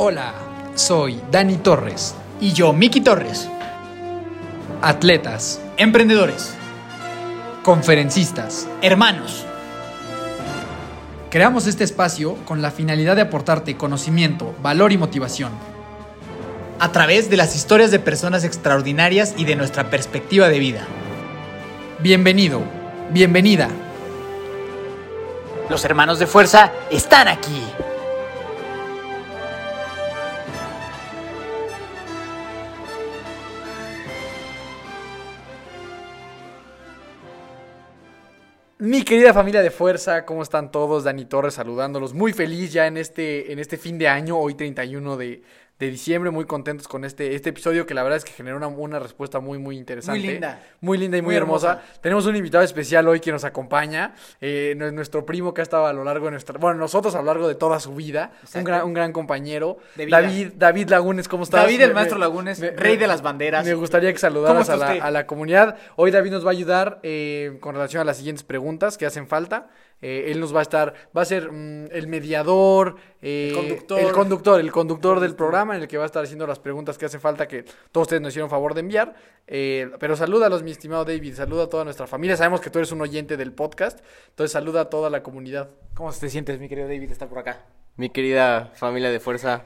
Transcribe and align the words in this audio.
Hola, 0.00 0.32
soy 0.76 1.20
Dani 1.28 1.56
Torres. 1.56 2.14
Y 2.40 2.52
yo, 2.52 2.72
Miki 2.72 3.00
Torres. 3.00 3.48
Atletas, 4.80 5.60
Emprendedores. 5.76 6.54
conferencistas. 7.64 8.68
Hermanos. 8.80 9.44
Creamos 11.30 11.66
este 11.66 11.82
espacio 11.82 12.36
con 12.44 12.62
la 12.62 12.70
finalidad 12.70 13.16
de 13.16 13.22
aportarte 13.22 13.76
conocimiento, 13.76 14.54
valor 14.62 14.92
y 14.92 14.98
motivación. 14.98 15.50
A 16.78 16.92
través 16.92 17.28
de 17.28 17.36
las 17.36 17.56
historias 17.56 17.90
de 17.90 17.98
personas 17.98 18.44
extraordinarias 18.44 19.34
y 19.36 19.46
de 19.46 19.56
nuestra 19.56 19.90
perspectiva 19.90 20.48
de 20.48 20.60
vida. 20.60 20.86
Bienvenido, 21.98 22.62
bienvenida. 23.10 23.68
Los 25.68 25.84
hermanos 25.84 26.20
de 26.20 26.28
fuerza 26.28 26.70
están 26.88 27.26
aquí. 27.26 27.60
Mi 38.88 39.02
querida 39.02 39.34
familia 39.34 39.60
de 39.60 39.70
fuerza, 39.70 40.24
¿cómo 40.24 40.42
están 40.42 40.70
todos? 40.70 41.04
Dani 41.04 41.26
Torres 41.26 41.52
saludándolos. 41.52 42.14
Muy 42.14 42.32
feliz 42.32 42.72
ya 42.72 42.86
en 42.86 42.96
este, 42.96 43.52
en 43.52 43.58
este 43.58 43.76
fin 43.76 43.98
de 43.98 44.08
año, 44.08 44.38
hoy 44.38 44.54
31 44.54 45.18
de, 45.18 45.42
de 45.78 45.90
diciembre, 45.90 46.30
muy 46.32 46.44
contentos 46.44 46.88
con 46.88 47.04
este, 47.04 47.34
este 47.36 47.50
episodio 47.50 47.86
que 47.86 47.94
la 47.94 48.02
verdad 48.02 48.16
es 48.16 48.24
que 48.24 48.32
generó 48.32 48.56
una, 48.56 48.66
una 48.66 48.98
respuesta 48.98 49.38
muy, 49.38 49.58
muy 49.58 49.76
interesante. 49.78 50.18
Muy 50.20 50.28
linda. 50.28 50.60
Muy 50.80 50.98
linda 50.98 51.16
y 51.18 51.22
muy, 51.22 51.26
Muy 51.28 51.36
hermosa. 51.36 51.70
hermosa. 51.74 52.00
Tenemos 52.00 52.26
un 52.26 52.34
invitado 52.34 52.64
especial 52.64 53.06
hoy 53.06 53.20
que 53.20 53.30
nos 53.30 53.44
acompaña, 53.44 54.14
eh, 54.40 54.74
nu- 54.76 54.90
nuestro 54.90 55.24
primo 55.24 55.54
que 55.54 55.60
ha 55.60 55.62
estado 55.62 55.86
a 55.86 55.92
lo 55.92 56.02
largo 56.02 56.24
de 56.26 56.32
nuestra, 56.32 56.58
bueno, 56.58 56.78
nosotros 56.80 57.14
a 57.14 57.18
lo 57.18 57.24
largo 57.26 57.46
de 57.46 57.54
toda 57.54 57.78
su 57.78 57.94
vida, 57.94 58.32
un 58.54 58.64
gran, 58.64 58.84
un 58.86 58.92
gran 58.94 59.12
compañero. 59.12 59.78
David, 59.96 60.52
David 60.56 60.88
Lagunes, 60.88 61.28
¿cómo 61.28 61.44
estás? 61.44 61.62
David 61.62 61.80
el 61.82 61.88
Me- 61.90 61.94
maestro 61.94 62.18
Lagunes, 62.18 62.58
me- 62.58 62.70
rey 62.70 62.96
de 62.96 63.06
las 63.06 63.22
banderas. 63.22 63.64
Me 63.64 63.74
gustaría 63.74 64.12
que 64.12 64.18
saludaras 64.18 64.68
a 64.70 65.10
la 65.12 65.26
comunidad. 65.26 65.76
Hoy 65.96 66.10
David 66.10 66.32
nos 66.32 66.44
va 66.44 66.48
a 66.48 66.52
ayudar 66.52 66.98
eh, 67.04 67.56
con 67.60 67.74
relación 67.76 68.00
a 68.00 68.04
las 68.04 68.16
siguientes 68.16 68.42
preguntas 68.42 68.98
que 68.98 69.06
hacen 69.06 69.28
falta. 69.28 69.68
Eh, 70.00 70.30
él 70.30 70.38
nos 70.38 70.54
va 70.54 70.60
a 70.60 70.62
estar, 70.62 70.94
va 71.16 71.22
a 71.22 71.24
ser 71.24 71.50
mm, 71.50 71.86
el 71.90 72.06
mediador, 72.06 72.96
eh, 73.20 73.48
El 73.50 73.56
conductor. 73.56 74.00
el 74.00 74.12
conductor, 74.12 74.60
el 74.60 74.72
conductor 74.72 75.20
del 75.20 75.34
programa 75.34 75.74
en 75.76 75.82
el 75.82 75.88
que 75.88 75.98
va 75.98 76.04
a 76.04 76.06
estar 76.06 76.22
haciendo 76.22 76.46
las 76.46 76.60
preguntas 76.60 76.96
que 76.96 77.06
hace 77.06 77.18
falta 77.18 77.48
que 77.48 77.64
todos 77.90 78.06
ustedes 78.06 78.22
nos 78.22 78.30
hicieron 78.30 78.48
favor 78.48 78.74
de 78.74 78.80
enviar. 78.80 79.14
Eh, 79.50 79.90
pero 79.98 80.14
salúdalos, 80.14 80.62
mi 80.62 80.70
estimado 80.70 81.06
David, 81.06 81.34
saluda 81.34 81.64
a 81.64 81.68
toda 81.68 81.84
nuestra 81.84 82.06
familia. 82.06 82.36
Sabemos 82.36 82.60
que 82.60 82.68
tú 82.70 82.78
eres 82.78 82.92
un 82.92 83.00
oyente 83.00 83.36
del 83.38 83.52
podcast, 83.52 84.00
entonces 84.28 84.52
saluda 84.52 84.82
a 84.82 84.90
toda 84.90 85.08
la 85.08 85.22
comunidad. 85.22 85.70
¿Cómo 85.94 86.12
te 86.12 86.28
sientes, 86.28 86.60
mi 86.60 86.68
querido 86.68 86.86
David, 86.86 87.10
estar 87.10 87.28
por 87.28 87.38
acá? 87.38 87.64
Mi 87.96 88.10
querida 88.10 88.70
familia 88.76 89.10
de 89.10 89.18
fuerza, 89.18 89.64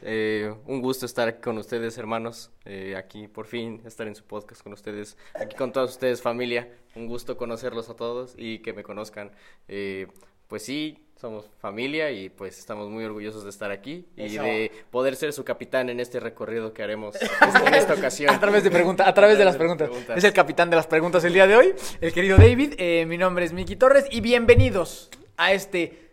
eh, 0.00 0.54
un 0.66 0.80
gusto 0.80 1.04
estar 1.04 1.40
con 1.40 1.58
ustedes, 1.58 1.98
hermanos. 1.98 2.50
eh, 2.64 2.94
aquí 2.96 3.28
por 3.28 3.46
fin 3.46 3.82
estar 3.84 4.06
en 4.06 4.14
su 4.14 4.24
podcast 4.24 4.62
con 4.62 4.72
ustedes, 4.72 5.18
aquí 5.34 5.54
con 5.54 5.70
todos 5.70 5.90
ustedes, 5.90 6.22
familia. 6.22 6.68
Un 6.94 7.08
gusto 7.08 7.36
conocerlos 7.36 7.90
a 7.90 7.94
todos 7.94 8.34
y 8.38 8.60
que 8.60 8.72
me 8.72 8.84
conozcan. 8.84 9.32
Eh, 9.68 10.06
pues 10.48 10.62
sí, 10.62 11.03
somos 11.24 11.46
familia 11.58 12.10
y 12.10 12.28
pues 12.28 12.58
estamos 12.58 12.90
muy 12.90 13.02
orgullosos 13.02 13.44
de 13.44 13.48
estar 13.48 13.70
aquí 13.70 14.04
y 14.14 14.36
de 14.36 14.70
poder 14.90 15.16
ser 15.16 15.32
su 15.32 15.42
capitán 15.42 15.88
en 15.88 15.98
este 15.98 16.20
recorrido 16.20 16.74
que 16.74 16.82
haremos 16.82 17.16
en 17.66 17.72
esta 17.72 17.94
ocasión. 17.94 18.34
A 18.34 18.38
través 18.38 18.62
de 18.62 18.70
preguntas, 18.70 19.08
a 19.08 19.14
través 19.14 19.38
de 19.38 19.46
las 19.46 19.56
preguntas. 19.62 19.88
Es 20.14 20.24
el 20.24 20.34
capitán 20.34 20.68
de 20.68 20.76
las 20.76 20.86
preguntas 20.86 21.24
el 21.24 21.32
día 21.32 21.46
de 21.46 21.56
hoy, 21.56 21.74
el 22.02 22.12
querido 22.12 22.36
David. 22.36 22.74
Eh, 22.76 23.06
mi 23.08 23.16
nombre 23.16 23.46
es 23.46 23.54
Miki 23.54 23.74
Torres 23.74 24.04
y 24.10 24.20
bienvenidos 24.20 25.08
a 25.38 25.54
este 25.54 26.03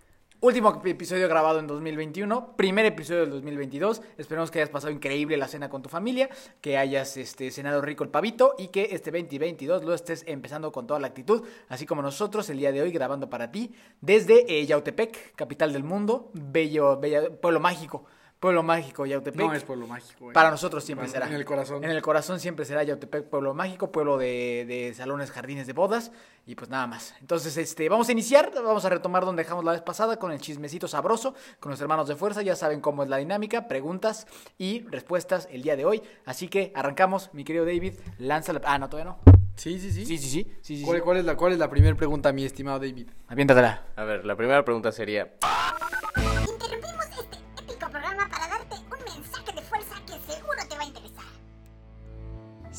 último 0.42 0.82
episodio 0.84 1.30
grabado 1.30 1.60
en 1.60 1.68
2021, 1.68 2.56
primer 2.56 2.86
episodio 2.88 3.22
del 3.22 3.30
2022. 3.30 4.02
Esperemos 4.18 4.50
que 4.50 4.60
hayas 4.60 4.72
pasado 4.72 4.92
increíble 4.92 5.38
la 5.38 5.48
cena 5.48 5.70
con 5.70 5.84
tu 5.84 5.90
familia, 5.90 6.30
que 6.62 6.78
hayas 6.78 7.16
este, 7.18 7.52
cenado 7.52 7.80
rico 7.82 8.04
el 8.04 8.10
pavito 8.10 8.56
y 8.58 8.70
que 8.70 8.90
este 8.92 9.12
2022 9.12 9.84
lo 9.84 9.94
estés 9.94 10.24
empezando 10.26 10.72
con 10.72 10.88
toda 10.88 11.00
la 11.00 11.08
actitud, 11.08 11.44
así 11.70 11.86
como 11.86 12.02
nosotros 12.02 12.50
el 12.50 12.58
día 12.58 12.72
de 12.72 12.82
hoy 12.82 12.92
grabando 12.92 13.30
para 13.30 13.52
ti 13.52 13.72
desde 14.02 14.46
eh, 14.52 14.66
Yautepec, 14.66 15.36
capital 15.36 15.74
del 15.74 15.84
mundo, 15.84 16.32
bello, 16.34 16.98
bello 16.98 17.40
pueblo 17.40 17.60
mágico. 17.60 18.06
Pueblo 18.42 18.64
mágico, 18.64 19.06
Yautepec. 19.06 19.40
No 19.46 19.54
es 19.54 19.64
pueblo 19.64 19.86
mágico. 19.86 20.32
eh. 20.32 20.34
Para 20.34 20.50
nosotros 20.50 20.84
siempre 20.84 21.06
Para- 21.08 21.14
será. 21.14 21.28
en 21.28 21.36
el 21.36 21.46
corazón. 21.46 21.84
En 21.84 21.92
el 21.92 22.02
corazón 22.02 22.40
siempre 22.40 22.66
será 22.66 22.82
Yautepec, 22.84 23.26
pueblo 23.30 23.54
mágico, 23.54 23.92
pueblo 23.92 24.18
de, 24.18 24.66
de 24.68 24.96
salones, 24.96 25.30
jardines 25.30 25.68
de 25.68 25.74
bodas 25.74 26.12
y 26.48 26.56
pues 26.56 26.68
nada 26.68 26.88
más. 26.88 27.14
Entonces, 27.22 27.56
este, 27.58 27.88
vamos 27.88 28.10
a 28.10 28.14
iniciar, 28.14 28.52
vamos 28.56 28.84
a 28.84 28.90
retomar 28.90 29.26
donde 29.26 29.44
dejamos 29.44 29.64
la 29.64 29.74
vez 29.74 29.82
pasada 29.84 30.18
con 30.18 30.32
el 30.32 30.42
chismecito 30.42 30.88
sabroso, 30.88 31.36
con 31.60 31.70
los 31.70 31.80
hermanos 31.82 32.08
de 32.08 32.16
fuerza, 32.16 32.42
ya 32.42 32.56
saben 32.56 32.82
cómo 32.82 33.04
es 33.04 33.10
la 33.10 33.18
dinámica, 33.18 33.68
preguntas 33.68 34.26
y 34.58 34.88
respuestas 34.90 35.48
el 35.52 35.62
día 35.62 35.76
de 35.76 35.86
hoy. 35.86 36.02
Así 36.26 36.48
que 36.48 36.72
arrancamos, 36.74 37.30
mi 37.34 37.44
querido 37.44 37.64
David, 37.64 37.94
lanza 38.18 38.54
la... 38.54 38.62
Ah, 38.66 38.80
no, 38.80 38.90
todavía 38.90 39.12
no. 39.12 39.20
Sí, 39.56 39.80
sí, 39.80 39.92
sí. 39.92 40.04
Sí, 40.04 40.18
sí, 40.18 40.28
sí. 40.30 40.52
sí, 40.64 40.78
sí, 40.78 40.84
¿Cuál, 40.84 40.98
sí. 40.98 41.04
cuál 41.04 41.18
es 41.18 41.26
la, 41.26 41.38
¿Cuál 41.38 41.54
es 41.54 41.60
la 41.60 41.70
primera 41.70 41.96
pregunta, 41.96 42.32
mi 42.34 42.44
estimado 42.44 42.80
David? 42.80 43.08
Aviéntatela. 43.28 43.84
A 43.96 44.04
ver, 44.04 44.26
la 44.26 44.36
primera 44.36 44.66
pregunta 44.66 44.92
sería, 44.92 45.32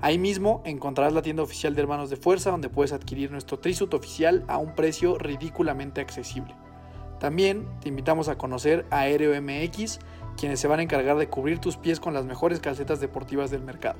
Ahí 0.00 0.18
mismo 0.18 0.60
encontrarás 0.66 1.12
la 1.12 1.22
tienda 1.22 1.44
oficial 1.44 1.76
de 1.76 1.82
Hermanos 1.82 2.10
de 2.10 2.16
Fuerza 2.16 2.50
donde 2.50 2.68
puedes 2.68 2.92
adquirir 2.92 3.30
nuestro 3.30 3.60
trisuit 3.60 3.94
oficial 3.94 4.44
a 4.48 4.58
un 4.58 4.74
precio 4.74 5.16
ridículamente 5.18 6.00
accesible. 6.00 6.56
También 7.20 7.68
te 7.80 7.88
invitamos 7.88 8.28
a 8.28 8.38
conocer 8.38 8.86
Aéreo 8.90 9.40
MX, 9.40 10.00
quienes 10.38 10.60
se 10.60 10.68
van 10.68 10.80
a 10.80 10.82
encargar 10.82 11.18
de 11.18 11.28
cubrir 11.28 11.58
tus 11.58 11.76
pies 11.76 12.00
con 12.00 12.14
las 12.14 12.24
mejores 12.24 12.60
calcetas 12.60 12.98
deportivas 13.00 13.50
del 13.50 13.62
mercado. 13.62 13.98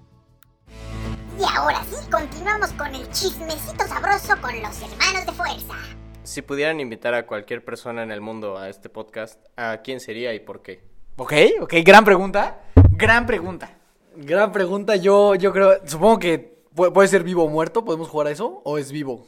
Y 1.39 1.43
ahora 1.57 1.83
sí, 1.85 1.97
continuamos 2.11 2.73
con 2.73 2.95
el 2.95 3.09
chismecito 3.11 3.87
sabroso 3.87 4.41
con 4.41 4.55
los 4.61 4.83
hermanos 4.83 5.27
de 5.27 5.33
fuerza. 5.33 5.75
si 6.23 6.43
pudieran 6.43 6.81
invitar 6.81 7.15
a 7.15 7.27
cualquier 7.27 7.65
persona 7.65 8.03
en 8.03 8.13
el 8.13 8.21
mundo 8.21 8.59
a 8.59 8.69
este 8.69 8.89
podcast, 8.89 9.43
¿a 9.57 9.79
quién 9.79 10.01
sería 10.01 10.35
y 10.35 10.41
por 10.41 10.63
qué? 10.63 10.85
Ok, 11.17 11.33
ok, 11.63 11.75
gran 11.83 12.05
pregunta. 12.05 12.61
Gran 12.91 13.27
pregunta. 13.27 13.80
Gran 14.17 14.53
pregunta, 14.53 14.97
yo, 14.97 15.35
yo 15.35 15.53
creo, 15.53 15.75
supongo 15.87 16.19
que 16.19 16.55
pu- 16.75 16.93
puede 16.93 17.09
ser 17.09 17.23
vivo 17.23 17.45
o 17.45 17.49
muerto, 17.49 17.85
¿podemos 17.85 18.09
jugar 18.09 18.27
a 18.27 18.31
eso? 18.31 18.61
¿O 18.65 18.77
es 18.79 18.91
vivo? 18.93 19.27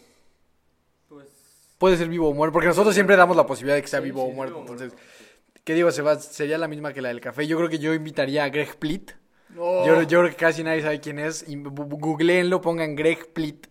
Puede 1.79 1.97
ser 1.97 2.09
vivo 2.09 2.29
o 2.29 2.35
muerto, 2.35 2.53
porque 2.53 2.69
nosotros 2.69 2.95
siempre 2.95 3.17
damos 3.17 3.37
la 3.37 3.47
posibilidad 3.47 3.77
de 3.77 3.83
que 3.83 3.89
sea 3.89 4.01
vivo 4.01 4.23
o 4.25 4.31
muerto, 4.33 4.59
entonces, 4.61 4.93
¿qué 5.65 5.75
digo? 5.75 5.91
Se 5.91 6.03
va, 6.03 6.19
sería 6.19 6.59
la 6.59 6.69
misma 6.69 6.93
que 6.93 7.01
la 7.03 7.09
del 7.09 7.21
café. 7.21 7.47
Yo 7.47 7.57
creo 7.57 7.69
que 7.69 7.79
yo 7.79 7.93
invitaría 7.95 8.45
a 8.45 8.49
Greg 8.51 8.77
Plitt. 8.79 9.13
Yo, 9.87 10.03
yo 10.03 10.21
creo 10.21 10.31
que 10.31 10.37
casi 10.37 10.63
nadie 10.65 10.81
sabe 10.83 11.01
quién 11.01 11.19
es. 11.19 11.45
Googleenlo, 11.49 12.61
pongan 12.61 12.95
Greg 12.97 13.33
Plitt. 13.33 13.67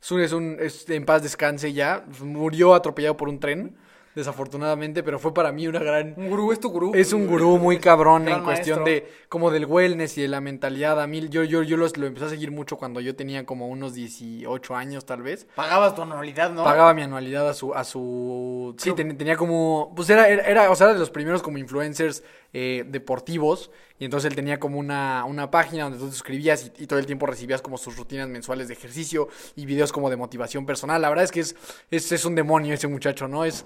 Es 0.00 0.10
un, 0.12 0.20
es 0.20 0.32
un- 0.32 0.56
es- 0.60 0.88
en 0.90 1.04
paz 1.06 1.22
descanse 1.22 1.72
ya. 1.72 2.04
Murió 2.22 2.74
atropellado 2.74 3.16
por 3.16 3.28
un 3.28 3.40
tren, 3.40 3.76
desafortunadamente, 4.14 5.02
pero 5.02 5.18
fue 5.18 5.34
para 5.34 5.52
mí 5.52 5.66
una 5.66 5.80
gran... 5.80 6.14
Un 6.16 6.28
gurú 6.30 6.52
es 6.52 6.60
tu 6.60 6.70
gurú. 6.70 6.92
Es 6.94 7.12
un 7.12 7.26
gurú 7.26 7.58
muy 7.58 7.78
cabrón 7.78 8.28
en 8.28 8.42
cuestión 8.42 8.82
maestro. 8.82 8.84
de 8.84 9.24
como 9.28 9.50
del 9.50 9.66
wellness 9.66 10.16
y 10.18 10.22
de 10.22 10.28
la 10.28 10.40
mentalidad. 10.40 11.00
A 11.00 11.06
mí, 11.06 11.28
yo, 11.28 11.42
yo, 11.44 11.62
yo 11.62 11.76
los- 11.76 11.96
lo 11.96 12.06
empecé 12.06 12.26
a 12.26 12.28
seguir 12.28 12.50
mucho 12.50 12.76
cuando 12.76 13.00
yo 13.00 13.16
tenía 13.16 13.44
como 13.44 13.68
unos 13.68 13.94
18 13.94 14.74
años 14.76 15.04
tal 15.04 15.22
vez. 15.22 15.46
Pagabas 15.54 15.94
tu 15.94 16.02
anualidad, 16.02 16.50
¿no? 16.52 16.62
Pagaba 16.64 16.94
mi 16.94 17.02
anualidad 17.02 17.48
a 17.48 17.54
su, 17.54 17.74
a 17.74 17.84
su, 17.84 18.74
sí, 18.78 18.92
ten- 18.92 19.16
tenía 19.18 19.36
como, 19.36 19.92
pues 19.96 20.08
era, 20.10 20.28
era, 20.28 20.42
era, 20.44 20.70
o 20.70 20.76
sea, 20.76 20.86
era 20.86 20.94
de 20.94 21.00
los 21.00 21.10
primeros 21.10 21.42
como 21.42 21.58
influencers 21.58 22.22
eh, 22.52 22.84
deportivos 22.88 23.70
y 23.98 24.04
entonces 24.04 24.28
él 24.30 24.36
tenía 24.36 24.60
como 24.60 24.78
una, 24.78 25.24
una 25.24 25.50
página 25.50 25.84
donde 25.84 25.98
tú 25.98 26.06
te 26.06 26.12
suscribías 26.12 26.70
y, 26.78 26.84
y 26.84 26.86
todo 26.86 26.98
el 27.00 27.06
tiempo 27.06 27.26
recibías 27.26 27.62
como 27.62 27.78
sus 27.78 27.96
rutinas 27.96 28.28
mensuales 28.28 28.68
de 28.68 28.74
ejercicio 28.74 29.28
y 29.56 29.66
videos 29.66 29.92
como 29.92 30.08
de 30.10 30.16
motivación 30.16 30.64
personal. 30.66 31.02
La 31.02 31.08
verdad 31.08 31.24
es 31.24 31.32
que 31.32 31.40
es, 31.40 31.56
es, 31.90 32.12
es 32.12 32.24
un 32.24 32.34
demonio 32.36 32.74
ese 32.74 32.86
muchacho, 32.88 33.26
¿no? 33.28 33.44
Es, 33.44 33.64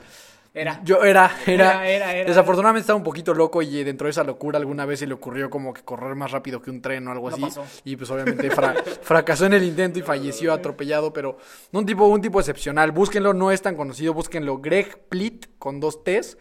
Era. 0.59 0.81
Yo 0.85 1.03
era, 1.05 1.31
era, 1.47 1.85
Era, 1.85 1.89
era, 1.89 2.15
era. 2.17 2.29
Desafortunadamente 2.29 2.81
estaba 2.83 2.97
un 2.97 3.03
poquito 3.05 3.33
loco 3.35 3.63
y 3.63 3.85
dentro 3.85 4.07
de 4.07 4.11
esa 4.11 4.25
locura 4.25 4.59
alguna 4.59 4.85
vez 4.87 4.99
se 5.01 5.07
le 5.07 5.15
ocurrió 5.15 5.49
como 5.51 5.73
que 5.73 5.83
correr 5.83 6.15
más 6.15 6.31
rápido 6.33 6.61
que 6.61 6.71
un 6.71 6.83
tren 6.83 7.07
o 7.09 7.13
algo 7.13 7.29
No 7.31 7.35
así. 7.37 7.43
pasó. 7.43 7.65
Y 7.85 7.97
pues 7.97 8.11
obviamente 8.11 8.51
fra- 8.51 8.75
fracasó 9.03 9.47
en 9.47 9.53
el 9.55 9.63
intento 9.65 9.99
y 9.99 10.03
falleció 10.03 10.53
atropellado, 10.53 11.13
pero 11.13 11.39
un 11.73 11.87
tipo, 11.87 12.07
un 12.07 12.21
tipo 12.21 12.41
excepcional. 12.41 12.93
Búsquenlo, 12.93 13.33
no 13.35 13.51
es 13.53 13.63
tan 13.63 13.77
conocido, 13.77 14.15
búsquenlo. 14.15 14.59
Greg 14.59 14.99
Plitt 15.09 15.47
con 15.59 15.81
dos 15.81 16.03
T's. 16.05 16.37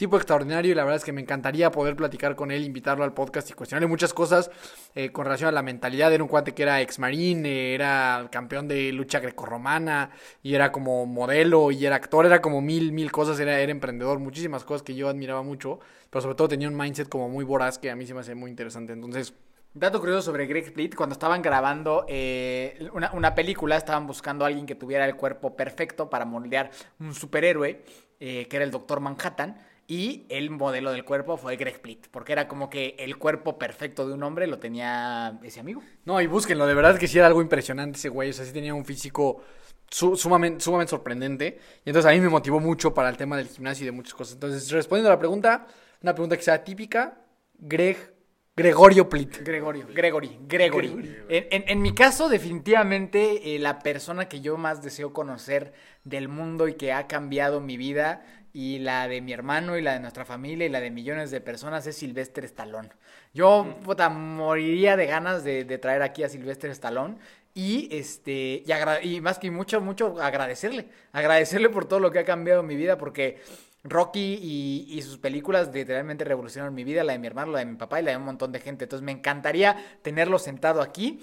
Tipo 0.00 0.16
extraordinario 0.16 0.72
y 0.72 0.74
la 0.74 0.82
verdad 0.84 0.96
es 0.96 1.04
que 1.04 1.12
me 1.12 1.20
encantaría 1.20 1.70
poder 1.70 1.94
platicar 1.94 2.34
con 2.34 2.50
él, 2.50 2.64
invitarlo 2.64 3.04
al 3.04 3.12
podcast 3.12 3.50
y 3.50 3.52
cuestionarle 3.52 3.86
muchas 3.86 4.14
cosas 4.14 4.50
eh, 4.94 5.12
con 5.12 5.26
relación 5.26 5.48
a 5.50 5.52
la 5.52 5.60
mentalidad. 5.60 6.10
Era 6.10 6.22
un 6.22 6.28
cuate 6.30 6.54
que 6.54 6.62
era 6.62 6.80
ex 6.80 6.98
marín, 6.98 7.44
era 7.44 8.26
campeón 8.32 8.66
de 8.66 8.92
lucha 8.92 9.20
grecorromana 9.20 10.08
y 10.42 10.54
era 10.54 10.72
como 10.72 11.04
modelo 11.04 11.70
y 11.70 11.84
era 11.84 11.96
actor, 11.96 12.24
era 12.24 12.40
como 12.40 12.62
mil, 12.62 12.92
mil 12.92 13.12
cosas, 13.12 13.38
era, 13.40 13.60
emprendedor, 13.60 14.20
muchísimas 14.20 14.64
cosas 14.64 14.82
que 14.82 14.94
yo 14.94 15.06
admiraba 15.06 15.42
mucho, 15.42 15.80
pero 16.08 16.22
sobre 16.22 16.34
todo 16.34 16.48
tenía 16.48 16.68
un 16.68 16.78
mindset 16.78 17.10
como 17.10 17.28
muy 17.28 17.44
voraz 17.44 17.78
que 17.78 17.90
a 17.90 17.94
mí 17.94 18.06
se 18.06 18.14
me 18.14 18.20
hace 18.20 18.34
muy 18.34 18.48
interesante. 18.48 18.94
Entonces, 18.94 19.34
Dato 19.72 20.00
curioso 20.00 20.22
sobre 20.22 20.46
Greg 20.46 20.64
Split, 20.64 20.96
cuando 20.96 21.12
estaban 21.12 21.42
grabando 21.42 22.04
eh, 22.08 22.88
una, 22.92 23.12
una 23.12 23.34
película, 23.36 23.76
estaban 23.76 24.04
buscando 24.04 24.44
a 24.44 24.48
alguien 24.48 24.66
que 24.66 24.74
tuviera 24.74 25.04
el 25.04 25.14
cuerpo 25.14 25.54
perfecto 25.54 26.10
para 26.10 26.24
moldear 26.24 26.70
un 26.98 27.14
superhéroe, 27.14 27.84
eh, 28.18 28.48
que 28.48 28.56
era 28.56 28.64
el 28.64 28.70
Doctor 28.70 28.98
Manhattan, 28.98 29.56
y 29.90 30.24
el 30.28 30.50
modelo 30.50 30.92
del 30.92 31.04
cuerpo 31.04 31.36
fue 31.36 31.56
Greg 31.56 31.74
Split, 31.74 32.06
porque 32.12 32.30
era 32.30 32.46
como 32.46 32.70
que 32.70 32.94
el 33.00 33.16
cuerpo 33.18 33.58
perfecto 33.58 34.06
de 34.06 34.14
un 34.14 34.22
hombre 34.22 34.46
lo 34.46 34.60
tenía 34.60 35.36
ese 35.42 35.58
amigo. 35.58 35.82
No, 36.04 36.20
y 36.20 36.28
búsquenlo, 36.28 36.64
de 36.68 36.74
verdad 36.74 36.96
que 36.96 37.08
sí 37.08 37.18
era 37.18 37.26
algo 37.26 37.42
impresionante 37.42 37.98
ese 37.98 38.08
güey, 38.08 38.30
o 38.30 38.32
sea, 38.32 38.44
sí 38.44 38.52
tenía 38.52 38.72
un 38.72 38.84
físico 38.84 39.42
su- 39.90 40.16
sumamente, 40.16 40.60
sumamente 40.62 40.90
sorprendente, 40.90 41.58
y 41.84 41.90
entonces 41.90 42.08
a 42.08 42.14
mí 42.14 42.20
me 42.20 42.28
motivó 42.28 42.60
mucho 42.60 42.94
para 42.94 43.08
el 43.08 43.16
tema 43.16 43.36
del 43.36 43.48
gimnasio 43.48 43.82
y 43.82 43.86
de 43.86 43.92
muchas 43.92 44.14
cosas. 44.14 44.34
Entonces, 44.34 44.70
respondiendo 44.70 45.08
a 45.10 45.14
la 45.14 45.18
pregunta, 45.18 45.66
una 46.02 46.14
pregunta 46.14 46.36
que 46.36 46.42
sea 46.44 46.62
típica, 46.62 47.22
Greg, 47.58 48.14
Gregorio 48.56 49.08
Plit. 49.08 49.38
Gregorio, 49.42 49.86
Gregory, 49.92 50.38
Gregory. 50.46 51.16
En, 51.28 51.46
en- 51.50 51.64
en 51.66 51.82
mi 51.82 51.94
caso, 51.94 52.28
definitivamente, 52.28 53.54
eh, 53.54 53.58
la 53.58 53.78
persona 53.80 54.28
que 54.28 54.40
yo 54.40 54.56
más 54.56 54.82
deseo 54.82 55.12
conocer 55.12 55.72
del 56.04 56.28
mundo 56.28 56.68
y 56.68 56.74
que 56.74 56.92
ha 56.92 57.06
cambiado 57.06 57.60
mi 57.60 57.76
vida 57.76 58.22
y 58.52 58.78
la 58.78 59.08
de 59.08 59.20
mi 59.20 59.32
hermano 59.32 59.76
y 59.76 59.82
la 59.82 59.94
de 59.94 60.00
nuestra 60.00 60.24
familia 60.24 60.66
y 60.66 60.68
la 60.68 60.80
de 60.80 60.90
millones 60.90 61.30
de 61.30 61.40
personas 61.40 61.86
es 61.86 61.96
Sylvester 61.96 62.44
Stallone. 62.44 62.90
Yo, 63.32 63.76
puta, 63.84 64.08
moriría 64.08 64.96
de 64.96 65.06
ganas 65.06 65.44
de, 65.44 65.64
de 65.64 65.78
traer 65.78 66.02
aquí 66.02 66.22
a 66.22 66.28
Sylvester 66.28 66.70
Stallone 66.70 67.16
y, 67.54 67.88
este, 67.90 68.64
y, 68.64 69.16
y 69.16 69.20
más 69.20 69.38
que 69.38 69.50
mucho, 69.50 69.80
mucho 69.80 70.20
agradecerle. 70.20 70.88
Agradecerle 71.12 71.68
por 71.68 71.86
todo 71.86 72.00
lo 72.00 72.10
que 72.10 72.18
ha 72.20 72.24
cambiado 72.24 72.62
mi 72.62 72.76
vida 72.76 72.98
porque... 72.98 73.38
Rocky 73.82 74.38
y, 74.42 74.88
y 74.90 75.00
sus 75.00 75.16
películas 75.16 75.72
literalmente 75.72 76.22
revolucionaron 76.26 76.74
mi 76.74 76.84
vida, 76.84 77.02
la 77.02 77.14
de 77.14 77.18
mi 77.18 77.26
hermano, 77.26 77.52
la 77.52 77.60
de 77.60 77.64
mi 77.64 77.76
papá 77.76 77.98
y 77.98 78.04
la 78.04 78.10
de 78.10 78.18
un 78.18 78.24
montón 78.24 78.52
de 78.52 78.60
gente. 78.60 78.84
Entonces 78.84 79.02
me 79.02 79.10
encantaría 79.10 79.74
tenerlo 80.02 80.38
sentado 80.38 80.82
aquí 80.82 81.18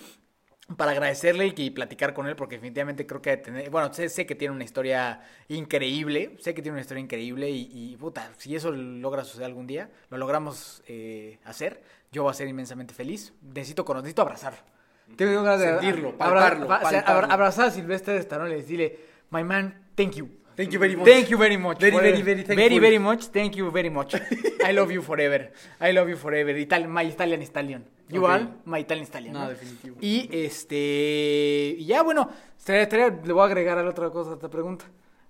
para 0.76 0.92
agradecerle 0.92 1.54
y, 1.56 1.70
platicar 1.70 2.14
con 2.14 2.28
él 2.28 2.36
porque 2.36 2.56
definitivamente 2.56 3.08
creo 3.08 3.22
que 3.22 3.38
tener, 3.38 3.70
bueno, 3.70 3.94
sé, 3.94 4.10
sé 4.10 4.26
que 4.26 4.36
tiene 4.36 4.54
una 4.54 4.66
historia 4.66 5.22
increíble, 5.48 6.36
sé 6.40 6.54
que 6.54 6.62
tiene 6.62 6.74
una 6.74 6.82
historia 6.82 7.02
increíble 7.02 7.50
y, 7.50 7.70
y, 7.72 7.96
puta, 7.96 8.30
si 8.38 8.56
eso 8.56 8.72
logra 8.72 9.24
suceder 9.24 9.46
algún 9.46 9.66
día, 9.66 9.90
lo 10.10 10.18
logramos 10.18 10.84
eh, 10.88 11.40
hacer, 11.46 11.82
yo 12.12 12.24
voy 12.24 12.32
a 12.32 12.34
ser 12.34 12.48
inmensamente 12.48 12.94
feliz. 12.94 13.34
Necesito 13.42 13.86
necesito 13.96 14.22
abrazarlo. 14.22 14.60
Tengo 15.16 15.42
ganas 15.42 15.62
de 15.62 15.68
Sentirlo, 15.68 16.18
palparlo, 16.18 16.70
abrazar 16.70 17.68
a 17.68 17.72
Silvestre 17.72 18.18
Stallone 18.18 18.52
y 18.52 18.56
decirle, 18.56 19.00
my 19.30 19.44
man, 19.44 19.88
thank 19.96 20.16
you. 20.16 20.30
Thank 20.58 20.72
you 20.74 20.80
very 20.80 20.96
much. 20.96 21.06
Thank 21.08 21.30
you 21.30 21.38
very 21.38 21.58
much. 21.58 21.80
Very, 21.80 21.92
for- 21.96 22.02
very, 22.02 22.22
very 22.24 22.44
thankful. 22.44 22.56
Very, 22.56 22.80
very 22.80 23.00
much. 23.00 23.22
Thank 23.32 23.56
you 23.56 23.70
very 23.72 23.92
much. 23.92 24.16
I 24.70 24.72
love 24.74 24.92
you 24.92 25.02
forever. 25.04 25.52
I 25.80 25.92
love 25.94 26.10
you 26.10 26.18
forever. 26.18 26.50
Ital 26.58 26.88
my 26.88 27.04
Italian 27.04 27.46
stallion. 27.46 27.86
You 28.10 28.24
Ok. 28.24 28.30
are 28.32 28.48
my 28.66 28.80
Italian 28.80 29.06
stallion. 29.06 29.34
No, 29.34 29.44
¿no? 29.44 29.50
definitivo. 29.50 29.98
Y 30.02 30.28
este. 30.32 31.76
y 31.78 31.86
ya, 31.86 32.02
bueno, 32.02 32.30
estaría- 32.58 32.82
estaría- 32.84 33.10
le 33.24 33.34
voy 33.34 33.44
a 33.44 33.46
agregar 33.46 33.78
a 33.78 33.84
la 33.84 33.92
otra 33.92 34.10
cosa 34.10 34.32
a 34.32 34.34
esta 34.34 34.50
pregunta. 34.50 34.86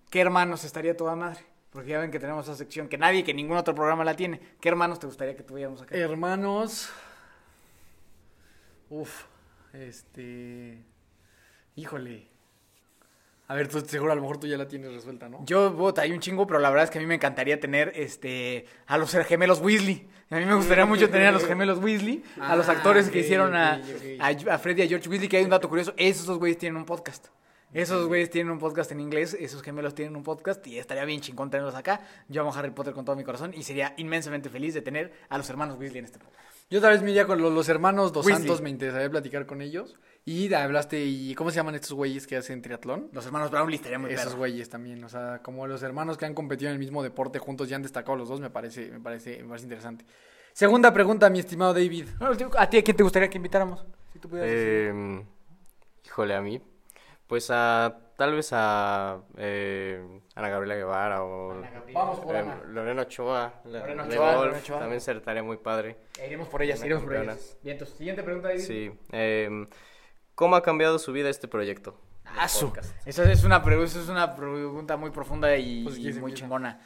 ¿Qué 0.09 0.21
hermanos 0.21 0.63
estaría 0.63 0.95
toda 0.95 1.15
madre? 1.15 1.41
Porque 1.71 1.89
ya 1.89 1.99
ven 1.99 2.09
que 2.11 2.19
tenemos 2.19 2.45
esa 2.47 2.55
sección 2.55 2.87
que 2.87 2.97
nadie, 2.97 3.25
que 3.25 3.33
ningún 3.33 3.57
otro 3.57 3.75
programa 3.75 4.05
la 4.05 4.15
tiene. 4.15 4.39
¿Qué 4.61 4.69
hermanos 4.69 4.97
te 4.99 5.07
gustaría 5.07 5.35
que 5.35 5.43
tuviéramos 5.43 5.81
acá? 5.81 5.93
Hermanos. 5.97 6.89
Uf, 8.89 9.25
este. 9.73 10.85
Híjole. 11.75 12.29
A 13.49 13.55
ver, 13.55 13.67
tú 13.69 13.79
seguro 13.81 14.11
a 14.11 14.15
lo 14.15 14.21
mejor 14.21 14.39
tú 14.39 14.47
ya 14.47 14.57
la 14.57 14.67
tienes 14.67 14.93
resuelta, 14.93 15.29
¿no? 15.29 15.45
Yo, 15.45 15.73
puta, 15.75 16.01
hay 16.01 16.11
un 16.11 16.19
chingo, 16.19 16.45
pero 16.45 16.59
la 16.59 16.69
verdad 16.69 16.83
es 16.85 16.89
que 16.91 16.97
a 16.97 17.01
mí 17.01 17.07
me 17.07 17.15
encantaría 17.15 17.59
tener 17.59 17.93
este 17.95 18.65
a 18.87 18.97
los 18.97 19.11
gemelos 19.11 19.59
Weasley. 19.61 20.07
A 20.29 20.35
mí 20.37 20.45
me 20.45 20.55
gustaría 20.55 20.85
mucho 20.85 21.09
tener 21.09 21.27
a 21.27 21.31
los 21.31 21.45
gemelos 21.45 21.79
Weasley, 21.79 22.23
a 22.41 22.57
los 22.57 22.67
Ah, 22.67 22.73
actores 22.73 23.09
que 23.09 23.19
hicieron 23.19 23.55
a, 23.55 23.81
a, 24.19 24.27
a 24.53 24.57
Freddy 24.57 24.81
y 24.81 24.85
a 24.85 24.87
George 24.89 25.07
Weasley, 25.07 25.29
que 25.29 25.37
hay 25.37 25.43
un 25.45 25.49
dato 25.49 25.69
curioso, 25.69 25.93
esos 25.95 26.25
dos 26.25 26.37
güeyes 26.39 26.57
tienen 26.57 26.75
un 26.77 26.85
podcast. 26.85 27.27
Esos 27.73 28.07
güeyes 28.07 28.29
tienen 28.29 28.51
un 28.51 28.59
podcast 28.59 28.91
en 28.93 28.99
inglés, 29.01 29.35
esos 29.39 29.61
gemelos 29.61 29.93
tienen 29.93 30.15
un 30.15 30.23
podcast 30.23 30.65
y 30.67 30.79
estaría 30.79 31.03
bien 31.05 31.19
chingón 31.21 31.49
tenerlos 31.49 31.75
acá. 31.75 32.01
Yo 32.29 32.41
amo 32.41 32.53
Harry 32.53 32.71
Potter 32.71 32.93
con 32.93 33.03
todo 33.05 33.15
mi 33.17 33.23
corazón 33.25 33.53
y 33.53 33.63
sería 33.63 33.93
inmensamente 33.97 34.49
feliz 34.49 34.73
de 34.73 34.81
tener 34.81 35.13
a 35.29 35.37
los 35.37 35.49
hermanos 35.49 35.77
Weasley 35.77 35.99
en 35.99 36.05
este 36.05 36.17
podcast. 36.17 36.43
Yo 36.69 36.81
tal 36.81 36.91
vez 36.93 37.01
me 37.01 37.11
iría 37.11 37.25
con 37.27 37.41
los, 37.41 37.51
los 37.53 37.69
hermanos 37.69 38.11
Dos. 38.13 38.25
Santos, 38.25 38.61
me 38.61 38.69
interesaría 38.69 39.09
platicar 39.09 39.45
con 39.45 39.61
ellos. 39.61 39.97
Y 40.29 40.53
hablaste, 40.53 40.99
y 41.05 41.33
¿cómo 41.35 41.51
se 41.51 41.55
llaman 41.55 41.75
estos 41.75 41.93
güeyes 41.93 42.27
que 42.27 42.35
hacen 42.35 42.61
triatlón? 42.61 43.07
Los 43.13 43.25
hermanos 43.25 43.49
Brownlee 43.49 43.77
estaría 43.77 43.97
muy 43.97 44.11
Esos 44.11 44.25
perro. 44.25 44.39
güeyes 44.39 44.69
también, 44.69 45.01
o 45.05 45.07
sea, 45.07 45.39
como 45.41 45.65
los 45.67 45.81
hermanos 45.83 46.17
que 46.17 46.25
han 46.25 46.33
competido 46.33 46.67
en 46.69 46.73
el 46.73 46.79
mismo 46.79 47.01
deporte 47.01 47.39
juntos 47.39 47.71
y 47.71 47.73
han 47.73 47.81
destacado 47.81 48.17
los 48.17 48.27
dos, 48.27 48.41
me 48.41 48.49
parece, 48.49 48.91
me 48.91 48.99
parece, 48.99 49.41
me 49.41 49.47
parece 49.47 49.63
interesante. 49.67 50.03
Segunda 50.51 50.91
pregunta, 50.91 51.29
mi 51.29 51.39
estimado 51.39 51.73
David. 51.73 52.09
¿A 52.57 52.69
ti 52.69 52.77
a 52.77 52.83
quién 52.83 52.97
te 52.97 53.03
gustaría 53.03 53.29
que 53.29 53.37
invitáramos? 53.37 53.85
Si 54.11 54.19
tú 54.19 54.27
pudieras 54.27 54.51
decir. 54.51 54.67
Eh, 54.93 55.25
híjole, 56.05 56.35
a 56.35 56.41
mí. 56.41 56.61
Pues 57.25 57.47
a. 57.49 57.97
Tal 58.17 58.33
vez 58.35 58.49
a. 58.51 59.21
eh, 59.37 60.03
Ana 60.35 60.49
Gabriela 60.49 60.75
Guevara 60.75 61.23
o. 61.23 61.61
Vamos 61.93 62.19
por 62.19 62.35
eh, 62.35 62.39
Ana. 62.39 62.63
Lorena 62.67 63.03
Ochoa. 63.03 63.61
Lorena 63.63 64.03
Ochoa, 64.03 64.35
Lorena 64.35 64.57
Ochoa. 64.57 64.79
También 64.79 64.99
se 64.99 65.11
estaría 65.13 65.43
muy 65.43 65.55
padre. 65.57 65.95
Iremos 66.25 66.49
por 66.49 66.61
ellas, 66.63 66.83
iremos 66.83 67.03
por 67.05 67.15
ellas. 67.15 67.57
Bien, 67.63 67.75
entonces, 67.75 67.95
siguiente 67.97 68.23
pregunta, 68.23 68.49
David. 68.49 68.61
Sí. 68.63 68.91
eh, 69.13 69.67
¿Cómo 70.37 70.55
ha 70.55 70.61
cambiado 70.61 70.99
su 70.99 71.11
vida 71.13 71.29
este 71.29 71.47
proyecto? 71.47 71.99
del 72.23 72.33
Ah? 72.39 72.45
Esa 72.45 73.31
es 73.31 73.43
una, 73.43 73.57
esa 73.57 73.99
es 73.99 74.07
una 74.07 74.35
pregunta 74.35 74.95
muy 74.95 75.09
profunda 75.09 75.57
y, 75.57 75.83
Pues, 75.83 75.97
y 75.97 76.01
¿quién 76.03 76.13
se 76.13 76.19
muy 76.19 76.29
empieza? 76.29 76.43
chingona. 76.45 76.79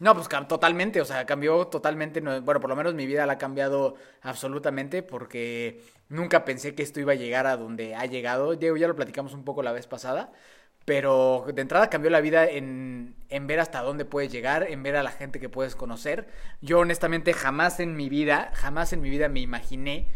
No, 0.00 0.14
pues 0.16 0.28
totalmente, 0.48 1.00
o 1.00 1.04
sea, 1.04 1.24
cambió 1.24 1.68
totalmente, 1.68 2.20
no- 2.20 2.42
bueno, 2.42 2.60
por 2.60 2.68
lo 2.70 2.74
menos 2.74 2.94
mi 2.94 3.06
vida 3.06 3.24
la 3.24 3.34
ha 3.34 3.38
cambiado 3.38 3.94
absolutamente 4.22 5.04
porque 5.04 5.80
nunca 6.08 6.44
pensé 6.44 6.74
que 6.74 6.82
esto 6.82 6.98
iba 6.98 7.12
a 7.12 7.14
llegar 7.14 7.46
a 7.46 7.56
donde 7.56 7.94
ha 7.94 8.04
llegado. 8.06 8.56
Diego, 8.56 8.76
ya 8.76 8.88
lo 8.88 8.96
platicamos 8.96 9.32
un 9.32 9.44
poco 9.44 9.62
la 9.62 9.70
vez 9.70 9.86
pasada, 9.86 10.32
pero 10.84 11.46
de 11.54 11.62
entrada 11.62 11.90
cambió 11.90 12.10
la 12.10 12.20
vida 12.20 12.46
en, 12.48 13.14
en 13.28 13.46
ver 13.46 13.60
hasta 13.60 13.80
dónde 13.82 14.04
puedes 14.06 14.32
llegar, 14.32 14.66
en 14.68 14.82
ver 14.82 14.96
a 14.96 15.04
la 15.04 15.12
gente 15.12 15.38
que 15.38 15.48
puedes 15.48 15.76
conocer. 15.76 16.26
Yo 16.62 16.80
honestamente 16.80 17.32
jamás 17.32 17.78
en 17.78 17.94
mi 17.94 18.08
vida, 18.08 18.50
jamás 18.54 18.92
en 18.92 19.02
mi 19.02 19.08
vida 19.08 19.28
me 19.28 19.38
imaginé 19.38 20.08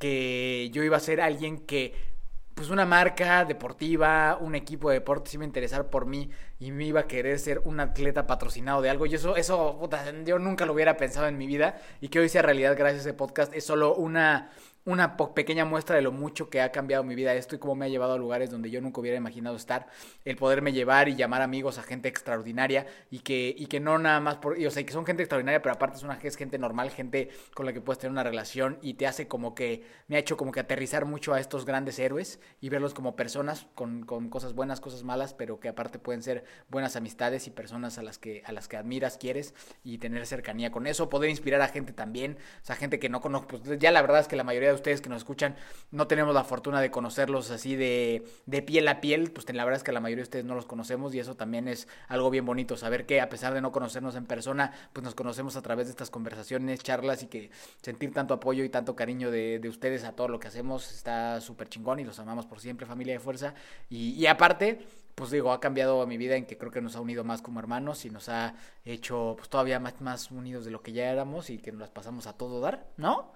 que 0.00 0.70
yo 0.72 0.82
iba 0.82 0.96
a 0.96 1.00
ser 1.00 1.20
alguien 1.20 1.58
que 1.58 2.15
pues 2.56 2.70
una 2.70 2.86
marca 2.86 3.44
deportiva, 3.44 4.38
un 4.40 4.54
equipo 4.54 4.88
de 4.88 4.94
deporte 4.94 5.30
iba 5.34 5.42
a 5.42 5.46
interesar 5.46 5.90
por 5.90 6.06
mí 6.06 6.30
y 6.58 6.72
me 6.72 6.86
iba 6.86 7.00
a 7.00 7.06
querer 7.06 7.38
ser 7.38 7.60
un 7.64 7.80
atleta 7.80 8.26
patrocinado 8.26 8.80
de 8.80 8.88
algo. 8.88 9.04
Y 9.04 9.14
eso, 9.14 9.36
eso, 9.36 9.76
puta, 9.78 10.10
yo 10.24 10.38
nunca 10.38 10.64
lo 10.64 10.72
hubiera 10.72 10.96
pensado 10.96 11.28
en 11.28 11.36
mi 11.36 11.46
vida 11.46 11.78
y 12.00 12.08
que 12.08 12.18
hoy 12.18 12.30
sea 12.30 12.40
realidad 12.40 12.74
gracias 12.74 13.04
a 13.04 13.10
ese 13.10 13.12
podcast 13.14 13.54
es 13.54 13.62
solo 13.62 13.94
una, 13.94 14.50
una 14.86 15.16
pequeña 15.16 15.64
muestra 15.64 15.96
de 15.96 16.02
lo 16.02 16.12
mucho 16.12 16.48
que 16.48 16.60
ha 16.60 16.70
cambiado 16.70 17.02
mi 17.02 17.16
vida 17.16 17.34
esto 17.34 17.56
y 17.56 17.58
cómo 17.58 17.74
me 17.74 17.86
ha 17.86 17.88
llevado 17.88 18.12
a 18.14 18.18
lugares 18.18 18.50
donde 18.50 18.70
yo 18.70 18.80
nunca 18.80 19.00
hubiera 19.00 19.18
imaginado 19.18 19.56
estar. 19.56 19.88
El 20.24 20.36
poderme 20.36 20.72
llevar 20.72 21.08
y 21.08 21.16
llamar 21.16 21.42
amigos 21.42 21.76
a 21.78 21.82
gente 21.82 22.08
extraordinaria 22.08 22.86
y 23.10 23.18
que, 23.18 23.52
y 23.58 23.66
que 23.66 23.80
no 23.80 23.98
nada 23.98 24.20
más 24.20 24.36
por, 24.36 24.58
y, 24.58 24.64
o 24.64 24.70
sea, 24.70 24.86
que 24.86 24.92
son 24.92 25.04
gente 25.04 25.24
extraordinaria, 25.24 25.60
pero 25.60 25.74
aparte 25.74 25.96
es 25.96 26.04
una 26.04 26.14
es 26.22 26.36
gente 26.36 26.56
normal, 26.58 26.90
gente 26.90 27.30
con 27.52 27.66
la 27.66 27.72
que 27.72 27.80
puedes 27.80 27.98
tener 27.98 28.12
una 28.12 28.22
relación 28.22 28.78
y 28.80 28.94
te 28.94 29.08
hace 29.08 29.26
como 29.26 29.56
que, 29.56 29.84
me 30.06 30.16
ha 30.16 30.18
hecho 30.20 30.36
como 30.36 30.52
que 30.52 30.60
aterrizar 30.60 31.04
mucho 31.04 31.34
a 31.34 31.40
estos 31.40 31.64
grandes 31.64 31.98
héroes 31.98 32.38
y 32.60 32.68
verlos 32.68 32.94
como 32.94 33.16
personas 33.16 33.66
con, 33.74 34.06
con 34.06 34.28
cosas 34.30 34.54
buenas, 34.54 34.80
cosas 34.80 35.02
malas, 35.02 35.34
pero 35.34 35.58
que 35.58 35.68
aparte 35.68 35.98
pueden 35.98 36.22
ser 36.22 36.44
buenas 36.68 36.94
amistades 36.94 37.48
y 37.48 37.50
personas 37.50 37.98
a 37.98 38.02
las 38.02 38.18
que, 38.18 38.44
a 38.46 38.52
las 38.52 38.68
que 38.68 38.76
admiras, 38.76 39.18
quieres 39.18 39.52
y 39.82 39.98
tener 39.98 40.24
cercanía 40.26 40.70
con 40.70 40.86
eso, 40.86 41.08
poder 41.08 41.28
inspirar 41.28 41.60
a 41.60 41.68
gente 41.68 41.92
también, 41.92 42.38
o 42.62 42.64
sea, 42.64 42.76
gente 42.76 43.00
que 43.00 43.08
no 43.08 43.20
conozco, 43.20 43.58
pues 43.58 43.80
ya 43.80 43.90
la 43.90 44.00
verdad 44.00 44.20
es 44.20 44.28
que 44.28 44.36
la 44.36 44.44
mayoría 44.44 44.68
de 44.68 44.75
ustedes 44.76 45.00
que 45.00 45.08
nos 45.08 45.18
escuchan 45.18 45.56
no 45.90 46.06
tenemos 46.06 46.34
la 46.34 46.44
fortuna 46.44 46.80
de 46.80 46.90
conocerlos 46.90 47.50
así 47.50 47.76
de, 47.76 48.24
de 48.46 48.62
piel 48.62 48.86
a 48.88 49.00
piel, 49.00 49.30
pues 49.32 49.52
la 49.52 49.64
verdad 49.64 49.78
es 49.78 49.84
que 49.84 49.92
la 49.92 50.00
mayoría 50.00 50.22
de 50.22 50.26
ustedes 50.26 50.44
no 50.44 50.54
los 50.54 50.66
conocemos 50.66 51.14
y 51.14 51.20
eso 51.20 51.36
también 51.36 51.68
es 51.68 51.88
algo 52.08 52.30
bien 52.30 52.44
bonito, 52.44 52.76
saber 52.76 53.06
que 53.06 53.20
a 53.20 53.28
pesar 53.28 53.54
de 53.54 53.60
no 53.60 53.72
conocernos 53.72 54.14
en 54.14 54.26
persona, 54.26 54.72
pues 54.92 55.04
nos 55.04 55.14
conocemos 55.14 55.56
a 55.56 55.62
través 55.62 55.86
de 55.86 55.90
estas 55.90 56.10
conversaciones, 56.10 56.82
charlas 56.82 57.22
y 57.22 57.26
que 57.26 57.50
sentir 57.82 58.12
tanto 58.12 58.34
apoyo 58.34 58.64
y 58.64 58.68
tanto 58.68 58.96
cariño 58.96 59.30
de, 59.30 59.58
de 59.58 59.68
ustedes 59.68 60.04
a 60.04 60.12
todo 60.12 60.28
lo 60.28 60.38
que 60.38 60.48
hacemos 60.48 60.92
está 60.92 61.40
súper 61.40 61.68
chingón 61.68 62.00
y 62.00 62.04
los 62.04 62.18
amamos 62.18 62.46
por 62.46 62.60
siempre, 62.60 62.86
familia 62.86 63.14
de 63.14 63.20
fuerza. 63.20 63.54
Y, 63.88 64.10
y 64.10 64.26
aparte, 64.26 64.80
pues 65.14 65.30
digo, 65.30 65.52
ha 65.52 65.60
cambiado 65.60 66.06
mi 66.06 66.16
vida 66.16 66.36
en 66.36 66.46
que 66.46 66.58
creo 66.58 66.70
que 66.70 66.80
nos 66.80 66.96
ha 66.96 67.00
unido 67.00 67.24
más 67.24 67.42
como 67.42 67.60
hermanos 67.60 68.04
y 68.04 68.10
nos 68.10 68.28
ha 68.28 68.54
hecho 68.84 69.34
pues 69.36 69.48
todavía 69.48 69.80
más, 69.80 70.00
más 70.00 70.30
unidos 70.30 70.64
de 70.64 70.70
lo 70.70 70.82
que 70.82 70.92
ya 70.92 71.10
éramos 71.10 71.50
y 71.50 71.58
que 71.58 71.72
nos 71.72 71.80
las 71.80 71.90
pasamos 71.90 72.26
a 72.26 72.34
todo 72.34 72.60
dar, 72.60 72.86
¿no? 72.96 73.32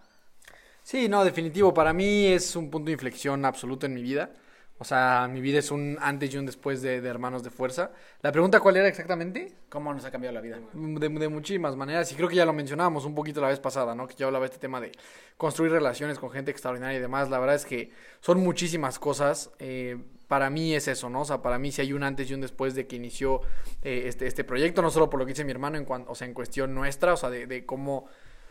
Sí, 0.90 1.09
no, 1.09 1.25
definitivo. 1.25 1.73
Para 1.73 1.92
mí 1.92 2.26
es 2.26 2.56
un 2.56 2.68
punto 2.68 2.87
de 2.87 2.94
inflexión 2.94 3.44
absoluto 3.44 3.87
en 3.87 3.94
mi 3.94 4.02
vida. 4.02 4.32
O 4.76 4.82
sea, 4.82 5.28
mi 5.30 5.40
vida 5.40 5.61
es 5.61 5.70
un 5.70 5.97
antes 6.00 6.35
y 6.35 6.37
un 6.37 6.47
después 6.47 6.82
de, 6.82 7.00
de 7.00 7.09
Hermanos 7.09 7.44
de 7.44 7.50
Fuerza. 7.50 7.92
La 8.23 8.32
pregunta, 8.32 8.59
¿cuál 8.59 8.76
era 8.76 8.88
exactamente? 8.88 9.54
¿Cómo 9.68 9.94
nos 9.94 10.04
ha 10.04 10.11
cambiado 10.11 10.35
la 10.35 10.40
vida? 10.40 10.59
De, 10.73 11.09
de 11.09 11.28
muchísimas 11.28 11.76
maneras. 11.76 12.11
Y 12.11 12.16
creo 12.16 12.28
que 12.28 12.35
ya 12.35 12.44
lo 12.44 12.52
mencionábamos 12.52 13.04
un 13.04 13.14
poquito 13.14 13.40
la 13.40 13.47
vez 13.47 13.61
pasada, 13.61 13.94
¿no? 13.94 14.09
Que 14.09 14.16
yo 14.16 14.26
hablaba 14.26 14.47
de 14.47 14.47
este 14.47 14.59
tema 14.59 14.80
de 14.80 14.90
construir 15.37 15.70
relaciones 15.70 16.18
con 16.18 16.32
gente 16.32 16.50
extraordinaria 16.50 16.99
y 16.99 17.00
demás. 17.00 17.30
La 17.30 17.38
verdad 17.38 17.54
es 17.54 17.66
que 17.66 17.92
son 18.18 18.40
muchísimas 18.40 18.99
cosas. 18.99 19.52
Eh, 19.61 19.97
para 20.26 20.50
mí 20.50 20.75
es 20.75 20.88
eso, 20.88 21.09
¿no? 21.09 21.20
O 21.20 21.25
sea, 21.25 21.40
para 21.40 21.61
mí 21.61 21.70
si 21.70 21.82
hay 21.82 21.92
un 21.92 22.02
antes 22.02 22.28
y 22.28 22.35
un 22.35 22.40
después 22.40 22.75
de 22.75 22.88
que 22.88 22.97
inició 22.97 23.42
eh, 23.82 24.06
este, 24.06 24.26
este 24.26 24.42
proyecto, 24.42 24.82
no 24.82 24.90
solo 24.90 25.09
por 25.09 25.20
lo 25.20 25.26
que 25.26 25.35
dice 25.35 25.44
mi 25.44 25.52
hermano, 25.52 25.78
en 25.78 25.87
o 25.88 26.14
sea, 26.16 26.26
en 26.26 26.35
cuestión 26.35 26.75
nuestra, 26.75 27.12
o 27.12 27.16
sea, 27.16 27.30
de, 27.30 27.47
de 27.47 27.64
cómo 27.64 28.09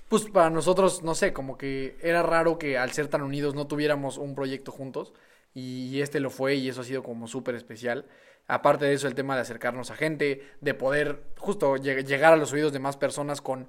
pues 0.09 0.25
para 0.25 0.49
nosotros, 0.49 1.03
no 1.03 1.15
sé, 1.15 1.33
como 1.33 1.57
que 1.57 1.95
era 2.01 2.23
raro 2.23 2.57
que 2.57 2.77
al 2.77 2.91
ser 2.91 3.07
tan 3.07 3.21
unidos 3.21 3.55
no 3.55 3.67
tuviéramos 3.67 4.17
un 4.17 4.35
proyecto 4.35 4.71
juntos 4.71 5.13
y 5.53 6.01
este 6.01 6.19
lo 6.19 6.31
fue 6.31 6.55
y 6.55 6.67
eso 6.67 6.81
ha 6.81 6.83
sido 6.83 7.03
como 7.03 7.27
súper 7.27 7.55
especial. 7.55 8.05
Aparte 8.47 8.85
de 8.85 8.93
eso, 8.93 9.07
el 9.07 9.13
tema 9.13 9.35
de 9.35 9.41
acercarnos 9.41 9.91
a 9.91 9.95
gente, 9.95 10.41
de 10.61 10.73
poder 10.73 11.23
justo 11.37 11.77
llegar 11.77 12.33
a 12.33 12.37
los 12.37 12.51
oídos 12.51 12.73
de 12.73 12.79
más 12.79 12.97
personas 12.97 13.41
con 13.41 13.67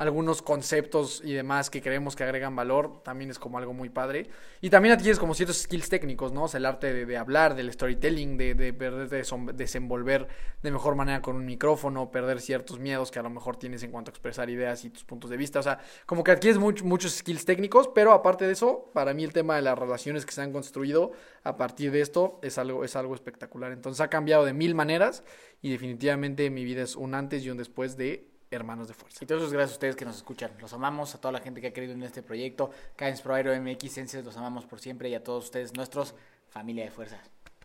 algunos 0.00 0.40
conceptos 0.40 1.20
y 1.22 1.34
demás 1.34 1.68
que 1.68 1.82
creemos 1.82 2.16
que 2.16 2.24
agregan 2.24 2.56
valor, 2.56 3.02
también 3.02 3.30
es 3.30 3.38
como 3.38 3.58
algo 3.58 3.74
muy 3.74 3.90
padre. 3.90 4.30
Y 4.62 4.70
también 4.70 4.94
adquieres 4.94 5.18
como 5.18 5.34
ciertos 5.34 5.58
skills 5.58 5.90
técnicos, 5.90 6.32
¿no? 6.32 6.44
O 6.44 6.48
sea, 6.48 6.56
el 6.56 6.64
arte 6.64 7.04
de, 7.04 7.16
hablar, 7.18 7.54
del 7.54 7.70
storytelling, 7.70 8.38
de, 8.38 8.54
de, 8.54 8.72
de, 8.72 9.52
desenvolver 9.52 10.26
de 10.62 10.70
mejor 10.70 10.94
manera 10.94 11.20
con 11.20 11.36
un 11.36 11.44
micrófono, 11.44 12.10
perder 12.10 12.40
ciertos 12.40 12.78
miedos 12.78 13.10
que 13.10 13.18
a 13.18 13.22
lo 13.22 13.28
mejor 13.28 13.58
tienes 13.58 13.82
en 13.82 13.90
cuanto 13.90 14.10
a 14.10 14.12
expresar 14.12 14.48
ideas 14.48 14.86
y 14.86 14.90
tus 14.90 15.04
puntos 15.04 15.28
de 15.28 15.36
vista. 15.36 15.58
O 15.58 15.62
sea, 15.62 15.78
como 16.06 16.24
que 16.24 16.30
adquieres 16.30 16.58
much, 16.58 16.80
muchos 16.80 17.12
skills 17.16 17.44
técnicos, 17.44 17.86
pero 17.94 18.14
aparte 18.14 18.46
de 18.46 18.54
eso, 18.54 18.90
para 18.94 19.12
mí 19.12 19.22
el 19.24 19.34
tema 19.34 19.56
de 19.56 19.62
las 19.62 19.78
relaciones 19.78 20.24
que 20.24 20.32
se 20.32 20.40
han 20.40 20.50
construido 20.50 21.12
a 21.44 21.58
partir 21.58 21.90
de 21.92 22.00
esto 22.00 22.40
es 22.42 22.56
algo, 22.56 22.84
es 22.84 22.96
algo 22.96 23.14
espectacular. 23.14 23.70
Entonces 23.70 24.00
ha 24.00 24.08
cambiado 24.08 24.46
de 24.46 24.54
mil 24.54 24.74
maneras 24.74 25.24
y 25.60 25.70
definitivamente 25.70 26.48
mi 26.48 26.64
vida 26.64 26.84
es 26.84 26.96
un 26.96 27.14
antes 27.14 27.44
y 27.44 27.50
un 27.50 27.58
después 27.58 27.98
de 27.98 28.29
hermanos 28.56 28.88
de 28.88 28.94
fuerza. 28.94 29.22
Y 29.22 29.26
todos 29.26 29.42
los 29.42 29.52
gracias 29.52 29.72
a 29.72 29.74
ustedes 29.74 29.96
que 29.96 30.04
nos 30.04 30.16
escuchan. 30.16 30.50
Los 30.60 30.72
amamos, 30.72 31.14
a 31.14 31.20
toda 31.20 31.32
la 31.32 31.40
gente 31.40 31.60
que 31.60 31.68
ha 31.68 31.72
querido 31.72 31.92
en 31.92 32.02
este 32.02 32.22
proyecto. 32.22 32.70
Caens 32.96 33.20
Pro 33.22 33.34
Aero 33.34 33.54
MX 33.54 33.92
Senses, 33.92 34.24
los 34.24 34.36
amamos 34.36 34.66
por 34.66 34.80
siempre. 34.80 35.08
Y 35.08 35.14
a 35.14 35.22
todos 35.22 35.44
ustedes, 35.44 35.74
nuestros 35.76 36.14
familia 36.48 36.84
de 36.84 36.90
fuerza. 36.90 37.18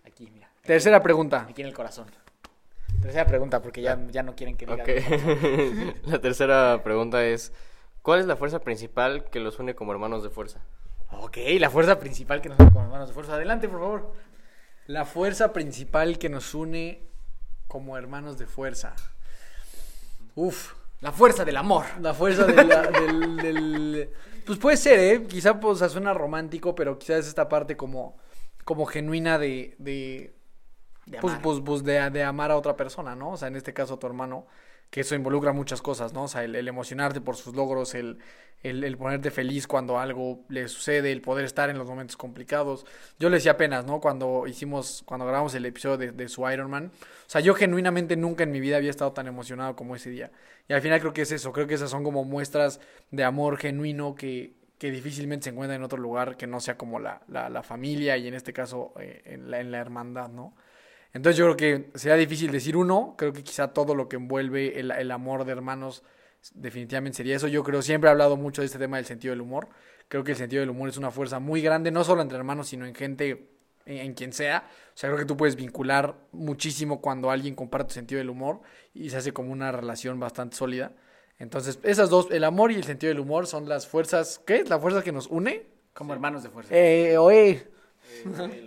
Aquí, 0.06 0.30
mira. 0.32 0.48
Aquí, 0.48 0.68
Tercera 0.68 1.02
pregunta. 1.02 1.48
Aquí 1.50 1.62
en 1.62 1.68
el 1.68 1.74
corazón. 1.74 2.06
Tercera 3.02 3.26
pregunta, 3.26 3.62
porque 3.62 3.82
ya, 3.82 4.00
ya 4.12 4.22
no 4.22 4.36
quieren 4.36 4.58
que 4.58 4.66
diga. 4.66 4.84
Okay. 4.84 5.94
la 6.06 6.20
tercera 6.20 6.82
pregunta 6.84 7.26
es: 7.26 7.52
¿Cuál 8.04 8.20
es 8.20 8.28
la 8.28 8.36
fuerza 8.36 8.60
principal 8.60 9.26
que 9.26 9.40
los 9.40 9.58
une 9.58 9.74
como 9.74 9.92
hermanos 9.92 10.22
de 10.22 10.30
fuerza? 10.30 10.62
Ok, 11.12 11.38
la 11.60 11.70
fuerza 11.72 12.00
principal 12.00 12.42
que 12.42 12.50
nos 12.50 12.60
une 12.60 12.72
como 12.72 12.84
hermanos 12.84 13.08
de 13.08 13.14
fuerza. 13.16 13.34
Adelante, 13.34 13.68
por 13.68 13.80
favor. 13.80 14.14
La 14.86 15.06
fuerza 15.06 15.52
principal 15.52 16.20
que 16.20 16.30
nos 16.30 16.54
une 16.54 17.02
como 17.68 17.98
hermanos 17.98 18.38
de 18.38 18.46
fuerza. 18.46 18.96
Uf. 20.36 20.74
La 21.02 21.12
fuerza 21.12 21.46
del 21.46 21.58
amor. 21.58 21.86
La 22.02 22.14
fuerza 22.14 22.46
de 22.46 22.64
la, 22.64 22.82
del, 22.84 23.38
del, 23.38 24.10
Pues 24.46 24.58
puede 24.60 24.78
ser, 24.78 25.00
¿eh? 25.00 25.24
Quizá 25.28 25.60
pues, 25.60 25.80
suena 25.80 26.14
romántico, 26.14 26.76
pero 26.76 26.98
quizás 26.98 27.20
es 27.20 27.28
esta 27.28 27.50
parte 27.50 27.76
como, 27.76 28.18
como 28.64 28.86
genuina 28.86 29.38
de... 29.38 29.76
de, 29.78 30.36
de 31.06 31.20
pues, 31.20 31.34
amar. 31.34 31.44
pues, 31.44 31.62
pues 31.66 31.84
de, 31.84 32.10
de, 32.10 32.24
amar 32.24 32.52
a 32.52 32.58
otra 32.58 32.76
persona, 32.76 33.16
¿no? 33.16 33.32
O 33.32 33.38
sea, 33.38 33.48
en 33.48 33.56
este 33.56 33.74
caso 33.74 33.96
a 33.96 34.00
tu 34.00 34.08
hermano, 34.08 34.48
que 34.90 35.02
eso 35.02 35.16
involucra 35.16 35.52
muchas 35.54 35.82
cosas, 35.82 36.14
¿no? 36.14 36.24
O 36.24 36.28
sea, 36.28 36.44
el, 36.44 36.56
emocionarte 36.68 37.22
por 37.22 37.36
sus 37.36 37.56
logros, 37.56 37.96
el, 37.96 38.20
el, 38.64 38.84
el, 38.84 38.98
ponerte 38.98 39.32
feliz 39.32 39.68
cuando 39.68 40.00
algo 40.00 40.46
le 40.50 40.68
sucede, 40.68 41.12
el 41.12 41.22
poder 41.22 41.46
estar 41.46 41.70
en 41.70 41.78
los 41.78 41.88
momentos 41.88 42.18
complicados. 42.18 42.86
Yo 43.20 43.30
le 43.30 43.38
decía 43.38 43.52
apenas, 43.54 43.86
¿no? 43.86 44.00
Cuando 44.00 44.48
hicimos, 44.48 45.04
cuando 45.06 45.26
grabamos 45.26 45.54
el 45.56 45.66
episodio 45.66 45.98
de, 45.98 46.12
de 46.12 46.30
su 46.30 46.50
Iron 46.50 46.70
Man, 46.70 46.92
o 46.96 47.30
sea, 47.30 47.42
yo 47.42 47.54
genuinamente 47.56 48.16
nunca 48.16 48.44
en 48.44 48.52
mi 48.52 48.60
vida 48.60 48.78
había 48.78 48.90
estado 48.90 49.12
tan 49.12 49.28
emocionado 49.28 49.76
como 49.76 49.96
ese 49.96 50.10
día. 50.10 50.32
Y 50.68 50.74
al 50.74 50.82
final 50.82 51.00
creo 51.00 51.14
que 51.14 51.24
es 51.24 51.32
eso, 51.32 51.52
creo 51.52 51.68
que 51.68 51.76
esas 51.76 51.90
son 51.90 52.04
como 52.04 52.24
muestras 52.24 52.80
de 53.12 53.24
amor 53.24 53.58
genuino 53.58 54.16
que, 54.16 54.54
que 54.78 54.92
difícilmente 54.92 55.46
se 55.46 55.50
encuentra 55.52 55.76
en 55.76 55.84
otro 55.84 55.98
lugar 56.00 56.38
que 56.38 56.48
no 56.48 56.60
sea 56.60 56.78
como 56.78 57.00
la, 57.00 57.22
la, 57.28 57.50
la 57.50 57.64
familia 57.64 58.18
y 58.18 58.28
en 58.28 58.34
este 58.34 58.54
caso 58.54 58.94
eh, 59.00 59.22
en, 59.26 59.52
la, 59.52 59.60
en 59.60 59.72
la 59.72 59.80
hermandad, 59.80 60.30
¿no? 60.30 60.54
Entonces 61.16 61.38
yo 61.38 61.46
creo 61.46 61.56
que 61.56 61.98
sería 61.98 62.18
difícil 62.18 62.52
decir 62.52 62.76
uno, 62.76 63.16
creo 63.18 63.32
que 63.32 63.42
quizá 63.42 63.70
todo 63.70 63.96
lo 63.96 64.10
que 64.10 64.18
envuelve 64.18 64.78
el, 64.82 64.92
el 64.92 65.12
amor 65.12 65.46
de 65.46 65.54
hermanos 65.54 66.04
definitivamente 66.54 67.16
sería 67.16 67.38
eso. 67.38 67.48
Yo 67.48 67.64
creo, 67.64 67.82
siempre 67.82 68.10
he 68.10 68.12
hablado 68.12 68.36
mucho 68.36 68.62
de 68.62 68.66
este 68.66 68.78
tema 68.78 68.98
del 68.98 69.06
sentido 69.06 69.32
del 69.32 69.40
humor. 69.40 69.70
Creo 70.10 70.26
que 70.26 70.32
el 70.32 70.38
sentido 70.38 70.60
del 70.60 70.72
humor 70.72 70.90
es 70.90 70.98
una 70.98 71.12
fuerza 71.12 71.40
muy 71.40 71.62
grande, 71.62 71.90
no 71.90 72.04
solo 72.04 72.22
entre 72.22 72.38
hermanos, 72.38 72.68
sino 72.68 72.86
en 72.86 72.94
gente, 72.94 73.48
en, 73.86 73.98
en, 73.98 74.14
quien 74.14 74.34
sea. 74.34 74.68
O 74.94 74.98
sea, 74.98 75.10
creo 75.10 75.20
que 75.20 75.26
tú 75.26 75.38
puedes 75.38 75.56
vincular 75.56 76.16
muchísimo 76.34 77.00
cuando 77.00 77.32
alguien 77.32 77.56
comparte 77.56 77.88
tu 77.88 77.94
sentido 77.94 78.20
del 78.20 78.30
humor 78.30 78.60
y 78.94 79.10
se 79.10 79.16
hace 79.16 79.32
como 79.32 79.54
una 79.54 79.72
relación 79.72 80.20
bastante 80.20 80.58
sólida. 80.58 80.92
Entonces, 81.40 81.80
esas 81.84 82.10
dos, 82.10 82.28
el 82.30 82.44
amor 82.44 82.74
y 82.74 82.76
el 82.76 82.84
sentido 82.84 83.12
del 83.12 83.22
humor 83.22 83.48
son 83.48 83.70
las 83.70 83.88
fuerzas, 83.88 84.42
¿qué? 84.46 84.66
La 84.66 84.80
fuerza 84.80 85.02
que 85.02 85.14
nos 85.14 85.28
une. 85.28 85.66
Como 85.94 86.10
sí. 86.10 86.16
hermanos 86.16 86.44
de 86.44 86.50
fuerza. 86.50 86.76
Eh, 86.76 87.18
oye. 87.18 87.74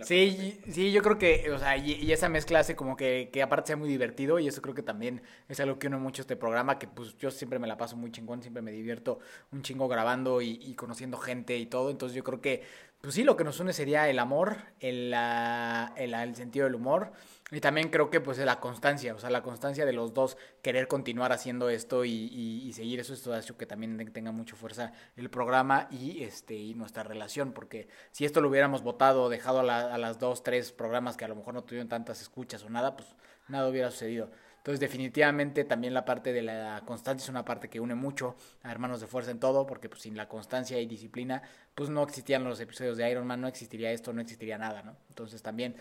Sí, 0.03 0.59
sí, 0.69 0.91
yo 0.91 1.01
creo 1.01 1.17
que, 1.17 1.51
o 1.51 1.59
sea, 1.59 1.77
y, 1.77 1.93
y, 1.93 2.11
esa 2.11 2.29
mezcla 2.29 2.59
hace 2.59 2.75
como 2.75 2.95
que, 2.95 3.29
que 3.31 3.41
aparte 3.41 3.67
sea 3.67 3.77
muy 3.77 3.89
divertido 3.89 4.39
y 4.39 4.47
eso 4.47 4.61
creo 4.61 4.73
que 4.73 4.83
también 4.83 5.21
es 5.47 5.59
algo 5.59 5.77
que 5.79 5.87
une 5.87 5.97
mucho 5.97 6.21
este 6.21 6.35
programa, 6.35 6.79
que 6.79 6.87
pues 6.87 7.17
yo 7.17 7.31
siempre 7.31 7.59
me 7.59 7.67
la 7.67 7.77
paso 7.77 7.95
muy 7.95 8.11
chingón, 8.11 8.41
siempre 8.41 8.61
me 8.61 8.71
divierto 8.71 9.19
un 9.51 9.61
chingo 9.61 9.87
grabando 9.87 10.41
y, 10.41 10.59
y 10.61 10.75
conociendo 10.75 11.17
gente 11.17 11.57
y 11.57 11.65
todo, 11.65 11.89
entonces 11.89 12.15
yo 12.15 12.23
creo 12.23 12.41
que, 12.41 12.63
pues 13.01 13.15
sí, 13.15 13.23
lo 13.23 13.35
que 13.35 13.43
nos 13.43 13.59
une 13.59 13.73
sería 13.73 14.09
el 14.09 14.19
amor, 14.19 14.57
el, 14.79 15.11
la, 15.11 15.93
el, 15.97 16.13
el 16.13 16.35
sentido 16.35 16.65
del 16.65 16.75
humor 16.75 17.11
y 17.51 17.59
también 17.61 17.89
creo 17.89 18.09
que 18.09 18.21
pues 18.21 18.37
la 18.37 18.59
constancia, 18.59 19.15
o 19.15 19.19
sea, 19.19 19.29
la 19.29 19.41
constancia 19.41 19.85
de 19.85 19.93
los 19.93 20.13
dos 20.13 20.37
querer 20.61 20.87
continuar 20.87 21.31
haciendo 21.31 21.69
esto 21.69 22.05
y, 22.05 22.11
y, 22.11 22.71
seguir 22.73 22.99
eso, 22.99 23.13
esto 23.13 23.33
ha 23.33 23.39
hecho 23.39 23.57
que 23.57 23.65
también 23.65 24.11
tenga 24.11 24.31
mucha 24.31 24.55
fuerza 24.55 24.93
el 25.15 25.29
programa 25.29 25.87
y 25.89 26.23
este 26.23 26.55
y 26.55 26.75
nuestra 26.75 27.03
relación, 27.03 27.53
porque 27.53 27.87
si 28.11 28.25
esto 28.25 28.41
lo 28.41 28.49
hubiéramos 28.49 28.83
votado, 28.83 29.29
dejado 29.29 29.61
a, 29.61 29.63
la, 29.63 29.93
a 29.93 29.97
las 29.97 30.19
dos, 30.19 30.43
tres 30.43 30.71
programas 30.71 31.17
que 31.17 31.25
a 31.25 31.27
lo 31.27 31.35
mejor 31.35 31.53
no 31.55 31.63
tuvieron 31.63 31.89
tantas 31.89 32.21
escuchas 32.21 32.63
o 32.63 32.69
nada, 32.69 32.95
pues 32.95 33.09
nada 33.47 33.67
hubiera 33.67 33.89
sucedido. 33.89 34.29
Entonces, 34.57 34.81
definitivamente 34.81 35.63
también 35.63 35.93
la 35.93 36.03
parte 36.03 36.33
de 36.33 36.41
la 36.41 36.83
constancia 36.85 37.23
es 37.23 37.29
una 37.29 37.45
parte 37.45 37.69
que 37.69 37.79
une 37.79 37.95
mucho 37.95 38.35
a 38.61 38.71
Hermanos 38.71 38.99
de 38.99 39.07
Fuerza 39.07 39.31
en 39.31 39.39
todo, 39.39 39.65
porque 39.65 39.87
pues, 39.87 40.01
sin 40.01 40.17
la 40.17 40.27
constancia 40.27 40.79
y 40.79 40.85
disciplina, 40.85 41.41
pues 41.73 41.89
no 41.89 42.03
existían 42.03 42.43
los 42.43 42.59
episodios 42.59 42.97
de 42.97 43.09
Iron 43.09 43.25
Man, 43.25 43.39
no 43.39 43.47
existiría 43.47 43.91
esto, 43.91 44.11
no 44.11 44.21
existiría 44.21 44.57
nada, 44.57 44.83
¿no? 44.83 44.97
Entonces, 45.07 45.41
también, 45.41 45.75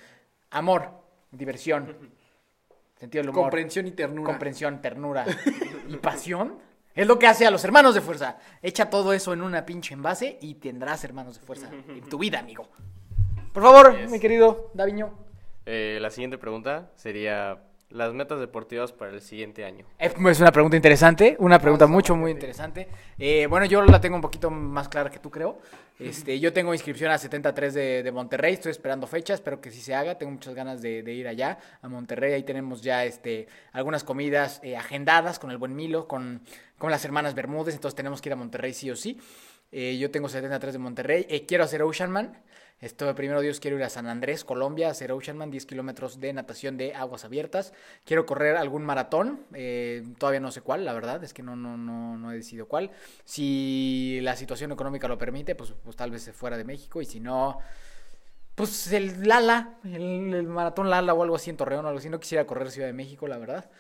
amor, 0.50 1.07
diversión, 1.30 1.96
sentido 2.96 3.22
del 3.22 3.30
humor, 3.30 3.44
comprensión 3.44 3.86
y 3.86 3.92
ternura, 3.92 4.30
comprensión, 4.30 4.80
ternura 4.80 5.26
y 5.88 5.96
pasión. 5.96 6.58
Es 6.94 7.06
lo 7.06 7.18
que 7.18 7.28
hace 7.28 7.46
a 7.46 7.50
los 7.50 7.64
hermanos 7.64 7.94
de 7.94 8.00
fuerza. 8.00 8.38
Echa 8.60 8.90
todo 8.90 9.12
eso 9.12 9.32
en 9.32 9.42
una 9.42 9.64
pinche 9.64 9.94
envase 9.94 10.36
y 10.40 10.54
tendrás 10.54 11.04
hermanos 11.04 11.38
de 11.38 11.46
fuerza 11.46 11.70
en 11.70 12.08
tu 12.08 12.18
vida, 12.18 12.40
amigo. 12.40 12.68
Por 13.52 13.62
favor, 13.62 13.96
yes. 13.96 14.10
mi 14.10 14.18
querido 14.18 14.72
Daviño. 14.74 15.14
Eh, 15.64 15.98
la 16.00 16.10
siguiente 16.10 16.38
pregunta 16.38 16.90
sería 16.96 17.62
las 17.90 18.12
metas 18.12 18.38
deportivas 18.38 18.92
para 18.92 19.12
el 19.12 19.20
siguiente 19.20 19.64
año. 19.64 19.86
Es 19.98 20.40
una 20.40 20.52
pregunta 20.52 20.76
interesante, 20.76 21.36
una 21.38 21.58
pregunta 21.58 21.86
mucho, 21.86 22.14
muy 22.16 22.30
interesante. 22.30 22.88
Eh, 23.18 23.46
bueno, 23.48 23.66
yo 23.66 23.82
la 23.82 24.00
tengo 24.00 24.16
un 24.16 24.22
poquito 24.22 24.50
más 24.50 24.88
clara 24.88 25.10
que 25.10 25.18
tú, 25.18 25.30
creo. 25.30 25.58
Este, 25.98 26.38
yo 26.38 26.52
tengo 26.52 26.72
inscripción 26.72 27.10
a 27.10 27.18
73 27.18 27.74
de, 27.74 28.02
de, 28.04 28.12
Monterrey, 28.12 28.54
estoy 28.54 28.70
esperando 28.70 29.08
fecha, 29.08 29.34
espero 29.34 29.60
que 29.60 29.72
sí 29.72 29.80
se 29.80 29.96
haga, 29.96 30.16
tengo 30.16 30.30
muchas 30.30 30.54
ganas 30.54 30.80
de, 30.80 31.02
de 31.02 31.12
ir 31.12 31.26
allá, 31.26 31.58
a 31.82 31.88
Monterrey, 31.88 32.34
ahí 32.34 32.44
tenemos 32.44 32.82
ya 32.82 33.04
este, 33.04 33.48
algunas 33.72 34.04
comidas 34.04 34.60
eh, 34.62 34.76
agendadas 34.76 35.40
con 35.40 35.50
el 35.50 35.58
buen 35.58 35.74
Milo, 35.74 36.06
con, 36.06 36.42
con 36.78 36.92
las 36.92 37.04
hermanas 37.04 37.34
Bermúdez, 37.34 37.74
entonces 37.74 37.96
tenemos 37.96 38.22
que 38.22 38.28
ir 38.28 38.34
a 38.34 38.36
Monterrey 38.36 38.74
sí 38.74 38.90
o 38.92 38.96
sí. 38.96 39.18
Eh, 39.72 39.98
yo 39.98 40.10
tengo 40.10 40.28
73 40.28 40.72
de 40.72 40.78
Monterrey, 40.78 41.26
eh, 41.28 41.44
quiero 41.46 41.64
hacer 41.64 41.82
Ocean 41.82 42.10
Man, 42.10 42.38
esto 42.80 43.12
primero 43.14 43.40
Dios 43.40 43.58
quiero 43.58 43.76
ir 43.76 43.82
a 43.82 43.88
San 43.88 44.06
Andrés, 44.06 44.44
Colombia, 44.44 44.88
a 44.88 44.90
hacer 44.92 45.10
Oceanman, 45.10 45.50
10 45.50 45.66
kilómetros 45.66 46.20
de 46.20 46.32
natación 46.32 46.76
de 46.76 46.94
aguas 46.94 47.24
abiertas. 47.24 47.72
Quiero 48.04 48.24
correr 48.24 48.56
algún 48.56 48.84
maratón, 48.84 49.40
eh, 49.52 50.04
todavía 50.18 50.40
no 50.40 50.52
sé 50.52 50.60
cuál, 50.60 50.84
la 50.84 50.92
verdad, 50.92 51.22
es 51.24 51.34
que 51.34 51.42
no, 51.42 51.56
no, 51.56 51.76
no, 51.76 52.16
no 52.16 52.30
he 52.30 52.36
decidido 52.36 52.66
cuál. 52.66 52.92
Si 53.24 54.20
la 54.22 54.36
situación 54.36 54.70
económica 54.70 55.08
lo 55.08 55.18
permite, 55.18 55.56
pues, 55.56 55.74
pues 55.82 55.96
tal 55.96 56.12
vez 56.12 56.30
fuera 56.32 56.56
de 56.56 56.64
México, 56.64 57.02
y 57.02 57.04
si 57.04 57.18
no, 57.18 57.58
pues 58.54 58.92
el 58.92 59.26
Lala, 59.26 59.78
el, 59.84 60.34
el, 60.34 60.46
maratón 60.46 60.90
Lala 60.90 61.14
o 61.14 61.22
algo 61.22 61.36
así 61.36 61.50
en 61.50 61.56
Torreón 61.56 61.84
o 61.84 61.88
algo 61.88 61.98
así. 61.98 62.08
No 62.08 62.20
quisiera 62.20 62.46
correr 62.46 62.70
Ciudad 62.70 62.88
de 62.88 62.92
México, 62.92 63.28
la 63.28 63.38
verdad. 63.38 63.70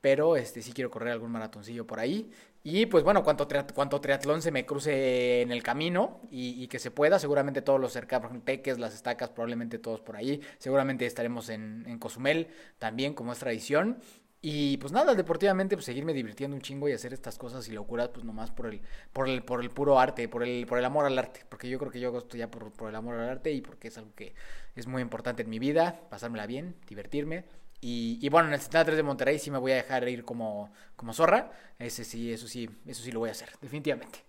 Pero 0.00 0.36
este 0.36 0.62
sí 0.62 0.72
quiero 0.72 0.90
correr 0.90 1.12
algún 1.12 1.30
maratoncillo 1.30 1.86
por 1.86 2.00
ahí. 2.00 2.30
Y 2.62 2.86
pues 2.86 3.04
bueno, 3.04 3.22
cuanto, 3.24 3.48
triat- 3.48 3.72
cuanto 3.72 4.00
triatlón 4.00 4.42
se 4.42 4.50
me 4.50 4.66
cruce 4.66 5.40
en 5.42 5.50
el 5.50 5.62
camino 5.62 6.20
y, 6.30 6.66
que 6.68 6.78
se 6.78 6.90
pueda, 6.90 7.18
seguramente 7.18 7.62
todos 7.62 7.80
los 7.80 7.92
cerca, 7.92 8.20
por 8.20 8.30
ejemplo, 8.30 8.44
Teques, 8.44 8.78
las 8.78 8.94
estacas, 8.94 9.30
probablemente 9.30 9.78
todos 9.78 10.00
por 10.00 10.16
ahí. 10.16 10.40
Seguramente 10.58 11.06
estaremos 11.06 11.48
en, 11.48 11.84
en 11.86 11.98
Cozumel 11.98 12.48
también, 12.78 13.14
como 13.14 13.32
es 13.32 13.38
tradición. 13.38 13.98
Y 14.42 14.78
pues 14.78 14.90
nada, 14.92 15.14
deportivamente, 15.14 15.76
pues 15.76 15.84
seguirme 15.84 16.14
divirtiendo 16.14 16.54
un 16.56 16.62
chingo 16.62 16.88
y 16.88 16.92
hacer 16.92 17.12
estas 17.12 17.36
cosas 17.36 17.68
y 17.68 17.72
locuras, 17.72 18.08
pues 18.08 18.24
nomás 18.24 18.50
por 18.50 18.66
el, 18.66 18.80
por 19.12 19.28
el, 19.28 19.42
por 19.42 19.60
el 19.60 19.68
puro 19.70 19.98
arte, 20.00 20.28
por 20.28 20.42
el, 20.42 20.66
por 20.66 20.78
el 20.78 20.84
amor 20.86 21.04
al 21.04 21.18
arte. 21.18 21.44
Porque 21.48 21.68
yo 21.68 21.78
creo 21.78 21.90
que 21.90 22.00
yo 22.00 22.08
hago 22.08 22.18
esto 22.18 22.38
ya 22.38 22.50
por, 22.50 22.72
por 22.72 22.88
el 22.88 22.96
amor 22.96 23.16
al 23.16 23.28
arte 23.28 23.52
y 23.52 23.60
porque 23.60 23.88
es 23.88 23.98
algo 23.98 24.14
que 24.14 24.34
es 24.76 24.86
muy 24.86 25.02
importante 25.02 25.42
en 25.42 25.50
mi 25.50 25.58
vida, 25.58 26.00
pasármela 26.08 26.46
bien, 26.46 26.74
divertirme. 26.88 27.44
Y, 27.80 28.18
y 28.20 28.28
bueno, 28.28 28.48
en 28.48 28.54
el 28.54 28.60
73 28.60 28.96
de 28.96 29.02
Monterrey 29.02 29.38
sí 29.38 29.50
me 29.50 29.58
voy 29.58 29.72
a 29.72 29.76
dejar 29.76 30.08
ir 30.08 30.24
como, 30.24 30.70
como 30.96 31.12
zorra. 31.12 31.50
Ese 31.78 32.04
sí, 32.04 32.32
eso 32.32 32.46
sí, 32.46 32.68
eso 32.86 33.02
sí 33.02 33.10
lo 33.10 33.20
voy 33.20 33.30
a 33.30 33.32
hacer, 33.32 33.48
definitivamente. 33.60 34.24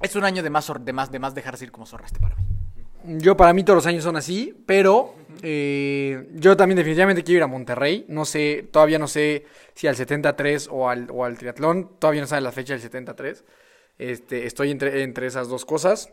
Es 0.00 0.16
un 0.16 0.24
año 0.24 0.42
de 0.42 0.50
más, 0.50 0.70
de 0.80 0.92
más, 0.92 1.10
de 1.10 1.18
más 1.18 1.34
dejarse 1.34 1.64
ir 1.64 1.72
como 1.72 1.86
zorra 1.86 2.06
este 2.06 2.20
para 2.20 2.36
mí. 2.36 2.42
Yo 3.04 3.36
para 3.36 3.52
mí 3.52 3.64
todos 3.64 3.78
los 3.78 3.86
años 3.86 4.04
son 4.04 4.16
así, 4.16 4.54
pero 4.64 5.14
eh, 5.42 6.28
yo 6.34 6.56
también 6.56 6.76
definitivamente 6.76 7.24
quiero 7.24 7.38
ir 7.38 7.42
a 7.42 7.46
Monterrey. 7.48 8.04
No 8.08 8.24
sé, 8.24 8.68
todavía 8.70 8.98
no 8.98 9.08
sé 9.08 9.44
si 9.74 9.88
al 9.88 9.96
73 9.96 10.68
o 10.70 10.88
al, 10.88 11.08
o 11.10 11.24
al 11.24 11.36
triatlón. 11.36 11.98
Todavía 11.98 12.20
no 12.20 12.28
sabe 12.28 12.42
la 12.42 12.52
fecha 12.52 12.74
del 12.74 12.82
73. 12.82 13.44
Este, 13.98 14.46
estoy 14.46 14.70
entre, 14.70 15.02
entre 15.02 15.26
esas 15.26 15.48
dos 15.48 15.64
cosas. 15.64 16.12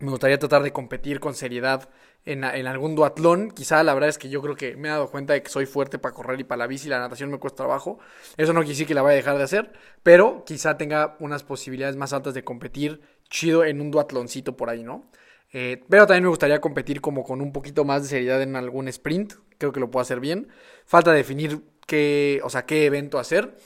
Me 0.00 0.10
gustaría 0.10 0.38
tratar 0.38 0.62
de 0.62 0.72
competir 0.72 1.20
con 1.20 1.34
seriedad 1.34 1.88
en, 2.24 2.44
algún 2.44 2.94
duatlón. 2.94 3.50
Quizá 3.50 3.82
la 3.82 3.94
verdad 3.94 4.10
es 4.10 4.18
que 4.18 4.28
yo 4.28 4.42
creo 4.42 4.54
que 4.54 4.76
me 4.76 4.88
he 4.88 4.90
dado 4.90 5.10
cuenta 5.10 5.32
de 5.32 5.42
que 5.42 5.50
soy 5.50 5.66
fuerte 5.66 5.98
para 5.98 6.14
correr 6.14 6.40
y 6.40 6.44
para 6.44 6.60
la 6.60 6.66
bici. 6.66 6.88
La 6.88 6.98
natación 6.98 7.30
me 7.30 7.38
cuesta 7.38 7.58
trabajo. 7.58 7.98
Eso 8.36 8.52
no 8.52 8.60
quiere 8.60 8.74
decir 8.74 8.86
que 8.86 8.94
la 8.94 9.02
vaya 9.02 9.14
a 9.14 9.16
dejar 9.16 9.38
de 9.38 9.44
hacer, 9.44 9.72
pero 10.02 10.44
quizá 10.44 10.76
tenga 10.76 11.16
unas 11.20 11.42
posibilidades 11.42 11.96
más 11.96 12.12
altas 12.12 12.34
de 12.34 12.44
competir 12.44 13.00
chido 13.30 13.64
en 13.64 13.80
un 13.80 13.90
duatloncito 13.90 14.56
por 14.56 14.70
ahí, 14.70 14.82
¿no? 14.82 15.10
Eh, 15.52 15.82
pero 15.88 16.06
también 16.06 16.24
me 16.24 16.28
gustaría 16.28 16.60
competir 16.60 17.00
como 17.00 17.24
con 17.24 17.40
un 17.40 17.52
poquito 17.52 17.84
más 17.84 18.02
de 18.02 18.08
seriedad 18.08 18.42
en 18.42 18.56
algún 18.56 18.88
sprint. 18.88 19.34
Creo 19.56 19.72
que 19.72 19.80
lo 19.80 19.90
puedo 19.90 20.02
hacer 20.02 20.20
bien. 20.20 20.48
Falta 20.84 21.12
definir 21.12 21.62
qué, 21.86 22.40
o 22.44 22.50
sea, 22.50 22.66
qué 22.66 22.86
evento 22.86 23.18
hacer. 23.18 23.56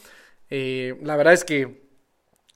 Eh, 0.50 0.96
la 1.02 1.16
verdad 1.16 1.32
es 1.32 1.44
que 1.44 1.82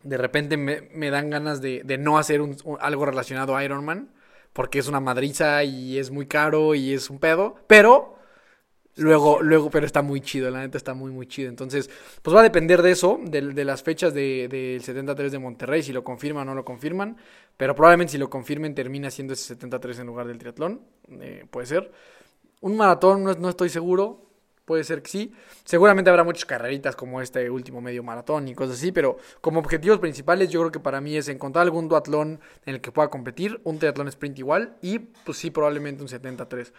de 0.03 0.17
repente 0.17 0.57
me, 0.57 0.83
me 0.95 1.11
dan 1.11 1.31
ganas 1.31 1.61
de, 1.61 1.83
de 1.85 1.99
no 1.99 2.19
hacer 2.19 2.41
algo 2.81 3.07
relacionado 3.07 3.57
a 3.57 3.65
Ironman. 3.65 4.13
Porque 4.57 4.81
es 4.81 4.89
una 4.89 5.01
madriza 5.01 5.63
y 5.65 5.99
es 5.99 6.11
muy 6.11 6.27
caro 6.27 6.75
y 6.75 6.95
es 6.95 7.11
un 7.11 7.21
pedo. 7.21 7.57
Pero 7.69 8.17
luego, 8.97 9.43
luego, 9.43 9.71
pero 9.71 9.87
está 9.87 10.03
muy 10.03 10.21
chido, 10.23 10.51
la 10.51 10.61
neta 10.61 10.79
está 10.79 10.95
muy, 10.95 11.11
muy 11.13 11.27
chido. 11.27 11.49
Entonces, 11.51 11.91
pues 12.23 12.35
va 12.35 12.41
a 12.41 12.43
depender 12.45 12.83
de 12.83 12.93
eso, 12.93 13.21
de, 13.25 13.43
de 13.53 13.65
las 13.65 13.83
fechas 13.83 14.15
de- 14.15 14.49
del 14.49 14.83
73 14.83 15.33
de 15.33 15.39
Monterrey, 15.39 15.83
si 15.83 15.93
lo 15.93 16.05
confirman 16.05 16.49
o 16.49 16.53
no 16.53 16.55
lo 16.57 16.65
confirman. 16.65 17.17
Pero 17.57 17.75
probablemente 17.75 18.13
si 18.13 18.19
lo 18.19 18.31
confirmen 18.31 18.75
termina 18.75 19.11
siendo 19.11 19.35
ese 19.35 19.45
73 19.45 19.99
en 20.01 20.07
lugar 20.07 20.27
del 20.27 20.39
triatlón. 20.39 20.81
eh, 21.21 21.47
puede 21.51 21.67
ser. 21.67 21.93
Un 22.63 22.77
maratón, 22.77 23.25
no, 23.25 23.35
no 23.35 23.49
estoy 23.51 23.69
seguro. 23.71 24.26
Puede 24.67 24.85
ser 24.85 25.01
que 25.01 25.09
sí. 25.11 25.33
Seguramente 25.65 26.11
habrá 26.11 26.25
muchas 26.25 26.45
carreritas 26.45 26.95
como 26.97 27.23
este 27.23 27.49
último 27.49 27.81
medio 27.81 28.03
maratón 28.03 28.49
y 28.49 28.55
cosas 28.55 28.77
así, 28.77 28.93
pero 28.93 29.17
como 29.41 29.61
objetivos 29.61 29.99
principales 30.01 30.51
yo 30.51 30.61
creo 30.61 30.73
que 30.73 30.81
para 30.81 31.01
mí 31.01 31.17
es 31.17 31.29
encontrar 31.29 31.63
algún 31.63 31.89
duatlón 31.89 32.41
en 32.67 32.75
el 32.75 32.81
que 32.81 32.93
pueda 32.93 33.09
competir, 33.09 33.61
un 33.65 33.79
triatlón 33.79 34.09
sprint 34.09 34.39
igual 34.41 34.77
y 34.83 34.99
pues 34.99 35.39
sí 35.39 35.51
probablemente 35.51 36.03
un 36.03 36.09
73. 36.09 36.73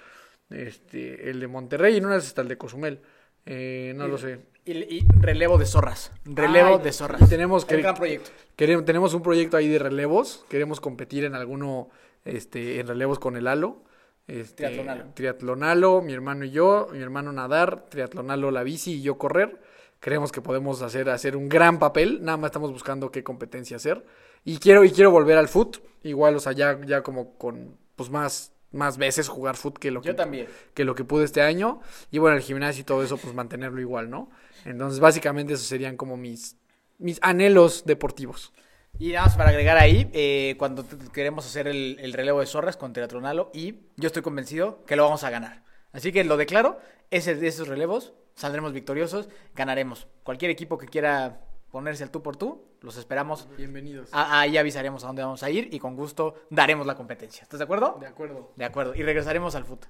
Este, 0.49 1.29
el 1.29 1.39
de 1.39 1.47
Monterrey 1.47 1.97
y 1.97 2.01
no 2.01 2.13
es 2.13 2.25
hasta 2.27 2.41
el 2.41 2.47
de 2.47 2.57
Cozumel. 2.57 3.01
Eh, 3.45 3.93
no 3.95 4.07
lo 4.07 4.17
sé. 4.17 4.39
Y, 4.65 4.71
y 4.97 5.05
relevo 5.21 5.57
de 5.57 5.65
zorras. 5.65 6.11
Relevo 6.25 6.75
Ay, 6.77 6.83
de 6.83 6.89
y 6.89 6.93
zorras. 6.93 7.29
tenemos 7.29 7.63
que- 7.65 7.77
gran 7.77 7.95
proyecto. 7.95 8.29
Queremos, 8.57 8.85
tenemos 8.85 9.13
un 9.13 9.21
proyecto 9.21 9.55
ahí 9.57 9.67
de 9.69 9.79
relevos. 9.79 10.43
Queremos 10.49 10.81
competir 10.81 11.23
en 11.23 11.35
alguno, 11.35 11.89
este, 12.25 12.79
en 12.81 12.87
relevos 12.87 13.19
con 13.19 13.37
el 13.37 13.47
halo. 13.47 13.83
Este, 14.27 14.65
Triatlonalo. 14.65 15.05
Triatlonalo, 15.13 16.01
mi 16.01 16.13
hermano 16.13 16.43
y 16.43 16.51
yo, 16.51 16.89
mi 16.91 16.99
hermano 16.99 17.31
nadar, 17.31 17.85
triatlonalo 17.89 18.51
la 18.51 18.63
bici 18.63 18.95
y 18.95 19.01
yo 19.01 19.17
correr. 19.17 19.61
Creemos 19.99 20.31
que 20.31 20.41
podemos 20.41 20.81
hacer, 20.81 21.09
hacer 21.09 21.35
un 21.35 21.49
gran 21.49 21.79
papel. 21.79 22.19
Nada 22.21 22.37
más 22.37 22.49
estamos 22.49 22.71
buscando 22.71 23.09
qué 23.09 23.23
competencia 23.23 23.77
hacer. 23.77 24.05
Y 24.43 24.59
quiero, 24.59 24.83
y 24.83 24.91
quiero 24.91 25.11
volver 25.11 25.37
al 25.37 25.47
foot. 25.47 25.77
Igual, 26.03 26.35
o 26.35 26.39
sea, 26.39 26.51
ya, 26.51 26.79
ya 26.85 27.01
como 27.01 27.37
con 27.37 27.77
pues 27.95 28.11
más, 28.11 28.53
más 28.71 28.97
veces 28.97 29.27
jugar 29.27 29.55
foot 29.55 29.79
que 29.79 29.89
lo 29.89 30.01
que, 30.01 30.13
también. 30.13 30.47
que 30.73 30.85
lo 30.85 30.93
que 30.93 31.03
pude 31.03 31.25
este 31.25 31.41
año. 31.41 31.79
Y 32.11 32.19
bueno, 32.19 32.37
el 32.37 32.43
gimnasio 32.43 32.81
y 32.81 32.83
todo 32.83 33.01
eso, 33.03 33.17
pues 33.17 33.33
mantenerlo 33.33 33.81
igual, 33.81 34.09
¿no? 34.09 34.29
Entonces, 34.65 34.99
básicamente, 34.99 35.53
esos 35.53 35.65
serían 35.65 35.97
como 35.97 36.15
mis, 36.15 36.57
mis 36.99 37.17
anhelos 37.23 37.85
deportivos. 37.85 38.53
Y 38.99 39.11
nada 39.11 39.25
más 39.27 39.37
para 39.37 39.49
agregar 39.49 39.77
ahí, 39.77 40.09
eh, 40.13 40.55
cuando 40.57 40.83
queremos 41.13 41.45
hacer 41.45 41.67
el, 41.67 41.97
el 41.99 42.13
relevo 42.13 42.39
de 42.39 42.47
zorras 42.47 42.77
con 42.77 42.93
Teatronalo 42.93 43.51
y 43.53 43.75
yo 43.95 44.07
estoy 44.07 44.23
convencido 44.23 44.83
que 44.85 44.95
lo 44.95 45.03
vamos 45.03 45.23
a 45.23 45.29
ganar. 45.29 45.63
Así 45.91 46.11
que 46.11 46.23
lo 46.23 46.35
declaro, 46.37 46.79
ese, 47.11 47.35
de 47.35 47.47
esos 47.47 47.67
relevos 47.67 48.13
saldremos 48.35 48.73
victoriosos, 48.73 49.29
ganaremos. 49.55 50.07
Cualquier 50.23 50.49
equipo 50.51 50.77
que 50.77 50.87
quiera 50.87 51.41
ponerse 51.71 52.03
al 52.03 52.09
tú 52.11 52.23
por 52.23 52.37
tú, 52.37 52.65
los 52.81 52.97
esperamos. 52.97 53.47
Bienvenidos. 53.57 54.09
A- 54.11 54.39
Ahí 54.41 54.57
avisaremos 54.57 55.03
a 55.03 55.07
dónde 55.07 55.21
vamos 55.23 55.43
a 55.43 55.49
ir 55.51 55.69
y 55.73 55.79
con 55.79 55.95
gusto 55.95 56.33
daremos 56.49 56.87
la 56.87 56.95
competencia. 56.95 57.43
¿Estás 57.43 57.59
de 57.59 57.63
acuerdo? 57.65 57.97
De 57.99 58.07
acuerdo. 58.07 58.51
De 58.55 58.65
acuerdo. 58.65 58.95
Y 58.95 59.03
regresaremos 59.03 59.53
al 59.55 59.63
fútbol. 59.65 59.89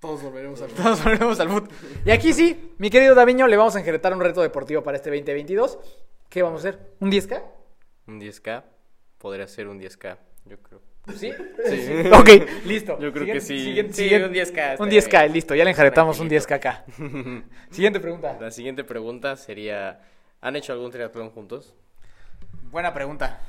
Todos 0.00 0.22
volveremos 0.22 0.62
a 0.62 0.66
Todos 0.82 1.04
volvemos 1.04 1.38
al 1.40 1.48
fútbol. 1.48 1.68
Y 2.06 2.10
aquí 2.10 2.32
sí, 2.32 2.74
mi 2.78 2.88
querido 2.88 3.14
Daviño, 3.14 3.46
le 3.48 3.56
vamos 3.56 3.76
a 3.76 3.80
enjeretar 3.80 4.14
un 4.14 4.20
reto 4.20 4.40
deportivo 4.40 4.82
para 4.82 4.96
este 4.96 5.10
2022. 5.10 5.78
¿Qué 6.28 6.42
vamos 6.42 6.64
a 6.64 6.68
hacer? 6.68 6.94
¿Un 7.00 7.10
10K? 7.10 7.42
Un 8.08 8.20
10K. 8.20 8.64
Podría 9.18 9.46
ser 9.46 9.68
un 9.68 9.78
10K, 9.80 10.16
yo 10.46 10.58
creo. 10.58 10.80
¿Sí? 11.14 11.32
Sí. 11.66 12.10
Ok, 12.12 12.28
listo. 12.66 12.98
Yo 13.00 13.12
creo 13.12 13.26
que 13.26 13.40
sí. 13.40 13.58
Siguiente, 13.60 13.92
Sí, 13.94 14.02
siguiente- 14.04 14.28
un 14.28 14.34
10K 14.34 14.80
Un 14.80 14.88
estaría 14.88 15.00
10K, 15.00 15.20
bien. 15.22 15.32
listo. 15.32 15.54
Ya 15.54 15.64
le 15.64 15.70
enjaretamos 15.70 16.18
un 16.20 16.28
Tranquilito. 16.28 16.48
10K 16.48 16.56
acá. 16.56 16.84
Siguiente 17.70 18.00
pregunta. 18.00 18.36
La 18.40 18.50
siguiente 18.50 18.84
pregunta 18.84 19.36
sería, 19.36 20.00
¿han 20.40 20.56
hecho 20.56 20.72
algún 20.72 20.90
triatlón 20.90 21.30
juntos? 21.30 21.74
Buena 22.70 22.92
pregunta. 22.92 23.40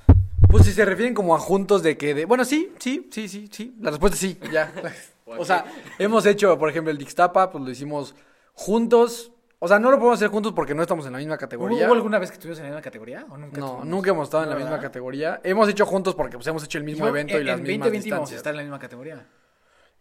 Pues 0.50 0.66
si 0.66 0.72
se 0.72 0.84
refieren 0.86 1.14
como 1.14 1.36
a 1.36 1.40
juntos 1.40 1.84
de 1.84 1.98
que 1.98 2.14
de... 2.14 2.26
Bueno, 2.26 2.44
sí, 2.46 2.72
sí, 2.80 3.08
sí, 3.12 3.28
sí, 3.28 3.50
sí. 3.52 3.76
La 3.82 3.92
respuesta 3.92 4.16
es 4.16 4.20
sí, 4.22 4.40
ya. 4.52 4.72
o 5.26 5.46
sea, 5.46 5.66
hemos 6.00 6.26
hecho, 6.26 6.58
por 6.58 6.70
ejemplo, 6.70 6.90
el 6.92 6.98
Dixtapa, 6.98 7.52
pues 7.52 7.64
lo 7.64 7.70
hicimos 7.70 8.16
juntos. 8.54 9.32
O 9.62 9.68
sea, 9.68 9.78
no 9.78 9.92
lo 9.92 9.98
podemos 9.98 10.18
hacer 10.18 10.30
juntos 10.30 10.54
porque 10.54 10.74
no 10.74 10.82
estamos 10.82 11.06
en 11.06 11.12
la 11.12 11.18
misma 11.18 11.34
¿Hubo, 11.34 11.40
categoría. 11.40 11.86
hubo 11.86 11.94
alguna 11.94 12.18
vez 12.18 12.30
que 12.32 12.36
estuvimos 12.36 12.60
en 12.60 12.64
la 12.66 12.70
misma 12.70 12.82
categoría? 12.82 13.26
¿O 13.30 13.38
nunca 13.38 13.60
No, 13.60 13.84
nunca 13.84 14.12
hemos 14.12 14.28
estado 14.28 14.44
en 14.46 14.50
la 14.52 14.56
misma 14.56 14.80
categoría. 14.80 15.42
Hemos 15.44 15.68
hecho 15.68 15.86
juntos 15.86 16.16
porque 16.16 16.38
pues 16.38 16.48
hemos 16.48 16.64
hecho 16.64 16.78
el 16.78 16.86
mismo 16.86 17.04
Yo, 17.06 17.10
evento 17.10 17.36
en, 17.36 17.42
y 17.42 17.46
las 17.46 17.58
en 17.58 17.64
mismas 17.64 17.88
2020 17.88 18.08
íbamos 18.08 18.30
a 18.30 18.32
distancias. 18.32 18.38
estar 18.38 18.52
en 18.52 18.58
la 18.58 18.64
misma 18.64 18.80
categoría. 18.80 19.26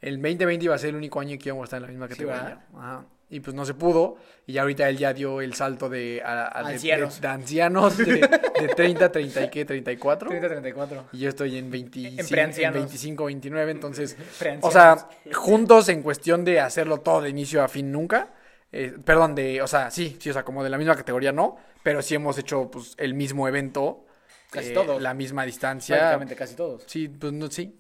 El 0.01 0.14
2020 0.23 0.64
iba 0.64 0.75
a 0.77 0.79
ser 0.79 0.90
el 0.90 0.97
único 0.97 1.18
año 1.18 1.37
que 1.38 1.49
íbamos 1.49 1.64
a 1.64 1.66
estar 1.66 1.79
en 1.79 1.83
la 1.83 1.88
misma 1.88 2.09
categoría. 2.09 2.61
Ajá. 2.77 3.05
Y 3.31 3.40
pues 3.40 3.55
no 3.55 3.64
se 3.64 3.75
pudo. 3.75 4.16
Y 4.47 4.57
ahorita 4.59 4.88
él 4.88 4.97
ya 4.97 5.12
dio 5.12 5.40
el 5.40 5.53
salto 5.55 5.88
de, 5.88 6.23
a- 6.25 6.57
a- 6.61 6.62
de- 6.62 6.75
Ancianos. 6.75 7.16
de, 7.16 7.21
de 7.21 7.29
ancianos 7.35 7.99
de, 7.99 8.05
de 8.05 8.68
30, 8.77 9.11
30 9.12 9.42
y 9.42 9.51
qué, 9.51 9.64
34. 9.64 10.31
30-34. 10.31 11.03
Y 11.12 11.18
yo 11.18 11.29
estoy 11.29 11.59
en, 11.59 11.68
25, 11.68 12.12
En 12.14 12.21
en 12.21 12.29
preancianos. 12.29 12.75
25, 12.79 13.25
29, 13.25 13.73
entonces... 13.73 14.16
O 14.62 14.71
sea, 14.71 15.09
juntos 15.35 15.88
en 15.88 16.03
cuestión 16.03 16.44
de 16.44 16.61
hacerlo 16.61 16.99
todo 17.01 17.23
de 17.23 17.31
inicio 17.31 17.62
a 17.62 17.66
fin 17.68 17.90
nunca. 17.90 18.29
Eh, 18.72 18.96
perdón, 19.04 19.35
de, 19.35 19.62
o 19.62 19.66
sea, 19.66 19.90
sí, 19.90 20.16
sí, 20.20 20.31
o 20.31 20.33
sea, 20.33 20.44
como 20.44 20.62
de 20.62 20.70
la 20.70 20.78
misma 20.78 20.96
categoría 20.96 21.33
no, 21.33 21.57
pero 21.83 22.02
sí 22.02 22.14
hemos 22.14 22.37
hecho 22.38 22.70
pues 22.70 22.94
el 22.98 23.14
mismo 23.14 23.48
evento. 23.48 24.04
Casi 24.50 24.70
eh, 24.70 24.74
todos. 24.74 25.00
La 25.02 25.14
misma 25.14 25.44
distancia. 25.44 25.96
Prácticamente 25.96 26.37
casi 26.37 26.54
todos. 26.54 26.85
Sí, 26.87 27.09
pues 27.09 27.33
no, 27.33 27.50
sí. 27.50 27.78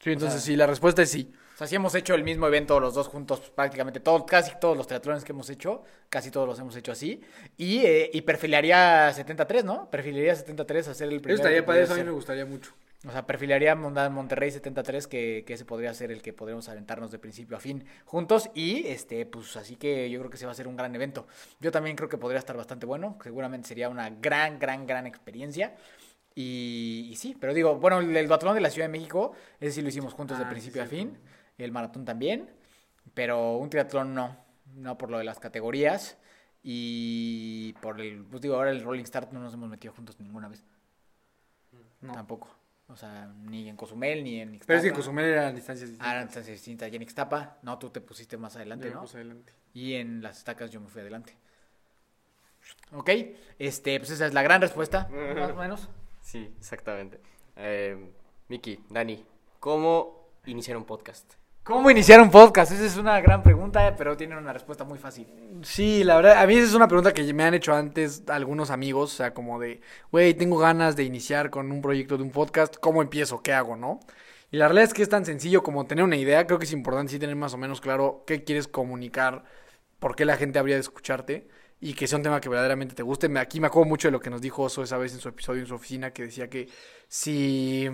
Sí, 0.00 0.12
entonces 0.12 0.40
sea- 0.42 0.46
sí, 0.52 0.56
la 0.56 0.66
respuesta 0.66 1.02
es 1.02 1.10
sí. 1.10 1.32
O 1.54 1.58
sea, 1.58 1.66
sí 1.66 1.74
hemos 1.74 1.92
hecho 1.96 2.14
el 2.14 2.22
mismo 2.22 2.46
evento 2.46 2.78
los 2.78 2.94
dos 2.94 3.08
juntos, 3.08 3.40
prácticamente 3.52 3.98
todos, 3.98 4.22
casi 4.24 4.52
todos 4.60 4.76
los 4.76 4.86
triatlones 4.86 5.24
que 5.24 5.32
hemos 5.32 5.50
hecho, 5.50 5.82
casi 6.08 6.30
todos 6.30 6.46
los 6.46 6.56
hemos 6.60 6.76
hecho 6.76 6.92
así. 6.92 7.20
Y, 7.56 7.78
eh, 7.84 8.10
y 8.12 8.20
perfilaría 8.22 9.12
73, 9.12 9.64
¿no? 9.64 9.90
Perfilaría 9.90 10.36
73 10.36 10.86
hacer 10.86 11.08
el 11.08 11.20
primer. 11.20 11.36
que 11.56 11.62
podría 11.64 11.86
ser. 11.86 12.12
gustaría 12.12 12.46
mucho. 12.46 12.72
O 13.06 13.12
sea, 13.12 13.26
perfilaría 13.26 13.76
Mon- 13.76 14.12
Monterrey 14.12 14.50
73, 14.50 15.06
que, 15.06 15.44
que 15.46 15.54
ese 15.54 15.64
podría 15.64 15.94
ser 15.94 16.10
el 16.10 16.20
que 16.20 16.32
podríamos 16.32 16.68
aventarnos 16.68 17.12
de 17.12 17.18
principio 17.20 17.56
a 17.56 17.60
fin 17.60 17.84
juntos. 18.04 18.50
Y 18.54 18.88
este, 18.88 19.24
pues 19.24 19.56
así 19.56 19.76
que 19.76 20.10
yo 20.10 20.18
creo 20.18 20.30
que 20.30 20.36
se 20.36 20.46
va 20.46 20.52
a 20.52 20.54
ser 20.56 20.66
un 20.66 20.76
gran 20.76 20.92
evento. 20.96 21.28
Yo 21.60 21.70
también 21.70 21.94
creo 21.94 22.08
que 22.08 22.18
podría 22.18 22.40
estar 22.40 22.56
bastante 22.56 22.86
bueno. 22.86 23.16
Seguramente 23.22 23.68
sería 23.68 23.88
una 23.88 24.10
gran, 24.10 24.58
gran, 24.58 24.84
gran 24.86 25.06
experiencia. 25.06 25.76
Y, 26.34 27.08
y 27.10 27.16
sí, 27.16 27.36
pero 27.40 27.54
digo, 27.54 27.76
bueno, 27.76 28.00
el, 28.00 28.16
el 28.16 28.26
duatlón 28.28 28.54
de 28.56 28.60
la 28.60 28.70
Ciudad 28.70 28.88
de 28.88 28.92
México, 28.92 29.32
ese 29.60 29.72
sí 29.72 29.82
lo 29.82 29.88
hicimos 29.88 30.14
juntos 30.14 30.36
Ah, 30.36 30.40
de 30.40 30.46
sí, 30.46 30.50
principio 30.50 30.82
a 30.82 30.86
fin. 30.86 31.18
El 31.56 31.70
maratón 31.70 32.04
también. 32.04 32.50
Pero 33.14 33.56
un 33.58 33.70
triatlón 33.70 34.12
no. 34.14 34.36
No 34.74 34.98
por 34.98 35.10
lo 35.10 35.18
de 35.18 35.24
las 35.24 35.38
categorías. 35.38 36.18
Y 36.64 37.74
por 37.80 38.00
el, 38.00 38.24
pues 38.24 38.42
digo, 38.42 38.56
ahora 38.56 38.72
el 38.72 38.82
Rolling 38.82 39.04
Start 39.04 39.30
no 39.32 39.38
nos 39.38 39.54
hemos 39.54 39.68
metido 39.68 39.94
juntos 39.94 40.18
ninguna 40.18 40.48
vez. 40.48 40.64
No. 42.00 42.12
Tampoco. 42.12 42.48
O 42.88 42.96
sea, 42.96 43.26
ni 43.42 43.68
en 43.68 43.76
Cozumel, 43.76 44.24
ni 44.24 44.40
en 44.40 44.54
Ixtapa. 44.54 44.66
Pero 44.66 44.78
es 44.78 44.84
que 44.86 44.92
Cozumel 44.92 45.26
eran 45.26 45.54
distancias 45.54 45.88
Ah, 45.88 45.92
distintas. 45.92 46.12
eran 46.12 46.26
distancias 46.26 46.56
distintas. 46.56 46.92
Y 46.92 46.96
en 46.96 47.02
Ixtapa, 47.02 47.58
no, 47.62 47.78
tú 47.78 47.90
te 47.90 48.00
pusiste 48.00 48.36
más 48.38 48.56
adelante, 48.56 48.86
Yo 48.86 48.90
me 48.90 48.94
¿no? 48.96 49.00
puse 49.02 49.16
adelante. 49.18 49.52
Y 49.74 49.94
en 49.94 50.22
las 50.22 50.38
estacas 50.38 50.70
yo 50.70 50.80
me 50.80 50.88
fui 50.88 51.02
adelante. 51.02 51.36
¿Ok? 52.92 53.10
Este, 53.58 53.98
pues 53.98 54.10
esa 54.10 54.26
es 54.26 54.34
la 54.34 54.42
gran 54.42 54.60
respuesta, 54.60 55.08
más 55.36 55.50
o 55.50 55.54
menos. 55.56 55.88
Sí, 56.22 56.52
exactamente. 56.58 57.20
Eh, 57.56 58.10
Miki, 58.48 58.80
Dani, 58.88 59.24
¿cómo 59.60 60.28
iniciar 60.46 60.76
un 60.76 60.84
podcast? 60.84 61.34
¿Cómo 61.68 61.90
iniciar 61.90 62.22
un 62.22 62.30
podcast? 62.30 62.72
Esa 62.72 62.86
es 62.86 62.96
una 62.96 63.20
gran 63.20 63.42
pregunta, 63.42 63.94
pero 63.94 64.16
tiene 64.16 64.38
una 64.38 64.54
respuesta 64.54 64.84
muy 64.84 64.98
fácil. 64.98 65.26
Sí, 65.60 66.02
la 66.02 66.16
verdad, 66.16 66.38
a 66.38 66.46
mí 66.46 66.54
esa 66.54 66.66
es 66.66 66.72
una 66.72 66.88
pregunta 66.88 67.12
que 67.12 67.30
me 67.34 67.44
han 67.44 67.52
hecho 67.52 67.74
antes 67.74 68.22
algunos 68.28 68.70
amigos, 68.70 69.12
o 69.12 69.16
sea, 69.18 69.34
como 69.34 69.60
de, 69.60 69.82
güey, 70.10 70.32
tengo 70.32 70.56
ganas 70.56 70.96
de 70.96 71.04
iniciar 71.04 71.50
con 71.50 71.70
un 71.70 71.82
proyecto 71.82 72.16
de 72.16 72.22
un 72.22 72.30
podcast, 72.30 72.76
¿cómo 72.78 73.02
empiezo? 73.02 73.42
¿Qué 73.42 73.52
hago? 73.52 73.76
¿No? 73.76 74.00
Y 74.50 74.56
la 74.56 74.68
realidad 74.68 74.84
es 74.84 74.94
que 74.94 75.02
es 75.02 75.10
tan 75.10 75.26
sencillo 75.26 75.62
como 75.62 75.86
tener 75.86 76.04
una 76.04 76.16
idea, 76.16 76.46
creo 76.46 76.58
que 76.58 76.64
es 76.64 76.72
importante 76.72 77.12
sí 77.12 77.18
tener 77.18 77.36
más 77.36 77.52
o 77.52 77.58
menos 77.58 77.82
claro 77.82 78.24
qué 78.26 78.44
quieres 78.44 78.66
comunicar, 78.66 79.44
por 79.98 80.16
qué 80.16 80.24
la 80.24 80.38
gente 80.38 80.58
habría 80.58 80.76
de 80.76 80.80
escucharte 80.80 81.48
y 81.82 81.92
que 81.92 82.06
sea 82.06 82.16
un 82.16 82.22
tema 82.22 82.40
que 82.40 82.48
verdaderamente 82.48 82.94
te 82.94 83.02
guste. 83.02 83.30
Aquí 83.38 83.60
me 83.60 83.66
acuerdo 83.66 83.90
mucho 83.90 84.08
de 84.08 84.12
lo 84.12 84.20
que 84.20 84.30
nos 84.30 84.40
dijo 84.40 84.62
Oso 84.62 84.82
esa 84.82 84.96
vez 84.96 85.12
en 85.12 85.20
su 85.20 85.28
episodio 85.28 85.60
en 85.60 85.66
su 85.66 85.74
oficina, 85.74 86.14
que 86.14 86.22
decía 86.22 86.48
que 86.48 86.70
si, 87.08 87.90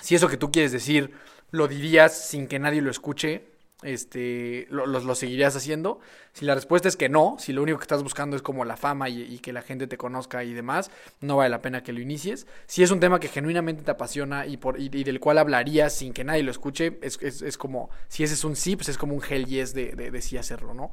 si 0.00 0.16
eso 0.16 0.26
que 0.26 0.36
tú 0.36 0.50
quieres 0.50 0.72
decir 0.72 1.12
lo 1.50 1.68
dirías 1.68 2.28
sin 2.28 2.46
que 2.46 2.58
nadie 2.58 2.82
lo 2.82 2.90
escuche, 2.90 3.44
este, 3.82 4.66
lo, 4.70 4.86
lo- 4.86 5.14
seguirías 5.14 5.54
haciendo. 5.56 6.00
Si 6.32 6.44
la 6.44 6.54
respuesta 6.54 6.88
es 6.88 6.96
que 6.96 7.08
no, 7.08 7.36
si 7.38 7.52
lo 7.52 7.62
único 7.62 7.78
que 7.78 7.84
estás 7.84 8.02
buscando 8.02 8.36
es 8.36 8.42
como 8.42 8.64
la 8.64 8.76
fama 8.76 9.08
y, 9.08 9.38
que 9.38 9.52
la 9.52 9.62
gente 9.62 9.86
te 9.86 9.96
conozca 9.96 10.42
y 10.44 10.52
demás, 10.52 10.90
no 11.20 11.36
vale 11.36 11.50
la 11.50 11.62
pena 11.62 11.82
que 11.82 11.92
lo 11.92 12.00
inicies. 12.00 12.46
Si 12.66 12.82
es 12.82 12.90
un 12.90 13.00
tema 13.00 13.20
que 13.20 13.28
genuinamente 13.28 13.82
te 13.82 13.90
apasiona 13.90 14.46
y, 14.46 14.56
por, 14.56 14.80
y, 14.80 14.88
del 14.88 15.20
cual 15.20 15.38
hablarías 15.38 15.94
sin 15.94 16.12
que 16.12 16.24
nadie 16.24 16.42
lo 16.42 16.50
escuche, 16.50 16.98
es, 17.02 17.18
es, 17.22 17.42
es 17.42 17.56
como, 17.58 17.90
si 18.08 18.24
ese 18.24 18.34
es 18.34 18.44
un 18.44 18.56
sí, 18.56 18.76
pues 18.76 18.88
es 18.88 18.98
como 18.98 19.14
un 19.14 19.22
hell 19.28 19.46
yes 19.46 19.74
de, 19.74 19.92
de, 19.92 20.22
sí 20.22 20.36
hacerlo, 20.36 20.74
¿no? 20.74 20.90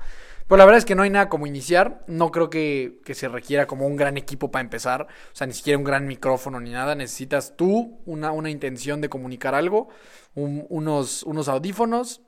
Pero 0.47 0.57
la 0.57 0.65
verdad 0.65 0.77
es 0.77 0.85
que 0.85 0.93
no 0.95 1.01
hay 1.03 1.09
nada 1.09 1.27
como 1.27 1.47
iniciar, 1.47 2.03
no 2.07 2.31
creo 2.31 2.49
que, 2.51 2.99
que 3.03 3.15
se 3.15 3.27
requiera 3.27 3.65
como 3.65 3.87
un 3.87 3.95
gran 3.95 4.15
equipo 4.17 4.51
para 4.51 4.61
empezar, 4.61 5.03
o 5.03 5.35
sea, 5.35 5.47
ni 5.47 5.53
siquiera 5.53 5.77
un 5.79 5.83
gran 5.83 6.05
micrófono 6.05 6.59
ni 6.59 6.69
nada, 6.71 6.93
necesitas 6.93 7.55
tú 7.57 7.99
una, 8.05 8.31
una 8.31 8.51
intención 8.51 9.01
de 9.01 9.09
comunicar 9.09 9.55
algo, 9.55 9.89
un- 10.35 10.65
unos, 10.69 11.23
unos 11.23 11.47
audífonos, 11.47 12.21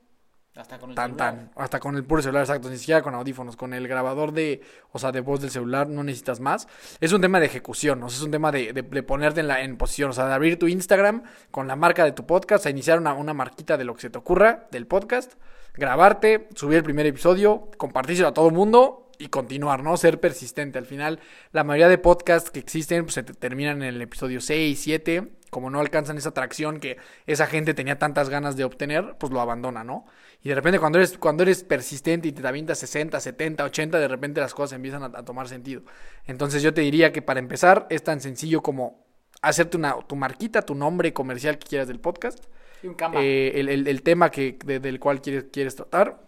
Hasta 0.58 0.78
con 0.78 0.90
el 0.90 0.96
tan 0.96 1.10
celular. 1.12 1.34
tan, 1.34 1.50
hasta 1.56 1.78
con 1.80 1.96
el 1.96 2.04
puro 2.04 2.20
celular, 2.20 2.42
exacto, 2.42 2.68
ni 2.68 2.76
siquiera 2.78 3.00
con 3.02 3.14
audífonos, 3.14 3.56
con 3.56 3.72
el 3.74 3.86
grabador 3.86 4.32
de, 4.32 4.60
o 4.92 4.98
sea, 4.98 5.12
de 5.12 5.20
voz 5.20 5.40
del 5.40 5.50
celular 5.50 5.88
no 5.88 6.02
necesitas 6.02 6.40
más. 6.40 6.66
Es 7.00 7.12
un 7.12 7.20
tema 7.20 7.38
de 7.40 7.46
ejecución, 7.46 8.02
o 8.02 8.08
sea, 8.08 8.16
es 8.18 8.22
un 8.24 8.30
tema 8.32 8.50
de, 8.50 8.72
de- 8.72 8.82
de 8.82 9.02
ponerte 9.02 9.40
en 9.40 9.48
la 9.48 9.62
en 9.62 9.76
posición, 9.76 10.10
o 10.10 10.12
sea, 10.12 10.26
de 10.26 10.34
abrir 10.34 10.58
tu 10.58 10.66
Instagram 10.66 11.22
con 11.50 11.68
la 11.68 11.76
marca 11.76 12.04
de 12.04 12.12
tu 12.12 12.26
podcast, 12.26 12.66
a 12.66 12.70
iniciar 12.70 12.98
una, 12.98 13.14
una 13.14 13.34
marquita 13.34 13.76
de 13.76 13.84
lo 13.84 13.94
que 13.94 14.00
se 14.02 14.10
te 14.10 14.18
ocurra 14.18 14.66
del 14.72 14.86
podcast, 14.86 15.34
grabarte, 15.74 16.48
subir 16.54 16.78
el 16.78 16.82
primer 16.84 17.06
episodio, 17.06 17.70
compartírselo 17.76 18.28
a 18.28 18.34
todo 18.34 18.48
el 18.48 18.54
mundo 18.54 19.07
y 19.18 19.28
continuar, 19.28 19.82
¿no? 19.82 19.96
Ser 19.96 20.20
persistente. 20.20 20.78
Al 20.78 20.86
final, 20.86 21.20
la 21.52 21.64
mayoría 21.64 21.88
de 21.88 21.98
podcasts 21.98 22.50
que 22.50 22.58
existen 22.60 23.04
pues, 23.04 23.14
se 23.14 23.22
te- 23.22 23.34
terminan 23.34 23.82
en 23.82 23.94
el 23.94 24.02
episodio 24.02 24.40
6, 24.40 24.78
7. 24.80 25.32
Como 25.50 25.70
no 25.70 25.80
alcanzan 25.80 26.18
esa 26.18 26.28
atracción 26.28 26.78
que 26.78 26.98
esa 27.26 27.46
gente 27.46 27.72
tenía 27.72 27.98
tantas 27.98 28.28
ganas 28.28 28.56
de 28.56 28.64
obtener, 28.64 29.16
pues 29.18 29.32
lo 29.32 29.40
abandona, 29.40 29.82
¿no? 29.82 30.04
Y 30.42 30.50
de 30.50 30.54
repente 30.54 30.78
cuando 30.78 30.98
eres, 30.98 31.16
cuando 31.16 31.42
eres 31.42 31.64
persistente 31.64 32.28
y 32.28 32.32
te 32.32 32.46
avientas 32.46 32.78
60, 32.78 33.18
70, 33.18 33.64
80, 33.64 33.98
de 33.98 34.08
repente 34.08 34.40
las 34.42 34.52
cosas 34.54 34.76
empiezan 34.76 35.02
a, 35.02 35.06
a 35.06 35.24
tomar 35.24 35.48
sentido. 35.48 35.82
Entonces 36.26 36.62
yo 36.62 36.74
te 36.74 36.82
diría 36.82 37.12
que 37.12 37.22
para 37.22 37.40
empezar 37.40 37.86
es 37.90 38.04
tan 38.04 38.20
sencillo 38.20 38.62
como 38.62 39.06
hacerte 39.40 39.76
una, 39.78 39.96
tu 40.06 40.16
marquita, 40.16 40.62
tu 40.62 40.74
nombre 40.74 41.12
comercial 41.14 41.58
que 41.58 41.66
quieras 41.66 41.88
del 41.88 42.00
podcast, 42.00 42.44
Y 42.82 42.88
un 42.88 42.96
eh, 43.14 43.52
el, 43.56 43.68
el- 43.70 43.88
el 43.88 44.02
tema 44.02 44.30
que, 44.30 44.58
de- 44.64 44.80
del 44.80 45.00
cual 45.00 45.20
quieres, 45.22 45.46
quieres 45.50 45.76
tratar. 45.76 46.27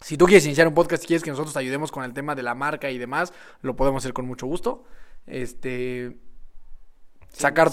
Si 0.00 0.16
tú 0.16 0.26
quieres 0.26 0.44
iniciar 0.44 0.68
un 0.68 0.74
podcast 0.74 1.04
y 1.04 1.06
quieres 1.06 1.22
que 1.22 1.30
nosotros 1.30 1.54
te 1.54 1.60
ayudemos 1.60 1.90
con 1.90 2.04
el 2.04 2.12
tema 2.12 2.34
de 2.34 2.42
la 2.42 2.54
marca 2.54 2.90
y 2.90 2.98
demás, 2.98 3.32
lo 3.62 3.76
podemos 3.76 4.02
hacer 4.02 4.12
con 4.12 4.26
mucho 4.26 4.46
gusto. 4.46 4.84
Este, 5.26 6.18
sacar, 7.32 7.70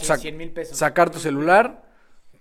pesos. 0.54 0.78
sacar 0.78 1.10
tu 1.10 1.20
celular, 1.20 1.86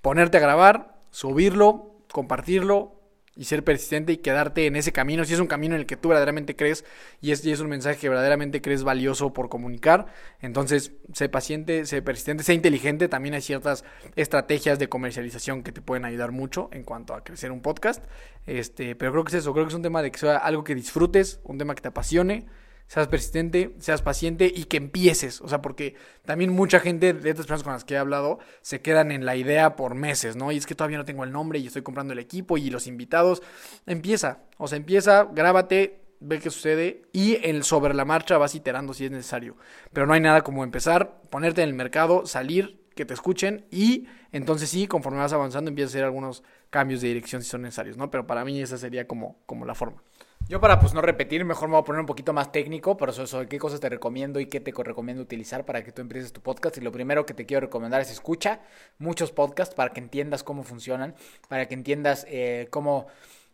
ponerte 0.01 0.38
a 0.38 0.40
grabar, 0.40 1.01
subirlo, 1.11 1.97
compartirlo 2.12 3.02
y 3.35 3.45
ser 3.45 3.64
persistente 3.64 4.12
y 4.12 4.18
quedarte 4.18 4.66
en 4.66 4.77
ese 4.77 4.92
camino. 4.92 5.25
Si 5.25 5.33
es 5.33 5.40
un 5.40 5.47
camino 5.47 5.75
en 5.75 5.81
el 5.81 5.87
que 5.87 5.97
tú 5.97 6.09
verdaderamente 6.09 6.55
crees 6.55 6.85
y 7.21 7.33
es, 7.33 7.45
y 7.45 7.53
es 7.53 7.61
un 7.61 7.68
mensaje 7.68 7.99
que 7.99 8.09
verdaderamente 8.09 8.61
crees 8.61 8.85
valioso 8.85 9.33
por 9.33 9.49
comunicar, 9.49 10.07
entonces 10.40 10.92
sé 11.12 11.29
paciente, 11.29 11.87
sé 11.87 12.03
persistente, 12.03 12.45
sé 12.45 12.55
inteligente. 12.55 13.09
También 13.09 13.35
hay 13.35 13.40
ciertas 13.40 13.85
estrategias 14.16 14.79
de 14.79 14.88
comercialización 14.88 15.62
que 15.62 15.73
te 15.73 15.81
pueden 15.81 16.05
ayudar 16.05 16.33
mucho 16.33 16.68
en 16.73 16.85
cuanto 16.85 17.14
a 17.14 17.25
crecer 17.25 17.53
un 17.53 17.62
podcast. 17.62 18.05
Este, 18.47 18.95
pero 18.97 19.12
creo 19.12 19.25
que 19.25 19.31
es 19.31 19.42
eso, 19.42 19.53
creo 19.53 19.64
que 19.64 19.71
es 19.71 19.77
un 19.77 19.83
tema 19.83 20.03
de 20.03 20.11
que 20.11 20.18
sea 20.18 20.37
algo 20.37 20.64
que 20.64 20.75
disfrutes, 20.75 21.40
un 21.45 21.59
tema 21.59 21.75
que 21.75 21.83
te 21.83 21.88
apasione 21.88 22.47
seas 22.93 23.09
persistente, 23.09 23.75
seas 23.79 24.03
paciente 24.03 24.53
y 24.55 24.65
que 24.65 24.77
empieces. 24.77 25.41
O 25.41 25.49
sea, 25.49 25.63
porque 25.63 25.95
también 26.27 26.51
mucha 26.51 26.79
gente 26.79 27.15
de 27.15 27.31
estas 27.31 27.47
personas 27.47 27.63
con 27.63 27.73
las 27.73 27.85
que 27.85 27.95
he 27.95 27.97
hablado 27.97 28.39
se 28.61 28.83
quedan 28.83 29.13
en 29.13 29.25
la 29.25 29.35
idea 29.35 29.77
por 29.77 29.95
meses, 29.95 30.37
¿no? 30.37 30.53
Y 30.53 30.59
es 30.59 30.67
que 30.67 30.75
todavía 30.75 30.99
no 30.99 31.07
tengo 31.07 31.25
el 31.25 31.33
nombre 31.33 31.59
y 31.59 31.67
estoy 31.67 31.81
comprando 31.81 32.13
el 32.13 32.19
equipo 32.19 32.59
y 32.59 32.69
los 32.69 32.87
invitados. 32.87 33.43
Empieza, 33.87 34.43
o 34.59 34.69
sea, 34.69 34.77
empieza, 34.77 35.25
grábate, 35.25 36.03
ve 36.21 36.39
qué 36.39 36.51
sucede 36.51 37.01
y 37.15 37.39
el 37.43 37.65
sobre 37.65 37.95
la 37.95 38.05
marcha 38.05 38.37
vas 38.37 38.55
iterando 38.55 38.93
si 38.93 39.07
es 39.07 39.11
necesario. 39.11 39.57
Pero 39.95 40.07
no 40.07 40.13
hay 40.13 40.21
nada 40.21 40.43
como 40.43 40.63
empezar, 40.63 41.23
ponerte 41.31 41.63
en 41.63 41.71
el 41.71 41.75
mercado, 41.75 42.27
salir, 42.27 42.83
que 42.95 43.07
te 43.07 43.15
escuchen 43.15 43.65
y 43.71 44.07
entonces 44.33 44.69
sí, 44.69 44.87
conforme 44.87 45.19
vas 45.19 45.33
avanzando 45.33 45.71
empiezas 45.71 45.95
a 45.95 45.97
hacer 45.97 46.05
algunos 46.05 46.43
cambios 46.69 47.01
de 47.01 47.09
dirección 47.09 47.43
si 47.43 47.49
son 47.49 47.63
necesarios, 47.63 47.97
¿no? 47.97 48.11
Pero 48.11 48.27
para 48.27 48.45
mí 48.45 48.61
esa 48.61 48.77
sería 48.77 49.07
como, 49.07 49.39
como 49.47 49.65
la 49.65 49.75
forma. 49.75 50.03
Yo 50.49 50.61
para 50.61 50.79
pues 50.81 50.93
no 50.93 51.01
repetir, 51.01 51.45
mejor 51.47 51.69
me 51.69 51.73
voy 51.73 51.81
a 51.81 51.85
poner 51.85 52.01
un 52.01 52.07
poquito 52.07 52.35
más 52.35 52.53
técnico, 52.53 52.97
pero 52.99 53.11
eso, 53.13 53.23
eso, 53.23 53.49
qué 53.49 53.59
cosas 53.59 53.81
te 53.81 53.89
recomiendo 53.89 54.39
y 54.39 54.47
qué 54.47 54.61
te 54.61 54.73
co- 54.73 54.83
recomiendo 54.83 55.23
utilizar 55.23 55.65
para 55.65 55.83
que 55.83 55.93
tú 55.93 56.03
empieces 56.03 56.33
tu 56.33 56.43
podcast. 56.43 56.77
Y 56.77 56.83
lo 56.83 56.93
primero 56.93 57.25
que 57.25 57.33
te 57.33 57.47
quiero 57.47 57.63
recomendar 57.63 58.03
es 58.03 58.11
escucha 58.11 58.61
muchos 58.99 59.33
podcasts 59.33 59.75
para 59.75 59.93
que 59.95 60.01
entiendas 60.01 60.43
cómo 60.43 60.63
funcionan, 60.63 61.15
para 61.49 61.69
que 61.69 61.75
entiendas 61.75 62.27
eh, 62.29 62.67
cómo, 62.71 63.07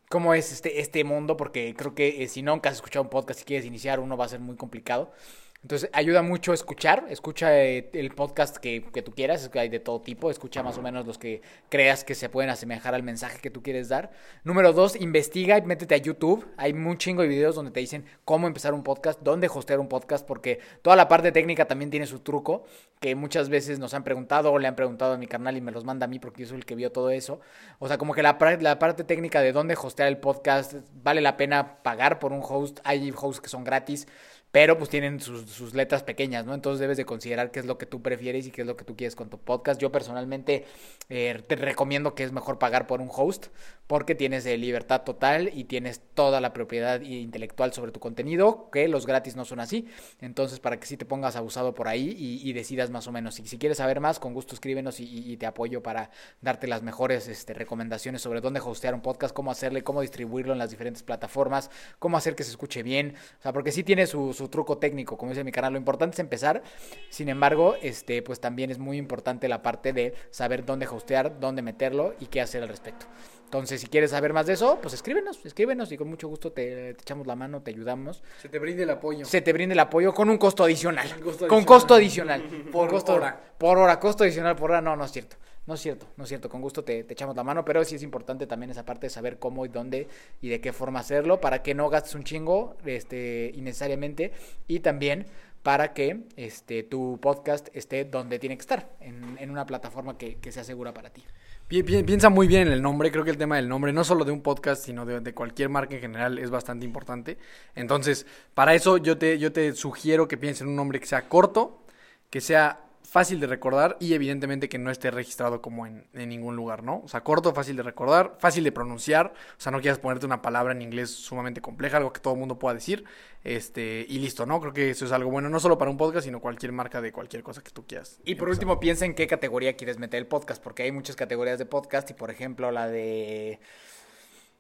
cómo 0.09 0.35
es 0.35 0.51
este, 0.51 0.81
este 0.81 1.05
mundo, 1.05 1.37
porque 1.37 1.73
creo 1.77 1.95
que 1.95 2.25
eh, 2.25 2.29
si 2.29 2.43
nunca 2.43 2.71
has 2.71 2.77
escuchado 2.77 3.05
un 3.05 3.11
podcast 3.11 3.43
y 3.43 3.45
quieres 3.45 3.65
iniciar 3.67 4.01
uno 4.01 4.17
va 4.17 4.25
a 4.25 4.29
ser 4.29 4.41
muy 4.41 4.57
complicado. 4.57 5.13
Entonces 5.63 5.91
ayuda 5.93 6.23
mucho 6.23 6.53
escuchar, 6.53 7.07
escucha 7.11 7.59
eh, 7.59 7.91
el 7.93 8.15
podcast 8.15 8.59
que, 8.59 8.85
que 8.93 9.03
tú 9.03 9.13
quieras, 9.13 9.51
hay 9.55 9.69
de 9.69 9.81
todo 9.81 10.01
tipo, 10.01 10.31
escucha 10.31 10.63
más 10.63 10.79
o 10.79 10.83
menos 10.83 11.05
los 11.05 11.19
que 11.19 11.43
creas 11.69 12.05
que 12.05 12.15
se 12.15 12.29
pueden 12.29 12.49
asemejar 12.49 12.95
al 12.95 13.03
mensaje 13.03 13.41
que 13.41 13.51
tú 13.51 13.61
quieres 13.61 13.89
dar. 13.89 14.13
Número 14.45 14.73
dos, 14.73 14.95
investiga 14.95 15.59
y 15.59 15.63
métete 15.63 15.97
a 15.97 15.99
YouTube, 15.99 16.47
hay 16.57 16.73
un 16.73 16.97
chingo 16.97 17.23
de 17.23 17.29
videos 17.29 17.57
donde 17.57 17.73
te 17.73 17.81
dicen 17.81 18.05
cómo 18.25 18.47
empezar 18.47 18.73
un 18.73 18.85
podcast, 18.85 19.21
dónde 19.21 19.49
hostear 19.53 19.81
un 19.81 19.89
podcast, 19.89 20.25
porque 20.25 20.61
toda 20.81 20.95
la 20.95 21.09
parte 21.09 21.33
técnica 21.33 21.67
también 21.67 21.91
tiene 21.91 22.07
su 22.07 22.21
truco, 22.21 22.65
que 23.01 23.17
muchas 23.17 23.49
veces 23.49 23.81
nos 23.81 23.95
han 23.95 24.05
preguntado 24.05 24.53
o 24.53 24.61
le 24.61 24.69
han 24.69 24.77
preguntado 24.77 25.15
a 25.15 25.19
mi 25.19 25.27
carnal 25.27 25.57
y 25.57 25.61
me 25.61 25.73
los 25.73 25.85
manda 25.85 26.05
a 26.05 26.09
mí 26.09 26.21
porque 26.21 26.43
yo 26.43 26.49
soy 26.49 26.59
el 26.59 26.67
que 26.67 26.77
vio 26.77 26.93
todo 26.93 27.11
eso. 27.11 27.41
O 27.81 27.89
sea, 27.89 27.99
como 27.99 28.15
que 28.15 28.23
la, 28.23 28.39
la 28.61 28.79
parte 28.79 29.03
técnica 29.03 29.41
de 29.41 29.53
dónde 29.53 29.75
hostear 29.75 30.09
el 30.09 30.19
podcast, 30.19 30.75
vale 31.03 31.21
la 31.21 31.37
pena 31.37 31.83
pagar 31.83 32.21
por 32.21 32.33
un 32.33 32.43
host, 32.43 32.79
hay 32.85 33.13
hosts 33.15 33.41
que 33.41 33.49
son 33.49 33.65
gratis 33.65 34.07
pero 34.51 34.79
pues 34.79 34.91
tienen 34.91 35.21
sus, 35.21 35.51
sus 35.51 35.75
letras 35.75 36.03
pequeñas, 36.03 36.47
¿no? 36.47 36.55
Entonces 36.55 36.81
debes 36.81 36.97
de 36.97 37.05
considerar 37.05 37.51
qué 37.51 37.61
es 37.61 37.67
lo 37.67 37.79
que 37.79 37.87
tú 37.87 38.03
prefieres 38.03 38.47
y 38.47 38.51
qué 38.51 38.63
es 38.63 38.67
lo 38.67 38.77
que 38.77 38.85
tú 38.85 38.97
quieres 38.97 39.15
con 39.15 39.29
tu 39.29 39.39
podcast. 39.39 39.81
Yo 39.81 39.93
personalmente 39.93 40.65
eh, 41.09 41.43
te 41.47 41.57
recomiendo 41.57 42.15
que 42.15 42.25
es 42.25 42.33
mejor 42.33 42.59
pagar 42.59 42.87
por 42.87 43.01
un 43.01 43.11
host 43.13 43.49
porque 43.87 44.15
tienes 44.15 44.45
eh, 44.47 44.57
libertad 44.59 45.03
total 45.03 45.51
y 45.55 45.65
tienes 45.65 46.03
toda 46.15 46.41
la 46.41 46.53
propiedad 46.53 47.01
intelectual 47.01 47.73
sobre 47.73 47.91
tu 47.91 48.01
contenido, 48.01 48.69
que 48.71 48.87
los 48.89 49.07
gratis 49.07 49.35
no 49.37 49.45
son 49.45 49.61
así. 49.61 49.87
Entonces 50.21 50.61
para 50.61 50.79
que 50.79 50.87
sí 50.87 50.97
te 50.97 51.05
pongas 51.05 51.37
abusado 51.37 51.75
por 51.75 51.89
ahí 51.89 52.15
y, 52.19 52.53
decidas 52.53 52.91
más 52.91 53.07
o 53.07 53.13
menos. 53.13 53.39
Y 53.39 53.47
si 53.47 53.57
quieres 53.59 53.79
saber 53.79 54.01
más, 54.01 54.19
con 54.19 54.35
gusto 54.35 54.55
escríbenos 54.55 55.01
y, 55.01 55.05
y- 55.05 55.37
te 55.39 55.47
apoyo 55.47 55.83
para 55.83 56.11
darte 56.41 56.67
las 56.67 56.83
mejores 56.83 57.29
este, 57.29 57.55
recomendaciones 57.55 58.21
sobre 58.21 58.41
dónde 58.41 58.61
hostear 58.61 58.95
un 58.95 59.01
podcast, 59.01 59.33
cómo 59.35 59.51
hacerle, 59.53 59.85
cómo 59.85 60.01
distribuirlo 60.01 60.53
en 60.53 60.59
las 60.59 60.71
diferentes 60.71 61.03
plataformas, 61.03 61.71
cómo 61.99 62.17
hacer 62.17 62.35
que 62.35 62.43
se 62.43 62.51
escuche 62.51 62.83
bien. 62.83 63.15
O 63.39 63.43
sea, 63.43 63.53
porque 63.53 63.71
sí 63.71 63.85
tiene 63.85 64.07
su, 64.07 64.33
su 64.39 64.49
truco 64.49 64.79
técnico, 64.79 65.19
como 65.19 65.33
dice 65.33 65.45
mi 65.45 65.53
canal. 65.53 65.73
Lo 65.73 65.79
importante 65.79 66.15
es 66.15 66.21
empezar. 66.21 66.63
Sin 67.11 67.29
embargo, 67.29 67.77
este, 67.83 68.23
pues 68.23 68.41
también 68.41 68.71
es 68.71 68.79
muy 68.79 68.97
importante 68.97 69.49
la 69.49 69.63
parte 69.63 69.93
de 69.93 70.15
saber 70.31 70.65
dónde 70.65 70.87
hostear, 70.87 71.39
dónde 71.41 71.63
meterlo 71.63 72.15
y 72.21 72.27
qué 72.27 72.41
hacer 72.41 72.63
al 72.63 72.69
respecto. 72.69 73.07
Entonces, 73.45 73.81
si 73.81 73.87
quieres 73.87 74.11
saber 74.11 74.35
más 74.35 74.47
de 74.47 74.53
eso, 74.53 74.79
pues 74.83 74.93
escríbenos, 74.93 75.45
escríbenos 75.45 75.91
y 75.91 75.97
con 75.97 76.07
mucho 76.07 76.29
gusto 76.29 76.53
te, 76.53 76.93
te 76.93 77.01
echamos 77.01 77.27
la 77.27 77.35
mano, 77.35 77.63
te 77.63 77.71
ayudamos. 77.71 78.23
Se 78.43 78.51
te 78.51 78.59
brinde 78.59 78.83
el 78.83 78.91
apoyo. 78.91 79.25
Se 79.25 79.41
te 79.41 79.55
brinde 79.55 79.73
el 79.73 79.79
apoyo 79.79 80.13
con 80.13 80.29
un 80.29 80.37
costo 80.37 80.65
adicional. 80.65 81.09
Costo 81.09 81.49
con 81.49 81.59
adicional. 81.59 81.65
costo 81.65 81.95
adicional. 81.95 82.43
Por 82.73 82.91
costo, 82.91 83.15
hora. 83.15 83.41
Por 83.57 83.79
hora, 83.79 83.99
costo 83.99 84.25
adicional 84.25 84.55
por 84.55 84.71
hora. 84.71 84.83
No, 84.83 84.97
no 84.97 85.05
es 85.05 85.13
cierto. 85.13 85.37
No 85.69 85.75
es 85.75 85.81
cierto, 85.81 86.07
no 86.17 86.25
es 86.25 86.29
cierto. 86.29 86.49
Con 86.49 86.63
gusto 86.63 86.83
te, 86.83 87.01
echamos 87.01 87.37
la 87.37 87.45
mano, 87.45 87.63
pero 87.63 87.85
sí 87.85 87.95
es 87.97 88.03
importante 88.03 88.47
también 88.47 88.71
esa 88.71 88.87
parte 88.87 89.07
de 89.07 89.11
saber 89.11 89.39
cómo 89.39 89.67
y 89.67 89.69
dónde 89.69 90.09
y 90.41 90.49
de 90.49 90.63
qué 90.63 90.73
forma 90.73 91.01
hacerlo 91.01 91.43
para 91.43 91.63
que 91.63 91.75
no 91.75 91.91
gastes 91.91 92.15
un 92.15 92.25
chingo 92.25 92.75
este, 92.87 93.53
innecesariamente 93.55 94.33
y 94.67 94.81
también 94.81 95.27
para 95.63 95.93
que 95.93 96.23
este, 96.37 96.85
tu 96.85 97.19
podcast 97.21 97.69
esté 97.75 98.07
donde 98.07 98.39
tiene 98.39 98.57
que 98.57 98.63
estar, 98.63 98.89
en, 99.01 99.37
en 99.39 99.51
una 99.51 99.67
plataforma 99.67 100.17
que, 100.17 100.37
que 100.37 100.53
sea 100.53 100.65
segura 100.65 100.95
para 100.95 101.11
ti. 101.11 101.23
Pi- 101.67 101.83
pi- 101.83 102.03
Piensa 102.03 102.31
muy 102.31 102.47
bien 102.47 102.69
en 102.69 102.73
el 102.73 102.81
nombre, 102.81 103.11
creo 103.13 103.25
que 103.25 103.31
el 103.31 103.37
tema 103.37 103.57
del 103.57 103.69
nombre, 103.69 103.93
no 103.93 104.05
solo 104.05 104.25
de 104.25 104.33
un 104.33 104.41
podcast, 104.41 104.83
sino 104.83 105.05
de, 105.05 105.21
de 105.21 105.35
cualquier 105.35 105.69
marca 105.69 105.97
en 105.97 106.01
general, 106.01 106.39
es 106.39 106.49
bastante 106.49 106.87
importante. 106.87 107.37
Entonces, 107.75 108.25
para 108.55 108.75
eso 108.75 108.97
yo 108.97 109.19
te, 109.19 109.39
yo 109.39 109.53
te 109.53 109.75
sugiero 109.75 110.27
que 110.29 110.39
pienses 110.39 110.63
en 110.63 110.69
un 110.69 110.77
nombre 110.77 110.99
que 110.99 111.07
sea 111.07 111.29
corto, 111.29 111.83
que 112.31 112.41
sea 112.41 112.88
fácil 113.09 113.41
de 113.41 113.47
recordar 113.47 113.97
y 114.01 114.13
evidentemente 114.13 114.69
que 114.69 114.79
no 114.79 114.91
esté 114.91 115.11
registrado 115.11 115.63
como 115.63 115.87
en, 115.87 116.07
en 116.13 116.29
ningún 116.29 116.57
lugar, 116.57 116.83
¿no? 116.83 117.01
O 117.05 117.09
sea, 117.09 117.23
corto, 117.23 117.55
fácil 117.55 117.75
de 117.77 117.83
recordar, 117.83 118.37
fácil 118.39 118.65
de 118.65 118.71
pronunciar, 118.71 119.33
o 119.57 119.61
sea, 119.61 119.73
no 119.73 119.81
quieras 119.81 119.99
ponerte 119.99 120.27
una 120.27 120.43
palabra 120.43 120.73
en 120.73 120.83
inglés 120.83 121.11
sumamente 121.11 121.63
compleja, 121.63 121.97
algo 121.97 122.13
que 122.13 122.21
todo 122.21 122.35
el 122.35 122.41
mundo 122.41 122.59
pueda 122.59 122.75
decir, 122.75 123.05
este, 123.45 124.05
y 124.07 124.19
listo, 124.19 124.45
¿no? 124.45 124.61
Creo 124.61 124.75
que 124.75 124.91
eso 124.91 125.07
es 125.07 125.13
algo 125.13 125.31
bueno, 125.31 125.49
no 125.49 125.59
solo 125.59 125.79
para 125.79 125.91
un 125.91 125.97
podcast, 125.97 126.27
sino 126.27 126.41
cualquier 126.41 126.73
marca 126.73 127.01
de 127.01 127.11
cualquier 127.11 127.43
cosa 127.43 127.63
que 127.63 127.71
tú 127.71 127.87
quieras. 127.87 128.21
Y 128.25 128.35
por 128.35 128.49
empezar. 128.49 128.51
último, 128.51 128.81
piensa 128.81 129.07
en 129.07 129.15
qué 129.15 129.27
categoría 129.27 129.75
quieres 129.75 129.99
meter 129.99 130.19
el 130.19 130.27
podcast, 130.27 130.63
porque 130.63 130.83
hay 130.83 130.93
muchas 130.93 131.17
categorías 131.17 131.59
de 131.59 131.65
podcast 131.65 132.11
y, 132.11 132.15
por 132.15 132.31
ejemplo, 132.31 132.71
la 132.71 132.89
de, 132.89 133.59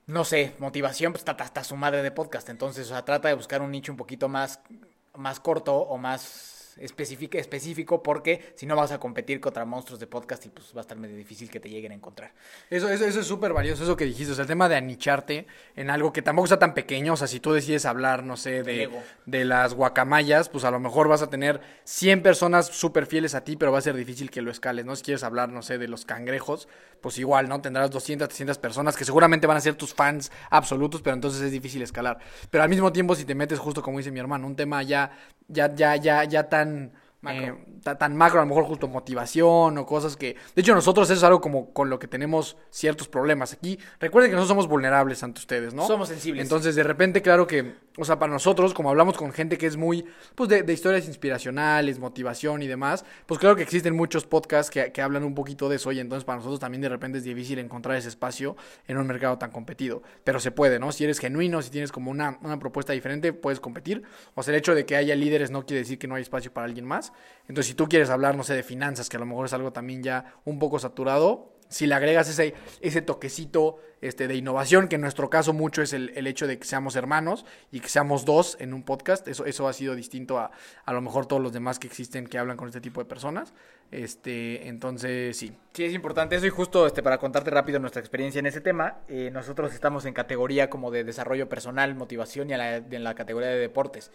no 0.06 0.24
sé, 0.24 0.54
motivación, 0.58 1.12
pues 1.12 1.22
está 1.22 1.64
su 1.64 1.76
madre 1.76 2.02
de 2.02 2.10
podcast. 2.12 2.48
Entonces, 2.48 2.86
o 2.86 2.90
sea, 2.90 3.04
trata 3.04 3.28
de 3.28 3.34
buscar 3.34 3.60
un 3.60 3.70
nicho 3.70 3.92
un 3.92 3.98
poquito 3.98 4.30
más, 4.30 4.60
más 5.14 5.38
corto 5.38 5.76
o 5.76 5.98
más 5.98 6.57
específico, 6.80 7.38
específico, 7.38 8.02
porque 8.02 8.52
si 8.54 8.66
no 8.66 8.76
vas 8.76 8.92
a 8.92 8.98
competir 8.98 9.40
contra 9.40 9.64
monstruos 9.64 10.00
de 10.00 10.06
podcast 10.06 10.46
y 10.46 10.48
pues 10.50 10.72
va 10.74 10.80
a 10.80 10.82
estar 10.82 10.98
medio 10.98 11.16
difícil 11.16 11.50
que 11.50 11.60
te 11.60 11.68
lleguen 11.68 11.92
a 11.92 11.94
encontrar. 11.94 12.32
Eso, 12.70 12.88
eso, 12.88 13.04
eso 13.04 13.20
es 13.20 13.26
súper 13.26 13.52
valioso, 13.52 13.82
eso 13.82 13.96
que 13.96 14.04
dijiste. 14.04 14.32
O 14.32 14.34
sea, 14.34 14.42
el 14.42 14.48
tema 14.48 14.68
de 14.68 14.76
anicharte 14.76 15.46
en 15.76 15.90
algo 15.90 16.12
que 16.12 16.22
tampoco 16.22 16.48
sea 16.48 16.58
tan 16.58 16.74
pequeño. 16.74 17.14
O 17.14 17.16
sea, 17.16 17.26
si 17.26 17.40
tú 17.40 17.52
decides 17.52 17.84
hablar, 17.86 18.24
no 18.24 18.36
sé, 18.36 18.62
de, 18.62 18.90
de 19.26 19.44
las 19.44 19.74
guacamayas, 19.74 20.48
pues 20.48 20.64
a 20.64 20.70
lo 20.70 20.80
mejor 20.80 21.08
vas 21.08 21.22
a 21.22 21.30
tener 21.30 21.60
100 21.84 22.22
personas 22.22 22.66
súper 22.66 23.06
fieles 23.06 23.34
a 23.34 23.44
ti, 23.44 23.56
pero 23.56 23.72
va 23.72 23.78
a 23.78 23.82
ser 23.82 23.96
difícil 23.96 24.30
que 24.30 24.42
lo 24.42 24.50
escales, 24.50 24.84
¿no? 24.84 24.96
Si 24.96 25.02
quieres 25.02 25.24
hablar, 25.24 25.50
no 25.50 25.62
sé, 25.62 25.78
de 25.78 25.88
los 25.88 26.04
cangrejos, 26.04 26.68
pues 27.00 27.18
igual, 27.18 27.48
¿no? 27.48 27.60
Tendrás 27.60 27.90
200, 27.90 28.28
300 28.28 28.58
personas 28.58 28.96
que 28.96 29.04
seguramente 29.04 29.46
van 29.46 29.56
a 29.56 29.60
ser 29.60 29.74
tus 29.74 29.94
fans 29.94 30.30
absolutos, 30.50 31.02
pero 31.02 31.14
entonces 31.14 31.42
es 31.42 31.52
difícil 31.52 31.82
escalar. 31.82 32.18
Pero 32.50 32.64
al 32.64 32.70
mismo 32.70 32.92
tiempo, 32.92 33.14
si 33.14 33.24
te 33.24 33.34
metes 33.34 33.58
justo 33.58 33.82
como 33.82 33.98
dice 33.98 34.10
mi 34.10 34.20
hermano, 34.20 34.46
un 34.46 34.56
tema 34.56 34.82
ya, 34.82 35.10
ya, 35.48 35.74
ya, 35.74 35.96
ya, 35.96 36.24
ya 36.24 36.48
tan... 36.48 36.67
eh, 37.28 37.54
ta- 37.82 37.98
tan 37.98 38.16
macro, 38.16 38.38
a 38.40 38.44
lo 38.44 38.48
mejor 38.48 38.64
justo 38.64 38.86
motivación 38.86 39.76
o 39.78 39.84
cosas 39.86 40.16
que... 40.16 40.36
De 40.54 40.62
hecho, 40.62 40.74
nosotros 40.74 41.08
eso 41.10 41.18
es 41.18 41.24
algo 41.24 41.40
como 41.40 41.72
con 41.72 41.90
lo 41.90 41.98
que 41.98 42.06
tenemos 42.06 42.56
ciertos 42.70 43.08
problemas. 43.08 43.52
Aquí, 43.52 43.78
recuerden 43.98 44.30
que 44.30 44.36
nosotros 44.36 44.50
somos 44.54 44.68
vulnerables 44.68 45.22
ante 45.22 45.40
ustedes, 45.40 45.74
¿no? 45.74 45.86
Somos 45.86 46.08
sensibles. 46.08 46.42
Entonces, 46.42 46.76
de 46.76 46.82
repente, 46.84 47.20
claro 47.20 47.46
que, 47.46 47.74
o 47.98 48.04
sea, 48.04 48.18
para 48.18 48.32
nosotros, 48.32 48.74
como 48.74 48.90
hablamos 48.90 49.16
con 49.16 49.32
gente 49.32 49.58
que 49.58 49.66
es 49.66 49.76
muy, 49.76 50.04
pues, 50.34 50.48
de, 50.48 50.62
de 50.62 50.72
historias 50.72 51.06
inspiracionales, 51.08 51.98
motivación 51.98 52.62
y 52.62 52.66
demás, 52.66 53.04
pues 53.26 53.40
claro 53.40 53.56
que 53.56 53.62
existen 53.62 53.96
muchos 53.96 54.24
podcasts 54.24 54.70
que, 54.70 54.92
que 54.92 55.02
hablan 55.02 55.24
un 55.24 55.34
poquito 55.34 55.68
de 55.68 55.76
eso 55.76 55.90
y 55.92 56.00
entonces 56.00 56.24
para 56.24 56.36
nosotros 56.36 56.60
también 56.60 56.80
de 56.82 56.88
repente 56.88 57.18
es 57.18 57.24
difícil 57.24 57.58
encontrar 57.58 57.96
ese 57.96 58.08
espacio 58.08 58.56
en 58.86 58.98
un 58.98 59.06
mercado 59.06 59.38
tan 59.38 59.50
competido. 59.50 60.02
Pero 60.24 60.40
se 60.40 60.50
puede, 60.50 60.78
¿no? 60.78 60.92
Si 60.92 61.04
eres 61.04 61.18
genuino, 61.18 61.60
si 61.60 61.70
tienes 61.70 61.92
como 61.92 62.10
una, 62.10 62.38
una 62.42 62.58
propuesta 62.58 62.92
diferente, 62.92 63.32
puedes 63.32 63.60
competir. 63.60 64.02
O 64.34 64.42
sea, 64.42 64.52
el 64.52 64.58
hecho 64.58 64.74
de 64.74 64.86
que 64.86 64.96
haya 64.96 65.14
líderes 65.14 65.50
no 65.50 65.66
quiere 65.66 65.80
decir 65.80 65.98
que 65.98 66.06
no 66.06 66.14
hay 66.14 66.22
espacio 66.22 66.52
para 66.52 66.66
alguien 66.66 66.84
más. 66.84 67.12
Entonces, 67.42 67.66
si 67.66 67.74
tú 67.74 67.88
quieres 67.88 68.10
hablar, 68.10 68.36
no 68.36 68.44
sé, 68.44 68.54
de 68.54 68.62
finanzas, 68.62 69.08
que 69.08 69.16
a 69.16 69.20
lo 69.20 69.26
mejor 69.26 69.46
es 69.46 69.52
algo 69.52 69.72
también 69.72 70.02
ya 70.02 70.34
un 70.44 70.58
poco 70.58 70.78
saturado, 70.78 71.58
si 71.68 71.86
le 71.86 71.94
agregas 71.94 72.28
ese, 72.28 72.54
ese 72.80 73.02
toquecito 73.02 73.78
este, 74.00 74.28
de 74.28 74.34
innovación, 74.36 74.88
que 74.88 74.96
en 74.96 75.00
nuestro 75.02 75.28
caso 75.30 75.52
mucho 75.52 75.82
es 75.82 75.92
el, 75.92 76.12
el 76.16 76.26
hecho 76.26 76.46
de 76.46 76.58
que 76.58 76.64
seamos 76.66 76.96
hermanos 76.96 77.44
y 77.72 77.80
que 77.80 77.88
seamos 77.88 78.24
dos 78.24 78.56
en 78.60 78.72
un 78.74 78.82
podcast, 78.82 79.26
eso, 79.28 79.44
eso 79.46 79.66
ha 79.68 79.72
sido 79.72 79.94
distinto 79.94 80.38
a 80.38 80.50
a 80.84 80.92
lo 80.92 81.00
mejor 81.00 81.26
todos 81.26 81.42
los 81.42 81.52
demás 81.52 81.78
que 81.78 81.86
existen 81.86 82.26
que 82.26 82.38
hablan 82.38 82.56
con 82.56 82.68
este 82.68 82.80
tipo 82.80 83.00
de 83.00 83.04
personas. 83.06 83.52
Este, 83.90 84.68
entonces, 84.68 85.36
sí. 85.36 85.56
Sí, 85.72 85.84
es 85.84 85.94
importante 85.94 86.36
eso 86.36 86.46
y 86.46 86.50
justo 86.50 86.86
este, 86.86 87.02
para 87.02 87.18
contarte 87.18 87.50
rápido 87.50 87.78
nuestra 87.78 88.00
experiencia 88.00 88.38
en 88.38 88.46
ese 88.46 88.60
tema, 88.60 88.98
eh, 89.08 89.30
nosotros 89.32 89.72
estamos 89.72 90.04
en 90.04 90.12
categoría 90.14 90.68
como 90.68 90.90
de 90.90 91.04
desarrollo 91.04 91.48
personal, 91.48 91.94
motivación 91.94 92.50
y 92.50 92.56
la- 92.56 92.76
en 92.76 93.04
la 93.04 93.14
categoría 93.14 93.48
de 93.48 93.58
deportes. 93.58 94.10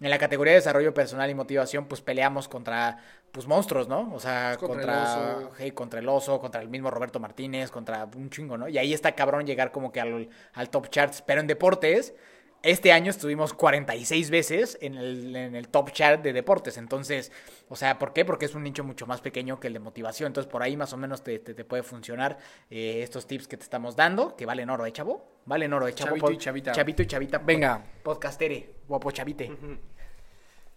En 0.00 0.10
la 0.10 0.18
categoría 0.18 0.52
de 0.52 0.58
desarrollo 0.60 0.94
personal 0.94 1.28
y 1.30 1.34
motivación, 1.34 1.86
pues 1.86 2.00
peleamos 2.02 2.48
contra 2.48 2.98
pues 3.32 3.46
monstruos, 3.46 3.86
¿no? 3.88 4.14
O 4.14 4.20
sea, 4.20 4.56
Contra 4.58 4.76
contra, 4.76 4.94
el 4.94 5.36
oso. 5.44 5.52
hey, 5.58 5.70
contra 5.72 6.00
el 6.00 6.08
oso, 6.08 6.38
contra 6.40 6.62
el 6.62 6.68
mismo 6.68 6.90
Roberto 6.90 7.18
Martínez, 7.20 7.70
contra 7.70 8.08
un 8.16 8.30
chingo, 8.30 8.56
¿no? 8.56 8.68
Y 8.68 8.78
ahí 8.78 8.94
está 8.94 9.12
cabrón 9.26 9.46
llegar 9.46 9.72
como 9.72 9.90
que 9.92 10.00
al, 10.00 10.28
al 10.52 10.70
top 10.70 10.88
charts. 10.88 11.22
Pero 11.22 11.40
en 11.40 11.46
deportes, 11.46 12.14
este 12.62 12.90
año 12.90 13.10
estuvimos 13.10 13.52
46 13.52 14.30
veces 14.30 14.78
en 14.80 14.94
el, 14.94 15.36
en 15.36 15.54
el 15.54 15.68
top 15.68 15.90
chart 15.92 16.22
de 16.22 16.32
deportes. 16.32 16.78
Entonces, 16.78 17.30
o 17.68 17.76
sea, 17.76 17.98
¿por 17.98 18.12
qué? 18.12 18.24
Porque 18.24 18.46
es 18.46 18.54
un 18.54 18.62
nicho 18.62 18.82
mucho 18.82 19.06
más 19.06 19.20
pequeño 19.20 19.60
que 19.60 19.66
el 19.68 19.72
de 19.74 19.78
motivación. 19.80 20.28
Entonces, 20.28 20.50
por 20.50 20.62
ahí 20.62 20.76
más 20.76 20.92
o 20.92 20.96
menos 20.96 21.22
te, 21.22 21.38
te- 21.38 21.54
te 21.54 21.64
puede 21.64 21.82
funcionar 21.82 22.38
eh, 22.70 23.00
estos 23.02 23.26
tips 23.26 23.46
que 23.48 23.56
te 23.56 23.62
estamos 23.62 23.94
dando, 23.96 24.34
que 24.36 24.46
valen 24.46 24.70
oro, 24.70 24.84
¿eh, 24.86 24.92
chavo? 24.92 25.28
Valen 25.44 25.72
oro, 25.72 25.86
¿eh, 25.86 25.92
chavo? 25.94 26.10
Chavito 26.16 26.30
y 26.32 26.38
chavita. 26.38 26.72
Chavito 26.72 27.02
y 27.02 27.06
chavita. 27.06 27.38
Venga. 27.38 27.84
Podcastere, 28.02 28.70
guapo 28.88 29.10
chavite. 29.12 29.50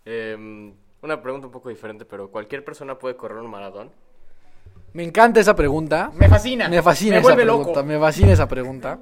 Em, 0.05 0.73
una 1.01 1.21
pregunta 1.21 1.47
un 1.47 1.53
poco 1.53 1.69
diferente, 1.69 2.05
pero 2.05 2.29
¿cualquier 2.31 2.63
persona 2.63 2.97
puede 2.99 3.15
correr 3.15 3.37
un 3.39 3.49
maratón? 3.49 3.91
Me 4.93 5.03
encanta 5.03 5.39
esa 5.39 5.55
pregunta. 5.55 6.11
Me 6.15 6.27
fascina. 6.27 6.67
Me 6.69 6.81
fascina 6.81 7.11
Me 7.15 7.17
esa 7.19 7.23
vuelve 7.27 7.43
pregunta. 7.43 7.69
loco. 7.69 7.83
Me 7.83 7.99
fascina 7.99 8.31
esa 8.31 8.47
pregunta. 8.47 8.99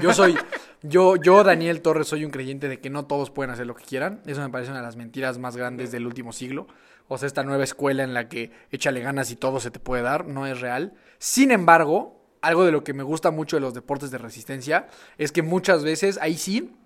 Yo 0.00 0.12
soy, 0.12 0.36
yo, 0.82 1.16
yo, 1.16 1.42
Daniel 1.42 1.80
Torres, 1.80 2.06
soy 2.06 2.24
un 2.24 2.30
creyente 2.30 2.68
de 2.68 2.80
que 2.80 2.90
no 2.90 3.06
todos 3.06 3.30
pueden 3.30 3.50
hacer 3.50 3.66
lo 3.66 3.74
que 3.74 3.84
quieran. 3.84 4.20
Eso 4.26 4.42
me 4.42 4.50
parece 4.50 4.70
una 4.70 4.80
de 4.80 4.86
las 4.86 4.96
mentiras 4.96 5.38
más 5.38 5.56
grandes 5.56 5.90
del 5.90 6.06
último 6.06 6.32
siglo. 6.32 6.66
O 7.08 7.18
sea, 7.18 7.26
esta 7.26 7.42
nueva 7.42 7.64
escuela 7.64 8.04
en 8.04 8.14
la 8.14 8.28
que 8.28 8.52
échale 8.70 9.00
ganas 9.00 9.30
y 9.30 9.36
todo 9.36 9.58
se 9.58 9.70
te 9.70 9.80
puede 9.80 10.02
dar, 10.02 10.26
no 10.26 10.46
es 10.46 10.60
real. 10.60 10.92
Sin 11.18 11.50
embargo, 11.50 12.22
algo 12.42 12.64
de 12.64 12.72
lo 12.72 12.84
que 12.84 12.92
me 12.94 13.02
gusta 13.02 13.30
mucho 13.30 13.56
de 13.56 13.60
los 13.60 13.74
deportes 13.74 14.10
de 14.10 14.18
resistencia 14.18 14.86
es 15.18 15.32
que 15.32 15.42
muchas 15.42 15.82
veces 15.82 16.18
ahí 16.20 16.36
sí 16.36 16.76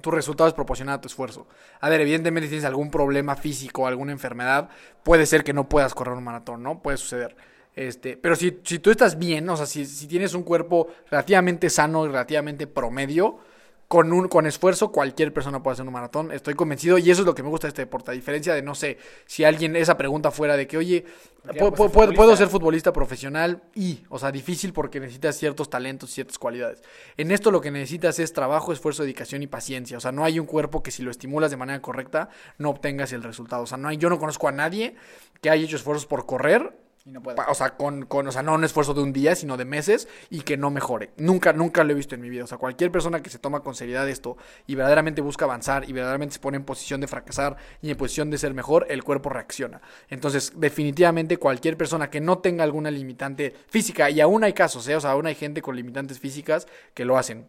tu 0.00 0.10
resultado 0.10 0.48
es 0.48 0.54
proporcional 0.54 0.96
a 0.96 1.00
tu 1.00 1.08
esfuerzo. 1.08 1.46
A 1.80 1.88
ver, 1.88 2.00
evidentemente 2.00 2.46
si 2.46 2.50
tienes 2.52 2.64
algún 2.64 2.90
problema 2.90 3.36
físico, 3.36 3.86
alguna 3.86 4.12
enfermedad, 4.12 4.68
puede 5.02 5.26
ser 5.26 5.44
que 5.44 5.52
no 5.52 5.68
puedas 5.68 5.94
correr 5.94 6.14
un 6.16 6.24
maratón, 6.24 6.62
¿no? 6.62 6.80
Puede 6.82 6.96
suceder. 6.96 7.36
Este, 7.76 8.16
pero 8.16 8.36
si, 8.36 8.60
si 8.64 8.78
tú 8.78 8.90
estás 8.90 9.18
bien, 9.18 9.48
o 9.48 9.56
sea, 9.56 9.66
si, 9.66 9.84
si 9.84 10.06
tienes 10.06 10.34
un 10.34 10.42
cuerpo 10.44 10.88
relativamente 11.10 11.68
sano 11.70 12.04
y 12.04 12.08
relativamente 12.08 12.66
promedio, 12.66 13.38
con 13.86 14.12
un 14.12 14.28
con 14.28 14.46
esfuerzo 14.46 14.90
cualquier 14.90 15.32
persona 15.32 15.62
puede 15.62 15.74
hacer 15.74 15.86
un 15.86 15.92
maratón, 15.92 16.32
estoy 16.32 16.54
convencido 16.54 16.96
y 16.98 17.10
eso 17.10 17.20
es 17.20 17.26
lo 17.26 17.34
que 17.34 17.42
me 17.42 17.50
gusta 17.50 17.66
de 17.66 17.70
este 17.70 17.82
deporte, 17.82 18.10
a 18.10 18.14
diferencia 18.14 18.54
de 18.54 18.62
no 18.62 18.74
sé, 18.74 18.96
si 19.26 19.44
alguien 19.44 19.76
esa 19.76 19.96
pregunta 19.98 20.30
fuera 20.30 20.56
de 20.56 20.66
que, 20.66 20.78
oye, 20.78 21.04
¿puedo, 21.42 21.52
pues, 21.52 21.60
ser 21.60 21.76
puedo- 21.76 21.90
puedo 21.92 22.10
futbolista. 22.12 22.36
ser 22.36 22.48
futbolista 22.48 22.92
profesional 22.92 23.62
y, 23.74 24.02
o 24.08 24.18
sea, 24.18 24.32
difícil 24.32 24.72
porque 24.72 25.00
necesitas 25.00 25.36
ciertos 25.36 25.68
talentos, 25.68 26.10
ciertas 26.10 26.38
cualidades. 26.38 26.82
En 27.18 27.30
esto 27.30 27.50
lo 27.50 27.60
que 27.60 27.70
necesitas 27.70 28.18
es 28.18 28.32
trabajo, 28.32 28.72
esfuerzo, 28.72 29.02
dedicación 29.02 29.42
y 29.42 29.46
paciencia. 29.48 29.98
O 29.98 30.00
sea, 30.00 30.12
no 30.12 30.24
hay 30.24 30.38
un 30.40 30.46
cuerpo 30.46 30.82
que 30.82 30.90
si 30.90 31.02
lo 31.02 31.10
estimulas 31.10 31.50
de 31.50 31.56
manera 31.58 31.80
correcta 31.82 32.30
no 32.58 32.70
obtengas 32.70 33.12
el 33.12 33.22
resultado. 33.22 33.62
O 33.64 33.66
sea, 33.66 33.76
no 33.78 33.88
hay, 33.88 33.98
yo 33.98 34.08
no 34.08 34.18
conozco 34.18 34.48
a 34.48 34.52
nadie 34.52 34.96
que 35.42 35.50
haya 35.50 35.62
hecho 35.62 35.76
esfuerzos 35.76 36.06
por 36.06 36.24
correr 36.24 36.72
Y 37.06 37.10
no 37.12 37.22
puedo. 37.22 37.36
Pa- 37.36 37.50
O 37.50 37.54
sea, 37.54 37.76
con, 37.76 38.06
con, 38.06 38.26
o 38.26 38.32
sea, 38.32 38.42
no 38.42 38.54
un 38.54 38.64
esfuerzo 38.64 38.94
de 38.94 39.02
un 39.02 39.12
día, 39.12 39.34
sino 39.36 39.58
de 39.58 39.66
meses 39.66 40.08
y 40.30 40.40
que 40.40 40.56
no 40.56 40.70
mejore. 40.70 41.10
Nunca, 41.18 41.52
nunca 41.52 41.84
lo 41.84 41.92
he 41.92 41.94
visto 41.94 42.14
en 42.14 42.22
mi 42.22 42.30
vida. 42.30 42.44
O 42.44 42.46
sea, 42.46 42.56
cualquier 42.56 42.90
persona 42.90 43.22
que 43.22 43.28
se 43.28 43.38
toma 43.38 43.60
con 43.60 43.74
seriedad 43.74 44.08
esto 44.08 44.38
y 44.66 44.74
verdaderamente 44.74 45.20
busca 45.20 45.44
avanzar 45.44 45.88
y 45.88 45.92
verdaderamente 45.92 46.34
se 46.34 46.40
pone 46.40 46.56
en 46.56 46.64
posición 46.64 47.02
de 47.02 47.06
fracasar 47.06 47.56
y 47.82 47.90
en 47.90 47.96
posición 47.98 48.30
de 48.30 48.38
ser 48.38 48.54
mejor, 48.54 48.86
el 48.88 49.04
cuerpo 49.04 49.28
reacciona. 49.28 49.82
Entonces, 50.08 50.52
definitivamente 50.56 51.36
cualquier 51.36 51.76
persona 51.76 52.08
que 52.08 52.22
no 52.22 52.38
tenga 52.38 52.64
alguna 52.64 52.90
limitante 52.90 53.54
física, 53.68 54.08
y 54.08 54.22
aún 54.22 54.42
hay 54.42 54.54
casos, 54.54 54.88
¿eh? 54.88 54.96
o 54.96 55.00
sea, 55.00 55.10
aún 55.10 55.26
hay 55.26 55.34
gente 55.34 55.60
con 55.60 55.76
limitantes 55.76 56.18
físicas 56.18 56.66
que 56.94 57.04
lo 57.04 57.18
hacen. 57.18 57.48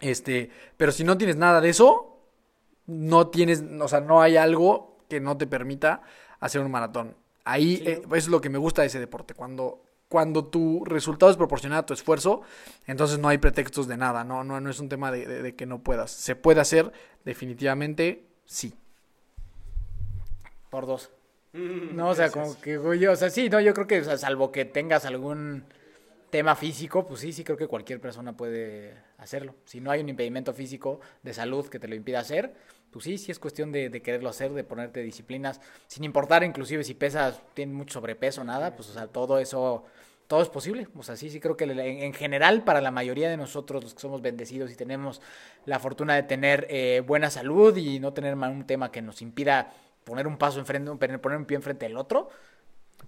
Este, 0.00 0.50
pero 0.78 0.92
si 0.92 1.04
no 1.04 1.18
tienes 1.18 1.36
nada 1.36 1.60
de 1.60 1.68
eso, 1.68 2.20
no 2.86 3.28
tienes, 3.28 3.62
o 3.80 3.88
sea, 3.88 4.00
no 4.00 4.22
hay 4.22 4.36
algo 4.38 4.96
que 5.10 5.20
no 5.20 5.36
te 5.36 5.46
permita 5.46 6.00
hacer 6.40 6.60
un 6.62 6.70
maratón. 6.70 7.16
Ahí 7.50 7.82
eh, 7.86 8.02
eso 8.04 8.14
es 8.14 8.28
lo 8.28 8.40
que 8.40 8.50
me 8.50 8.58
gusta 8.58 8.82
de 8.82 8.88
ese 8.88 9.00
deporte. 9.00 9.32
Cuando, 9.34 9.82
cuando 10.08 10.44
tu 10.44 10.84
resultado 10.84 11.30
es 11.30 11.38
proporcional 11.38 11.78
a 11.78 11.86
tu 11.86 11.94
esfuerzo, 11.94 12.42
entonces 12.86 13.18
no 13.18 13.28
hay 13.28 13.38
pretextos 13.38 13.88
de 13.88 13.96
nada. 13.96 14.22
No, 14.24 14.44
no, 14.44 14.60
no 14.60 14.68
es 14.70 14.80
un 14.80 14.88
tema 14.88 15.10
de, 15.10 15.26
de- 15.26 15.42
de 15.42 15.54
que 15.54 15.64
no 15.66 15.78
puedas. 15.82 16.10
Se 16.10 16.36
puede 16.36 16.60
hacer, 16.60 16.92
definitivamente, 17.24 18.24
sí. 18.44 18.74
Por 20.70 20.86
dos. 20.86 21.10
No, 21.52 22.10
o 22.10 22.14
sea, 22.14 22.30
como 22.30 22.60
que, 22.60 22.76
güey, 22.76 23.06
o 23.06 23.16
sea, 23.16 23.30
sí, 23.30 23.48
no, 23.48 23.58
yo 23.60 23.72
creo 23.72 23.86
que, 23.86 24.00
o 24.00 24.04
sea, 24.04 24.18
salvo 24.18 24.52
que 24.52 24.64
tengas 24.66 25.06
algún 25.06 25.64
tema 26.30 26.54
físico, 26.54 27.06
pues 27.06 27.20
sí, 27.20 27.32
sí 27.32 27.42
creo 27.42 27.56
que 27.56 27.66
cualquier 27.66 28.00
persona 28.00 28.36
puede 28.36 28.94
hacerlo. 29.16 29.54
Si 29.64 29.80
no 29.80 29.90
hay 29.90 30.02
un 30.02 30.10
impedimento 30.10 30.52
físico 30.52 31.00
de 31.22 31.32
salud 31.32 31.66
que 31.68 31.78
te 31.78 31.88
lo 31.88 31.94
impida 31.94 32.20
hacer, 32.20 32.54
pues 32.90 33.04
sí, 33.04 33.18
sí 33.18 33.30
es 33.30 33.38
cuestión 33.38 33.72
de, 33.72 33.90
de 33.90 34.02
quererlo 34.02 34.28
hacer, 34.28 34.52
de 34.52 34.64
ponerte 34.64 35.02
disciplinas, 35.02 35.60
sin 35.86 36.04
importar 36.04 36.42
inclusive 36.44 36.84
si 36.84 36.94
pesas, 36.94 37.40
tienes 37.54 37.74
mucho 37.74 37.94
sobrepeso, 37.94 38.44
nada, 38.44 38.74
pues, 38.74 38.88
o 38.90 38.92
sea, 38.92 39.06
todo 39.06 39.38
eso, 39.38 39.84
todo 40.26 40.42
es 40.42 40.48
posible. 40.48 40.88
O 40.96 41.02
sea, 41.02 41.16
sí, 41.16 41.30
sí 41.30 41.40
creo 41.40 41.56
que 41.56 41.64
en, 41.64 41.78
en 41.78 42.14
general 42.14 42.64
para 42.64 42.80
la 42.80 42.90
mayoría 42.90 43.28
de 43.28 43.36
nosotros, 43.36 43.82
los 43.82 43.94
que 43.94 44.00
somos 44.00 44.22
bendecidos 44.22 44.70
y 44.70 44.76
tenemos 44.76 45.20
la 45.66 45.78
fortuna 45.78 46.14
de 46.14 46.22
tener 46.22 46.66
eh, 46.70 47.02
buena 47.06 47.30
salud 47.30 47.76
y 47.76 48.00
no 48.00 48.12
tener 48.12 48.34
un 48.34 48.66
tema 48.66 48.90
que 48.90 49.02
nos 49.02 49.22
impida 49.22 49.72
poner 50.04 50.26
un 50.26 50.38
paso 50.38 50.58
enfrente, 50.58 50.90
poner 50.90 51.20
poner 51.20 51.38
un 51.38 51.44
pie 51.44 51.56
enfrente 51.56 51.86
del 51.86 51.96
otro, 51.96 52.30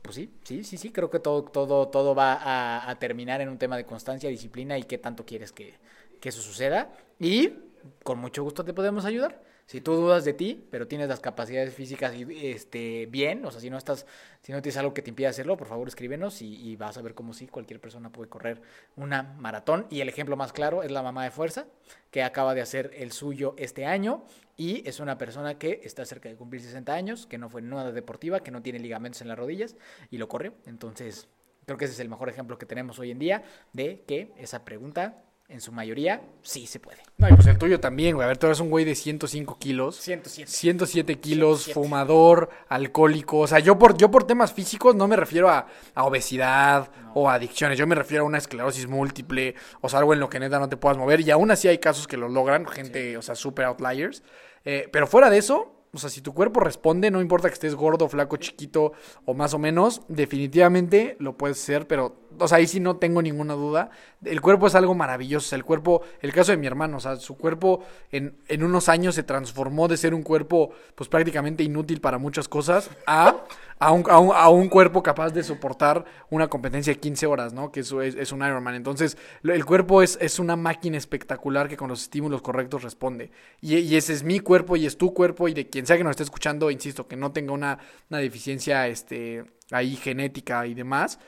pues 0.03 0.15
sí, 0.15 0.31
sí, 0.45 0.65
sí, 0.65 0.77
sí, 0.77 0.93
creo 0.93 1.11
que 1.11 1.19
todo, 1.19 1.45
todo, 1.45 1.89
todo 1.89 2.15
va 2.15 2.35
a, 2.35 2.91
a 2.91 2.99
terminar 2.99 3.41
en 3.41 3.49
un 3.49 3.59
tema 3.59 3.77
de 3.77 3.85
constancia, 3.85 4.29
disciplina 4.31 4.79
y 4.79 4.85
qué 4.85 4.99
tanto 4.99 5.25
quieres 5.25 5.53
que, 5.53 5.75
que 6.21 6.29
eso 6.29 6.41
suceda. 6.41 6.93
Y 7.19 7.55
con 8.03 8.19
mucho 8.19 8.43
gusto 8.43 8.65
te 8.65 8.73
podemos 8.73 9.05
ayudar. 9.05 9.43
Si 9.71 9.81
tú 9.81 9.95
dudas 9.95 10.25
de 10.25 10.33
ti, 10.33 10.67
pero 10.69 10.89
tienes 10.89 11.09
las 11.09 11.21
capacidades 11.21 11.73
físicas 11.73 12.13
y, 12.17 12.27
este, 12.51 13.07
bien, 13.07 13.47
o 13.47 13.53
sea, 13.53 13.61
si 13.61 13.71
no 13.71 13.79
estás, 13.79 14.05
si 14.43 14.51
no 14.51 14.61
tienes 14.61 14.77
algo 14.79 14.93
que 14.93 15.01
te 15.01 15.11
impida 15.11 15.29
hacerlo, 15.29 15.57
por 15.57 15.69
favor 15.69 15.87
escríbenos 15.87 16.43
y, 16.43 16.75
vas 16.75 16.99
a 16.99 17.03
ver 17.03 17.15
cómo 17.15 17.33
sí, 17.35 17.47
cualquier 17.47 17.81
persona 17.81 18.11
puede 18.11 18.29
correr 18.29 18.63
una 18.97 19.23
maratón. 19.23 19.87
Y 19.89 20.01
el 20.01 20.09
ejemplo 20.09 20.37
más 20.37 20.53
claro 20.53 20.83
es 20.83 20.91
la 20.91 21.05
mamá 21.05 21.23
de 21.23 21.31
fuerza, 21.31 21.69
que 22.11 22.25
acaba 22.25 22.53
de 22.53 22.63
hacer 22.63 22.91
el 22.97 23.13
suyo 23.13 23.55
este 23.59 23.87
año 23.87 24.25
y 24.57 24.83
es 24.89 24.99
una 24.99 25.19
persona 25.19 25.57
que 25.57 25.83
está 25.85 26.05
cerca 26.05 26.29
de 26.29 26.35
cumplir 26.35 26.63
60 26.63 26.93
años, 26.93 27.29
que 27.29 27.39
no 27.39 27.49
fue 27.49 27.63
nada 27.63 27.93
deportiva, 27.93 28.41
que 28.41 28.51
no 28.51 28.63
tiene 28.63 28.81
ligamentos 28.81 29.23
en 29.23 29.29
las 29.29 29.39
rodillas 29.39 29.77
y 30.11 30.19
lo 30.19 30.29
corrió. 30.29 30.53
Entonces, 30.67 31.29
creo 31.65 31.79
que 31.79 31.85
ese 31.85 31.95
es 31.95 32.01
el 32.01 32.09
mejor 32.09 32.29
ejemplo 32.29 32.59
que 32.59 32.67
tenemos 32.67 32.99
hoy 32.99 33.13
en 33.13 33.21
día 33.21 33.45
de 33.73 34.03
que 34.05 34.33
esa 34.37 34.65
pregunta 34.65 35.23
en 35.51 35.61
su 35.61 35.73
mayoría, 35.73 36.23
sí 36.43 36.67
se 36.67 36.79
puede. 36.79 36.99
No, 37.19 37.29
y 37.29 37.33
pues 37.35 37.47
el 37.49 37.59
tuyo 37.59 37.81
también, 37.81 38.15
güey. 38.15 38.25
A 38.25 38.29
ver, 38.29 38.39
tú 38.39 38.47
eres 38.47 38.61
un 38.61 38.71
güey 38.71 38.85
de 38.85 38.95
105 38.95 39.59
kilos. 39.59 39.97
107. 39.97 40.51
107 40.51 41.19
kilos, 41.19 41.65
107. 41.65 41.75
fumador, 41.75 42.51
alcohólico. 42.69 43.41
O 43.41 43.47
sea, 43.47 43.59
yo 43.59 43.79
por, 43.79 43.97
yo 43.97 44.11
por 44.11 44.25
temas 44.25 44.53
físicos 44.53 44.95
no 44.95 45.09
me 45.09 45.17
refiero 45.17 45.51
a, 45.51 45.67
a 45.95 46.05
obesidad 46.05 46.91
o 47.15 47.29
a 47.29 47.35
adicciones. 47.35 47.79
Yo 47.79 47.87
me 47.87 47.95
refiero 47.95 48.25
a 48.25 48.27
una 48.27 48.39
esclerosis 48.39 48.87
múltiple. 48.87 49.55
O 49.81 49.89
sea, 49.89 49.99
algo 49.99 50.15
en 50.15 50.21
lo 50.21 50.31
que 50.31 50.41
neta 50.41 50.59
no 50.59 50.69
te 50.69 50.77
puedas 50.77 50.97
mover. 50.97 51.21
Y 51.21 51.31
aún 51.31 51.51
así 51.51 51.69
hay 51.69 51.79
casos 51.79 52.07
que 52.07 52.17
lo 52.17 52.29
logran. 52.29 52.67
Gente, 52.67 53.17
o 53.17 53.23
sea, 53.23 53.35
super 53.35 53.67
outliers. 53.67 54.23
Eh, 54.65 54.89
pero 54.93 55.07
fuera 55.07 55.31
de 55.31 55.39
eso, 55.39 55.80
o 55.93 55.99
sea, 55.99 56.09
si 56.09 56.21
tu 56.21 56.33
cuerpo 56.33 56.61
responde, 56.61 57.11
no 57.11 57.21
importa 57.21 57.49
que 57.49 57.55
estés 57.55 57.75
gordo, 57.75 58.09
flaco, 58.09 58.37
chiquito 58.37 58.93
o 59.25 59.35
más 59.35 59.55
o 59.55 59.59
menos, 59.59 60.03
definitivamente 60.07 61.17
lo 61.19 61.37
puedes 61.37 61.61
hacer, 61.61 61.89
pero, 61.89 62.15
o 62.39 62.47
sea, 62.47 62.59
ahí 62.59 62.69
sí 62.69 62.79
no 62.79 62.97
tengo 62.97 63.21
ninguna 63.23 63.55
duda. 63.55 63.91
El 64.25 64.41
cuerpo 64.41 64.69
es 64.69 64.77
algo 64.77 64.95
maravilloso. 64.95 65.57
El 65.57 65.65
cuerpo, 65.65 66.03
el 66.21 66.33
caso 66.33 66.53
de 66.53 66.59
mi 66.59 66.69
hermano, 66.69 66.99
o 66.99 67.01
sea, 67.01 67.17
su 67.17 67.37
cuerpo 67.37 67.81
en, 68.13 68.37
en 68.47 68.63
unos 68.63 68.89
años 68.89 69.17
se 69.17 69.25
transformó 69.25 69.89
de 69.89 69.97
ser 69.97 70.15
un 70.15 70.23
cuerpo, 70.23 70.71
pues 70.95 71.09
prácticamente 71.09 71.65
inútil 71.65 72.01
para 72.01 72.19
muchas 72.19 72.47
cosas, 72.47 72.89
a, 73.07 73.37
a, 73.81 73.91
un, 73.91 74.05
a, 74.09 74.19
un, 74.21 74.33
a 74.33 74.49
un 74.49 74.69
cuerpo 74.69 75.03
capaz 75.03 75.31
de 75.31 75.43
soportar 75.43 76.05
una 76.29 76.47
competencia 76.49 76.93
de 76.93 77.01
15 77.01 77.27
horas, 77.27 77.53
¿no? 77.53 77.73
Que 77.73 77.81
eso 77.81 78.01
es, 78.01 78.15
es 78.15 78.31
un 78.31 78.47
Ironman. 78.47 78.77
Entonces, 78.77 79.17
el 79.43 79.65
cuerpo 79.65 80.03
es, 80.03 80.19
es 80.21 80.39
una 80.39 80.55
máquina 80.55 80.99
espectacular 80.99 81.69
que 81.69 81.77
con 81.77 81.89
los 81.89 82.03
estímulos 82.03 82.43
correctos 82.43 82.85
responde. 82.85 83.33
Y, 83.61 83.77
y 83.79 83.97
ese 83.97 84.13
es 84.13 84.23
mi 84.23 84.39
cuerpo 84.39 84.77
y 84.77 84.87
es 84.87 84.97
tu 84.97 85.13
cuerpo 85.13 85.49
y 85.49 85.55
de 85.55 85.69
quien 85.69 85.80
sea 85.87 85.97
que 85.97 86.05
nos 86.05 86.11
esté 86.13 86.23
escuchando, 86.23 86.71
insisto, 86.71 87.07
que 87.09 87.17
no 87.17 87.33
tenga 87.33 87.53
una, 87.53 87.79
una 88.09 88.19
deficiencia 88.19 88.87
este, 88.89 89.45
ahí 89.71 89.97
genética 89.97 90.67
y 90.67 90.75
demás. 90.75 91.19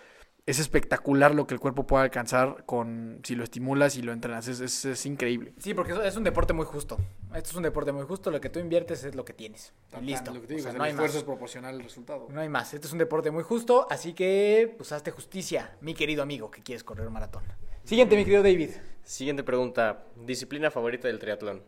Es 0.44 0.58
espectacular 0.58 1.36
lo 1.36 1.46
que 1.46 1.54
el 1.54 1.60
cuerpo 1.60 1.86
puede 1.86 2.02
alcanzar 2.02 2.64
con 2.66 3.20
si 3.22 3.36
lo 3.36 3.44
estimulas 3.44 3.96
y 3.96 4.02
lo 4.02 4.12
entrenas. 4.12 4.48
Es, 4.48 4.58
es, 4.58 4.84
es 4.84 5.06
increíble. 5.06 5.54
Sí, 5.58 5.72
porque 5.72 5.94
es 6.04 6.16
un 6.16 6.24
deporte 6.24 6.52
muy 6.52 6.66
justo. 6.66 6.98
Esto 7.32 7.50
es 7.50 7.54
un 7.54 7.62
deporte 7.62 7.92
muy 7.92 8.02
justo. 8.04 8.28
Lo 8.32 8.40
que 8.40 8.50
tú 8.50 8.58
inviertes 8.58 9.04
es 9.04 9.14
lo 9.14 9.24
que 9.24 9.34
tienes. 9.34 9.72
Listo. 10.00 10.34
Lo 10.34 10.40
que 10.40 10.48
te 10.48 10.54
O 10.54 10.56
digo, 10.56 10.68
el 10.70 10.78
no 10.78 10.82
hay 10.82 10.90
esfuerzo 10.90 11.14
más. 11.14 11.20
es 11.20 11.24
proporcional 11.24 11.76
al 11.76 11.82
resultado. 11.84 12.26
No 12.28 12.40
hay 12.40 12.48
más. 12.48 12.74
Este 12.74 12.88
es 12.88 12.92
un 12.92 12.98
deporte 12.98 13.30
muy 13.30 13.44
justo. 13.44 13.86
Así 13.88 14.14
que, 14.14 14.74
pues, 14.76 14.90
hazte 14.90 15.12
justicia, 15.12 15.76
mi 15.80 15.94
querido 15.94 16.24
amigo 16.24 16.50
que 16.50 16.60
quieres 16.60 16.82
correr 16.82 17.06
un 17.06 17.12
maratón. 17.12 17.44
Siguiente, 17.84 18.16
mi 18.16 18.24
querido 18.24 18.42
David. 18.42 18.70
Siguiente 19.04 19.44
pregunta. 19.44 20.06
Disciplina 20.26 20.72
favorita 20.72 21.06
del 21.06 21.20
triatlón. 21.20 21.62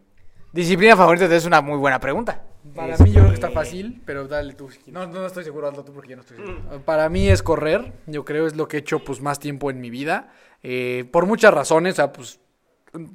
Disciplina 0.54 0.96
favorita 0.96 1.24
es 1.34 1.46
una 1.46 1.60
muy 1.60 1.76
buena 1.78 1.98
pregunta. 1.98 2.40
Para 2.76 2.92
Este, 2.92 3.04
mí 3.04 3.10
yo 3.10 3.16
creo 3.22 3.28
que 3.30 3.34
está 3.34 3.50
fácil, 3.50 4.00
pero 4.04 4.28
dale 4.28 4.54
tú. 4.54 4.68
no, 4.86 5.04
no 5.08 5.26
estoy 5.26 5.42
seguro, 5.42 5.66
hazlo 5.66 5.84
tú 5.84 5.92
porque 5.92 6.10
yo 6.10 6.16
no 6.16 6.22
estoy 6.22 6.36
seguro. 6.36 6.80
Para 6.84 7.08
mí 7.08 7.28
es 7.28 7.42
correr, 7.42 7.92
yo 8.06 8.24
creo 8.24 8.46
es 8.46 8.54
lo 8.54 8.68
que 8.68 8.76
he 8.76 8.80
hecho 8.80 9.00
pues 9.00 9.20
más 9.20 9.40
tiempo 9.40 9.68
en 9.72 9.80
mi 9.80 9.90
vida, 9.90 10.32
eh, 10.62 11.06
por 11.10 11.26
muchas 11.26 11.52
razones, 11.52 11.94
o 11.94 11.96
sea, 11.96 12.12
pues 12.12 12.38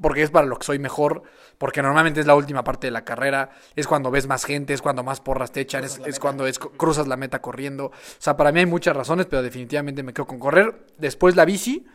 porque 0.01 0.21
es 0.23 0.31
para 0.31 0.45
lo 0.45 0.57
que 0.57 0.65
soy 0.65 0.79
mejor, 0.79 1.23
porque 1.57 1.81
normalmente 1.81 2.19
es 2.19 2.25
la 2.25 2.35
última 2.35 2.65
parte 2.65 2.87
de 2.87 2.91
la 2.91 3.05
carrera, 3.05 3.51
es 3.77 3.87
cuando 3.87 4.11
ves 4.11 4.27
más 4.27 4.43
gente, 4.43 4.73
es 4.73 4.81
cuando 4.81 5.03
más 5.03 5.21
porras 5.21 5.53
te 5.53 5.61
echan, 5.61 5.85
es, 5.85 6.01
es 6.05 6.19
cuando 6.19 6.45
es, 6.45 6.59
cruzas 6.59 7.07
la 7.07 7.15
meta 7.15 7.41
corriendo, 7.41 7.85
o 7.85 7.91
sea, 8.17 8.35
para 8.35 8.51
mí 8.51 8.59
hay 8.59 8.65
muchas 8.65 8.93
razones, 8.93 9.27
pero 9.27 9.41
definitivamente 9.41 10.03
me 10.03 10.11
quedo 10.13 10.27
con 10.27 10.39
correr, 10.39 10.85
después 10.97 11.37
la 11.37 11.45
bici, 11.45 11.87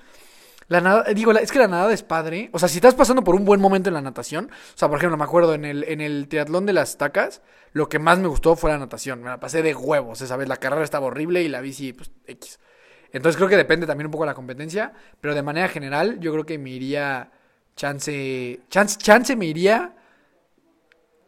la 0.69 0.81
nada, 0.81 1.05
digo, 1.15 1.33
la- 1.33 1.41
es 1.41 1.53
que 1.53 1.59
la 1.59 1.69
nadada 1.69 1.93
es 1.93 2.03
padre. 2.03 2.51
O 2.53 2.59
sea, 2.59 2.69
si 2.69 2.77
estás 2.79 2.95
pasando 2.95 3.23
por 3.25 3.35
un 3.35 3.45
buen 3.45 3.61
momento 3.61 3.89
en 3.91 3.95
la 3.95 4.01
natación, 4.01 4.51
o 4.51 4.79
sea, 4.79 4.89
por 4.89 4.99
ejemplo, 4.99 5.17
me 5.17 5.25
acuerdo 5.25 5.55
en 5.55 5.65
el, 5.65 5.85
en 5.85 6.01
el 6.01 6.29
triatlón 6.29 6.67
de 6.67 6.73
las 6.73 6.97
tacas, 6.99 7.43
lo 7.73 7.89
que 7.89 7.99
más 7.99 8.19
me 8.19 8.29
gustó 8.29 8.57
fue 8.57 8.71
la 8.71 8.79
natación. 8.79 9.23
Me 9.23 9.29
la 9.31 9.41
pasé 9.41 9.63
de 9.63 9.75
huevos, 9.75 10.21
esa 10.21 10.37
vez 10.37 10.49
la 10.49 10.57
carrera 10.57 10.85
estaba 10.85 11.07
horrible 11.07 11.43
y 11.43 11.49
la 11.49 11.61
bici, 11.61 11.93
pues, 11.93 12.11
X. 12.27 12.59
Entonces 13.13 13.37
creo 13.37 13.49
que 13.49 13.57
depende 13.57 13.87
también 13.87 14.07
un 14.07 14.11
poco 14.13 14.25
de 14.25 14.31
la 14.31 14.35
competencia, 14.35 14.93
pero 15.21 15.35
de 15.35 15.43
manera 15.43 15.69
general, 15.69 16.19
yo 16.21 16.33
creo 16.33 16.45
que 16.47 16.59
me 16.59 16.71
iría 16.71 17.31
chance, 17.77 18.61
chance, 18.71 18.99
chance 18.99 19.37
me 19.37 19.47
iría 19.47 19.95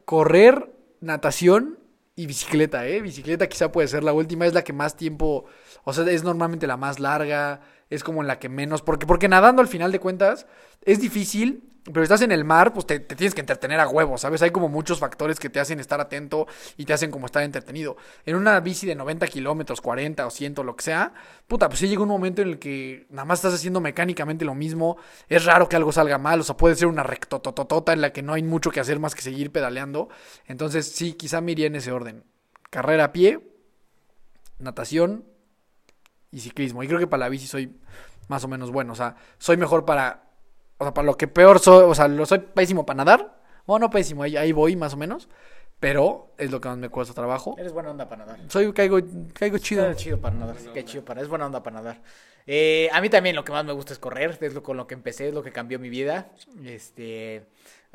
correr, 0.05 0.73
natación 1.01 1.79
y 2.15 2.27
bicicleta, 2.27 2.87
¿eh? 2.87 3.01
Bicicleta 3.03 3.49
quizá 3.49 3.71
puede 3.73 3.89
ser 3.89 4.03
la 4.05 4.13
última, 4.13 4.47
es 4.47 4.55
la 4.55 4.65
que 4.65 4.73
más 4.73 4.97
tiempo, 4.97 5.45
o 5.85 5.93
sea, 5.93 6.09
es 6.11 6.25
normalmente 6.25 6.67
la 6.67 6.77
más 6.77 6.99
larga, 7.01 7.61
es 7.91 8.03
como 8.03 8.23
la 8.23 8.39
que 8.39 8.49
menos, 8.49 8.83
porque, 8.83 9.07
porque 9.07 9.29
nadando 9.29 9.63
al 9.63 9.69
final 9.69 9.93
de 9.93 10.01
cuentas 10.01 10.47
es 10.83 11.01
difícil, 11.01 11.63
pero 11.93 12.03
estás 12.03 12.23
en 12.23 12.33
el 12.33 12.45
mar, 12.45 12.73
pues 12.73 12.85
te, 12.85 12.99
te 12.99 13.15
tienes 13.15 13.35
que 13.35 13.41
entretener 13.41 13.79
a 13.79 13.89
huevos, 13.89 14.21
¿sabes? 14.21 14.43
Hay 14.43 14.51
como 14.51 14.69
muchos 14.69 14.99
factores 14.99 15.39
que 15.39 15.49
te 15.49 15.61
hacen 15.61 15.79
estar 15.79 16.01
atento 16.01 16.47
y 16.77 16.85
te 16.85 16.93
hacen 16.93 17.11
como 17.11 17.27
estar 17.27 17.43
entretenido. 17.43 17.97
En 18.25 18.35
una 18.35 18.59
bici 18.61 18.87
de 18.87 18.97
90 18.97 19.27
kilómetros, 19.29 19.81
40 19.81 20.27
o 20.27 20.31
100, 20.31 20.55
lo 20.65 20.75
que 20.75 20.83
sea, 20.83 21.13
puta, 21.47 21.69
pues 21.69 21.79
sí 21.79 21.89
llega 21.89 22.03
un 22.03 22.09
momento 22.09 22.43
en 22.43 22.49
el 22.49 22.59
que 22.59 23.07
nada 23.11 23.25
más 23.25 23.39
estás 23.39 23.55
haciendo 23.55 23.81
mecánicamente 23.81 24.45
lo 24.45 24.55
mismo, 24.55 24.97
es 25.29 25.45
raro 25.45 25.69
que 25.69 25.77
algo 25.77 25.93
salga 25.93 26.19
mal, 26.19 26.41
o 26.41 26.43
sea, 26.43 26.57
puede 26.57 26.75
ser 26.75 26.89
una 26.89 27.05
rectototota 27.05 27.93
en 27.93 28.01
la 28.01 28.13
que 28.13 28.23
no 28.23 28.33
hay 28.33 28.43
mucho 28.43 28.71
que 28.71 28.81
hacer 28.81 28.99
más 28.99 29.15
que 29.15 29.23
seguir 29.23 29.53
pedaleando. 29.53 30.09
Entonces, 30.47 30.91
sí, 30.91 31.13
quizá 31.13 31.41
me 31.41 31.53
iría 31.53 31.69
en 31.69 31.77
ese 31.77 31.93
orden. 31.93 32.25
Carrera 32.71 33.05
a 33.05 33.13
pie, 33.13 33.41
natación 34.59 35.36
y 36.31 36.41
ciclismo. 36.41 36.83
Y 36.83 36.89
creo 36.89 36.99
que 36.99 37.07
para 37.07 37.25
la 37.25 37.29
bici 37.29 37.47
soy 37.47 37.77
más 38.29 38.45
o 38.45 38.49
menos 38.49 38.71
bueno. 38.71 38.93
O 38.93 38.97
sea, 38.97 39.17
soy 39.39 39.57
mejor 39.57 39.85
para. 39.85 40.25
O 40.79 40.85
sea, 40.85 40.95
para 40.95 41.07
lo 41.07 41.17
que 41.17 41.29
peor 41.29 41.59
soy. 41.59 41.85
O 41.85 41.95
sea, 41.95 42.09
lo 42.09 42.27
soy 42.27 42.39
pésimo 42.39 42.85
para 42.85 42.99
nadar. 42.99 43.41
Bueno, 43.67 43.87
no 43.87 43.91
pésimo, 43.91 44.23
ahí, 44.23 44.37
ahí 44.37 44.53
voy 44.53 44.77
más 44.77 44.95
o 44.95 44.97
menos. 44.97 45.29
Pero 45.79 46.33
es 46.39 46.51
lo 46.51 46.61
que 46.61 46.69
más 46.69 46.79
me 46.79 46.89
cuesta 46.89 47.13
trabajo. 47.13 47.55
Eres 47.59 47.73
buena 47.73 47.91
onda 47.91 48.09
para 48.09 48.25
nadar. 48.25 48.41
Soy, 48.49 48.73
caigo, 48.73 48.99
caigo 49.35 49.59
chido. 49.59 49.87
Es 49.91 49.97
chido 49.99 50.19
para 50.19 50.35
nadar, 50.35 50.57
sí, 50.59 50.69
qué 50.73 50.85
chido 50.85 51.05
para, 51.05 51.21
es 51.21 51.29
buena 51.29 51.47
onda 51.47 51.63
para 51.63 51.77
nadar. 51.77 52.01
Eh, 52.47 52.89
a 52.93 53.01
mí 53.01 53.11
también 53.11 53.37
lo 53.37 53.45
que 53.45 53.53
más 53.53 53.65
me 53.65 53.73
gusta 53.73 53.93
es 53.93 53.99
correr, 53.99 54.39
es 54.41 54.55
lo 54.55 54.63
con 54.63 54.77
lo 54.77 54.87
que 54.87 54.95
empecé, 54.95 55.29
es 55.29 55.35
lo 55.35 55.43
que 55.43 55.53
cambió 55.53 55.79
mi 55.79 55.91
vida. 55.91 56.31
Este, 56.65 57.45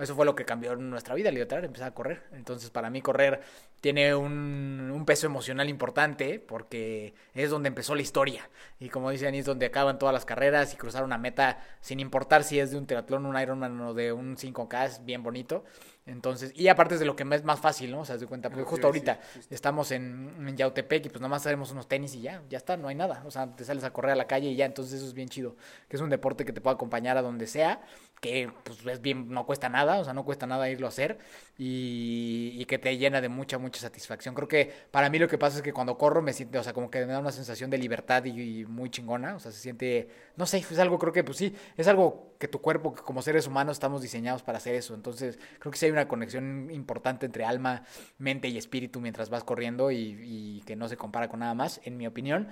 eso 0.01 0.15
fue 0.15 0.25
lo 0.25 0.35
que 0.35 0.45
cambió 0.45 0.75
nuestra 0.75 1.15
vida, 1.15 1.31
literal, 1.31 1.65
empezar 1.65 1.89
a 1.89 1.93
correr. 1.93 2.23
Entonces, 2.33 2.69
para 2.69 2.89
mí 2.89 3.01
correr 3.01 3.41
tiene 3.79 4.13
un, 4.15 4.91
un 4.93 5.05
peso 5.05 5.25
emocional 5.25 5.69
importante 5.69 6.39
porque 6.39 7.13
es 7.33 7.49
donde 7.49 7.67
empezó 7.67 7.95
la 7.95 8.01
historia. 8.01 8.49
Y 8.79 8.89
como 8.89 9.09
dicen, 9.09 9.35
es 9.35 9.45
donde 9.45 9.65
acaban 9.65 9.99
todas 9.99 10.13
las 10.13 10.25
carreras 10.25 10.73
y 10.73 10.77
cruzar 10.77 11.03
una 11.03 11.17
meta 11.17 11.59
sin 11.79 11.99
importar 11.99 12.43
si 12.43 12.59
es 12.59 12.71
de 12.71 12.77
un 12.77 12.87
triatlón, 12.87 13.25
un 13.25 13.39
Ironman 13.39 13.79
o 13.81 13.93
de 13.93 14.11
un 14.11 14.37
5K, 14.37 14.85
es 14.85 15.05
bien 15.05 15.23
bonito. 15.23 15.63
Entonces, 16.05 16.51
y 16.55 16.67
aparte 16.67 16.95
es 16.95 16.99
de 16.99 17.05
lo 17.05 17.15
que 17.15 17.23
es 17.23 17.43
más 17.43 17.59
fácil, 17.59 17.91
¿no? 17.91 18.01
O 18.01 18.05
sea, 18.05 18.17
se 18.17 18.25
cuenta, 18.25 18.49
porque 18.49 18.63
justo 18.63 18.87
ahorita 18.87 19.19
estamos 19.51 19.91
en, 19.91 20.35
en 20.47 20.57
Yautepec 20.57 21.05
y 21.05 21.09
pues 21.09 21.21
nomás 21.21 21.43
tenemos 21.43 21.71
unos 21.71 21.87
tenis 21.87 22.15
y 22.15 22.21
ya, 22.21 22.41
ya 22.49 22.57
está, 22.57 22.75
no 22.75 22.87
hay 22.87 22.95
nada. 22.95 23.23
O 23.25 23.31
sea, 23.31 23.55
te 23.55 23.63
sales 23.63 23.83
a 23.83 23.93
correr 23.93 24.13
a 24.13 24.15
la 24.15 24.25
calle 24.25 24.49
y 24.49 24.55
ya, 24.55 24.65
entonces 24.65 24.95
eso 24.95 25.05
es 25.05 25.13
bien 25.13 25.29
chido. 25.29 25.55
Que 25.87 25.97
es 25.97 26.01
un 26.01 26.09
deporte 26.09 26.43
que 26.43 26.53
te 26.53 26.59
puede 26.59 26.73
acompañar 26.73 27.17
a 27.17 27.21
donde 27.21 27.45
sea, 27.45 27.81
que 28.21 28.51
pues 28.63 28.85
es 28.85 29.01
bien, 29.01 29.29
no 29.29 29.47
cuesta 29.47 29.67
nada, 29.67 29.99
o 29.99 30.03
sea, 30.03 30.13
no 30.13 30.23
cuesta 30.23 30.45
nada 30.45 30.69
irlo 30.69 30.85
a 30.85 30.89
hacer 30.89 31.17
y, 31.57 32.63
que 32.65 32.77
te 32.77 32.95
llena 32.97 33.19
de 33.19 33.27
mucha, 33.27 33.57
mucha 33.57 33.81
satisfacción. 33.81 34.35
Creo 34.35 34.47
que 34.47 34.71
para 34.91 35.09
mí 35.09 35.19
lo 35.19 35.27
que 35.27 35.37
pasa 35.37 35.57
es 35.57 35.63
que 35.63 35.73
cuando 35.73 35.97
corro 35.97 36.21
me 36.21 36.31
siento, 36.31 36.59
o 36.59 36.63
sea, 36.63 36.71
como 36.71 36.89
que 36.89 37.05
me 37.05 37.11
da 37.11 37.19
una 37.19 37.31
sensación 37.31 37.69
de 37.71 37.79
libertad 37.79 38.23
y, 38.25 38.63
muy 38.65 38.91
chingona, 38.91 39.35
o 39.35 39.39
sea, 39.39 39.51
se 39.51 39.59
siente, 39.59 40.09
no 40.37 40.45
sé, 40.45 40.59
es 40.59 40.79
algo, 40.79 40.99
creo 40.99 41.11
que 41.11 41.23
pues 41.23 41.37
sí, 41.37 41.55
es 41.75 41.87
algo 41.87 42.35
que 42.39 42.47
tu 42.47 42.61
cuerpo, 42.61 42.93
que 42.93 43.01
como 43.01 43.23
seres 43.23 43.47
humanos 43.47 43.77
estamos 43.77 44.03
diseñados 44.03 44.43
para 44.43 44.59
hacer 44.59 44.75
eso. 44.75 44.93
Entonces, 44.93 45.39
creo 45.59 45.71
que 45.71 45.79
sí 45.79 45.87
hay 45.87 45.91
una 45.91 46.07
conexión 46.07 46.69
importante 46.71 47.25
entre 47.25 47.43
alma, 47.43 47.83
mente 48.19 48.47
y 48.47 48.57
espíritu 48.57 49.01
mientras 49.01 49.29
vas 49.31 49.43
corriendo 49.43 49.91
y 49.91 50.61
que 50.67 50.75
no 50.75 50.87
se 50.87 50.95
compara 50.95 51.27
con 51.27 51.39
nada 51.39 51.55
más, 51.55 51.81
en 51.83 51.97
mi 51.97 52.05
opinión. 52.05 52.49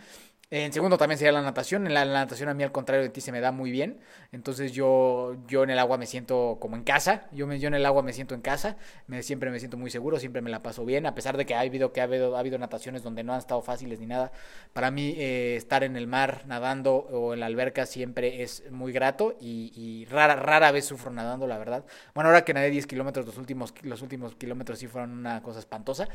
En 0.52 0.74
segundo 0.74 0.98
también 0.98 1.20
sería 1.20 1.32
la 1.32 1.44
natación. 1.44 1.86
En 1.86 1.94
la, 1.94 2.04
natación 2.06 2.50
a 2.50 2.56
mí 2.56 2.64
al 2.64 2.72
contrario 2.72 3.04
de 3.04 3.10
ti 3.10 3.22
se 3.22 3.32
me 3.32 3.40
da 3.40 3.52
muy 3.52 3.70
bien. 3.70 4.00
Entonces 4.32 4.72
yo, 4.72 5.36
yo 5.48 5.64
en 5.64 5.70
el 5.70 5.78
agua 5.78 6.00
me 6.00 6.08
siento 6.08 6.58
como 6.60 6.76
en 6.76 6.84
casa. 6.84 7.28
Yo, 7.32 7.46
me, 7.46 7.60
yo 7.60 7.68
en 7.68 7.76
el 7.76 7.86
agua 7.86 8.02
me 8.02 8.14
siento 8.14 8.34
en 8.34 8.42
casa. 8.42 8.76
Me, 9.06 9.22
siempre 9.22 9.52
me 9.52 9.60
siento 9.60 9.78
muy 9.78 9.92
seguro, 9.92 10.18
siempre 10.18 10.42
me 10.42 10.50
la 10.50 10.64
paso 10.64 10.86
bien. 10.86 11.06
A 11.06 11.14
pesar 11.14 11.38
de 11.38 11.46
que 11.46 11.54
ha 11.54 11.60
habido, 11.60 11.94
que 11.94 12.02
ha 12.02 12.06
habido, 12.06 12.36
ha 12.36 12.40
habido 12.40 12.58
nataciones 12.58 13.04
donde 13.04 13.24
no 13.24 13.34
han 13.34 13.40
estado 13.40 13.62
fáciles 13.62 14.00
ni 14.00 14.08
nada. 14.08 14.32
Para 14.74 14.90
mí 14.90 15.14
eh, 15.18 15.56
estar 15.56 15.84
en 15.84 15.96
el 15.96 16.08
mar 16.08 16.42
nadando 16.48 16.96
o 16.96 17.36
en 17.36 17.42
la 17.42 17.46
alberca 17.46 17.86
siempre 17.86 18.42
es 18.42 18.64
muy 18.72 18.92
grato 18.92 19.36
y, 19.40 19.72
y 19.76 20.06
rara, 20.06 20.36
rara 20.36 20.72
vez 20.72 20.86
sufro 20.86 21.12
nadando, 21.12 21.46
la 21.46 21.60
verdad. 21.60 21.86
Bueno, 22.16 22.30
ahora 22.32 22.44
que 22.44 22.56
nadé 22.56 22.72
10 22.72 22.88
kilómetros, 22.88 23.28
los 23.28 23.38
últimos, 23.38 23.72
los 23.84 24.02
últimos 24.02 24.34
kilómetros 24.34 24.80
sí 24.80 24.88
fueron 24.88 25.12
una 25.12 25.44
cosa 25.44 25.60
espantosa. 25.60 26.08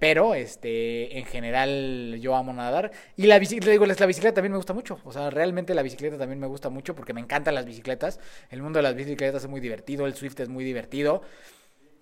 Pero 0.00 0.34
este, 0.34 1.18
en 1.18 1.24
general 1.24 2.18
yo 2.20 2.34
amo 2.34 2.52
nadar. 2.52 2.90
Y 3.16 3.26
la 3.26 3.38
bicicleta, 3.38 3.75
digo, 3.78 3.86
la 3.86 4.06
bicicleta 4.06 4.34
también 4.36 4.52
me 4.52 4.58
gusta 4.58 4.72
mucho. 4.72 4.98
O 5.04 5.12
sea, 5.12 5.30
realmente 5.30 5.74
la 5.74 5.82
bicicleta 5.82 6.18
también 6.18 6.40
me 6.40 6.46
gusta 6.46 6.70
mucho 6.70 6.94
porque 6.94 7.12
me 7.12 7.20
encantan 7.20 7.54
las 7.54 7.64
bicicletas. 7.64 8.18
El 8.50 8.62
mundo 8.62 8.78
de 8.78 8.82
las 8.82 8.94
bicicletas 8.94 9.42
es 9.44 9.48
muy 9.48 9.60
divertido, 9.60 10.06
el 10.06 10.14
Swift 10.14 10.40
es 10.40 10.48
muy 10.48 10.64
divertido. 10.64 11.22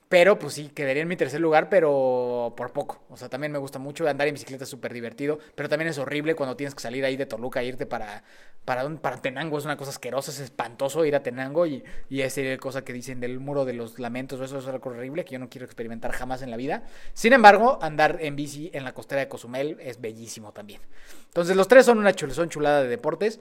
Pero 0.09 0.39
pues 0.39 0.55
sí, 0.55 0.69
quedaría 0.69 1.03
en 1.03 1.09
mi 1.09 1.17
tercer 1.17 1.41
lugar, 1.41 1.69
pero 1.69 2.53
por 2.57 2.73
poco. 2.73 3.03
O 3.09 3.17
sea, 3.17 3.29
también 3.29 3.51
me 3.51 3.59
gusta 3.59 3.79
mucho. 3.79 4.07
Andar 4.07 4.29
en 4.29 4.35
bicicleta 4.35 4.65
es 4.65 4.71
súper 4.71 4.93
divertido. 4.93 5.39
Pero 5.55 5.69
también 5.69 5.89
es 5.89 5.99
horrible 5.99 6.35
cuando 6.35 6.57
tienes 6.57 6.75
que 6.75 6.83
salir 6.83 7.05
ahí 7.05 7.17
de 7.17 7.27
Toluca 7.27 7.63
e 7.63 7.67
irte 7.67 7.87
para, 7.87 8.23
para, 8.65 8.89
para 8.97 9.21
Tenango. 9.21 9.59
Es 9.59 9.65
una 9.65 9.77
cosa 9.77 9.91
asquerosa, 9.91 10.31
es 10.31 10.41
espantoso 10.41 11.05
ir 11.05 11.17
a 11.17 11.23
Tenango. 11.23 11.67
Y, 11.67 11.83
y 12.11 12.21
esa 12.21 12.43
cosa 12.59 12.85
que 12.85 12.93
dicen 12.93 13.19
del 13.19 13.41
muro 13.41 13.65
de 13.65 13.73
los 13.73 13.99
lamentos. 13.99 14.41
Eso 14.41 14.59
es 14.59 14.67
algo 14.67 14.91
horrible 14.91 15.25
que 15.25 15.33
yo 15.33 15.39
no 15.39 15.49
quiero 15.49 15.65
experimentar 15.65 16.13
jamás 16.13 16.43
en 16.43 16.51
la 16.51 16.57
vida. 16.57 16.85
Sin 17.15 17.33
embargo, 17.33 17.79
andar 17.81 18.19
en 18.21 18.37
bici 18.37 18.71
en 18.75 18.85
la 18.85 18.93
costera 18.93 19.21
de 19.21 19.29
Cozumel 19.29 19.79
es 19.81 20.01
bellísimo 20.01 20.53
también. 20.53 20.83
Entonces, 21.27 21.57
los 21.57 21.67
tres 21.67 21.87
son 21.87 21.99
una 21.99 22.13
chul 22.13 22.31
son 22.33 22.51
chulada 22.51 22.83
de 22.83 22.89
deportes. 22.89 23.41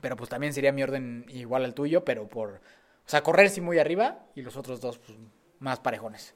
Pero 0.00 0.14
pues 0.14 0.30
también 0.30 0.52
sería 0.52 0.72
mi 0.72 0.82
orden 0.82 1.24
igual 1.28 1.64
al 1.64 1.74
tuyo, 1.74 2.04
pero 2.04 2.28
por... 2.28 2.60
O 3.06 3.10
sea, 3.10 3.22
correr 3.22 3.50
sí 3.50 3.60
muy 3.60 3.78
arriba 3.80 4.26
y 4.36 4.42
los 4.42 4.56
otros 4.56 4.80
dos 4.80 4.98
pues, 4.98 5.18
más 5.60 5.78
parejones. 5.80 6.34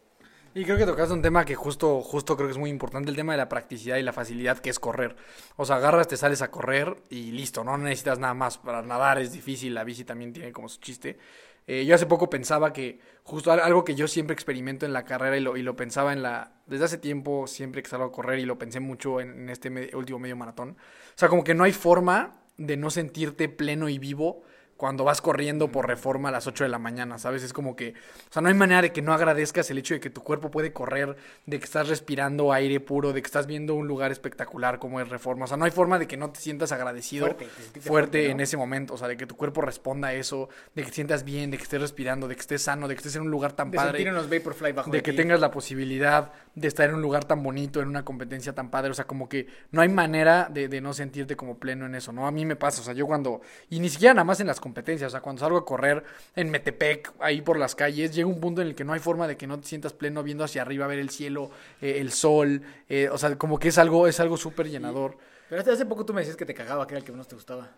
Y 0.56 0.64
creo 0.64 0.76
que 0.76 0.86
tocaste 0.86 1.12
un 1.12 1.20
tema 1.22 1.44
que 1.44 1.56
justo, 1.56 2.00
justo 2.00 2.36
creo 2.36 2.46
que 2.46 2.52
es 2.52 2.58
muy 2.58 2.70
importante, 2.70 3.10
el 3.10 3.16
tema 3.16 3.32
de 3.32 3.38
la 3.38 3.48
practicidad 3.48 3.96
y 3.96 4.02
la 4.02 4.12
facilidad 4.12 4.58
que 4.58 4.70
es 4.70 4.78
correr. 4.78 5.16
O 5.56 5.64
sea, 5.64 5.76
agarras, 5.76 6.06
te 6.06 6.16
sales 6.16 6.42
a 6.42 6.50
correr 6.52 6.96
y 7.10 7.32
listo, 7.32 7.64
no 7.64 7.76
necesitas 7.76 8.20
nada 8.20 8.34
más. 8.34 8.58
Para 8.58 8.80
nadar 8.82 9.18
es 9.18 9.32
difícil, 9.32 9.74
la 9.74 9.82
bici 9.82 10.04
también 10.04 10.32
tiene 10.32 10.52
como 10.52 10.68
su 10.68 10.78
chiste. 10.78 11.18
Eh, 11.66 11.84
yo 11.86 11.96
hace 11.96 12.06
poco 12.06 12.30
pensaba 12.30 12.72
que 12.72 13.00
justo 13.24 13.50
algo 13.50 13.84
que 13.84 13.96
yo 13.96 14.06
siempre 14.06 14.34
experimento 14.34 14.86
en 14.86 14.92
la 14.92 15.04
carrera 15.04 15.36
y 15.36 15.40
lo, 15.40 15.56
y 15.56 15.62
lo 15.62 15.74
pensaba 15.74 16.12
en 16.12 16.22
la... 16.22 16.52
Desde 16.66 16.84
hace 16.84 16.98
tiempo 16.98 17.48
siempre 17.48 17.82
que 17.82 17.88
salgo 17.88 18.04
a 18.04 18.12
correr 18.12 18.38
y 18.38 18.44
lo 18.44 18.56
pensé 18.56 18.78
mucho 18.78 19.20
en, 19.20 19.30
en 19.30 19.50
este 19.50 19.70
último 19.96 20.20
medio 20.20 20.36
maratón. 20.36 20.76
O 20.78 21.18
sea, 21.18 21.28
como 21.28 21.42
que 21.42 21.54
no 21.54 21.64
hay 21.64 21.72
forma 21.72 22.42
de 22.58 22.76
no 22.76 22.90
sentirte 22.90 23.48
pleno 23.48 23.88
y 23.88 23.98
vivo 23.98 24.44
cuando 24.76 25.04
vas 25.04 25.20
corriendo 25.20 25.68
por 25.68 25.86
reforma 25.86 26.30
a 26.30 26.32
las 26.32 26.46
8 26.46 26.64
de 26.64 26.70
la 26.70 26.78
mañana, 26.78 27.18
¿sabes? 27.18 27.42
Es 27.42 27.52
como 27.52 27.76
que, 27.76 27.90
o 27.90 28.32
sea, 28.32 28.42
no 28.42 28.48
hay 28.48 28.54
manera 28.54 28.82
de 28.82 28.92
que 28.92 29.02
no 29.02 29.12
agradezcas 29.12 29.70
el 29.70 29.78
hecho 29.78 29.94
de 29.94 30.00
que 30.00 30.10
tu 30.10 30.22
cuerpo 30.22 30.50
puede 30.50 30.72
correr, 30.72 31.16
de 31.46 31.58
que 31.58 31.64
estás 31.64 31.88
respirando 31.88 32.52
aire 32.52 32.80
puro, 32.80 33.12
de 33.12 33.22
que 33.22 33.26
estás 33.26 33.46
viendo 33.46 33.74
un 33.74 33.86
lugar 33.86 34.10
espectacular 34.10 34.78
como 34.78 35.00
es 35.00 35.08
reforma. 35.08 35.44
O 35.44 35.48
sea, 35.48 35.56
no 35.56 35.64
hay 35.64 35.70
forma 35.70 35.98
de 35.98 36.08
que 36.08 36.16
no 36.16 36.30
te 36.30 36.40
sientas 36.40 36.72
agradecido 36.72 37.36
fuerte, 37.80 38.30
en 38.30 38.40
ese 38.40 38.56
momento. 38.56 38.94
O 38.94 38.98
sea, 38.98 39.06
de 39.06 39.16
que 39.16 39.26
tu 39.26 39.36
cuerpo 39.36 39.60
responda 39.60 40.08
a 40.08 40.14
eso, 40.14 40.48
de 40.74 40.82
que 40.82 40.88
te 40.88 40.94
sientas 40.94 41.24
bien, 41.24 41.50
de 41.50 41.56
que 41.56 41.62
estés 41.62 41.80
respirando, 41.80 42.26
de 42.26 42.34
que 42.34 42.40
estés 42.40 42.62
sano, 42.62 42.88
de 42.88 42.94
que 42.94 42.98
estés 42.98 43.16
en 43.16 43.22
un 43.22 43.30
lugar 43.30 43.52
tan 43.52 43.70
de 43.70 43.76
padre. 43.76 44.10
Unos 44.10 44.28
Vaporfly 44.28 44.72
bajo 44.72 44.90
de, 44.90 45.02
que 45.02 45.12
tengas 45.12 45.40
la 45.40 45.50
posibilidad 45.50 46.32
de 46.54 46.68
estar 46.68 46.88
en 46.88 46.96
un 46.96 47.02
lugar 47.02 47.24
tan 47.24 47.42
bonito, 47.42 47.80
en 47.80 47.88
una 47.88 48.04
competencia 48.04 48.54
tan 48.54 48.70
padre. 48.70 48.90
O 48.90 48.94
sea, 48.94 49.06
como 49.06 49.28
que 49.28 49.46
no 49.70 49.80
hay 49.80 49.88
manera 49.88 50.48
de, 50.50 50.68
de 50.68 50.80
no 50.80 50.92
sentirte 50.92 51.36
como 51.36 51.58
pleno 51.58 51.86
en 51.86 51.94
eso, 51.94 52.12
¿no? 52.12 52.26
A 52.26 52.30
mí 52.30 52.44
me 52.44 52.56
pasa, 52.56 52.80
o 52.80 52.84
sea, 52.84 52.94
yo 52.94 53.06
cuando, 53.06 53.40
y 53.70 53.78
ni 53.78 53.88
siquiera 53.88 54.14
nada 54.14 54.24
más 54.24 54.40
en 54.40 54.46
las 54.46 54.60
competencias, 54.64 55.08
o 55.08 55.10
sea, 55.10 55.20
cuando 55.20 55.40
salgo 55.40 55.58
a 55.58 55.64
correr 55.66 56.02
en 56.34 56.50
Metepec, 56.50 57.12
ahí 57.20 57.42
por 57.42 57.58
las 57.58 57.74
calles, 57.74 58.14
llega 58.14 58.26
un 58.26 58.40
punto 58.40 58.62
en 58.62 58.68
el 58.68 58.74
que 58.74 58.82
no 58.82 58.94
hay 58.94 58.98
forma 58.98 59.28
de 59.28 59.36
que 59.36 59.46
no 59.46 59.60
te 59.60 59.68
sientas 59.68 59.92
pleno 59.92 60.22
viendo 60.22 60.42
hacia 60.42 60.62
arriba, 60.62 60.86
ver 60.86 60.98
el 60.98 61.10
cielo, 61.10 61.50
eh, 61.82 61.98
el 62.00 62.12
sol, 62.12 62.62
eh, 62.88 63.10
o 63.12 63.18
sea, 63.18 63.36
como 63.36 63.58
que 63.58 63.68
es 63.68 63.76
algo, 63.76 64.08
es 64.08 64.20
algo 64.20 64.38
súper 64.38 64.70
llenador. 64.70 65.18
Pero 65.50 65.60
hasta 65.60 65.74
hace 65.74 65.84
poco 65.84 66.06
tú 66.06 66.14
me 66.14 66.22
decías 66.22 66.38
que 66.38 66.46
te 66.46 66.54
cagaba, 66.54 66.86
que 66.86 66.94
era 66.94 67.00
el 67.00 67.04
que 67.04 67.12
menos 67.12 67.28
te 67.28 67.34
gustaba. 67.34 67.72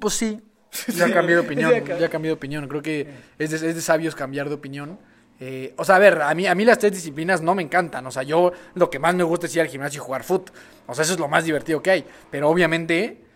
Pues 0.00 0.14
sí, 0.14 0.40
ya 0.88 1.12
cambié 1.12 1.34
de 1.34 1.42
opinión, 1.42 1.84
ya 1.84 2.08
cambié 2.08 2.30
de 2.30 2.34
opinión, 2.34 2.66
creo 2.66 2.80
que 2.80 3.06
es 3.38 3.50
de, 3.50 3.56
es 3.68 3.74
de 3.74 3.82
sabios 3.82 4.14
cambiar 4.14 4.48
de 4.48 4.54
opinión. 4.54 4.98
Eh, 5.38 5.74
o 5.76 5.84
sea, 5.84 5.96
a 5.96 5.98
ver, 5.98 6.22
a 6.22 6.34
mí, 6.34 6.46
a 6.46 6.54
mí 6.54 6.64
las 6.64 6.78
tres 6.78 6.92
disciplinas 6.92 7.42
no 7.42 7.54
me 7.54 7.62
encantan. 7.62 8.06
O 8.06 8.10
sea, 8.10 8.22
yo 8.22 8.52
lo 8.74 8.88
que 8.88 8.98
más 8.98 9.14
me 9.14 9.22
gusta 9.22 9.46
es 9.46 9.54
ir 9.54 9.60
al 9.60 9.68
gimnasio 9.68 10.00
y 10.00 10.04
jugar 10.04 10.24
foot. 10.24 10.50
O 10.86 10.94
sea, 10.94 11.04
eso 11.04 11.14
es 11.14 11.20
lo 11.20 11.28
más 11.28 11.44
divertido 11.44 11.82
que 11.82 11.90
hay. 11.90 12.04
Pero 12.30 12.48
obviamente 12.48 13.29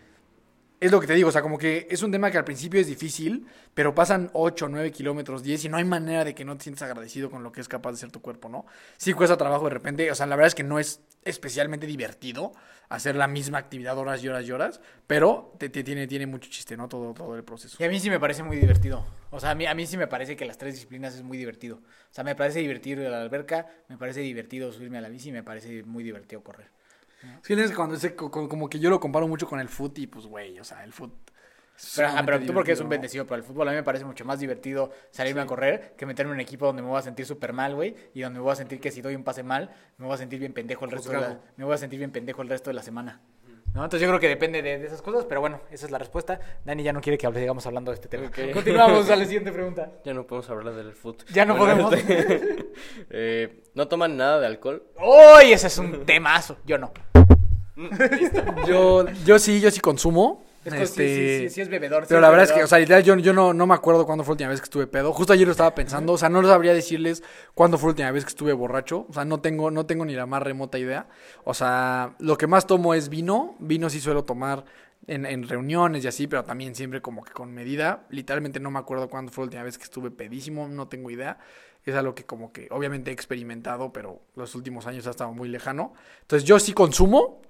es 0.84 0.92
lo 0.92 1.00
que 1.00 1.06
te 1.06 1.14
digo, 1.14 1.28
o 1.28 1.32
sea, 1.32 1.40
como 1.40 1.56
que 1.56 1.86
es 1.90 2.02
un 2.02 2.12
tema 2.12 2.30
que 2.30 2.38
al 2.38 2.44
principio 2.44 2.80
es 2.80 2.86
difícil, 2.86 3.46
pero 3.72 3.94
pasan 3.94 4.30
8, 4.34 4.68
9 4.68 4.92
kilómetros, 4.92 5.42
10 5.42 5.64
y 5.64 5.68
no 5.68 5.78
hay 5.78 5.84
manera 5.84 6.24
de 6.24 6.34
que 6.34 6.44
no 6.44 6.56
te 6.56 6.64
sientas 6.64 6.82
agradecido 6.82 7.30
con 7.30 7.42
lo 7.42 7.52
que 7.52 7.60
es 7.60 7.68
capaz 7.68 7.92
de 7.92 7.94
hacer 7.96 8.10
tu 8.10 8.20
cuerpo, 8.20 8.48
¿no? 8.48 8.66
Sí 8.96 9.12
cuesta 9.12 9.36
trabajo 9.36 9.64
de 9.64 9.70
repente, 9.70 10.10
o 10.10 10.14
sea, 10.14 10.26
la 10.26 10.36
verdad 10.36 10.48
es 10.48 10.54
que 10.54 10.62
no 10.62 10.78
es 10.78 11.00
especialmente 11.24 11.86
divertido 11.86 12.52
hacer 12.90 13.16
la 13.16 13.26
misma 13.26 13.58
actividad 13.58 13.96
horas 13.96 14.22
y 14.22 14.28
horas 14.28 14.46
y 14.46 14.52
horas, 14.52 14.80
pero 15.06 15.54
te, 15.58 15.70
tiene, 15.70 16.06
tiene 16.06 16.26
mucho 16.26 16.50
chiste, 16.50 16.76
¿no? 16.76 16.88
Todo, 16.88 17.14
todo 17.14 17.34
el 17.34 17.44
proceso. 17.44 17.76
Y 17.80 17.84
a 17.84 17.88
mí 17.88 17.98
sí 17.98 18.10
me 18.10 18.20
parece 18.20 18.42
muy 18.42 18.58
divertido. 18.58 19.06
O 19.30 19.40
sea, 19.40 19.50
a 19.50 19.54
mí, 19.54 19.66
a 19.66 19.74
mí 19.74 19.86
sí 19.86 19.96
me 19.96 20.06
parece 20.06 20.36
que 20.36 20.44
las 20.44 20.58
tres 20.58 20.74
disciplinas 20.74 21.14
es 21.14 21.22
muy 21.22 21.38
divertido. 21.38 21.76
O 21.76 22.14
sea, 22.14 22.24
me 22.24 22.34
parece 22.34 22.60
divertido 22.60 23.00
ir 23.00 23.08
a 23.08 23.10
la 23.10 23.22
alberca, 23.22 23.68
me 23.88 23.96
parece 23.96 24.20
divertido 24.20 24.70
subirme 24.70 24.98
a 24.98 25.00
la 25.00 25.08
bici 25.08 25.30
y 25.30 25.32
me 25.32 25.42
parece 25.42 25.82
muy 25.84 26.04
divertido 26.04 26.42
correr. 26.42 26.68
Es 27.42 27.48
que 27.48 27.74
cuando 27.74 27.96
como 28.48 28.68
que 28.68 28.78
yo 28.78 28.90
lo 28.90 29.00
comparo 29.00 29.28
mucho 29.28 29.46
con 29.46 29.60
el 29.60 29.68
foot 29.68 29.98
y 29.98 30.06
pues, 30.06 30.26
güey, 30.26 30.58
o 30.58 30.64
sea, 30.64 30.84
el 30.84 30.92
foot. 30.92 31.12
Pero, 31.96 32.08
pero 32.24 32.40
tú 32.40 32.54
porque 32.54 32.72
es 32.72 32.80
un 32.80 32.88
bendecido, 32.88 33.26
pero 33.26 33.36
el 33.36 33.42
fútbol 33.42 33.66
a 33.66 33.72
mí 33.72 33.76
me 33.76 33.82
parece 33.82 34.04
mucho 34.04 34.24
más 34.24 34.38
divertido 34.38 34.92
salirme 35.10 35.40
a 35.40 35.46
correr 35.46 35.94
que 35.96 36.06
meterme 36.06 36.30
en 36.30 36.36
un 36.36 36.40
equipo 36.40 36.66
donde 36.66 36.82
me 36.82 36.88
voy 36.88 36.98
a 36.98 37.02
sentir 37.02 37.26
súper 37.26 37.52
mal, 37.52 37.74
güey, 37.74 37.96
y 38.14 38.20
donde 38.20 38.38
me 38.38 38.44
voy 38.44 38.52
a 38.52 38.56
sentir 38.56 38.80
que 38.80 38.92
si 38.92 39.02
doy 39.02 39.16
un 39.16 39.24
pase 39.24 39.42
mal, 39.42 39.74
me 39.98 40.06
voy 40.06 40.14
a 40.14 40.18
sentir 40.18 40.38
bien 40.38 40.52
pendejo 40.52 40.84
el 40.84 40.92
resto 40.92 41.10
de 41.10 41.20
la, 41.20 41.40
me 41.56 41.64
voy 41.64 41.74
a 41.74 41.78
sentir 41.78 41.98
bien 41.98 42.12
pendejo 42.12 42.42
el 42.42 42.48
resto 42.48 42.70
de 42.70 42.74
la 42.74 42.82
semana. 42.82 43.20
¿No? 43.74 43.82
Entonces 43.82 44.02
yo 44.02 44.08
creo 44.08 44.20
que 44.20 44.28
depende 44.28 44.62
de, 44.62 44.86
esas 44.86 45.02
cosas, 45.02 45.24
pero 45.28 45.40
bueno, 45.40 45.60
esa 45.72 45.86
es 45.86 45.90
la 45.90 45.98
respuesta. 45.98 46.38
Dani 46.64 46.84
ya 46.84 46.92
no 46.92 47.00
quiere 47.00 47.18
que 47.18 47.26
hable, 47.26 47.40
sigamos 47.40 47.66
hablando 47.66 47.90
de 47.90 47.96
este 47.96 48.08
tema. 48.08 48.30
Continuamos 48.52 49.10
a 49.10 49.16
la 49.16 49.24
siguiente 49.24 49.50
pregunta. 49.52 49.90
Ya 50.04 50.14
no 50.14 50.24
podemos 50.24 50.48
hablar 50.48 50.74
del 50.74 50.92
fútbol. 50.92 51.26
Ya 51.32 51.44
no 51.44 51.56
podemos. 51.56 51.92
eh, 53.10 53.62
¿No 53.74 53.88
toman 53.88 54.16
nada 54.16 54.38
de 54.38 54.46
alcohol? 54.46 54.84
¡Uy! 54.96 55.52
ese 55.52 55.66
es 55.66 55.76
un 55.78 56.06
temazo. 56.06 56.56
Yo 56.64 56.78
no. 56.78 56.92
yo, 58.68 59.06
yo 59.24 59.38
sí, 59.40 59.60
yo 59.60 59.72
sí 59.72 59.80
consumo. 59.80 60.44
Este, 60.64 61.50
sí, 61.50 61.60
es 61.60 61.68
bebedor. 61.68 62.06
Pero 62.08 62.20
la 62.20 62.30
verdad 62.30 62.44
es 62.44 62.52
que, 62.52 62.64
o 62.64 62.66
sea, 62.66 62.78
yo, 62.80 63.16
yo 63.16 63.32
no, 63.32 63.52
no 63.52 63.66
me 63.66 63.74
acuerdo 63.74 64.06
cuándo 64.06 64.24
fue 64.24 64.32
la 64.32 64.34
última 64.34 64.50
vez 64.50 64.60
que 64.60 64.64
estuve 64.64 64.86
pedo. 64.86 65.12
Justo 65.12 65.32
ayer 65.32 65.46
lo 65.46 65.52
estaba 65.52 65.74
pensando. 65.74 66.12
O 66.14 66.18
sea, 66.18 66.28
no 66.28 66.42
sabría 66.42 66.72
decirles 66.72 67.22
cuándo 67.54 67.78
fue 67.78 67.88
la 67.88 67.92
última 67.92 68.10
vez 68.12 68.24
que 68.24 68.30
estuve 68.30 68.52
borracho. 68.52 69.06
O 69.08 69.12
sea, 69.12 69.24
no 69.24 69.40
tengo, 69.40 69.70
no 69.70 69.86
tengo 69.86 70.04
ni 70.04 70.14
la 70.14 70.26
más 70.26 70.42
remota 70.42 70.78
idea. 70.78 71.06
O 71.44 71.54
sea, 71.54 72.14
lo 72.18 72.38
que 72.38 72.46
más 72.46 72.66
tomo 72.66 72.94
es 72.94 73.08
vino. 73.08 73.56
Vino 73.58 73.90
sí 73.90 74.00
suelo 74.00 74.24
tomar 74.24 74.64
en, 75.06 75.26
en 75.26 75.46
reuniones 75.48 76.04
y 76.04 76.08
así, 76.08 76.26
pero 76.26 76.44
también 76.44 76.74
siempre 76.74 77.02
como 77.02 77.24
que 77.24 77.32
con 77.32 77.52
medida. 77.52 78.06
Literalmente 78.10 78.60
no 78.60 78.70
me 78.70 78.78
acuerdo 78.78 79.08
cuándo 79.08 79.32
fue 79.32 79.42
la 79.42 79.46
última 79.46 79.62
vez 79.64 79.78
que 79.78 79.84
estuve 79.84 80.10
pedísimo. 80.10 80.68
No 80.68 80.88
tengo 80.88 81.10
idea 81.10 81.38
es 81.84 81.94
algo 81.94 82.14
que 82.14 82.24
como 82.24 82.52
que 82.52 82.68
obviamente 82.70 83.10
he 83.10 83.14
experimentado, 83.14 83.92
pero 83.92 84.22
los 84.36 84.54
últimos 84.54 84.86
años 84.86 85.06
ha 85.06 85.10
estado 85.10 85.32
muy 85.32 85.48
lejano. 85.48 85.92
Entonces 86.22 86.48
yo 86.48 86.58
sí 86.58 86.72
consumo, 86.72 87.42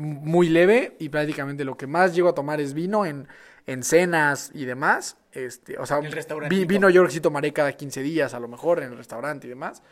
muy 0.00 0.48
leve 0.48 0.96
y 0.98 1.08
prácticamente 1.08 1.64
lo 1.64 1.76
que 1.76 1.86
más 1.86 2.14
llego 2.14 2.28
a 2.28 2.34
tomar 2.34 2.60
es 2.60 2.74
vino 2.74 3.06
en, 3.06 3.28
en 3.66 3.82
cenas 3.82 4.50
y 4.54 4.64
demás. 4.64 5.16
Este, 5.32 5.78
o 5.78 5.86
sea, 5.86 6.00
vino 6.48 6.90
yo 6.90 7.02
creo 7.02 7.06
que 7.06 7.12
sí 7.12 7.20
tomaré 7.20 7.52
cada 7.52 7.72
15 7.72 8.02
días 8.02 8.34
a 8.34 8.40
lo 8.40 8.48
mejor 8.48 8.82
en 8.82 8.90
el 8.90 8.96
restaurante 8.96 9.46
y 9.46 9.50
demás. 9.50 9.82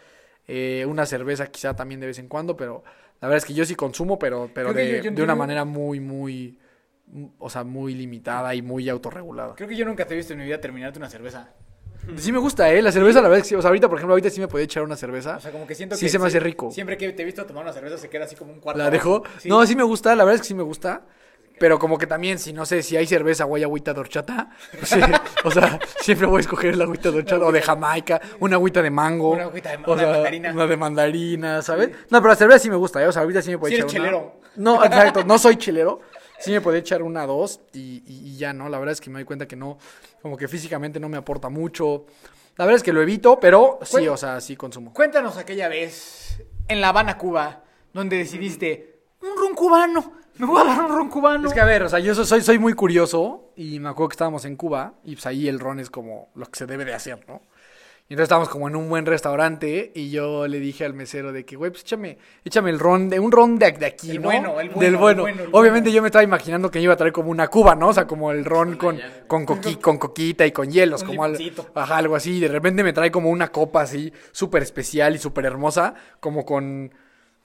Eh, 0.47 0.87
una 0.89 1.05
cerveza 1.07 1.47
quizá 1.49 1.77
también 1.77 2.01
de 2.01 2.07
vez 2.07 2.19
en 2.19 2.29
cuando, 2.29 2.57
pero 2.57 2.83
la 3.21 3.29
verdad 3.29 3.39
es 3.39 3.45
que 3.45 3.55
yo 3.55 3.65
sí 3.65 3.75
consumo, 3.75 4.19
pero, 4.19 4.51
pero 4.55 4.73
de, 4.73 5.11
de 5.11 5.23
una 5.23 5.35
manera 5.35 5.65
muy, 5.65 6.01
muy, 6.01 6.59
o 7.39 7.51
sea, 7.51 7.65
muy 7.65 7.95
limitada 7.95 8.55
y 8.55 8.63
muy 8.63 8.89
autorregulada. 8.89 9.55
Creo 9.55 9.69
que 9.69 9.77
yo 9.77 9.85
nunca 9.85 10.07
te 10.07 10.15
he 10.15 10.17
visto 10.17 10.33
en 10.33 10.39
mi 10.39 10.47
vida 10.47 10.61
terminarte 10.61 10.99
una 10.99 11.11
cerveza. 11.11 11.53
Sí 12.17 12.33
me 12.33 12.39
gusta, 12.39 12.71
¿eh? 12.73 12.81
La 12.83 12.91
cerveza, 12.91 13.21
la 13.21 13.29
verdad 13.29 13.45
es 13.45 13.49
que, 13.49 13.57
o 13.57 13.61
sea, 13.61 13.69
ahorita, 13.69 13.89
por 13.89 13.99
ejemplo, 13.99 14.15
ahorita 14.15 14.31
sí 14.31 14.41
me 14.41 14.49
podía 14.49 14.65
echar 14.65 14.83
una 14.83 14.97
cerveza. 14.97 15.37
O 15.37 15.41
sea, 15.41 15.53
como 15.53 15.67
que 15.67 15.75
siento 15.75 15.95
que... 15.95 16.01
Sí 16.01 16.09
se 16.09 16.19
me 16.19 16.27
hace 16.27 16.41
rico. 16.41 16.71
Siempre 16.71 16.97
que 16.97 17.13
te 17.13 17.23
he 17.23 17.25
visto 17.25 17.45
tomar 17.47 17.65
una 17.65 17.73
cerveza 17.73 17.99
se 17.99 18.09
queda 18.09 18.25
así 18.25 18.35
como 18.37 18.53
un 18.53 18.61
cuarto. 18.61 18.79
¿La 18.79 18.91
dejo? 18.91 19.23
No, 19.45 19.65
sí 19.67 19.77
me 19.77 19.83
gusta, 19.83 20.15
la 20.17 20.25
verdad 20.25 20.37
es 20.37 20.41
que 20.43 20.49
sí 20.49 20.55
me 20.55 20.63
gusta. 20.63 21.03
Pero 21.59 21.79
como 21.79 21.99
que 21.99 22.07
también, 22.07 22.39
si 22.39 22.53
no 22.53 22.65
sé, 22.65 22.83
si 22.83 22.97
hay 22.97 23.07
cerveza 23.07 23.45
o 23.45 23.57
hay 23.57 23.65
agüita 23.65 23.93
de 23.93 24.01
horchata, 24.01 24.51
pues 24.79 24.97
o 25.45 25.51
sea, 25.51 25.79
siempre 26.01 26.27
voy 26.27 26.39
a 26.39 26.41
escoger 26.41 26.77
la 26.77 26.85
agüita 26.85 27.11
de 27.11 27.19
horchata 27.19 27.45
o 27.45 27.53
de 27.53 27.63
Jamaica, 27.63 28.21
una 28.39 28.57
agüita 28.57 28.81
de 28.81 28.91
mango. 28.91 29.33
Una 29.33 29.45
agüita 29.45 29.71
de, 29.71 29.79
mandarina. 29.79 30.53
Una 30.53 30.67
de 30.67 30.77
mandarina, 30.77 31.63
¿sabes? 31.63 31.91
No, 32.11 32.21
pero 32.21 32.29
la 32.29 32.37
cerveza 32.37 32.59
sí 32.61 32.71
me 32.71 32.77
gusta, 32.77 33.03
¿eh? 33.03 33.09
O 33.09 33.13
sea, 33.13 33.23
ahorita 33.23 33.43
sí 33.43 33.51
me 33.51 33.59
puede 33.59 33.75
echar 33.75 33.87
chelero. 33.87 34.41
No, 34.57 34.85
exacto, 34.85 35.25
no 35.25 35.39
soy 35.39 35.57
chilero. 35.57 36.01
Sí 36.41 36.51
me 36.53 36.61
podía 36.61 36.79
echar 36.79 37.03
una, 37.03 37.27
dos 37.27 37.61
y, 37.73 38.03
y, 38.07 38.37
ya, 38.37 38.53
¿no? 38.53 38.69
La 38.69 38.79
verdad 38.79 38.93
es 38.93 39.01
que 39.01 39.11
me 39.11 39.17
doy 39.19 39.25
cuenta 39.25 39.47
que 39.49 39.57
no, 39.57 39.79
como 40.23 40.37
que 40.37 40.47
físicamente 40.49 41.01
no 41.01 41.09
me 41.09 41.17
aporta 41.17 41.49
mucho. 41.49 42.07
La 42.57 42.65
verdad 42.65 42.77
es 42.77 42.83
que 42.83 42.93
lo 42.93 43.03
evito, 43.03 43.39
pero 43.41 43.79
sí, 43.83 44.07
o 44.09 44.17
sea, 44.17 44.41
sí 44.41 44.57
consumo. 44.57 44.93
Cuéntanos 44.93 45.37
aquella 45.37 45.69
vez 45.69 46.43
en 46.69 46.81
La 46.81 46.89
Habana, 46.91 47.19
Cuba, 47.19 47.63
donde 47.93 48.17
decidiste 48.19 49.01
un 49.21 49.37
ron 49.37 49.55
cubano 49.55 50.13
Me 50.37 50.47
voy 50.47 50.61
a 50.61 50.65
dar 50.65 50.81
un 50.83 50.89
ron 50.97 51.09
cubano. 51.09 51.49
Es 51.49 51.55
que 51.55 51.61
a 51.61 51.65
ver, 51.65 51.83
o 51.83 51.89
sea, 51.89 51.99
yo 51.99 52.15
so- 52.15 52.25
soy, 52.25 52.41
soy 52.43 52.59
muy 52.59 52.73
curioso 52.75 53.51
y 53.57 53.81
me 53.81 53.89
acuerdo 53.89 54.11
que 54.11 54.15
estábamos 54.15 54.45
en 54.45 54.55
Cuba 54.57 54.95
y 55.05 55.15
pues 55.15 55.27
ahí 55.27 55.49
el 55.49 55.59
ron 55.59 55.81
es 55.81 55.91
como 55.91 56.29
lo 56.37 56.47
que 56.47 56.57
se 56.59 56.67
debe 56.67 56.85
de 56.85 56.95
hacer, 56.95 57.25
¿no? 57.29 57.43
Y 58.11 58.15
entonces 58.15 58.25
estábamos 58.25 58.49
como 58.49 58.69
en 58.69 58.75
un 58.77 58.89
buen 58.89 59.05
restaurante 59.05 59.93
y 59.95 60.09
yo 60.11 60.49
le 60.49 60.61
dije 60.61 60.87
al 60.87 60.95
mesero 60.95 61.31
de 61.31 61.45
que, 61.45 61.57
güey, 61.57 61.71
pues 61.71 61.83
échame, 61.83 62.17
échame 62.43 62.71
el 62.71 62.79
ron, 62.79 63.11
de 63.11 63.21
un 63.21 63.31
ron 63.31 63.59
de, 63.59 63.71
de 63.73 63.85
aquí, 63.85 64.13
El 64.13 64.23
¿no? 64.23 64.29
bueno, 64.29 64.59
el 64.61 64.71
bueno, 64.71 64.81
Del 64.81 64.95
el 64.95 64.97
bueno. 64.99 65.27
el 65.29 65.49
Obviamente 65.53 65.93
yo 65.93 66.01
me 66.01 66.09
estaba 66.09 66.23
imaginando 66.23 66.71
que 66.71 66.81
iba 66.81 66.95
a 66.95 66.97
traer 66.97 67.13
como 67.13 67.31
una 67.31 67.49
cuba, 67.49 67.75
¿no? 67.75 67.89
O 67.89 67.93
sea, 67.93 68.07
como 68.07 68.33
el 68.33 68.47
ron 68.47 68.77
con, 68.77 68.99
con, 69.27 69.45
coqui- 69.45 69.79
con 69.79 69.99
coquita 69.99 70.47
y 70.47 70.53
con 70.53 70.71
hielos, 70.71 71.03
Un 71.03 71.09
como 71.09 71.25
al- 71.25 71.37
ajá, 71.75 71.99
algo 71.99 72.17
así. 72.17 72.39
Y 72.39 72.41
de 72.41 72.49
repente 72.49 72.83
me 72.83 72.95
trae 72.95 73.11
como 73.11 73.29
una 73.29 73.49
copa 73.49 73.83
así, 73.83 74.11
súper 74.33 74.63
especial 74.63 75.15
y 75.15 75.19
súper 75.19 75.45
hermosa, 75.45 75.93
como 76.19 76.47
con... 76.47 76.91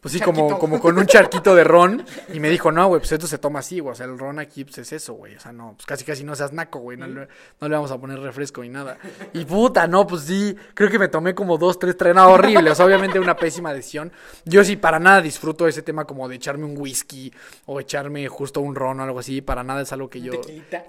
Pues 0.03 0.11
sí, 0.13 0.19
como, 0.19 0.41
Charquito. 0.41 0.59
como 0.59 0.79
con 0.81 0.97
un 0.97 1.05
charquito 1.05 1.55
de 1.55 1.63
ron. 1.63 2.05
Y 2.33 2.39
me 2.41 2.49
dijo, 2.49 2.71
no, 2.73 2.87
güey, 2.89 2.99
pues 2.99 3.13
esto 3.13 3.25
se 3.25 3.37
toma 3.37 3.59
así, 3.59 3.79
güey. 3.79 3.93
O 3.93 3.95
sea, 3.95 4.05
el 4.05 4.19
ron 4.19 4.37
aquí, 4.37 4.65
pues 4.65 4.77
es 4.79 4.91
eso, 4.91 5.13
güey. 5.13 5.35
O 5.35 5.39
sea, 5.39 5.53
no, 5.53 5.73
pues 5.77 5.85
casi 5.85 6.03
casi 6.03 6.25
no 6.25 6.35
seas 6.35 6.51
naco, 6.51 6.79
güey. 6.79 6.97
No, 6.97 7.07
le- 7.07 7.29
no 7.61 7.69
le 7.69 7.73
vamos 7.75 7.89
a 7.89 7.97
poner 7.97 8.19
refresco 8.19 8.61
ni 8.63 8.67
nada. 8.69 8.97
Y 9.31 9.45
puta, 9.45 9.87
no, 9.87 10.05
pues 10.05 10.23
sí. 10.23 10.55
Creo 10.73 10.89
que 10.91 10.99
me 10.99 11.07
tomé 11.07 11.33
como 11.33 11.57
dos, 11.57 11.79
tres, 11.79 11.95
tres, 11.95 12.13
no, 12.13 12.27
horrible. 12.27 12.69
O 12.69 12.75
sea, 12.75 12.85
obviamente 12.85 13.17
una 13.17 13.35
pésima 13.37 13.73
decisión. 13.73 14.11
Yo 14.43 14.61
sí, 14.65 14.75
para 14.75 14.99
nada 14.99 15.21
disfruto 15.21 15.67
ese 15.69 15.81
tema 15.81 16.03
como 16.05 16.27
de 16.27 16.35
echarme 16.35 16.65
un 16.65 16.77
whisky 16.77 17.33
o 17.65 17.79
echarme 17.79 18.27
justo 18.27 18.59
un 18.59 18.75
ron 18.75 18.99
o 18.99 19.03
algo 19.03 19.19
así. 19.19 19.41
Para 19.41 19.63
nada 19.63 19.83
es 19.83 19.93
algo 19.93 20.09
que 20.09 20.19
yo. 20.19 20.33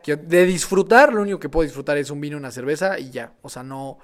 que 0.02 0.16
de 0.16 0.44
disfrutar, 0.44 1.12
lo 1.12 1.22
único 1.22 1.38
que 1.38 1.48
puedo 1.48 1.62
disfrutar 1.62 1.96
es 1.98 2.10
un 2.10 2.20
vino, 2.20 2.36
una 2.36 2.50
cerveza 2.50 2.98
y 2.98 3.10
ya. 3.10 3.32
O 3.42 3.48
sea, 3.48 3.62
no. 3.62 3.98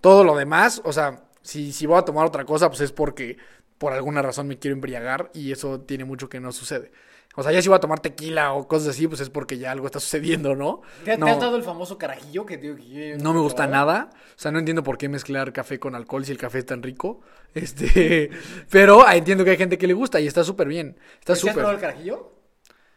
Todo 0.00 0.24
lo 0.24 0.34
demás, 0.34 0.80
o 0.84 0.92
sea, 0.92 1.20
si, 1.42 1.72
si 1.72 1.86
voy 1.86 1.98
a 1.98 2.02
tomar 2.02 2.26
otra 2.26 2.44
cosa, 2.44 2.68
pues 2.68 2.80
es 2.80 2.90
porque 2.90 3.36
por 3.80 3.92
alguna 3.94 4.22
razón 4.22 4.46
me 4.46 4.60
quiero 4.60 4.74
embriagar 4.76 5.30
y 5.34 5.52
eso 5.52 5.80
tiene 5.80 6.04
mucho 6.04 6.28
que 6.28 6.38
no 6.40 6.52
sucede. 6.52 6.92
O 7.36 7.42
sea, 7.42 7.52
ya 7.52 7.62
si 7.62 7.68
voy 7.68 7.76
a 7.76 7.80
tomar 7.80 8.00
tequila 8.00 8.52
o 8.52 8.68
cosas 8.68 8.88
así, 8.90 9.08
pues 9.08 9.20
es 9.20 9.30
porque 9.30 9.56
ya 9.58 9.70
algo 9.72 9.86
está 9.86 10.00
sucediendo, 10.06 10.54
¿no? 10.56 10.82
¿Te, 11.04 11.12
te 11.12 11.18
no, 11.18 11.26
has 11.28 11.40
dado 11.40 11.56
el 11.56 11.62
famoso 11.62 11.96
carajillo 11.98 12.44
que 12.44 12.56
te 12.58 12.62
digo 12.72 12.76
que 12.76 13.10
yo- 13.10 13.18
no 13.18 13.32
me 13.32 13.40
gusta 13.40 13.66
nada. 13.66 14.10
O 14.36 14.38
sea, 14.40 14.50
no 14.52 14.58
entiendo 14.58 14.82
por 14.82 14.98
qué 14.98 15.08
mezclar 15.08 15.52
café 15.52 15.78
con 15.80 15.94
alcohol 15.94 16.24
si 16.24 16.32
el 16.32 16.38
café 16.38 16.58
es 16.60 16.66
tan 16.66 16.82
rico. 16.82 17.20
Este, 17.54 18.30
pero 18.70 19.04
ah, 19.06 19.16
entiendo 19.16 19.44
que 19.44 19.50
hay 19.50 19.56
gente 19.56 19.76
que 19.78 19.88
le 19.88 19.92
gusta 19.94 20.20
y 20.20 20.26
está 20.28 20.44
súper 20.44 20.68
bien. 20.68 20.96
Está 21.18 21.32
¿Te 21.32 21.32
has 21.32 21.40
probado 21.40 21.70
el 21.72 21.78
súper. 21.78 21.90
carajillo? 21.90 22.32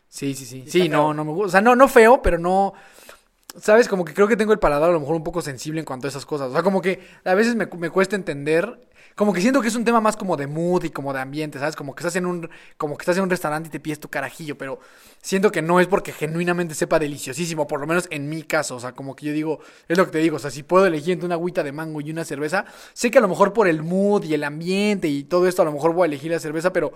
Sí, 0.07 0.35
sí, 0.35 0.45
sí. 0.45 0.63
Sí, 0.67 0.81
feo? 0.81 0.91
no, 0.91 1.13
no 1.13 1.25
me 1.25 1.31
gusta. 1.31 1.47
O 1.47 1.51
sea, 1.51 1.61
no, 1.61 1.75
no 1.75 1.87
feo, 1.87 2.21
pero 2.21 2.37
no. 2.37 2.73
¿Sabes? 3.55 3.87
Como 3.87 4.03
que 4.03 4.13
creo 4.13 4.27
que 4.27 4.35
tengo 4.35 4.51
el 4.51 4.59
paladar 4.59 4.89
a 4.89 4.93
lo 4.93 4.99
mejor 4.99 5.15
un 5.15 5.23
poco 5.23 5.41
sensible 5.41 5.79
en 5.79 5.85
cuanto 5.85 6.07
a 6.07 6.09
esas 6.09 6.25
cosas. 6.25 6.49
O 6.49 6.53
sea, 6.53 6.63
como 6.63 6.81
que 6.81 6.99
a 7.23 7.35
veces 7.35 7.55
me, 7.55 7.67
me 7.77 7.89
cuesta 7.91 8.15
entender. 8.15 8.79
Como 9.15 9.31
que 9.31 9.41
siento 9.41 9.61
que 9.61 9.67
es 9.67 9.75
un 9.75 9.85
tema 9.85 10.01
más 10.01 10.17
como 10.17 10.35
de 10.37 10.47
mood 10.47 10.85
y 10.85 10.89
como 10.89 11.13
de 11.13 11.19
ambiente, 11.19 11.59
¿sabes? 11.59 11.75
Como 11.75 11.93
que 11.93 12.01
estás 12.01 12.15
en 12.15 12.25
un, 12.25 12.49
como 12.77 12.97
que 12.97 13.03
estás 13.03 13.15
en 13.17 13.23
un 13.23 13.29
restaurante 13.29 13.67
y 13.67 13.71
te 13.71 13.79
pides 13.79 13.99
tu 13.99 14.09
carajillo, 14.09 14.57
pero 14.57 14.79
siento 15.21 15.51
que 15.51 15.61
no 15.61 15.79
es 15.79 15.85
porque 15.85 16.11
genuinamente 16.11 16.73
sepa 16.73 16.97
deliciosísimo, 16.97 17.67
por 17.67 17.79
lo 17.79 17.85
menos 17.85 18.07
en 18.09 18.27
mi 18.27 18.41
caso. 18.41 18.75
O 18.75 18.79
sea, 18.79 18.93
como 18.93 19.15
que 19.15 19.27
yo 19.27 19.33
digo, 19.33 19.59
es 19.87 19.99
lo 19.99 20.05
que 20.05 20.13
te 20.13 20.17
digo, 20.17 20.37
o 20.37 20.39
sea, 20.39 20.49
si 20.49 20.63
puedo 20.63 20.87
elegir 20.87 21.13
entre 21.13 21.27
una 21.27 21.35
agüita 21.35 21.61
de 21.61 21.71
mango 21.71 22.01
y 22.01 22.09
una 22.09 22.25
cerveza, 22.25 22.65
sé 22.93 23.11
que 23.11 23.19
a 23.19 23.21
lo 23.21 23.27
mejor 23.27 23.53
por 23.53 23.67
el 23.67 23.83
mood 23.83 24.23
y 24.23 24.33
el 24.33 24.43
ambiente 24.43 25.07
y 25.09 25.25
todo 25.25 25.47
esto, 25.47 25.61
a 25.61 25.65
lo 25.65 25.73
mejor 25.73 25.93
voy 25.93 26.05
a 26.05 26.07
elegir 26.07 26.31
la 26.31 26.39
cerveza, 26.39 26.73
pero 26.73 26.93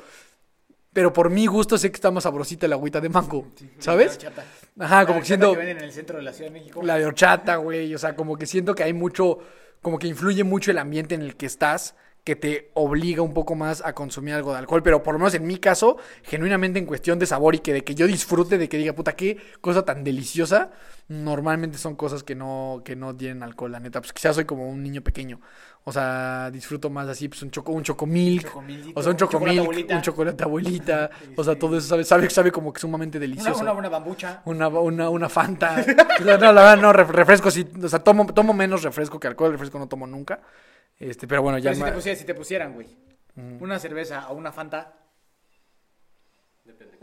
pero 0.97 1.13
por 1.13 1.29
mi 1.29 1.45
gusto 1.45 1.77
sé 1.77 1.91
que 1.91 1.95
está 1.97 2.09
más 2.09 2.23
sabrosita 2.23 2.67
la 2.67 2.73
agüita 2.73 2.99
de 2.99 3.07
mango, 3.07 3.45
¿sabes? 3.77 4.13
horchata. 4.13 4.43
Ajá, 4.79 5.01
La 5.01 5.05
como 5.05 5.19
que 5.19 5.27
siento 5.27 5.51
que 5.51 5.57
venden 5.59 5.77
en 5.77 5.83
el 5.83 5.91
centro 5.91 6.17
de 6.17 6.23
la 6.23 6.33
Ciudad 6.33 6.49
de 6.49 6.59
México. 6.59 6.81
la 6.81 6.97
de 6.97 7.05
horchata, 7.05 7.57
güey, 7.57 7.93
o 7.93 7.99
sea, 7.99 8.15
como 8.15 8.35
que 8.35 8.47
siento 8.47 8.73
que 8.73 8.81
hay 8.81 8.93
mucho, 8.93 9.37
como 9.83 9.99
que 9.99 10.07
influye 10.07 10.43
mucho 10.43 10.71
el 10.71 10.79
ambiente 10.79 11.13
en 11.13 11.21
el 11.21 11.35
que 11.35 11.45
estás, 11.45 11.93
que 12.27 12.35
te 12.35 12.71
obliga 12.73 13.21
un 13.21 13.33
poco 13.33 13.55
más 13.55 13.81
a 13.85 13.93
consumir 13.93 14.33
algo 14.33 14.51
de 14.51 14.57
alcohol, 14.59 14.83
pero 14.83 15.01
por 15.01 15.13
lo 15.13 15.19
menos 15.19 15.33
en 15.33 15.47
mi 15.47 15.59
caso, 15.59 15.95
genuinamente 16.23 16.77
en 16.77 16.85
cuestión 16.85 17.17
de 17.19 17.25
sabor 17.25 17.55
y 17.55 17.59
que 17.59 17.71
de 17.71 17.85
que 17.85 17.95
yo 17.95 18.05
disfrute, 18.05 18.57
de 18.57 18.67
que 18.67 18.75
diga, 18.77 18.91
puta, 18.91 19.13
qué 19.13 19.37
cosa 19.61 19.85
tan 19.85 20.03
deliciosa, 20.03 20.71
normalmente 21.07 21.77
son 21.77 21.95
cosas 21.95 22.23
que 22.23 22.35
no, 22.35 22.81
que 22.83 22.97
no 22.97 23.15
tienen 23.15 23.43
alcohol, 23.43 23.71
la 23.71 23.79
neta, 23.79 24.01
pues 24.01 24.11
quizás 24.11 24.35
soy 24.35 24.43
como 24.43 24.67
un 24.67 24.83
niño 24.83 25.01
pequeño, 25.01 25.39
o 25.85 25.91
sea, 25.93 26.51
disfruto 26.51 26.89
más 26.89 27.07
así, 27.07 27.29
pues 27.29 27.41
un 27.43 27.49
choco, 27.49 27.71
un 27.71 27.83
chocomilk, 27.83 28.45
o 28.57 28.61
sea, 29.01 29.11
un 29.11 29.11
un 29.11 29.17
chocolate 29.17 29.17
chocomilk, 29.17 29.59
abuelita. 29.61 29.95
un 29.95 30.01
chocolate 30.01 30.43
abuelita, 30.43 31.09
o 31.37 31.43
sea, 31.45 31.57
todo 31.57 31.77
eso 31.77 31.87
sabe, 31.87 32.03
sabe, 32.03 32.29
sabe 32.29 32.51
como 32.51 32.73
que 32.73 32.81
sumamente 32.81 33.17
Una, 33.17 33.21
delicioso. 33.27 33.61
una 33.61 33.87
bambucha. 33.89 34.41
Una, 34.43 34.67
una, 34.67 35.09
una 35.09 35.29
Fanta. 35.29 35.77
no, 36.19 36.25
la 36.25 36.51
verdad, 36.51 36.77
no, 36.77 36.91
ref- 36.91 37.07
refresco 37.07 37.49
sí. 37.49 37.65
O 37.81 37.87
sea, 37.87 37.99
tomo, 37.99 38.25
tomo 38.33 38.53
menos 38.53 38.83
refresco 38.83 39.17
que 39.17 39.27
alcohol. 39.27 39.51
Refresco 39.53 39.79
no 39.79 39.87
tomo 39.87 40.05
nunca. 40.07 40.41
Este, 40.99 41.27
pero 41.27 41.41
bueno, 41.41 41.57
ya. 41.57 41.71
Pero 41.71 41.75
si 41.75 41.81
ma- 41.81 41.87
te, 41.87 41.93
pusieran, 41.93 42.19
si 42.19 42.25
te 42.25 42.33
pusieran, 42.33 42.73
güey, 42.73 42.87
una 43.59 43.79
cerveza 43.79 44.29
o 44.29 44.33
una 44.35 44.51
Fanta. 44.51 44.93
Depende. 46.65 46.97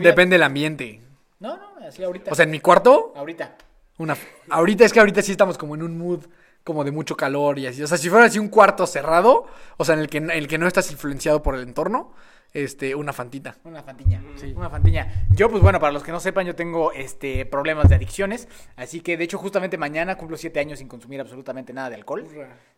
Depende 0.00 0.34
del 0.34 0.42
ambiente. 0.42 1.00
No, 1.40 1.56
no, 1.56 1.86
así 1.86 2.02
ahorita. 2.02 2.30
O 2.30 2.34
sea, 2.34 2.44
en 2.44 2.50
mi 2.50 2.60
cuarto, 2.60 3.12
ahorita. 3.16 3.56
una. 3.98 4.16
Ahorita 4.50 4.84
es 4.84 4.92
que 4.92 5.00
ahorita 5.00 5.22
sí 5.22 5.32
estamos 5.32 5.58
como 5.58 5.74
en 5.74 5.82
un 5.82 5.98
mood 5.98 6.24
como 6.62 6.84
de 6.84 6.90
mucho 6.90 7.16
calor 7.16 7.58
y 7.58 7.66
así. 7.66 7.82
O 7.82 7.86
sea, 7.86 7.98
si 7.98 8.08
fuera 8.08 8.26
así 8.26 8.38
un 8.38 8.48
cuarto 8.48 8.86
cerrado, 8.86 9.46
o 9.76 9.84
sea, 9.84 9.94
en 9.94 10.00
el 10.02 10.08
que, 10.08 10.18
en 10.18 10.30
el 10.30 10.46
que 10.46 10.58
no 10.58 10.66
estás 10.66 10.90
influenciado 10.92 11.42
por 11.42 11.54
el 11.54 11.62
entorno, 11.62 12.12
este, 12.52 12.94
una 12.94 13.12
fantita. 13.12 13.56
Una 13.64 13.82
fantiña, 13.82 14.22
sí, 14.36 14.52
una 14.56 14.68
fantiña. 14.70 15.26
Yo, 15.30 15.48
pues 15.48 15.62
bueno, 15.62 15.78
para 15.78 15.92
los 15.92 16.02
que 16.02 16.12
no 16.12 16.20
sepan, 16.20 16.46
yo 16.46 16.54
tengo 16.54 16.92
este 16.92 17.46
problemas 17.46 17.88
de 17.88 17.94
adicciones. 17.94 18.48
Así 18.76 19.00
que, 19.00 19.16
de 19.16 19.24
hecho, 19.24 19.38
justamente 19.38 19.78
mañana 19.78 20.16
cumplo 20.16 20.36
siete 20.36 20.60
años 20.60 20.78
sin 20.78 20.88
consumir 20.88 21.20
absolutamente 21.20 21.72
nada 21.72 21.90
de 21.90 21.96
alcohol. 21.96 22.26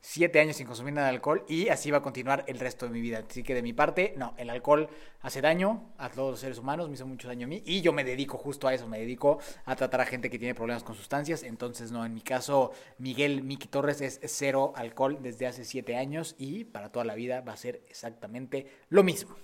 Siete 0.01 0.41
años 0.41 0.57
sin 0.57 0.67
consumir 0.67 0.95
nada 0.95 1.09
de 1.09 1.15
alcohol. 1.15 1.45
Y 1.49 1.69
así 1.69 1.91
va 1.91 1.99
a 1.99 2.03
continuar 2.03 2.45
el 2.49 2.59
resto 2.59 2.87
de 2.87 2.93
mi 2.93 3.01
vida. 3.01 3.25
Así 3.29 3.43
que 3.43 3.55
de 3.55 3.63
mi 3.63 3.73
parte, 3.73 4.15
no, 4.17 4.35
el 4.37 4.51
alcohol 4.51 4.89
hace 5.23 5.41
daño 5.41 5.93
a 5.99 6.09
todos 6.09 6.33
los 6.33 6.41
seres 6.41 6.59
humanos, 6.59 6.89
me 6.89 6.95
hizo 6.95 7.07
mucho 7.07 7.29
daño 7.29 7.47
a 7.47 7.49
mí. 7.49 7.63
Y 7.65 7.81
yo 7.81 7.93
me 7.93 8.05
dedico 8.05 8.37
justo 8.37 8.69
a 8.69 8.75
eso, 8.75 8.89
me 8.89 8.99
dedico 8.99 9.39
a 9.65 9.77
tratar 9.77 10.01
a 10.01 10.07
gente 10.07 10.29
que 10.29 10.39
tiene 10.39 10.55
problemas 10.55 10.83
con 10.83 10.95
sustancias. 10.95 11.43
Entonces, 11.43 11.93
no, 11.93 12.05
en 12.05 12.15
mi 12.15 12.21
caso, 12.21 12.73
Miguel 12.99 13.43
Miki 13.43 13.69
Torres 13.69 14.01
es 14.01 14.21
cero 14.25 14.73
alcohol 14.77 15.19
desde 15.23 15.47
hace 15.47 15.65
siete 15.65 15.97
años. 15.97 16.35
Y 16.39 16.65
para 16.65 16.91
toda 16.91 17.05
la 17.05 17.15
vida 17.15 17.41
va 17.41 17.53
a 17.53 17.57
ser 17.57 17.83
exactamente 17.89 18.67
lo 18.89 19.03
mismo. 19.03 19.37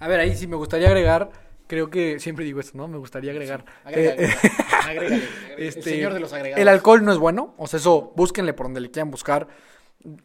A 0.00 0.08
ver, 0.08 0.18
ahí 0.20 0.34
sí 0.36 0.46
me 0.46 0.56
gustaría 0.56 0.88
agregar. 0.88 1.30
Creo 1.66 1.88
que 1.88 2.18
siempre 2.18 2.44
digo 2.44 2.58
esto, 2.58 2.76
¿no? 2.76 2.88
Me 2.88 2.98
gustaría 2.98 3.30
agregar. 3.30 3.64
Agrégale, 3.84 4.24
Eh, 4.24 4.30
agrégale. 4.84 5.22
Este, 5.58 5.78
el 5.80 5.84
señor 5.84 6.14
de 6.14 6.20
los 6.20 6.32
agregados. 6.32 6.60
El 6.60 6.68
alcohol 6.68 7.04
no 7.04 7.12
es 7.12 7.18
bueno. 7.18 7.54
O 7.58 7.66
sea, 7.68 7.78
eso, 7.78 8.12
búsquenle 8.16 8.52
por 8.54 8.66
donde 8.66 8.80
le 8.80 8.90
quieran 8.90 9.10
buscar. 9.10 9.46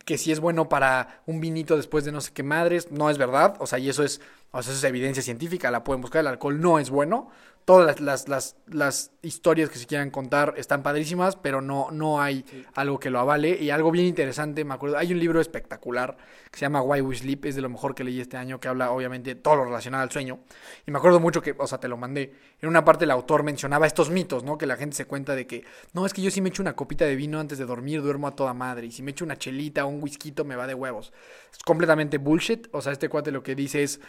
Que 0.06 0.18
si 0.18 0.32
es 0.32 0.40
bueno 0.40 0.70
para 0.70 1.22
un 1.26 1.42
vinito 1.42 1.76
después 1.76 2.06
de 2.06 2.12
no 2.14 2.22
sé 2.22 2.32
qué 2.34 2.42
madres, 2.42 2.92
no 2.92 3.10
es 3.10 3.18
verdad. 3.18 3.56
O 3.60 3.68
sea, 3.68 3.78
y 3.78 3.90
eso 3.90 4.04
es, 4.04 4.22
o 4.56 4.64
sea, 4.64 4.72
eso 4.72 4.80
es 4.80 4.84
evidencia 4.86 5.22
científica, 5.22 5.70
la 5.70 5.84
pueden 5.84 6.02
buscar. 6.02 6.22
El 6.22 6.28
alcohol 6.28 6.62
no 6.62 6.80
es 6.80 6.90
bueno. 6.90 7.30
Todas 7.66 7.86
las, 7.86 8.00
las, 8.00 8.30
las, 8.30 8.56
las 8.68 9.12
historias 9.22 9.70
que 9.70 9.80
se 9.80 9.86
quieran 9.86 10.12
contar 10.12 10.54
están 10.56 10.82
padrísimas, 10.82 11.36
pero 11.36 11.62
no, 11.62 11.90
no 11.92 12.22
hay 12.22 12.46
algo 12.76 13.00
que 13.00 13.10
lo 13.10 13.20
avale. 13.20 13.58
Y 13.60 13.70
algo 13.70 13.92
bien 13.92 14.06
interesante, 14.06 14.64
me 14.64 14.76
acuerdo, 14.76 14.98
hay 14.98 15.12
un 15.12 15.20
libro 15.20 15.42
espectacular 15.42 16.16
que 16.52 16.60
se 16.60 16.62
llama 16.62 16.82
Why 16.82 17.02
We 17.02 17.18
Sleep, 17.18 17.44
es 17.46 17.56
de 17.56 17.62
lo 17.62 17.70
mejor 17.70 17.94
que 17.94 18.06
leí 18.06 18.22
este 18.22 18.38
año, 18.38 18.62
que 18.62 18.70
habla 18.70 18.92
obviamente 18.92 19.34
de 19.34 19.42
todo 19.42 19.58
lo 19.58 19.66
relacionado 19.66 20.04
al 20.04 20.12
sueño. 20.12 20.40
Y 20.88 20.92
me 20.92 21.00
acuerdo 21.00 21.20
mucho 21.20 21.42
que, 21.42 21.54
o 21.58 21.68
sea, 21.68 21.80
te 21.80 21.90
lo 21.90 21.98
mandé. 21.98 22.34
En 22.62 22.70
una 22.70 22.86
parte 22.86 23.04
el 23.04 23.12
autor 23.12 23.44
mencionaba 23.44 23.88
estos 23.88 24.10
mitos, 24.10 24.44
¿no? 24.44 24.58
Que 24.58 24.68
la 24.68 24.78
gente 24.78 24.96
se 24.96 25.06
cuenta 25.06 25.36
de 25.36 25.46
que, 25.46 25.66
no, 25.92 26.06
es 26.06 26.14
que 26.14 26.22
yo 26.22 26.32
si 26.32 26.40
me 26.40 26.50
echo 26.50 26.62
una 26.62 26.78
copita 26.78 27.04
de 27.04 27.18
vino 27.18 27.42
antes 27.42 27.58
de 27.58 27.66
dormir, 27.66 28.02
duermo 28.02 28.28
a 28.28 28.36
toda 28.36 28.54
madre. 28.54 28.86
Y 28.86 28.92
si 28.92 29.04
me 29.04 29.12
echo 29.12 29.26
una 29.26 29.38
chelita 29.38 29.84
o 29.86 29.90
un 29.90 30.02
whisky, 30.02 30.34
me 30.46 30.56
va 30.56 30.66
de 30.66 30.76
huevos. 30.76 31.12
Es 31.52 31.58
completamente 31.64 32.20
bullshit. 32.20 32.68
O 32.72 32.82
sea, 32.82 32.94
este 32.94 33.10
cuate 33.10 33.32
lo 33.32 33.44
que 33.44 33.56
dice 33.56 33.84
es... 33.84 34.00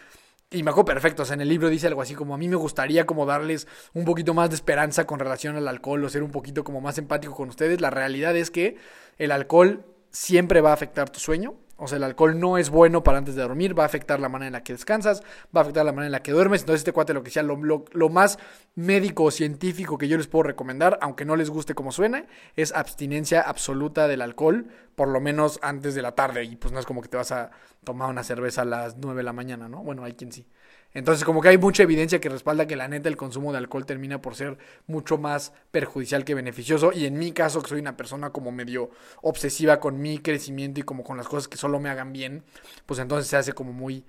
Y 0.49 0.63
me 0.63 0.69
acuerdo 0.71 0.85
perfecto, 0.85 1.23
o 1.23 1.25
sea, 1.25 1.33
en 1.33 1.41
el 1.41 1.49
libro 1.49 1.67
dice 1.67 1.87
algo 1.87 2.01
así 2.01 2.15
como 2.15 2.33
a 2.33 2.37
mí 2.37 2.47
me 2.47 2.55
gustaría 2.55 3.05
como 3.05 3.25
darles 3.25 3.67
un 3.93 4.05
poquito 4.05 4.33
más 4.33 4.49
de 4.49 4.55
esperanza 4.55 5.05
con 5.05 5.19
relación 5.19 5.57
al 5.57 5.67
alcohol 5.67 6.05
o 6.05 6.09
ser 6.09 6.23
un 6.23 6.31
poquito 6.31 6.63
como 6.63 6.79
más 6.79 6.97
empático 6.97 7.35
con 7.35 7.49
ustedes. 7.49 7.81
La 7.81 7.89
realidad 7.89 8.33
es 8.37 8.49
que 8.49 8.77
el 9.17 9.31
alcohol 9.31 9.85
siempre 10.09 10.61
va 10.61 10.69
a 10.69 10.73
afectar 10.73 11.09
tu 11.09 11.19
sueño. 11.19 11.55
O 11.77 11.87
sea, 11.87 11.97
el 11.97 12.03
alcohol 12.03 12.39
no 12.39 12.57
es 12.57 12.69
bueno 12.69 13.03
para 13.03 13.19
antes 13.19 13.35
de 13.35 13.43
dormir, 13.43 13.77
va 13.77 13.83
a 13.83 13.85
afectar 13.85 14.19
la 14.19 14.29
manera 14.29 14.47
en 14.47 14.53
la 14.53 14.63
que 14.63 14.73
descansas, 14.73 15.21
va 15.55 15.61
a 15.61 15.63
afectar 15.63 15.85
la 15.85 15.91
manera 15.91 16.07
en 16.07 16.11
la 16.11 16.23
que 16.23 16.31
duermes. 16.31 16.61
Entonces, 16.61 16.81
este 16.81 16.91
cuate 16.91 17.13
lo 17.13 17.23
que 17.23 17.29
sea, 17.29 17.43
lo, 17.43 18.09
más 18.09 18.39
médico 18.75 19.25
o 19.25 19.31
científico 19.31 19.97
que 19.97 20.07
yo 20.07 20.17
les 20.17 20.27
puedo 20.27 20.43
recomendar, 20.43 20.97
aunque 21.01 21.23
no 21.23 21.35
les 21.35 21.51
guste 21.51 21.75
como 21.75 21.91
suena, 21.91 22.25
es 22.55 22.73
abstinencia 22.73 23.41
absoluta 23.41 24.07
del 24.07 24.21
alcohol, 24.21 24.67
por 24.95 25.07
lo 25.07 25.21
menos 25.21 25.59
antes 25.61 25.93
de 25.93 26.01
la 26.01 26.13
tarde. 26.13 26.43
Y 26.43 26.55
pues 26.55 26.73
no 26.73 26.79
es 26.79 26.85
como 26.85 27.01
que 27.01 27.09
te 27.09 27.17
vas 27.17 27.31
a 27.31 27.51
tomar 27.83 28.09
una 28.09 28.23
cerveza 28.23 28.63
a 28.63 28.65
las 28.65 28.97
9 28.97 29.17
de 29.17 29.23
la 29.23 29.33
mañana, 29.33 29.69
¿no? 29.69 29.83
Bueno, 29.83 30.03
hay 30.03 30.13
quien 30.13 30.31
sí. 30.31 30.47
Entonces, 30.93 31.23
como 31.25 31.41
que 31.41 31.49
hay 31.49 31.57
mucha 31.57 31.83
evidencia 31.83 32.19
que 32.19 32.29
respalda 32.29 32.65
que 32.65 32.75
la 32.75 32.87
neta 32.87 33.09
el 33.09 33.17
consumo 33.17 33.51
de 33.51 33.59
alcohol 33.59 33.85
termina 33.85 34.21
por 34.21 34.35
ser 34.35 34.57
mucho 34.87 35.17
más 35.17 35.53
perjudicial 35.71 36.25
que 36.25 36.33
beneficioso. 36.33 36.91
Y 36.91 37.05
en 37.05 37.19
mi 37.19 37.33
caso, 37.33 37.61
que 37.61 37.69
soy 37.69 37.79
una 37.79 37.97
persona 37.97 38.31
como 38.31 38.51
medio 38.51 38.89
obsesiva 39.21 39.79
con 39.79 40.01
mi 40.01 40.19
crecimiento 40.19 40.79
y 40.79 40.83
como 40.83 41.03
con 41.03 41.17
las 41.17 41.27
cosas 41.27 41.47
que 41.47 41.57
solo 41.57 41.79
me 41.79 41.89
hagan 41.89 42.13
bien, 42.13 42.43
pues 42.85 42.99
entonces 42.99 43.29
se 43.29 43.37
hace 43.37 43.53
como 43.53 43.73
muy, 43.73 44.05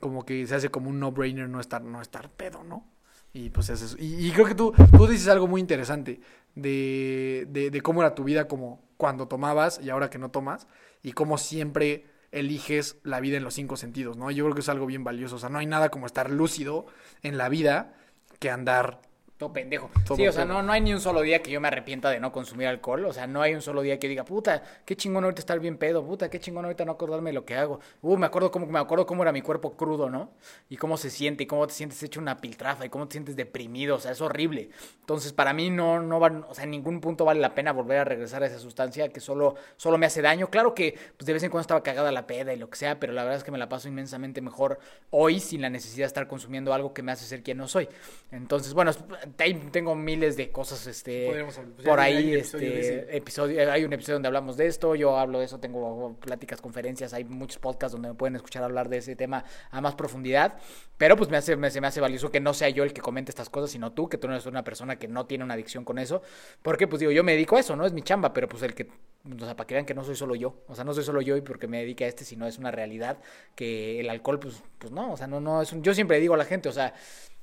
como 0.00 0.24
que 0.24 0.46
se 0.46 0.54
hace 0.54 0.70
como 0.70 0.90
un 0.90 1.00
no-brainer 1.00 1.48
no 1.48 1.60
estar, 1.60 1.82
no 1.82 2.00
estar 2.00 2.30
pedo, 2.30 2.64
¿no? 2.64 2.86
Y 3.34 3.50
pues 3.50 3.70
es 3.70 3.82
eso. 3.82 3.96
Y, 3.98 4.30
creo 4.32 4.46
que 4.46 4.54
tú, 4.54 4.72
tú 4.96 5.06
dices 5.06 5.28
algo 5.28 5.48
muy 5.48 5.60
interesante 5.60 6.20
de, 6.54 7.46
de, 7.48 7.70
de 7.70 7.80
cómo 7.80 8.02
era 8.02 8.14
tu 8.14 8.24
vida 8.24 8.46
como 8.46 8.82
cuando 8.98 9.26
tomabas 9.26 9.80
y 9.82 9.90
ahora 9.90 10.10
que 10.10 10.18
no 10.18 10.30
tomas. 10.30 10.66
Y 11.02 11.12
cómo 11.12 11.38
siempre 11.38 12.06
eliges 12.32 12.96
la 13.04 13.20
vida 13.20 13.36
en 13.36 13.44
los 13.44 13.54
cinco 13.54 13.76
sentidos, 13.76 14.16
¿no? 14.16 14.30
Yo 14.30 14.44
creo 14.44 14.54
que 14.54 14.62
es 14.62 14.68
algo 14.68 14.86
bien 14.86 15.04
valioso. 15.04 15.36
O 15.36 15.38
sea, 15.38 15.50
no 15.50 15.58
hay 15.58 15.66
nada 15.66 15.90
como 15.90 16.06
estar 16.06 16.30
lúcido 16.30 16.86
en 17.22 17.38
la 17.38 17.48
vida 17.48 17.94
que 18.40 18.50
andar 18.50 19.00
todo 19.42 19.52
pendejo. 19.52 19.90
Todo 20.06 20.16
sí, 20.16 20.28
o 20.28 20.32
sea, 20.32 20.44
no, 20.44 20.62
no 20.62 20.72
hay 20.72 20.80
ni 20.80 20.94
un 20.94 21.00
solo 21.00 21.20
día 21.20 21.42
que 21.42 21.50
yo 21.50 21.60
me 21.60 21.66
arrepienta 21.66 22.10
de 22.10 22.20
no 22.20 22.30
consumir 22.30 22.68
alcohol. 22.68 23.06
O 23.06 23.12
sea, 23.12 23.26
no 23.26 23.42
hay 23.42 23.54
un 23.54 23.60
solo 23.60 23.82
día 23.82 23.98
que 23.98 24.06
diga, 24.06 24.24
puta, 24.24 24.62
qué 24.84 24.96
chingón 24.96 25.24
ahorita 25.24 25.40
estar 25.40 25.58
bien 25.58 25.78
pedo, 25.78 26.04
puta, 26.06 26.30
qué 26.30 26.38
chingón 26.38 26.64
ahorita 26.64 26.84
no 26.84 26.92
acordarme 26.92 27.30
de 27.30 27.34
lo 27.34 27.44
que 27.44 27.56
hago. 27.56 27.80
Uh, 28.02 28.16
me 28.16 28.26
acuerdo 28.26 28.52
cómo, 28.52 28.66
me 28.66 28.78
acuerdo 28.78 29.04
cómo 29.04 29.22
era 29.22 29.32
mi 29.32 29.42
cuerpo 29.42 29.72
crudo, 29.72 30.08
¿no? 30.08 30.30
Y 30.68 30.76
cómo 30.76 30.96
se 30.96 31.10
siente, 31.10 31.42
y 31.42 31.46
cómo 31.46 31.66
te 31.66 31.74
sientes 31.74 32.00
hecho 32.04 32.20
una 32.20 32.36
piltrafa, 32.36 32.86
y 32.86 32.88
cómo 32.88 33.08
te 33.08 33.14
sientes 33.14 33.34
deprimido, 33.34 33.96
o 33.96 33.98
sea, 33.98 34.12
es 34.12 34.20
horrible. 34.20 34.70
Entonces, 35.00 35.32
para 35.32 35.52
mí 35.52 35.70
no, 35.70 36.00
no 36.00 36.20
van, 36.20 36.44
o 36.48 36.54
sea, 36.54 36.62
en 36.62 36.70
ningún 36.70 37.00
punto 37.00 37.24
vale 37.24 37.40
la 37.40 37.52
pena 37.54 37.72
volver 37.72 37.98
a 37.98 38.04
regresar 38.04 38.44
a 38.44 38.46
esa 38.46 38.60
sustancia 38.60 39.08
que 39.08 39.18
solo, 39.18 39.56
solo 39.76 39.98
me 39.98 40.06
hace 40.06 40.22
daño. 40.22 40.50
Claro 40.50 40.72
que, 40.72 40.96
pues 41.16 41.26
de 41.26 41.32
vez 41.32 41.42
en 41.42 41.50
cuando 41.50 41.62
estaba 41.62 41.82
cagada 41.82 42.12
la 42.12 42.28
peda 42.28 42.54
y 42.54 42.58
lo 42.58 42.70
que 42.70 42.76
sea, 42.76 43.00
pero 43.00 43.12
la 43.12 43.24
verdad 43.24 43.38
es 43.38 43.44
que 43.44 43.50
me 43.50 43.58
la 43.58 43.68
paso 43.68 43.88
inmensamente 43.88 44.40
mejor 44.40 44.78
hoy 45.10 45.40
sin 45.40 45.62
la 45.62 45.70
necesidad 45.70 46.04
de 46.04 46.08
estar 46.08 46.28
consumiendo 46.28 46.72
algo 46.72 46.94
que 46.94 47.02
me 47.02 47.10
hace 47.10 47.24
ser 47.24 47.42
quien 47.42 47.58
no 47.58 47.66
soy. 47.66 47.88
Entonces, 48.30 48.72
bueno, 48.74 48.92
tengo 49.36 49.94
miles 49.94 50.36
de 50.36 50.50
cosas 50.50 50.86
este 50.86 51.26
Podríamos 51.26 51.58
pues 51.74 51.86
por 51.86 52.00
ahí 52.00 52.16
hay 52.16 52.34
episodio 52.34 52.68
este 52.72 53.16
episodio 53.16 53.72
hay 53.72 53.84
un 53.84 53.92
episodio 53.92 54.16
donde 54.16 54.28
hablamos 54.28 54.56
de 54.56 54.66
esto, 54.66 54.94
yo 54.94 55.18
hablo 55.18 55.38
de 55.38 55.46
eso, 55.46 55.58
tengo 55.60 56.16
pláticas, 56.20 56.60
conferencias, 56.60 57.12
hay 57.14 57.24
muchos 57.24 57.58
podcasts 57.58 57.92
donde 57.92 58.08
me 58.08 58.14
pueden 58.14 58.36
escuchar 58.36 58.62
hablar 58.62 58.88
de 58.88 58.98
ese 58.98 59.16
tema 59.16 59.44
a 59.70 59.80
más 59.80 59.94
profundidad, 59.94 60.56
pero 60.96 61.16
pues 61.16 61.30
me 61.30 61.36
hace 61.36 61.56
me, 61.56 61.70
se 61.70 61.80
me 61.80 61.86
hace 61.86 62.00
valioso 62.00 62.30
que 62.30 62.40
no 62.40 62.54
sea 62.54 62.68
yo 62.68 62.84
el 62.84 62.92
que 62.92 63.00
comente 63.00 63.30
estas 63.30 63.50
cosas, 63.50 63.70
sino 63.70 63.92
tú, 63.92 64.08
que 64.08 64.18
tú 64.18 64.28
no 64.28 64.34
eres 64.34 64.46
una 64.46 64.64
persona 64.64 64.96
que 64.96 65.08
no 65.08 65.26
tiene 65.26 65.44
una 65.44 65.54
adicción 65.54 65.84
con 65.84 65.98
eso, 65.98 66.22
porque 66.62 66.86
pues 66.86 67.00
digo, 67.00 67.12
yo 67.12 67.24
me 67.24 67.32
dedico 67.32 67.56
a 67.56 67.60
eso, 67.60 67.76
no 67.76 67.86
es 67.86 67.92
mi 67.92 68.02
chamba, 68.02 68.32
pero 68.32 68.48
pues 68.48 68.62
el 68.62 68.74
que 68.74 68.88
o 69.24 69.44
sea, 69.44 69.54
para 69.54 69.66
que 69.66 69.74
vean 69.74 69.86
que 69.86 69.94
no 69.94 70.02
soy 70.02 70.16
solo 70.16 70.34
yo, 70.34 70.56
o 70.66 70.74
sea, 70.74 70.84
no 70.84 70.92
soy 70.94 71.04
solo 71.04 71.20
yo 71.20 71.36
y 71.36 71.42
porque 71.42 71.68
me 71.68 71.78
dedique 71.78 72.04
a 72.04 72.08
este, 72.08 72.24
sino 72.24 72.46
es 72.46 72.58
una 72.58 72.72
realidad 72.72 73.18
que 73.54 74.00
el 74.00 74.10
alcohol 74.10 74.40
pues 74.40 74.62
pues 74.78 74.92
no, 74.92 75.12
o 75.12 75.16
sea, 75.16 75.28
no 75.28 75.40
no 75.40 75.62
es 75.62 75.72
un, 75.72 75.82
yo 75.82 75.94
siempre 75.94 76.18
digo 76.18 76.34
a 76.34 76.36
la 76.36 76.44
gente, 76.44 76.68
o 76.68 76.72
sea, 76.72 76.92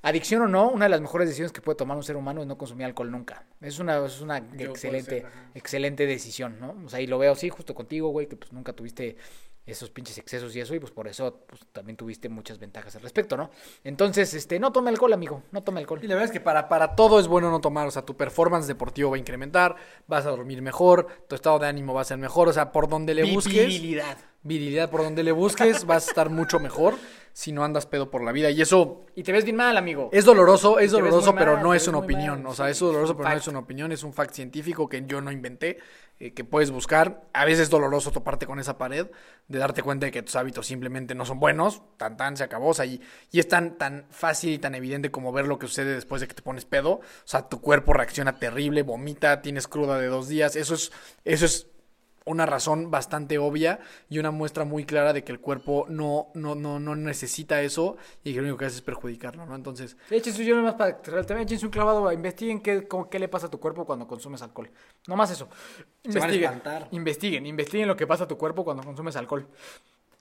Adicción 0.01 0.41
o 0.43 0.47
no, 0.47 0.69
una 0.69 0.85
de 0.85 0.89
las 0.89 1.01
mejores 1.01 1.27
decisiones 1.27 1.51
que 1.51 1.61
puede 1.61 1.75
tomar 1.75 1.97
un 1.97 2.03
ser 2.03 2.15
humano 2.15 2.41
es 2.41 2.47
no 2.47 2.57
consumir 2.57 2.85
alcohol 2.85 3.11
nunca. 3.11 3.45
Es 3.59 3.79
una, 3.79 4.05
es 4.05 4.21
una 4.21 4.37
excelente, 4.37 5.21
ser, 5.21 5.31
excelente 5.55 6.07
decisión, 6.07 6.57
¿no? 6.59 6.75
O 6.85 6.89
sea, 6.89 7.01
y 7.01 7.07
lo 7.07 7.17
veo 7.17 7.33
así 7.33 7.49
justo 7.49 7.75
contigo, 7.75 8.09
güey, 8.09 8.27
que 8.27 8.37
pues 8.37 8.53
nunca 8.53 8.71
tuviste 8.71 9.17
esos 9.71 9.89
pinches 9.89 10.17
excesos 10.17 10.55
y 10.55 10.59
eso, 10.61 10.73
y 10.75 10.79
pues 10.79 10.91
por 10.91 11.07
eso 11.07 11.41
pues, 11.47 11.61
también 11.71 11.95
tuviste 11.97 12.29
muchas 12.29 12.59
ventajas 12.59 12.95
al 12.95 13.01
respecto, 13.01 13.37
¿no? 13.37 13.49
Entonces, 13.83 14.33
este, 14.33 14.59
no 14.59 14.71
tome 14.71 14.89
alcohol, 14.89 15.13
amigo, 15.13 15.43
no 15.51 15.63
tome 15.63 15.79
alcohol. 15.79 15.99
Y 16.03 16.07
la 16.07 16.15
verdad 16.15 16.25
es 16.25 16.31
que 16.31 16.39
para, 16.41 16.67
para 16.69 16.95
todo 16.95 17.19
es 17.19 17.27
bueno 17.27 17.49
no 17.51 17.59
tomar, 17.61 17.87
o 17.87 17.91
sea, 17.91 18.03
tu 18.03 18.15
performance 18.17 18.67
deportivo 18.67 19.09
va 19.11 19.15
a 19.15 19.19
incrementar, 19.19 19.75
vas 20.07 20.25
a 20.25 20.29
dormir 20.31 20.61
mejor, 20.61 21.07
tu 21.27 21.35
estado 21.35 21.59
de 21.59 21.67
ánimo 21.67 21.93
va 21.93 22.01
a 22.01 22.05
ser 22.05 22.17
mejor, 22.17 22.47
o 22.49 22.53
sea, 22.53 22.71
por 22.71 22.87
donde 22.89 23.13
le 23.13 23.33
busques, 23.33 23.67
Virilidad. 23.67 24.17
virilidad, 24.43 24.89
por 24.89 25.03
donde 25.03 25.23
le 25.23 25.31
busques, 25.31 25.83
vas 25.85 26.07
a 26.07 26.09
estar 26.09 26.29
mucho 26.29 26.59
mejor 26.59 26.95
si 27.31 27.51
no 27.53 27.63
andas 27.63 27.85
pedo 27.85 28.09
por 28.11 28.23
la 28.23 28.31
vida. 28.33 28.49
Y 28.49 28.61
eso 28.61 29.05
Y 29.15 29.23
te 29.23 29.31
ves 29.31 29.45
bien 29.45 29.55
mal, 29.55 29.77
amigo. 29.77 30.09
es 30.11 30.25
doloroso, 30.25 30.79
es 30.79 30.91
doloroso, 30.91 31.33
pero 31.35 31.53
mal, 31.53 31.63
no 31.63 31.73
es 31.73 31.87
una 31.87 31.99
opinión, 31.99 32.43
mal, 32.43 32.51
o 32.51 32.55
sea, 32.55 32.69
es 32.69 32.79
doloroso, 32.79 33.15
pero 33.15 33.29
no 33.29 33.35
es 33.35 33.47
una 33.47 33.59
opinión, 33.59 33.91
es 33.91 34.03
un 34.03 34.13
fact 34.13 34.33
científico 34.33 34.89
que 34.89 35.03
yo 35.05 35.21
no 35.21 35.31
inventé, 35.31 35.77
eh, 36.19 36.33
que 36.33 36.43
puedes 36.43 36.71
buscar. 36.71 37.23
A 37.33 37.45
veces 37.45 37.61
es 37.61 37.69
doloroso 37.69 38.11
toparte 38.11 38.45
con 38.45 38.59
esa 38.59 38.77
pared, 38.77 39.07
de 39.47 39.59
darte 39.59 39.81
cuenta 39.81 40.05
de 40.05 40.11
que 40.11 40.21
tus 40.21 40.35
hábitos 40.35 40.67
simplemente 40.67 41.15
no 41.15 41.25
son 41.25 41.39
buenos, 41.39 41.81
tan 41.97 42.17
tan, 42.17 42.35
se 42.35 42.43
acabó, 42.43 42.73
y, 42.83 43.01
y 43.31 43.39
es 43.39 43.47
tan, 43.47 43.77
tan 43.77 44.05
fácil 44.09 44.51
y 44.51 44.59
tan 44.59 44.75
evidente 44.75 45.11
como 45.11 45.31
ver 45.31 45.47
lo 45.47 45.57
que 45.57 45.67
sucede 45.67 45.93
después 45.93 46.21
de 46.21 46.27
que 46.27 46.33
te 46.33 46.41
pones 46.41 46.65
pedo, 46.65 46.91
o 46.91 47.01
sea, 47.23 47.47
tu 47.47 47.61
cuerpo 47.61 47.93
reacciona 47.93 48.37
terrible, 48.37 48.83
vomita, 48.83 49.41
tienes 49.41 49.67
cruda 49.67 49.97
de 49.97 50.07
dos 50.07 50.27
días, 50.27 50.55
eso 50.55 50.75
es, 50.75 50.91
eso 51.23 51.45
es 51.45 51.68
una 52.29 52.45
razón 52.45 52.91
bastante 52.91 53.37
obvia 53.37 53.79
y 54.09 54.19
una 54.19 54.31
muestra 54.31 54.63
muy 54.65 54.85
clara 54.85 55.13
de 55.13 55.23
que 55.23 55.31
el 55.31 55.39
cuerpo 55.39 55.85
no, 55.89 56.27
no, 56.33 56.55
no, 56.55 56.79
no 56.79 56.95
necesita 56.95 57.61
eso 57.61 57.97
y 58.23 58.31
que 58.33 58.37
lo 58.37 58.43
único 58.43 58.57
que 58.57 58.65
hace 58.65 58.75
es 58.77 58.81
perjudicarlo, 58.81 59.45
¿no? 59.45 59.55
Entonces, 59.55 59.97
Échense 60.09 60.45
yo 60.45 60.55
nomás 60.55 60.75
para 60.75 61.01
también 61.01 61.39
échense 61.41 61.65
un 61.65 61.71
clavado, 61.71 62.11
investiguen 62.11 62.61
qué, 62.61 62.87
cómo- 62.87 63.09
qué 63.09 63.19
le 63.19 63.27
pasa 63.27 63.47
a 63.47 63.49
tu 63.49 63.59
cuerpo 63.59 63.85
cuando 63.85 64.07
consumes 64.07 64.41
alcohol. 64.41 64.69
No 65.07 65.15
más 65.15 65.31
eso. 65.31 65.49
Se 66.03 66.19
van 66.19 66.29
a 66.29 66.33
Investiguen, 66.33 66.61
investiguen, 66.91 67.45
investiguen 67.45 67.87
lo 67.87 67.95
que 67.95 68.07
pasa 68.07 68.23
a 68.23 68.27
tu 68.27 68.37
cuerpo 68.37 68.63
cuando 68.63 68.83
consumes 68.83 69.15
alcohol. 69.15 69.47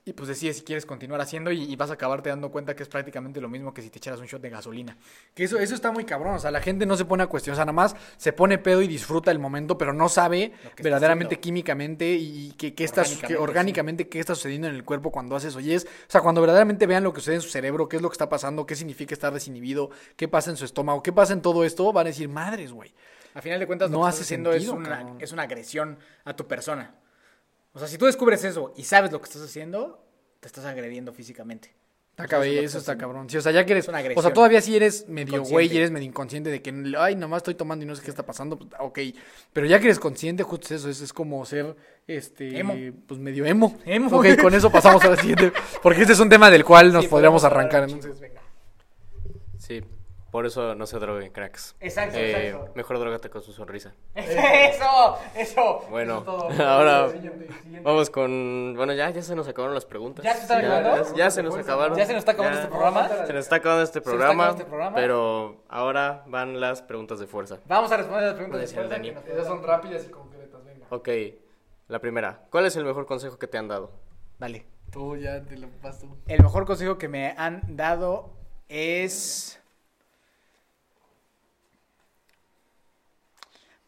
Y 0.05 0.13
pues 0.13 0.27
decides 0.29 0.57
si 0.57 0.63
quieres 0.63 0.85
continuar 0.87 1.21
haciendo 1.21 1.51
y, 1.51 1.61
y 1.61 1.75
vas 1.75 1.91
a 1.91 1.93
acabarte 1.93 2.29
dando 2.29 2.49
cuenta 2.49 2.75
que 2.75 2.81
es 2.81 2.89
prácticamente 2.89 3.39
lo 3.41 3.49
mismo 3.49 3.73
que 3.73 3.81
si 3.83 3.89
te 3.91 3.97
echaras 3.99 4.19
un 4.19 4.25
shot 4.25 4.41
de 4.41 4.49
gasolina. 4.49 4.97
Que 5.35 5.43
eso, 5.43 5.59
eso 5.59 5.75
está 5.75 5.91
muy 5.91 6.03
cabrón, 6.05 6.33
o 6.35 6.39
sea, 6.39 6.49
la 6.51 6.61
gente 6.61 6.85
no 6.87 6.95
se 6.97 7.05
pone 7.05 7.21
a 7.21 7.27
cuestionar, 7.27 7.55
o 7.55 7.57
sea, 7.57 7.65
nada 7.65 7.73
más 7.73 7.95
se 8.17 8.33
pone 8.33 8.57
pedo 8.57 8.81
y 8.81 8.87
disfruta 8.87 9.29
el 9.29 9.37
momento, 9.39 9.77
pero 9.77 9.93
no 9.93 10.09
sabe 10.09 10.53
verdaderamente 10.81 11.39
químicamente 11.39 12.11
y 12.13 12.53
qué 12.53 12.73
está, 12.83 13.01
Orgánicamente, 13.01 13.27
qué- 13.27 13.37
orgánicamente 13.37 14.07
qué 14.09 14.19
está 14.19 14.33
sucediendo 14.35 14.67
en 14.67 14.75
el 14.75 14.83
cuerpo 14.83 15.11
cuando 15.11 15.35
haces 15.35 15.55
oyes. 15.55 15.85
O 15.85 16.11
sea, 16.11 16.21
cuando 16.21 16.41
verdaderamente 16.41 16.87
vean 16.87 17.03
lo 17.03 17.13
que 17.13 17.19
sucede 17.19 17.35
en 17.35 17.41
su 17.41 17.49
cerebro, 17.49 17.87
qué 17.87 17.97
es 17.97 18.01
lo 18.01 18.09
que 18.09 18.13
está 18.13 18.29
pasando, 18.29 18.65
qué 18.65 18.75
significa 18.75 19.13
estar 19.13 19.33
desinhibido, 19.33 19.91
qué 20.15 20.27
pasa 20.27 20.49
en 20.49 20.57
su 20.57 20.65
estómago, 20.65 21.03
qué 21.03 21.11
pasa 21.13 21.33
en 21.33 21.41
todo 21.41 21.63
esto, 21.65 21.91
van 21.93 22.07
a 22.07 22.09
decir, 22.09 22.29
madres, 22.29 22.71
güey. 22.71 22.91
A 23.35 23.41
final 23.43 23.59
de 23.59 23.67
cuentas, 23.67 23.91
lo 23.91 23.97
No 23.99 24.03
que 24.05 24.09
hace 24.09 24.15
estás 24.21 24.27
haciendo 24.27 24.53
es, 24.53 24.67
una, 24.69 25.15
es 25.19 25.31
una 25.33 25.43
agresión 25.43 25.99
a 26.25 26.35
tu 26.35 26.47
persona. 26.47 26.95
O 27.79 27.81
sea, 27.81 27.87
si 27.87 27.97
tú 27.97 28.07
descubres 28.07 28.43
eso 28.43 28.73
y 28.75 28.83
sabes 28.83 29.09
lo 29.09 29.21
que 29.21 29.29
estás 29.29 29.41
haciendo, 29.41 30.03
te 30.41 30.47
estás 30.47 30.65
agrediendo 30.65 31.13
físicamente. 31.13 31.73
Está 32.11 32.25
Eso 32.25 32.29
cabrón, 32.29 32.65
está 32.65 32.97
cabrón. 32.97 33.29
Sí, 33.29 33.37
o 33.37 33.41
sea, 33.41 33.53
ya 33.53 33.65
que 33.65 33.71
eres. 33.71 33.85
Es 33.85 33.87
una 33.87 34.03
O 34.17 34.21
sea, 34.21 34.33
todavía 34.33 34.59
si 34.59 34.75
eres 34.75 35.07
medio 35.07 35.41
güey 35.45 35.73
y 35.73 35.77
eres 35.77 35.89
medio 35.89 36.05
inconsciente 36.05 36.49
de 36.49 36.61
que, 36.61 36.73
ay, 36.97 37.15
nomás 37.15 37.37
estoy 37.37 37.55
tomando 37.55 37.85
y 37.85 37.87
no 37.87 37.95
sé 37.95 38.03
qué 38.03 38.09
está 38.09 38.25
pasando. 38.25 38.59
pues, 38.59 38.69
ok. 38.77 38.99
Pero 39.53 39.65
ya 39.65 39.79
que 39.79 39.85
eres 39.85 39.97
consciente, 39.97 40.43
justo 40.43 40.75
eso. 40.75 40.89
Es, 40.89 40.99
es 40.99 41.13
como 41.13 41.45
ser, 41.45 41.73
este. 42.05 42.59
Emo. 42.59 42.75
Pues 43.07 43.17
medio 43.21 43.45
emo. 43.45 43.77
Emo. 43.85 44.17
Ok, 44.17 44.41
con 44.41 44.53
eso 44.53 44.69
pasamos 44.69 45.01
a 45.05 45.11
la 45.11 45.15
siguiente. 45.15 45.53
Porque 45.81 46.01
este 46.01 46.11
es 46.11 46.19
un 46.19 46.27
tema 46.27 46.51
del 46.51 46.65
cual 46.65 46.91
nos 46.91 47.05
Sí, 47.05 47.09
podríamos 47.09 47.45
arrancar. 47.45 47.83
Entonces, 47.85 48.19
venga. 48.19 48.41
Sí, 49.57 49.81
por 50.31 50.45
eso 50.45 50.75
no 50.75 50.85
se 50.85 50.99
droguen, 50.99 51.31
cracks. 51.31 51.75
Exacto, 51.79 52.17
Eh, 52.17 52.47
exacto. 52.49 52.71
Mejor 52.75 52.99
drogate 52.99 53.29
con 53.29 53.41
su 53.41 53.51
sonrisa. 53.53 53.93
Eso, 54.15 55.17
eso. 55.35 55.85
Bueno, 55.89 56.15
Eso 56.17 56.23
todo. 56.23 56.49
ahora 56.67 57.09
Siguiente, 57.09 57.47
siguiente. 57.53 57.81
vamos 57.81 58.09
con... 58.09 58.73
Bueno, 58.75 58.93
ya, 58.93 59.09
ya 59.09 59.21
se 59.21 59.35
nos 59.35 59.47
acabaron 59.47 59.73
las 59.75 59.85
preguntas. 59.85 60.23
¿Ya 60.23 60.33
se 60.35 60.41
están 60.41 60.65
acabando? 60.65 61.03
Ya, 61.11 61.15
ya 61.15 61.31
se 61.31 61.43
nos 61.43 61.57
acabaron. 61.57 61.97
¿Ya 61.97 62.05
se 62.05 62.13
nos 62.13 62.19
está 62.19 62.31
acabando 62.33 62.57
Ya. 62.57 62.63
este 62.63 62.71
programa? 62.75 63.07
Se 63.27 63.33
nos 63.33 63.43
está 63.43 63.55
acabando 63.55 63.83
este 63.83 63.93
Se 63.93 63.99
nos 63.99 64.05
está 64.05 64.11
programa, 64.11 64.43
acabando 64.43 64.59
este 64.61 64.69
programa. 64.69 64.95
pero 64.95 65.63
ahora 65.69 66.23
van 66.27 66.59
las 66.59 66.81
preguntas 66.81 67.19
de 67.19 67.27
fuerza. 67.27 67.59
Vamos 67.65 67.91
a 67.91 67.97
responder 67.97 68.25
las 68.25 68.35
preguntas 68.35 68.61
de 68.61 68.67
fuerza 68.67 68.89
Dani. 68.95 69.13
son 69.45 69.63
rápidas 69.63 70.05
y 70.05 70.09
concretas, 70.09 70.63
venga. 70.63 70.85
Ok, 70.89 71.09
la 71.87 71.99
primera. 71.99 72.45
¿Cuál 72.51 72.65
es 72.65 72.75
el 72.75 72.85
mejor 72.85 73.05
consejo 73.05 73.37
que 73.39 73.47
te 73.47 73.57
han 73.57 73.67
dado? 73.67 73.91
Vale. 74.37 74.65
Tú 74.91 75.15
ya 75.17 75.41
te 75.43 75.55
lo 75.57 75.67
vas 75.83 75.99
tú. 75.99 76.07
El 76.27 76.41
mejor 76.41 76.65
consejo 76.65 76.97
que 76.97 77.07
me 77.07 77.33
han 77.37 77.61
dado 77.75 78.31
es. 78.67 79.58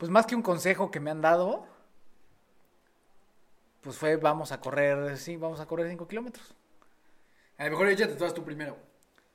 Pues 0.01 0.09
más 0.09 0.25
que 0.25 0.33
un 0.33 0.41
consejo 0.41 0.89
que 0.89 0.99
me 0.99 1.11
han 1.11 1.21
dado, 1.21 1.67
pues 3.81 3.95
fue 3.95 4.15
vamos 4.15 4.51
a 4.51 4.59
correr, 4.59 5.15
sí, 5.15 5.37
vamos 5.37 5.59
a 5.59 5.67
correr 5.67 5.87
5 5.89 6.07
kilómetros. 6.07 6.55
A 7.59 7.65
lo 7.65 7.69
mejor 7.69 7.87
échate 7.87 8.15
todas 8.15 8.33
tú 8.33 8.43
primero. 8.43 8.79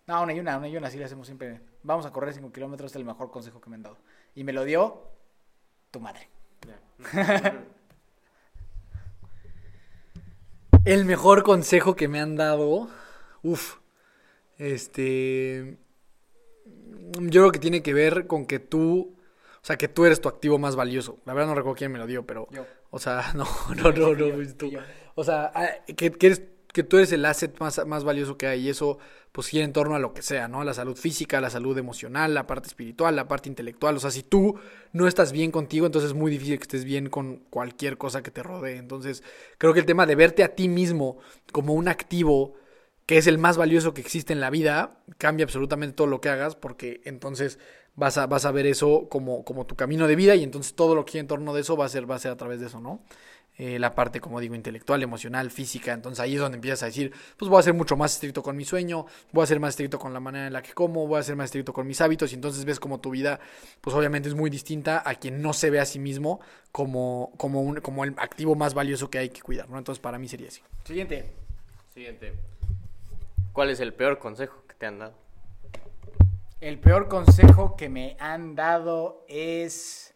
No, 0.08 0.24
una 0.24 0.32
y 0.32 0.40
una, 0.40 0.58
una 0.58 0.66
y 0.66 0.76
una, 0.76 0.88
así 0.88 0.98
le 0.98 1.04
hacemos 1.04 1.28
siempre. 1.28 1.60
Vamos 1.84 2.04
a 2.04 2.10
correr 2.10 2.34
5 2.34 2.50
kilómetros, 2.50 2.90
es 2.90 2.96
el 2.96 3.04
mejor 3.04 3.30
consejo 3.30 3.60
que 3.60 3.70
me 3.70 3.76
han 3.76 3.84
dado. 3.84 3.96
Y 4.34 4.42
me 4.42 4.52
lo 4.52 4.64
dio 4.64 5.02
tu 5.92 6.00
madre. 6.00 6.28
El 10.84 11.04
mejor 11.04 11.44
consejo 11.44 11.94
que 11.94 12.08
me 12.08 12.18
han 12.18 12.34
dado. 12.34 12.88
Uf. 13.44 13.76
Este. 14.58 15.78
Yo 17.20 17.42
creo 17.42 17.52
que 17.52 17.60
tiene 17.60 17.84
que 17.84 17.94
ver 17.94 18.26
con 18.26 18.46
que 18.46 18.58
tú. 18.58 19.15
O 19.66 19.68
sea, 19.68 19.76
que 19.76 19.88
tú 19.88 20.04
eres 20.04 20.20
tu 20.20 20.28
activo 20.28 20.60
más 20.60 20.76
valioso. 20.76 21.18
La 21.24 21.34
verdad 21.34 21.48
no 21.48 21.56
recuerdo 21.56 21.74
quién 21.74 21.90
me 21.90 21.98
lo 21.98 22.06
dio, 22.06 22.24
pero. 22.24 22.46
Yo. 22.52 22.64
O 22.90 23.00
sea, 23.00 23.32
no, 23.34 23.44
no, 23.74 23.90
no, 23.90 24.14
no, 24.14 24.32
fuiste 24.32 24.54
tú. 24.54 24.70
O 25.16 25.24
sea, 25.24 25.50
ah, 25.56 25.70
que, 25.96 26.12
que 26.12 26.26
eres, 26.26 26.42
que 26.72 26.84
tú 26.84 26.98
eres 26.98 27.10
el 27.10 27.24
asset 27.24 27.58
más, 27.58 27.84
más 27.84 28.04
valioso 28.04 28.38
que 28.38 28.46
hay. 28.46 28.64
Y 28.64 28.68
eso, 28.68 28.98
pues, 29.32 29.48
gira 29.48 29.64
en 29.64 29.72
torno 29.72 29.96
a 29.96 29.98
lo 29.98 30.14
que 30.14 30.22
sea, 30.22 30.46
¿no? 30.46 30.60
A 30.60 30.64
la 30.64 30.72
salud 30.72 30.96
física, 30.96 31.38
a 31.38 31.40
la 31.40 31.50
salud 31.50 31.76
emocional, 31.76 32.32
la 32.32 32.46
parte 32.46 32.68
espiritual, 32.68 33.16
la 33.16 33.26
parte 33.26 33.48
intelectual. 33.48 33.96
O 33.96 33.98
sea, 33.98 34.12
si 34.12 34.22
tú 34.22 34.56
no 34.92 35.08
estás 35.08 35.32
bien 35.32 35.50
contigo, 35.50 35.84
entonces 35.84 36.12
es 36.12 36.16
muy 36.16 36.30
difícil 36.30 36.58
que 36.58 36.62
estés 36.62 36.84
bien 36.84 37.08
con 37.10 37.38
cualquier 37.50 37.98
cosa 37.98 38.22
que 38.22 38.30
te 38.30 38.44
rodee. 38.44 38.76
Entonces, 38.76 39.24
creo 39.58 39.74
que 39.74 39.80
el 39.80 39.86
tema 39.86 40.06
de 40.06 40.14
verte 40.14 40.44
a 40.44 40.54
ti 40.54 40.68
mismo 40.68 41.18
como 41.50 41.74
un 41.74 41.88
activo 41.88 42.54
que 43.06 43.18
es 43.18 43.28
el 43.28 43.38
más 43.38 43.56
valioso 43.56 43.94
que 43.94 44.00
existe 44.00 44.32
en 44.32 44.40
la 44.40 44.50
vida, 44.50 44.98
cambia 45.18 45.44
absolutamente 45.44 45.94
todo 45.94 46.08
lo 46.08 46.20
que 46.20 46.28
hagas, 46.28 46.56
porque 46.56 47.00
entonces 47.04 47.58
vas 47.96 48.18
a, 48.18 48.26
vas 48.26 48.44
a 48.44 48.52
ver 48.52 48.66
eso 48.66 49.08
como, 49.08 49.44
como 49.44 49.66
tu 49.66 49.74
camino 49.74 50.06
de 50.06 50.16
vida 50.16 50.34
y 50.34 50.44
entonces 50.44 50.74
todo 50.74 50.94
lo 50.94 51.04
que 51.04 51.12
gira 51.12 51.22
en 51.22 51.26
torno 51.26 51.54
de 51.54 51.62
eso 51.62 51.76
va 51.76 51.86
a 51.86 51.88
ser, 51.88 52.08
va 52.08 52.14
a 52.14 52.18
ser 52.18 52.30
a 52.30 52.36
través 52.36 52.60
de 52.60 52.66
eso, 52.66 52.80
¿no? 52.80 53.00
Eh, 53.58 53.78
la 53.78 53.94
parte, 53.94 54.20
como 54.20 54.38
digo, 54.38 54.54
intelectual, 54.54 55.02
emocional, 55.02 55.50
física, 55.50 55.94
entonces 55.94 56.20
ahí 56.20 56.34
es 56.34 56.40
donde 56.40 56.56
empiezas 56.56 56.82
a 56.82 56.86
decir, 56.86 57.10
pues 57.38 57.48
voy 57.48 57.58
a 57.58 57.62
ser 57.62 57.72
mucho 57.72 57.96
más 57.96 58.12
estricto 58.12 58.42
con 58.42 58.54
mi 58.54 58.66
sueño, 58.66 59.06
voy 59.32 59.44
a 59.44 59.46
ser 59.46 59.60
más 59.60 59.70
estricto 59.70 59.98
con 59.98 60.12
la 60.12 60.20
manera 60.20 60.46
en 60.48 60.52
la 60.52 60.60
que 60.60 60.74
como, 60.74 61.06
voy 61.06 61.18
a 61.18 61.22
ser 61.22 61.36
más 61.36 61.46
estricto 61.46 61.72
con 61.72 61.86
mis 61.86 62.02
hábitos 62.02 62.32
y 62.32 62.34
entonces 62.34 62.66
ves 62.66 62.78
como 62.78 63.00
tu 63.00 63.08
vida, 63.08 63.40
pues 63.80 63.96
obviamente 63.96 64.28
es 64.28 64.34
muy 64.34 64.50
distinta 64.50 65.02
a 65.06 65.14
quien 65.14 65.40
no 65.40 65.54
se 65.54 65.70
ve 65.70 65.80
a 65.80 65.86
sí 65.86 65.98
mismo 65.98 66.38
como, 66.70 67.32
como, 67.38 67.62
un, 67.62 67.80
como 67.80 68.04
el 68.04 68.12
activo 68.18 68.56
más 68.56 68.74
valioso 68.74 69.08
que 69.08 69.20
hay 69.20 69.30
que 69.30 69.40
cuidar, 69.40 69.70
¿no? 69.70 69.78
Entonces 69.78 70.02
para 70.02 70.18
mí 70.18 70.28
sería 70.28 70.48
así. 70.48 70.60
Siguiente. 70.84 71.24
Siguiente. 71.94 72.34
¿Cuál 73.54 73.70
es 73.70 73.80
el 73.80 73.94
peor 73.94 74.18
consejo 74.18 74.64
que 74.68 74.74
te 74.74 74.84
han 74.84 74.98
dado? 74.98 75.25
El 76.60 76.80
peor 76.80 77.08
consejo 77.08 77.76
que 77.76 77.90
me 77.90 78.16
han 78.18 78.54
dado 78.54 79.26
es. 79.28 80.14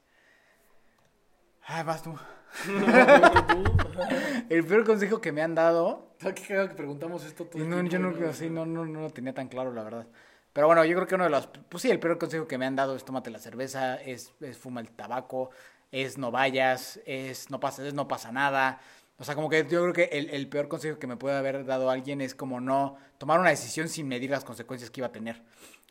Ay, 1.66 1.84
vas 1.84 2.02
tú. 2.02 2.18
el 4.48 4.64
peor 4.64 4.86
consejo 4.86 5.20
que 5.20 5.32
me 5.32 5.42
han 5.42 5.54
dado. 5.54 6.14
¿Sabes 6.18 6.40
qué 6.40 6.48
cagado 6.48 6.68
que 6.70 6.74
preguntamos 6.74 7.24
esto 7.24 7.44
todo 7.44 7.62
no, 7.62 7.82
yo 7.82 7.98
no, 7.98 8.14
así, 8.26 8.48
no, 8.48 8.64
no, 8.64 8.86
no 8.86 9.02
lo 9.02 9.10
tenía 9.10 9.34
tan 9.34 9.48
claro, 9.48 9.72
la 9.74 9.82
verdad. 9.82 10.06
Pero 10.54 10.66
bueno, 10.66 10.82
yo 10.86 10.96
creo 10.96 11.06
que 11.06 11.14
uno 11.14 11.24
de 11.24 11.30
los. 11.30 11.46
Pues 11.46 11.82
sí, 11.82 11.90
el 11.90 12.00
peor 12.00 12.16
consejo 12.16 12.48
que 12.48 12.56
me 12.56 12.64
han 12.64 12.74
dado 12.74 12.96
es 12.96 13.04
tómate 13.04 13.30
la 13.30 13.38
cerveza, 13.38 13.96
es, 13.96 14.32
es 14.40 14.56
fuma 14.56 14.80
el 14.80 14.90
tabaco, 14.92 15.50
es 15.92 16.16
no 16.16 16.30
vayas, 16.30 17.00
es 17.04 17.50
no 17.50 17.60
pasa, 17.60 17.86
es 17.86 17.92
no 17.92 18.08
pasa 18.08 18.32
nada. 18.32 18.80
O 19.18 19.24
sea, 19.24 19.34
como 19.34 19.50
que 19.50 19.66
yo 19.68 19.82
creo 19.82 19.92
que 19.92 20.04
el, 20.18 20.30
el 20.30 20.48
peor 20.48 20.68
consejo 20.68 20.98
que 20.98 21.06
me 21.06 21.18
puede 21.18 21.36
haber 21.36 21.66
dado 21.66 21.90
alguien 21.90 22.22
es 22.22 22.34
como 22.34 22.58
no 22.60 22.96
tomar 23.18 23.38
una 23.38 23.50
decisión 23.50 23.90
sin 23.90 24.08
medir 24.08 24.30
las 24.30 24.46
consecuencias 24.46 24.90
que 24.90 25.00
iba 25.00 25.08
a 25.08 25.12
tener. 25.12 25.42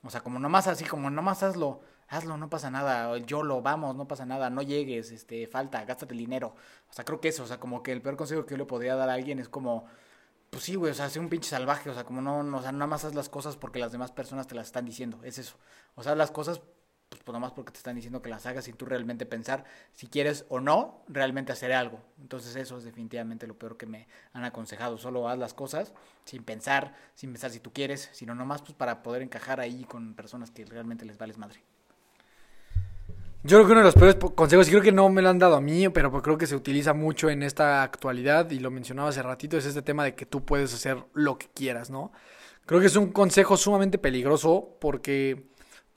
O 0.04 0.10
sea, 0.10 0.22
como 0.22 0.40
nomás 0.40 0.68
así, 0.68 0.86
como 0.86 1.10
nomás 1.10 1.44
hazlo, 1.44 1.82
hazlo, 2.08 2.38
no 2.38 2.50
pasa 2.50 2.72
nada, 2.72 3.18
yo 3.20 3.44
lo 3.44 3.62
vamos, 3.62 3.96
no 3.96 4.08
pasa 4.08 4.26
nada, 4.26 4.50
no 4.50 4.62
llegues, 4.62 5.12
este, 5.12 5.48
falta, 5.48 5.84
gástate 5.86 6.14
el 6.14 6.20
dinero. 6.20 6.56
O 6.90 6.94
sea, 6.94 7.06
creo 7.06 7.20
que 7.20 7.30
eso, 7.30 7.44
o 7.44 7.48
sea, 7.48 7.60
como 7.60 7.84
que 7.84 7.92
el 7.92 8.02
peor 8.02 8.16
consejo 8.16 8.46
que 8.46 8.52
yo 8.52 8.58
le 8.58 8.66
podría 8.66 8.96
dar 8.96 9.10
a 9.10 9.14
alguien 9.14 9.40
es 9.40 9.50
como, 9.50 9.86
pues 10.50 10.64
sí, 10.64 10.76
güey, 10.76 10.92
o 10.92 10.96
sea, 10.96 11.10
sé 11.10 11.20
un 11.20 11.30
pinche 11.30 11.50
salvaje, 11.50 11.90
o 11.90 11.94
sea, 11.94 12.06
como 12.06 12.22
no, 12.22 12.44
no, 12.44 12.58
o 12.58 12.62
sea, 12.62 12.72
nada 12.72 12.88
más 12.88 13.06
haz 13.06 13.14
las 13.14 13.30
cosas 13.30 13.58
porque 13.58 13.80
las 13.80 13.92
demás 13.92 14.12
personas 14.12 14.48
te 14.48 14.56
las 14.56 14.68
están 14.68 14.86
diciendo, 14.86 15.20
es 15.24 15.38
eso. 15.38 15.58
O 15.96 16.04
sea, 16.04 16.16
las 16.16 16.32
cosas, 16.32 16.62
pues, 17.10 17.22
pues 17.24 17.34
nada 17.34 17.40
más 17.40 17.52
porque 17.52 17.72
te 17.72 17.78
están 17.78 17.96
diciendo 17.96 18.22
que 18.22 18.30
las 18.30 18.46
hagas 18.46 18.66
sin 18.66 18.76
tú 18.76 18.86
realmente 18.86 19.26
pensar 19.26 19.66
si 19.94 20.08
quieres 20.08 20.46
o 20.50 20.60
no 20.60 21.04
realmente 21.08 21.52
hacer 21.52 21.74
algo. 21.74 22.00
Entonces 22.22 22.56
eso 22.56 22.78
es 22.78 22.84
definitivamente 22.84 23.48
lo 23.48 23.58
peor 23.58 23.78
que 23.78 23.86
me 23.86 24.08
han 24.34 24.46
aconsejado, 24.46 24.98
solo 24.98 25.28
haz 25.28 25.38
las 25.38 25.54
cosas 25.54 25.94
sin 26.26 26.44
pensar, 26.44 26.96
sin 27.16 27.32
pensar 27.32 27.52
si 27.52 27.60
tú 27.60 27.74
quieres, 27.74 28.10
sino 28.14 28.36
nomás 28.36 28.62
pues 28.62 28.74
para 28.74 29.02
poder 29.02 29.24
encajar 29.24 29.60
ahí 29.60 29.84
con 29.84 30.14
personas 30.14 30.52
que 30.52 30.66
realmente 30.66 31.06
les 31.06 31.18
vales 31.18 31.38
madre. 31.38 31.62
Yo 33.42 33.58
creo 33.58 33.68
que 33.68 33.72
uno 33.72 33.80
de 33.82 33.86
los 33.86 33.96
peores 33.96 34.16
consejos, 34.36 34.68
y 34.68 34.72
creo 34.72 34.84
que 34.84 34.92
no 34.92 35.08
me 35.08 35.22
lo 35.22 35.30
han 35.30 35.40
dado 35.40 35.56
a 35.56 35.62
mí, 35.62 35.88
pero 35.88 36.12
pues 36.12 36.22
creo 36.24 36.38
que 36.38 36.46
se 36.46 36.58
utiliza 36.58 36.94
mucho 36.94 37.30
en 37.30 37.42
esta 37.42 37.84
actualidad, 37.84 38.52
y 38.52 38.60
lo 38.60 38.70
mencionaba 38.70 39.10
hace 39.10 39.24
ratito, 39.24 39.58
es 39.58 39.66
este 39.66 39.82
tema 39.82 40.04
de 40.04 40.14
que 40.14 40.26
tú 40.26 40.44
puedes 40.44 40.74
hacer 40.74 41.06
lo 41.14 41.38
que 41.38 41.48
quieras, 41.48 41.90
¿no? 41.90 42.12
Creo 42.66 42.82
que 42.82 42.88
es 42.88 42.98
un 42.98 43.14
consejo 43.14 43.56
sumamente 43.56 43.98
peligroso 43.98 44.78
porque 44.82 45.49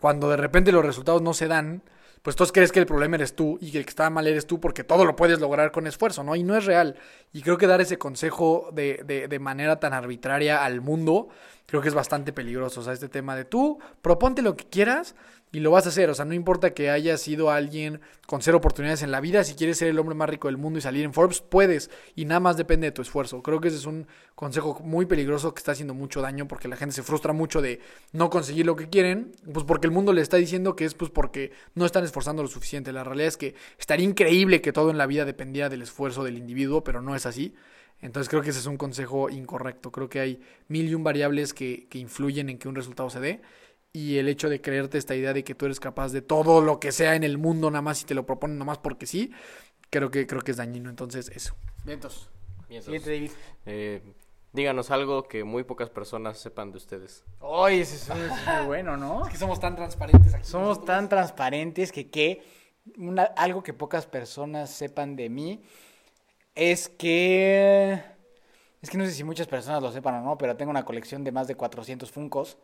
cuando 0.02 0.28
de 0.28 0.36
repente 0.36 0.72
los 0.72 0.84
resultados 0.84 1.22
no 1.22 1.32
se 1.32 1.46
dan, 1.46 1.80
pues 2.22 2.34
todos 2.34 2.50
crees 2.50 2.72
que 2.72 2.80
el 2.80 2.86
problema 2.86 3.14
eres 3.14 3.36
tú 3.36 3.56
y 3.60 3.70
que 3.70 3.78
el 3.78 3.84
que 3.84 3.90
está 3.90 4.10
mal 4.10 4.26
eres 4.26 4.48
tú 4.48 4.58
porque 4.58 4.82
todo 4.82 5.04
lo 5.04 5.14
puedes 5.14 5.38
lograr 5.38 5.70
con 5.70 5.86
esfuerzo, 5.86 6.24
¿no? 6.24 6.34
Y 6.34 6.42
no 6.42 6.56
es 6.56 6.64
real. 6.64 6.96
Y 7.32 7.40
creo 7.42 7.56
que 7.56 7.68
dar 7.68 7.80
ese 7.80 7.98
consejo 7.98 8.70
de, 8.72 9.00
de, 9.06 9.28
de 9.28 9.38
manera 9.38 9.78
tan 9.78 9.92
arbitraria 9.92 10.64
al 10.64 10.80
mundo, 10.80 11.28
creo 11.66 11.80
que 11.80 11.86
es 11.86 11.94
bastante 11.94 12.32
peligroso. 12.32 12.80
O 12.80 12.82
sea, 12.82 12.94
este 12.94 13.08
tema 13.08 13.36
de 13.36 13.44
tú, 13.44 13.78
proponte 14.02 14.42
lo 14.42 14.56
que 14.56 14.64
quieras 14.64 15.14
y 15.52 15.60
lo 15.60 15.70
vas 15.70 15.84
a 15.86 15.90
hacer. 15.90 16.08
O 16.10 16.14
sea, 16.14 16.24
no 16.24 16.34
importa 16.34 16.72
que 16.72 16.90
hayas 16.90 17.20
sido 17.20 17.50
alguien 17.50 18.00
con 18.26 18.40
cero 18.40 18.56
oportunidades 18.56 19.02
en 19.02 19.10
la 19.10 19.20
vida, 19.20 19.44
si 19.44 19.54
quieres 19.54 19.76
ser 19.76 19.88
el 19.88 19.98
hombre 19.98 20.14
más 20.14 20.28
rico 20.28 20.48
del 20.48 20.56
mundo 20.56 20.78
y 20.78 20.82
salir 20.82 21.04
en 21.04 21.12
Forbes, 21.12 21.42
puedes. 21.42 21.90
Y 22.16 22.24
nada 22.24 22.40
más 22.40 22.56
depende 22.56 22.86
de 22.86 22.92
tu 22.92 23.02
esfuerzo. 23.02 23.42
Creo 23.42 23.60
que 23.60 23.68
ese 23.68 23.76
es 23.76 23.86
un 23.86 24.06
consejo 24.34 24.80
muy 24.82 25.04
peligroso 25.04 25.52
que 25.52 25.58
está 25.58 25.72
haciendo 25.72 25.92
mucho 25.92 26.22
daño 26.22 26.48
porque 26.48 26.68
la 26.68 26.76
gente 26.76 26.94
se 26.94 27.02
frustra 27.02 27.34
mucho 27.34 27.60
de 27.60 27.80
no 28.12 28.30
conseguir 28.30 28.64
lo 28.64 28.74
que 28.74 28.88
quieren, 28.88 29.32
pues 29.52 29.64
porque 29.66 29.86
el 29.86 29.92
mundo 29.92 30.12
le 30.14 30.22
está 30.22 30.38
diciendo 30.38 30.74
que 30.74 30.86
es 30.86 30.94
pues 30.94 31.10
porque 31.10 31.52
no 31.74 31.84
están 31.84 32.04
esforzando 32.04 32.42
lo 32.42 32.48
suficiente. 32.48 32.90
La 32.92 33.04
realidad 33.04 33.28
es 33.28 33.36
que 33.36 33.54
estaría 33.78 34.06
increíble 34.06 34.62
que 34.62 34.72
todo 34.72 34.90
en 34.90 34.98
la 34.98 35.06
vida 35.06 35.26
dependiera 35.26 35.68
del 35.68 35.82
esfuerzo 35.82 36.24
del 36.24 36.38
individuo, 36.38 36.82
pero 36.82 37.02
no 37.02 37.14
es 37.14 37.26
así. 37.26 37.54
Entonces 38.00 38.28
creo 38.28 38.42
que 38.42 38.50
ese 38.50 38.58
es 38.58 38.66
un 38.66 38.76
consejo 38.78 39.30
incorrecto. 39.30 39.92
Creo 39.92 40.08
que 40.08 40.18
hay 40.18 40.40
mil 40.66 40.88
y 40.88 40.94
un 40.94 41.04
variables 41.04 41.54
que, 41.54 41.86
que 41.88 41.98
influyen 41.98 42.48
en 42.48 42.58
que 42.58 42.68
un 42.68 42.74
resultado 42.74 43.10
se 43.10 43.20
dé. 43.20 43.42
Y 43.92 44.16
el 44.18 44.28
hecho 44.28 44.48
de 44.48 44.60
creerte 44.60 44.96
esta 44.96 45.14
idea 45.14 45.34
de 45.34 45.44
que 45.44 45.54
tú 45.54 45.66
eres 45.66 45.78
capaz 45.78 46.12
de 46.12 46.22
todo 46.22 46.62
lo 46.62 46.80
que 46.80 46.92
sea 46.92 47.14
en 47.14 47.24
el 47.24 47.36
mundo, 47.36 47.70
nada 47.70 47.82
más 47.82 47.98
si 47.98 48.06
te 48.06 48.14
lo 48.14 48.24
proponen, 48.24 48.56
nada 48.56 48.66
más 48.66 48.78
porque 48.78 49.06
sí, 49.06 49.30
creo 49.90 50.10
que, 50.10 50.26
creo 50.26 50.40
que 50.40 50.52
es 50.52 50.56
dañino. 50.56 50.88
Entonces, 50.88 51.30
eso. 51.34 51.54
Vientos. 51.84 52.30
Vientos. 52.68 52.86
Siguiente, 52.86 53.10
David. 53.10 53.30
Eh, 53.66 54.02
díganos 54.54 54.90
algo 54.90 55.24
que 55.24 55.44
muy 55.44 55.64
pocas 55.64 55.90
personas 55.90 56.38
sepan 56.38 56.70
de 56.70 56.78
ustedes. 56.78 57.22
Ay, 57.40 57.80
ese 57.80 57.96
es, 57.96 58.02
es 58.08 58.30
muy 58.46 58.66
bueno, 58.66 58.96
¿no? 58.96 59.24
que 59.30 59.36
somos 59.36 59.60
tan 59.60 59.76
transparentes 59.76 60.32
aquí. 60.32 60.44
Somos 60.48 60.84
tan 60.86 61.10
transparentes 61.10 61.92
que, 61.92 62.08
que 62.10 62.42
una- 62.96 63.24
algo 63.24 63.62
que 63.62 63.74
pocas 63.74 64.06
personas 64.06 64.70
sepan 64.70 65.16
de 65.16 65.28
mí 65.28 65.62
es 66.54 66.88
que... 66.88 68.02
Es 68.80 68.90
que 68.90 68.98
no 68.98 69.04
sé 69.04 69.12
si 69.12 69.22
muchas 69.22 69.46
personas 69.46 69.82
lo 69.82 69.92
sepan 69.92 70.14
o 70.16 70.22
no, 70.24 70.38
pero 70.38 70.56
tengo 70.56 70.70
una 70.70 70.84
colección 70.84 71.22
de 71.24 71.30
más 71.30 71.46
de 71.46 71.54
400 71.54 72.10
Funcos. 72.10 72.56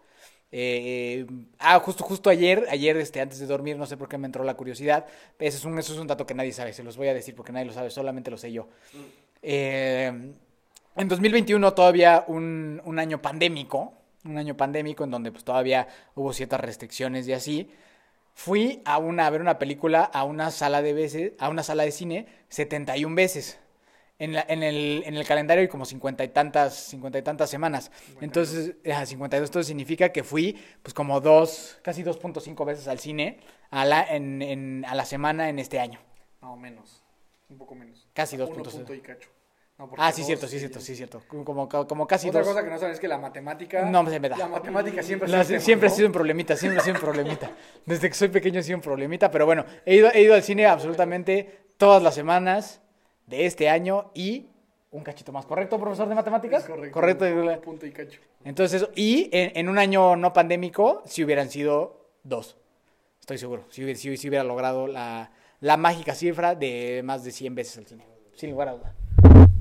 Eh, 0.50 1.26
ah, 1.58 1.78
justo, 1.80 2.04
justo 2.04 2.30
ayer, 2.30 2.66
ayer 2.70 2.96
este, 2.96 3.20
antes 3.20 3.38
de 3.38 3.46
dormir, 3.46 3.76
no 3.76 3.86
sé 3.86 3.96
por 3.96 4.08
qué 4.08 4.16
me 4.18 4.26
entró 4.26 4.44
la 4.44 4.54
curiosidad. 4.54 5.06
Ese 5.38 5.58
es 5.58 5.64
un, 5.64 5.78
eso 5.78 5.92
es 5.92 5.98
un 5.98 6.06
dato 6.06 6.26
que 6.26 6.34
nadie 6.34 6.52
sabe, 6.52 6.72
se 6.72 6.82
los 6.82 6.96
voy 6.96 7.08
a 7.08 7.14
decir 7.14 7.34
porque 7.34 7.52
nadie 7.52 7.66
lo 7.66 7.72
sabe, 7.72 7.90
solamente 7.90 8.30
lo 8.30 8.38
sé 8.38 8.52
yo. 8.52 8.68
Eh, 9.42 10.32
en 10.96 11.08
2021 11.08 11.74
todavía 11.74 12.24
un, 12.26 12.80
un 12.84 12.98
año 12.98 13.20
pandémico, 13.20 13.92
un 14.24 14.38
año 14.38 14.56
pandémico 14.56 15.04
en 15.04 15.10
donde 15.10 15.30
pues 15.32 15.44
todavía 15.44 15.86
hubo 16.14 16.32
ciertas 16.32 16.60
restricciones 16.60 17.28
y 17.28 17.32
así. 17.32 17.70
Fui 18.34 18.82
a 18.84 18.98
una 18.98 19.26
a 19.26 19.30
ver 19.30 19.40
una 19.40 19.58
película 19.58 20.04
a 20.04 20.24
una 20.24 20.50
sala 20.50 20.80
de 20.80 20.92
veces, 20.92 21.32
a 21.38 21.48
una 21.48 21.62
sala 21.62 21.82
de 21.82 21.90
cine 21.90 22.26
71 22.48 23.14
veces. 23.14 23.58
En, 24.20 24.32
la- 24.32 24.44
en, 24.48 24.64
el, 24.64 25.04
en 25.06 25.16
el 25.16 25.24
calendario 25.26 25.62
hay 25.62 25.68
como 25.68 25.84
cincuenta 25.84 26.24
y 26.24 26.28
tantas, 26.28 26.74
cincuenta 26.74 27.18
y 27.18 27.22
tantas 27.22 27.48
semanas. 27.48 27.92
Entonces, 28.20 28.74
ajá, 28.90 29.06
52, 29.06 29.44
esto 29.44 29.62
significa 29.62 30.08
que 30.10 30.24
fui 30.24 30.58
pues 30.82 30.92
como 30.92 31.20
dos, 31.20 31.78
casi 31.82 32.02
2.5 32.02 32.64
veces 32.66 32.88
al 32.88 32.98
cine 32.98 33.38
a 33.70 33.84
la, 33.84 34.02
en, 34.02 34.42
en- 34.42 34.84
a 34.86 34.94
la 34.96 35.04
semana 35.04 35.48
en 35.48 35.58
este 35.60 35.78
año. 35.78 36.00
No, 36.42 36.56
menos. 36.56 37.04
Un 37.48 37.58
poco 37.58 37.74
menos. 37.76 38.08
Casi 38.12 38.34
Uno 38.36 38.46
2.0. 38.48 38.70
punto 38.72 38.94
y 38.94 39.00
cacho. 39.00 39.30
No, 39.78 39.88
porque 39.88 40.02
Ah, 40.04 40.10
sí, 40.10 40.24
cierto, 40.24 40.48
sí, 40.48 40.58
cierto, 40.58 40.80
sí, 40.80 40.96
cierto. 40.96 41.22
Como, 41.28 41.68
como 41.68 42.06
casi 42.08 42.28
Otra 42.28 42.40
dos. 42.40 42.48
cosa 42.48 42.64
que 42.64 42.70
no 42.70 42.78
saben 42.78 42.94
es 42.94 42.98
que 43.00 43.06
la 43.06 43.18
matemática. 43.18 43.82
No, 43.88 44.04
se 44.10 44.18
me 44.18 44.28
da. 44.28 44.36
La 44.36 44.48
matemática 44.48 45.00
siempre, 45.04 45.28
La- 45.28 45.40
ha 45.42 45.44
sido 45.44 45.60
siempre 45.60 45.86
ha 45.86 45.90
sido 45.92 46.08
un 46.08 46.12
problemita, 46.12 46.56
siempre 46.56 46.80
ha 46.80 46.82
sido 46.82 46.96
un 46.96 47.00
problemita. 47.00 47.52
Desde 47.86 48.08
que 48.08 48.14
soy 48.16 48.28
pequeño 48.28 48.58
ha 48.58 48.62
sido 48.64 48.76
un 48.78 48.82
problemita, 48.82 49.30
pero 49.30 49.46
bueno, 49.46 49.64
he 49.86 49.94
ido, 49.94 50.10
he 50.12 50.22
ido 50.22 50.34
al 50.34 50.42
cine 50.42 50.66
absolutamente 50.66 51.68
todas 51.76 52.02
las 52.02 52.16
semanas 52.16 52.80
de 53.28 53.46
este 53.46 53.68
año 53.68 54.10
y 54.14 54.48
un 54.90 55.02
cachito 55.02 55.32
más, 55.32 55.44
¿correcto, 55.44 55.78
profesor 55.78 56.08
de 56.08 56.14
matemáticas? 56.14 56.62
Es 56.62 56.70
correcto. 56.70 56.94
Correcto. 56.94 57.24
Un 57.26 57.60
punto 57.60 57.86
y 57.86 57.92
cacho. 57.92 58.20
Entonces, 58.44 58.88
y 58.94 59.28
en, 59.32 59.52
en 59.54 59.68
un 59.68 59.78
año 59.78 60.16
no 60.16 60.32
pandémico, 60.32 61.02
si 61.04 61.22
hubieran 61.22 61.50
sido 61.50 62.08
dos. 62.22 62.56
Estoy 63.20 63.36
seguro. 63.36 63.64
Si 63.68 63.84
hubiera, 63.84 63.98
si, 63.98 64.16
si 64.16 64.28
hubiera 64.28 64.44
logrado 64.44 64.86
la, 64.86 65.30
la 65.60 65.76
mágica 65.76 66.14
cifra 66.14 66.54
de 66.54 67.02
más 67.04 67.24
de 67.24 67.32
100 67.32 67.54
veces 67.54 67.78
al 67.78 67.86
cine. 67.86 68.06
Sin 68.34 68.50
lugar 68.50 68.68
a 68.68 68.72
duda. 68.72 68.94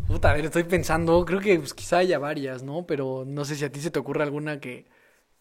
Puta, 0.08 0.32
a 0.32 0.34
ver, 0.34 0.46
estoy 0.46 0.64
pensando, 0.64 1.26
creo 1.26 1.42
que 1.42 1.60
pues, 1.60 1.74
quizá 1.74 1.98
haya 1.98 2.18
varias, 2.18 2.64
¿no? 2.64 2.86
Pero 2.86 3.26
no 3.28 3.44
sé 3.44 3.56
si 3.56 3.66
a 3.66 3.72
ti 3.72 3.82
se 3.82 3.92
te 3.92 4.00
ocurre 4.00 4.24
alguna 4.24 4.62
que, 4.62 4.86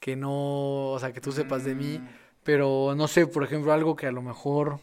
que 0.01 0.17
no, 0.17 0.91
o 0.91 0.99
sea, 0.99 1.13
que 1.13 1.21
tú 1.21 1.31
sepas 1.31 1.65
de 1.65 1.77
mí. 1.77 1.99
Mm. 2.01 2.09
Pero 2.43 2.95
no 2.97 3.07
sé, 3.07 3.29
por 3.29 3.45
ejemplo, 3.45 3.73
algo 3.73 3.95
que 3.95 4.07
a 4.07 4.13
lo 4.13 4.23
mejor 4.23 4.81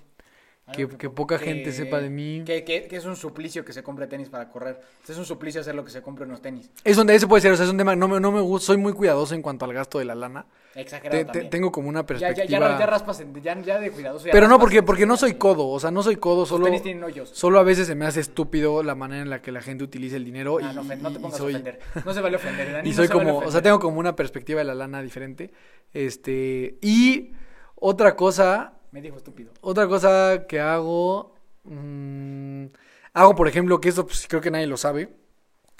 que, 0.71 0.87
que 0.87 1.09
poca 1.09 1.37
gente 1.37 1.71
sepa 1.73 1.99
de 1.99 2.09
mí. 2.09 2.43
Que, 2.45 2.87
es 2.89 3.05
un 3.05 3.17
suplicio 3.17 3.65
que 3.65 3.73
se 3.73 3.83
compre 3.83 4.07
tenis 4.07 4.29
para 4.29 4.49
correr. 4.49 4.79
Es 5.07 5.17
un 5.17 5.25
suplicio 5.25 5.59
hacer 5.59 5.75
lo 5.75 5.83
que 5.83 5.91
se 5.91 6.01
compre 6.01 6.25
unos 6.25 6.41
tenis. 6.41 6.69
Es 6.85 6.95
donde 6.95 7.13
ese 7.15 7.27
puede 7.27 7.41
ser, 7.41 7.51
o 7.51 7.55
sea, 7.57 7.65
es 7.65 7.71
un 7.71 7.77
tema, 7.77 7.95
no 7.95 8.07
me, 8.07 8.19
no 8.19 8.31
me 8.31 8.39
gusta, 8.39 8.67
soy 8.67 8.77
muy 8.77 8.93
cuidadoso 8.93 9.35
en 9.35 9.41
cuanto 9.41 9.65
al 9.65 9.73
gasto 9.73 9.99
de 9.99 10.05
la 10.05 10.15
lana. 10.15 10.45
Exagerado 10.75 11.11
Te- 11.19 11.25
te- 11.25 11.31
también. 11.31 11.49
tengo 11.51 11.71
como 11.71 11.89
una 11.89 11.99
ya, 12.01 12.05
perspectiva. 12.07 12.45
ya, 12.45 12.49
ya, 12.49 12.59
no, 12.59 12.79
ya 12.79 12.85
raspas, 12.85 13.19
en- 13.19 13.41
ya, 13.43 13.61
ya 13.61 13.79
de 13.79 13.91
cuidadoso. 13.91 14.25
ya 14.25 14.31
Pero 14.31 14.47
no, 14.47 14.57
porque, 14.57 14.81
porque 14.83 15.05
no 15.05 15.17
soy 15.17 15.33
codo, 15.33 15.67
o 15.67 15.79
sea, 15.79 15.91
no 15.91 16.01
soy 16.01 16.15
codo, 16.15 16.39
Los 16.41 16.49
solo, 16.49 16.65
tenis 16.65 16.81
tienen 16.81 17.03
hoyos. 17.03 17.29
solo 17.29 17.59
a 17.59 17.63
veces 17.63 17.85
se 17.85 17.95
me 17.95 18.05
hace 18.05 18.21
estúpido 18.21 18.81
la 18.83 18.95
manera 18.95 19.21
en 19.21 19.29
la 19.29 19.41
que 19.41 19.51
la 19.51 19.61
gente 19.61 19.83
utiliza 19.83 20.15
el 20.15 20.23
dinero 20.25 20.59
y, 20.61 20.63
Ah, 20.63 20.71
no, 20.73 20.83
no 20.83 21.11
te 21.11 21.19
pongas 21.19 21.37
soy, 21.37 21.53
a 21.53 21.57
ofender. 21.57 21.79
No 22.05 22.13
se 22.13 22.21
vale 22.21 22.37
ofender. 22.37 22.71
Dani, 22.71 22.87
y 22.89 22.91
no 22.91 22.95
soy 22.95 23.07
vale 23.07 23.19
como, 23.19 23.37
o 23.39 23.51
sea, 23.51 23.61
tengo 23.61 23.79
como 23.79 23.99
una 23.99 24.15
perspectiva 24.15 24.59
de 24.61 24.65
la 24.65 24.73
lana 24.75 25.01
diferente. 25.03 25.51
Este, 25.93 26.77
y 26.81 27.33
otra 27.75 28.15
cosa, 28.15 28.73
Me 28.93 29.01
dijo 29.01 29.17
estúpido. 29.17 29.51
otra 29.61 29.87
cosa 29.87 30.45
que 30.47 30.59
hago, 30.59 31.33
mm, 31.63 32.65
hago 33.13 33.35
por 33.35 33.47
ejemplo, 33.47 33.81
que 33.81 33.89
eso 33.89 34.05
pues, 34.05 34.27
creo 34.29 34.39
que 34.39 34.51
nadie 34.51 34.67
lo 34.67 34.77
sabe, 34.77 35.09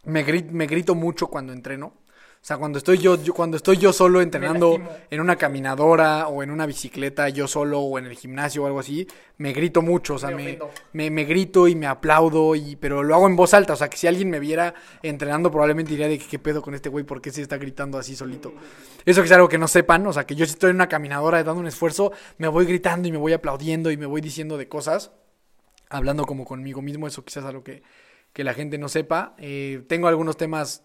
me, 0.04 0.24
me 0.24 0.66
grito 0.66 0.96
mucho 0.96 1.28
cuando 1.28 1.54
entreno. 1.54 1.94
O 2.44 2.46
sea, 2.46 2.58
cuando 2.58 2.78
estoy 2.78 2.98
yo, 2.98 3.16
yo- 3.24 3.34
cuando 3.34 3.56
estoy 3.56 3.78
yo 3.78 3.94
solo 3.94 4.20
entrenando 4.20 4.78
en 5.10 5.22
una 5.22 5.38
caminadora 5.38 6.28
o 6.28 6.44
en 6.44 6.52
una 6.52 6.66
bicicleta, 6.66 7.30
yo 7.30 7.48
solo 7.48 7.80
o 7.80 7.98
en 7.98 8.06
el 8.06 8.16
gimnasio 8.16 8.64
o 8.64 8.66
algo 8.68 8.82
así, 8.82 9.08
me 9.38 9.54
grito 9.54 9.82
mucho, 9.82 10.16
o 10.16 10.20
sea, 10.20 10.28
Me 10.32 10.36
me, 10.36 10.42
ofendo. 10.44 10.70
me, 10.92 11.10
me 11.10 11.24
grito 11.24 11.70
y 11.70 11.76
me 11.76 11.88
aplaudo, 11.88 12.54
y, 12.54 12.76
pero 12.76 13.02
lo 13.02 13.16
hago 13.16 13.28
en 13.28 13.38
voz 13.38 13.54
alta, 13.54 13.72
o 13.72 13.76
sea, 13.78 13.90
que 13.90 13.96
si 13.96 14.08
alguien 14.08 14.30
me 14.30 14.42
viera 14.42 14.74
entrenando 15.02 15.50
probablemente 15.52 15.92
diría 15.92 16.10
de 16.10 16.20
que 16.20 16.28
qué 16.28 16.38
pedo 16.38 16.62
con 16.62 16.74
este 16.76 16.90
güey, 16.90 17.06
¿por 17.06 17.22
qué 17.22 17.32
se 17.32 17.42
está 17.42 17.56
gritando 17.58 17.98
así 17.98 18.14
solito? 18.14 18.52
Eso 19.06 19.22
que 19.22 19.28
es 19.28 19.32
algo 19.32 19.48
que 19.48 19.58
no 19.58 19.70
sepan, 19.70 20.06
o 20.06 20.12
sea, 20.12 20.26
que 20.26 20.36
yo 20.36 20.46
si 20.46 20.52
estoy 20.52 20.72
en 20.72 20.76
una 20.76 20.90
caminadora 20.90 21.42
dando 21.46 21.62
un 21.62 21.68
esfuerzo, 21.68 22.12
me 22.40 22.50
voy 22.50 22.66
gritando 22.66 23.08
y 23.08 23.14
me 23.14 23.18
voy 23.20 23.32
aplaudiendo 23.32 23.90
y 23.90 23.96
me 23.96 24.06
voy 24.06 24.20
diciendo 24.20 24.58
de 24.58 24.68
cosas, 24.68 25.12
hablando 25.90 26.26
como 26.26 26.44
conmigo 26.44 26.82
mismo, 26.82 27.08
eso 27.08 27.24
quizás 27.24 27.44
es 27.46 27.50
algo 27.50 27.64
que, 27.64 27.84
que 28.34 28.44
la 28.44 28.54
gente 28.54 28.78
no 28.78 28.90
sepa. 28.90 29.34
Eh, 29.38 29.86
tengo 29.88 30.10
algunos 30.10 30.36
temas 30.36 30.84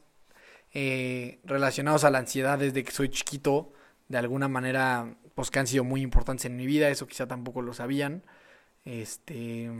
eh, 0.72 1.40
relacionados 1.44 2.04
a 2.04 2.10
la 2.10 2.18
ansiedad 2.18 2.58
desde 2.58 2.84
que 2.84 2.92
soy 2.92 3.08
chiquito, 3.08 3.72
de 4.08 4.18
alguna 4.18 4.48
manera, 4.48 5.16
pues 5.34 5.50
que 5.50 5.58
han 5.58 5.66
sido 5.66 5.84
muy 5.84 6.02
importantes 6.02 6.46
en 6.46 6.56
mi 6.56 6.66
vida, 6.66 6.88
eso 6.88 7.06
quizá 7.06 7.26
tampoco 7.26 7.62
lo 7.62 7.74
sabían. 7.74 8.24
Este... 8.84 9.70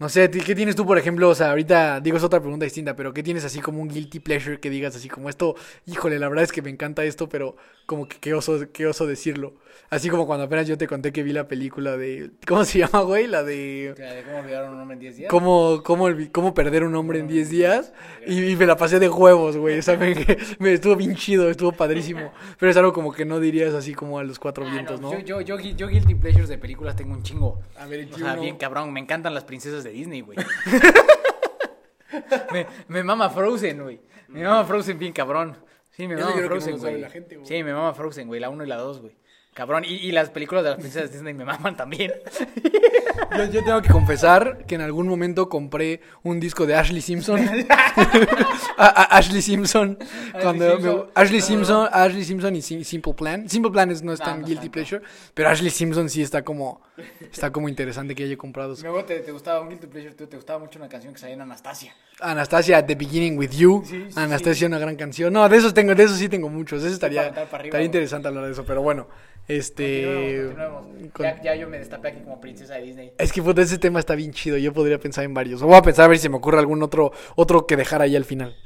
No 0.00 0.08
sé, 0.08 0.30
¿qué 0.30 0.54
tienes 0.54 0.76
tú, 0.76 0.86
por 0.86 0.96
ejemplo? 0.96 1.28
O 1.28 1.34
sea, 1.34 1.50
ahorita 1.50 2.00
digo 2.00 2.16
es 2.16 2.24
otra 2.24 2.40
pregunta 2.40 2.64
distinta, 2.64 2.96
pero 2.96 3.12
¿qué 3.12 3.22
tienes 3.22 3.44
así 3.44 3.60
como 3.60 3.82
un 3.82 3.88
guilty 3.88 4.18
pleasure 4.18 4.58
que 4.58 4.70
digas 4.70 4.96
así 4.96 5.10
como 5.10 5.28
esto, 5.28 5.56
híjole, 5.84 6.18
la 6.18 6.26
verdad 6.30 6.44
es 6.44 6.52
que 6.52 6.62
me 6.62 6.70
encanta 6.70 7.04
esto, 7.04 7.28
pero 7.28 7.54
como 7.84 8.08
que 8.08 8.16
qué 8.16 8.32
oso, 8.32 8.60
qué 8.72 8.86
oso 8.86 9.06
decirlo? 9.06 9.52
Así 9.90 10.08
como 10.08 10.24
cuando 10.24 10.44
apenas 10.44 10.68
yo 10.68 10.78
te 10.78 10.86
conté 10.86 11.12
que 11.12 11.24
vi 11.24 11.32
la 11.32 11.48
película 11.48 11.96
de, 11.96 12.30
¿cómo 12.46 12.64
se 12.64 12.78
llama, 12.80 13.00
güey? 13.00 13.26
La 13.26 13.42
de... 13.42 13.92
¿Cómo 14.24 14.38
olvidar 14.38 14.70
un 14.70 14.80
hombre 14.80 14.94
en 14.94 15.00
10 15.00 15.16
días? 15.16 15.30
¿Cómo, 15.30 15.82
cómo, 15.82 16.06
cómo 16.30 16.54
perder 16.54 16.84
un 16.84 16.94
hombre 16.94 17.18
en 17.18 17.26
10 17.26 17.50
días? 17.50 17.92
Y, 18.24 18.54
me 18.54 18.66
la 18.66 18.76
pasé 18.76 19.00
de 19.00 19.08
huevos, 19.08 19.56
güey. 19.56 19.80
O 19.80 19.82
sea, 19.82 19.96
me, 19.96 20.14
me, 20.60 20.72
estuvo 20.72 20.94
bien 20.94 21.16
chido, 21.16 21.50
estuvo 21.50 21.72
padrísimo. 21.72 22.32
Pero 22.58 22.70
es 22.70 22.76
algo 22.76 22.92
como 22.92 23.12
que 23.12 23.24
no 23.24 23.40
dirías 23.40 23.74
así 23.74 23.92
como 23.92 24.20
a 24.20 24.24
los 24.24 24.38
cuatro 24.38 24.64
ah, 24.64 24.70
vientos, 24.70 25.00
¿no? 25.00 25.12
Yo, 25.12 25.40
yo, 25.40 25.58
yo, 25.58 25.58
yo, 25.58 25.88
guilty 25.88 26.14
pleasures 26.14 26.48
de 26.48 26.56
películas 26.56 26.94
tengo 26.94 27.12
un 27.12 27.24
chingo. 27.24 27.60
A 27.76 27.86
ver, 27.86 28.08
o 28.12 28.16
sea, 28.16 28.36
bien 28.36 28.56
cabrón. 28.58 28.92
Me 28.92 29.00
encantan 29.00 29.34
las 29.34 29.42
princesas 29.42 29.82
de 29.82 29.89
Disney, 29.90 30.22
güey. 30.22 30.38
me, 32.52 32.66
me 32.88 33.02
mama 33.04 33.30
Frozen, 33.30 33.82
güey. 33.82 34.00
Me 34.28 34.42
mama 34.44 34.64
Frozen 34.64 34.98
bien 34.98 35.12
cabrón. 35.12 35.56
Sí, 35.90 36.08
me 36.08 36.16
mama 36.16 36.32
Frozen, 36.32 36.78
güey. 36.78 37.06
Sí, 37.44 37.62
me 37.62 37.72
mama 37.72 37.94
Frozen, 37.94 38.28
güey. 38.28 38.40
La 38.40 38.48
1 38.50 38.64
y 38.64 38.66
la 38.66 38.76
2, 38.76 39.00
güey. 39.00 39.16
Cabrón, 39.52 39.84
y, 39.84 39.94
y, 39.94 40.12
las 40.12 40.30
películas 40.30 40.62
de 40.62 40.70
las 40.70 40.78
princesas 40.78 41.12
Disney 41.12 41.34
me 41.34 41.44
maman 41.44 41.76
también. 41.76 42.12
Yo, 43.36 43.44
yo, 43.44 43.64
tengo 43.64 43.82
que 43.82 43.90
confesar 43.90 44.64
que 44.66 44.74
en 44.74 44.80
algún 44.80 45.06
momento 45.06 45.48
compré 45.48 46.00
un 46.22 46.40
disco 46.40 46.66
de 46.66 46.74
Ashley 46.74 47.00
Simpson. 47.00 47.40
Ashley 48.76 49.40
Simpson. 49.40 49.98
cuando 50.40 51.10
Ashley 51.14 51.40
Simpson, 51.40 51.88
Ashley 51.92 52.24
Simpson 52.24 52.56
y 52.56 52.62
Simple 52.62 53.14
Plan. 53.14 53.48
Simple 53.48 53.70
Plan 53.70 53.92
no 54.02 54.12
es 54.12 54.20
tan 54.20 54.44
guilty 54.44 54.68
pleasure, 54.68 55.02
pero 55.32 55.48
Ashley 55.48 55.70
Simpson 55.70 56.08
sí 56.08 56.22
está 56.22 56.42
como 56.42 56.80
está 57.20 57.50
como 57.50 57.68
interesante 57.68 58.14
que 58.14 58.24
haya 58.24 58.36
comprado. 58.36 58.74
Luego 58.82 59.04
te, 59.04 59.20
te 59.20 59.32
gustaba 59.32 59.60
un 59.60 59.68
guilty 59.68 59.86
pleasure, 59.86 60.14
te, 60.14 60.26
te, 60.26 60.36
gustaba 60.36 60.58
mucho 60.58 60.78
una 60.78 60.88
canción 60.88 61.12
que 61.14 61.20
salía 61.20 61.34
en 61.34 61.42
Anastasia. 61.42 61.94
Anastasia 62.20 62.84
The 62.84 62.94
Beginning 62.94 63.38
with 63.38 63.50
You. 63.50 63.84
Anastasia 64.16 64.66
una 64.66 64.78
gran 64.78 64.96
canción. 64.96 65.32
No, 65.32 65.48
de 65.48 65.56
esos 65.56 65.72
tengo, 65.72 65.94
de 65.94 66.04
esos 66.04 66.18
sí 66.18 66.28
tengo 66.28 66.48
muchos. 66.48 66.82
Eso 66.82 66.94
estaría, 66.94 67.28
estaría 67.28 67.82
interesante 67.82 68.28
hablar 68.28 68.46
de 68.46 68.52
eso, 68.52 68.64
pero 68.64 68.82
bueno. 68.82 69.06
Este. 69.50 70.54
Ya, 71.42 71.54
yo 71.56 71.68
me 71.68 71.78
destapé 71.78 72.08
aquí 72.08 72.20
como 72.20 72.40
princesa 72.40 72.74
de 72.74 72.82
Disney. 72.82 73.12
Es 73.18 73.32
que 73.32 73.40
ese 73.40 73.78
tema 73.78 73.98
está 73.98 74.14
bien 74.14 74.32
chido. 74.32 74.56
Yo 74.56 74.72
podría 74.72 74.98
pensar 74.98 75.24
en 75.24 75.34
varios. 75.34 75.60
voy 75.62 75.74
a 75.74 75.82
pensar 75.82 76.04
a 76.04 76.08
ver 76.08 76.18
si 76.18 76.22
se 76.22 76.28
me 76.28 76.36
ocurre 76.36 76.58
algún 76.58 76.82
otro, 76.82 77.12
otro 77.34 77.66
que 77.66 77.76
dejar 77.76 78.00
ahí 78.00 78.14
al 78.14 78.24
final. 78.24 78.56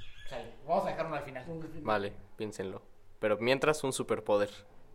Vamos 0.67 0.87
a 0.87 0.91
dejar 0.91 1.07
uno 1.07 1.17
al 1.17 1.25
final. 1.25 1.45
Vale, 1.83 2.13
piénsenlo. 2.37 2.83
Pero 3.19 3.39
mientras, 3.39 3.83
un 3.85 3.93
superpoder 3.93 4.51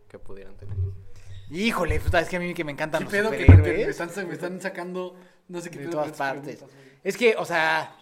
que 0.08 0.18
pudieran 0.18 0.56
tener. 0.56 0.76
Híjole, 1.50 1.96
es 1.96 2.28
que 2.28 2.36
a 2.36 2.40
mí 2.40 2.54
que 2.54 2.62
me 2.62 2.72
encantan 2.72 3.02
los 3.02 3.12
superhéroes. 3.12 3.46
Que, 3.46 3.72
me, 3.72 3.82
están, 3.82 4.28
me 4.28 4.34
están 4.34 4.60
sacando, 4.60 5.16
no 5.48 5.60
sé 5.60 5.70
qué 5.70 5.80
De 5.80 5.88
todas 5.88 6.12
partes. 6.12 6.64
Es 7.02 7.16
que, 7.16 7.34
o 7.36 7.44
sea, 7.44 7.96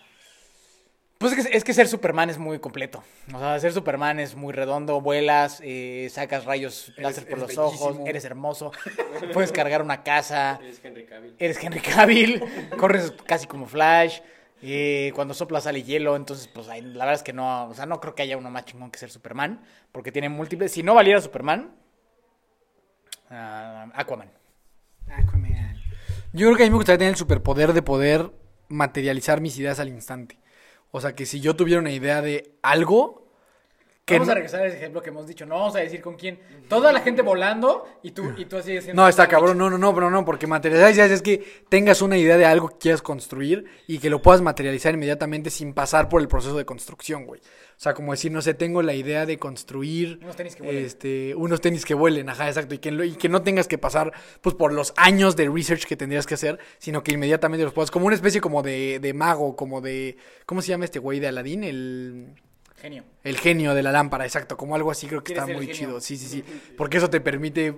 pues 1.18 1.32
es 1.32 1.46
que, 1.46 1.56
es 1.56 1.64
que, 1.64 1.74
ser 1.74 1.88
Superman 1.88 2.30
es 2.30 2.38
muy 2.38 2.60
completo. 2.60 3.02
O 3.34 3.38
sea, 3.38 3.58
ser 3.58 3.72
Superman 3.72 4.20
es 4.20 4.36
muy 4.36 4.52
redondo, 4.52 5.00
vuelas, 5.00 5.60
eh, 5.64 6.08
sacas 6.10 6.44
rayos 6.44 6.92
láser 6.96 7.28
por 7.28 7.38
los 7.38 7.58
ojos, 7.58 7.98
eres 8.06 8.24
hermoso, 8.24 8.70
puedes 9.32 9.50
cargar 9.50 9.82
una 9.82 10.04
casa. 10.04 10.60
Eres 10.62 10.80
Henry 10.82 11.04
Cavill. 11.06 11.34
Eres 11.38 11.62
Henry 11.62 11.80
Cavill, 11.80 12.42
corres 12.78 13.12
casi 13.26 13.46
como 13.46 13.66
Flash. 13.66 14.20
Eh, 14.60 15.12
cuando 15.14 15.34
sopla 15.34 15.60
sale 15.60 15.82
hielo, 15.82 16.16
entonces 16.16 16.48
pues 16.48 16.66
la 16.66 16.74
verdad 16.80 17.14
es 17.14 17.22
que 17.22 17.32
no, 17.32 17.68
o 17.68 17.74
sea, 17.74 17.86
no 17.86 18.00
creo 18.00 18.14
que 18.14 18.22
haya 18.22 18.36
uno 18.36 18.50
más 18.50 18.64
chingón 18.64 18.90
que 18.90 18.98
ser 18.98 19.10
Superman, 19.10 19.60
porque 19.92 20.12
tiene 20.12 20.28
múltiples. 20.28 20.72
Si 20.72 20.82
no 20.82 20.94
valiera 20.94 21.20
Superman, 21.20 21.74
uh, 23.30 23.90
Aquaman. 23.94 24.30
Aquaman. 25.08 25.48
Yo 26.32 26.46
creo 26.46 26.56
que 26.56 26.62
a 26.64 26.66
mí 26.66 26.70
me 26.70 26.76
gustaría 26.76 26.98
tener 26.98 27.12
el 27.12 27.18
superpoder 27.18 27.72
de 27.72 27.82
poder 27.82 28.30
materializar 28.68 29.40
mis 29.40 29.56
ideas 29.58 29.80
al 29.80 29.88
instante. 29.88 30.38
O 30.90 31.00
sea, 31.00 31.14
que 31.14 31.26
si 31.26 31.40
yo 31.40 31.54
tuviera 31.54 31.80
una 31.80 31.90
idea 31.90 32.22
de 32.22 32.54
algo, 32.62 33.28
vamos 34.06 34.28
a 34.28 34.34
regresar 34.34 34.62
al 34.62 34.72
ejemplo 34.72 35.02
que 35.02 35.10
hemos 35.10 35.26
dicho. 35.26 35.44
No 35.44 35.56
vamos 35.56 35.76
a 35.76 35.80
decir 35.80 36.00
con 36.00 36.16
quién. 36.16 36.38
Toda 36.68 36.92
la 36.92 37.00
gente 37.00 37.22
volando 37.22 37.86
y 38.02 38.12
tú, 38.12 38.32
y 38.36 38.46
tú 38.46 38.56
así 38.56 38.72
diciendo. 38.72 39.02
No, 39.02 39.08
está 39.08 39.26
cabrón. 39.26 39.58
No, 39.58 39.68
no, 39.68 39.78
no, 39.78 39.94
pero 39.94 40.10
no, 40.10 40.24
porque 40.24 40.46
materializar 40.46 41.10
es 41.10 41.22
que 41.22 41.62
tengas 41.68 42.00
una 42.00 42.16
idea 42.16 42.36
de 42.36 42.46
algo 42.46 42.68
que 42.68 42.78
quieras 42.78 43.02
construir 43.02 43.66
y 43.86 43.98
que 43.98 44.10
lo 44.10 44.22
puedas 44.22 44.40
materializar 44.40 44.94
inmediatamente 44.94 45.50
sin 45.50 45.74
pasar 45.74 46.08
por 46.08 46.20
el 46.20 46.28
proceso 46.28 46.56
de 46.56 46.64
construcción, 46.64 47.26
güey. 47.26 47.40
O 47.78 47.80
sea, 47.80 47.94
como 47.94 48.10
decir, 48.10 48.32
no 48.32 48.42
sé, 48.42 48.54
tengo 48.54 48.82
la 48.82 48.94
idea 48.94 49.24
de 49.24 49.38
construir 49.38 50.18
unos 50.20 50.34
tenis 50.34 50.56
que 50.56 50.62
vuelen. 50.64 50.84
Este, 50.84 51.34
unos 51.36 51.60
tenis 51.60 51.84
que 51.84 51.94
vuelen, 51.94 52.28
ajá, 52.28 52.48
exacto, 52.48 52.74
y 52.74 52.78
que, 52.78 52.90
y 52.90 53.12
que 53.12 53.28
no 53.28 53.42
tengas 53.42 53.68
que 53.68 53.78
pasar 53.78 54.12
pues 54.40 54.56
por 54.56 54.72
los 54.72 54.92
años 54.96 55.36
de 55.36 55.48
research 55.48 55.84
que 55.84 55.96
tendrías 55.96 56.26
que 56.26 56.34
hacer, 56.34 56.58
sino 56.78 57.04
que 57.04 57.12
inmediatamente 57.12 57.62
los 57.62 57.72
puedas, 57.72 57.92
como 57.92 58.06
una 58.06 58.16
especie 58.16 58.40
como 58.40 58.62
de, 58.62 58.98
de 58.98 59.14
mago, 59.14 59.54
como 59.54 59.80
de, 59.80 60.16
¿cómo 60.44 60.60
se 60.60 60.70
llama 60.70 60.86
este 60.86 60.98
güey 60.98 61.20
de 61.20 61.28
Aladdin? 61.28 61.62
El 61.62 62.34
Genio. 62.80 63.04
El 63.24 63.38
genio 63.38 63.74
de 63.74 63.82
la 63.82 63.92
lámpara, 63.92 64.24
exacto. 64.24 64.56
Como 64.56 64.74
algo 64.74 64.90
así 64.90 65.06
creo 65.06 65.22
que 65.22 65.32
está 65.32 65.46
muy 65.46 65.70
chido. 65.72 66.00
Sí, 66.00 66.16
sí, 66.16 66.26
sí. 66.26 66.44
Porque 66.76 66.98
eso 66.98 67.10
te 67.10 67.20
permite, 67.20 67.76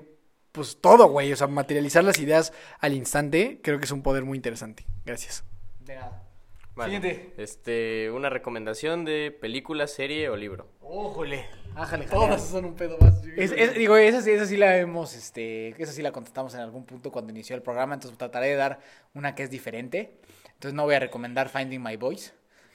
pues 0.52 0.78
todo, 0.80 1.08
güey. 1.08 1.32
O 1.32 1.36
sea, 1.36 1.46
materializar 1.46 2.04
las 2.04 2.18
ideas 2.18 2.52
al 2.80 2.92
instante 2.92 3.60
creo 3.62 3.78
que 3.78 3.86
es 3.86 3.92
un 3.92 4.02
poder 4.02 4.24
muy 4.24 4.36
interesante. 4.36 4.86
Gracias. 5.04 5.44
De 5.80 5.94
nada. 5.94 6.29
Siguiente. 6.76 7.34
Este, 7.36 8.10
una 8.10 8.30
recomendación 8.30 9.04
de 9.04 9.36
película, 9.38 9.86
serie 9.86 10.28
o 10.28 10.36
libro. 10.36 10.68
Ójole. 10.80 11.46
Ájale, 11.74 12.06
Todas 12.06 12.48
son 12.48 12.64
un 12.64 12.74
pedo 12.74 12.98
más. 13.00 13.22
digo, 13.22 13.96
esa 13.96 14.22
sí, 14.22 14.30
esa 14.30 14.46
sí 14.46 14.56
la 14.56 14.76
hemos, 14.76 15.14
este, 15.14 15.68
esa 15.80 15.92
sí 15.92 16.02
la 16.02 16.10
contestamos 16.10 16.54
en 16.54 16.60
algún 16.60 16.84
punto 16.84 17.12
cuando 17.12 17.30
inició 17.32 17.54
el 17.54 17.62
programa, 17.62 17.94
entonces 17.94 18.18
trataré 18.18 18.48
de 18.48 18.56
dar 18.56 18.80
una 19.14 19.34
que 19.34 19.44
es 19.44 19.50
diferente. 19.50 20.18
Entonces 20.46 20.74
no 20.74 20.84
voy 20.84 20.94
a 20.94 21.00
recomendar 21.00 21.48
Finding 21.48 21.82
My 21.82 21.96
Voice. 21.96 22.32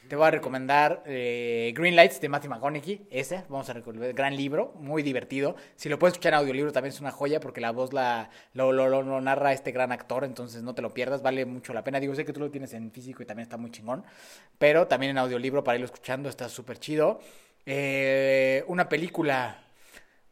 Te 0.07 0.15
voy 0.15 0.27
a 0.27 0.31
recomendar 0.31 1.01
eh, 1.07 1.73
Green 1.75 1.95
Lights 1.95 2.21
de 2.21 2.29
Matthew 2.29 2.51
McConaughey. 2.51 3.07
Ese, 3.09 3.43
vamos 3.49 3.67
a 3.69 3.73
recordar, 3.73 4.13
gran 4.13 4.35
libro, 4.35 4.73
muy 4.75 5.01
divertido. 5.01 5.55
Si 5.75 5.89
lo 5.89 5.97
puedes 5.97 6.13
escuchar 6.13 6.33
en 6.33 6.39
audiolibro 6.39 6.71
también 6.71 6.93
es 6.93 7.01
una 7.01 7.09
joya 7.09 7.39
porque 7.39 7.59
la 7.59 7.71
voz 7.71 7.91
la, 7.91 8.29
lo, 8.53 8.71
lo, 8.71 8.87
lo, 8.87 9.21
narra 9.21 9.51
este 9.51 9.71
gran 9.71 9.91
actor, 9.91 10.23
entonces 10.23 10.61
no 10.61 10.75
te 10.75 10.83
lo 10.83 10.93
pierdas, 10.93 11.23
vale 11.23 11.45
mucho 11.45 11.73
la 11.73 11.83
pena. 11.83 11.99
Digo, 11.99 12.13
sé 12.13 12.23
que 12.23 12.33
tú 12.33 12.39
lo 12.39 12.51
tienes 12.51 12.73
en 12.73 12.91
físico 12.91 13.23
y 13.23 13.25
también 13.25 13.45
está 13.45 13.57
muy 13.57 13.71
chingón, 13.71 14.03
pero 14.59 14.85
también 14.85 15.11
en 15.11 15.17
audiolibro 15.17 15.63
para 15.63 15.77
irlo 15.77 15.85
escuchando 15.85 16.29
está 16.29 16.49
súper 16.49 16.77
chido. 16.77 17.19
Eh, 17.65 18.63
una 18.67 18.87
película 18.87 19.64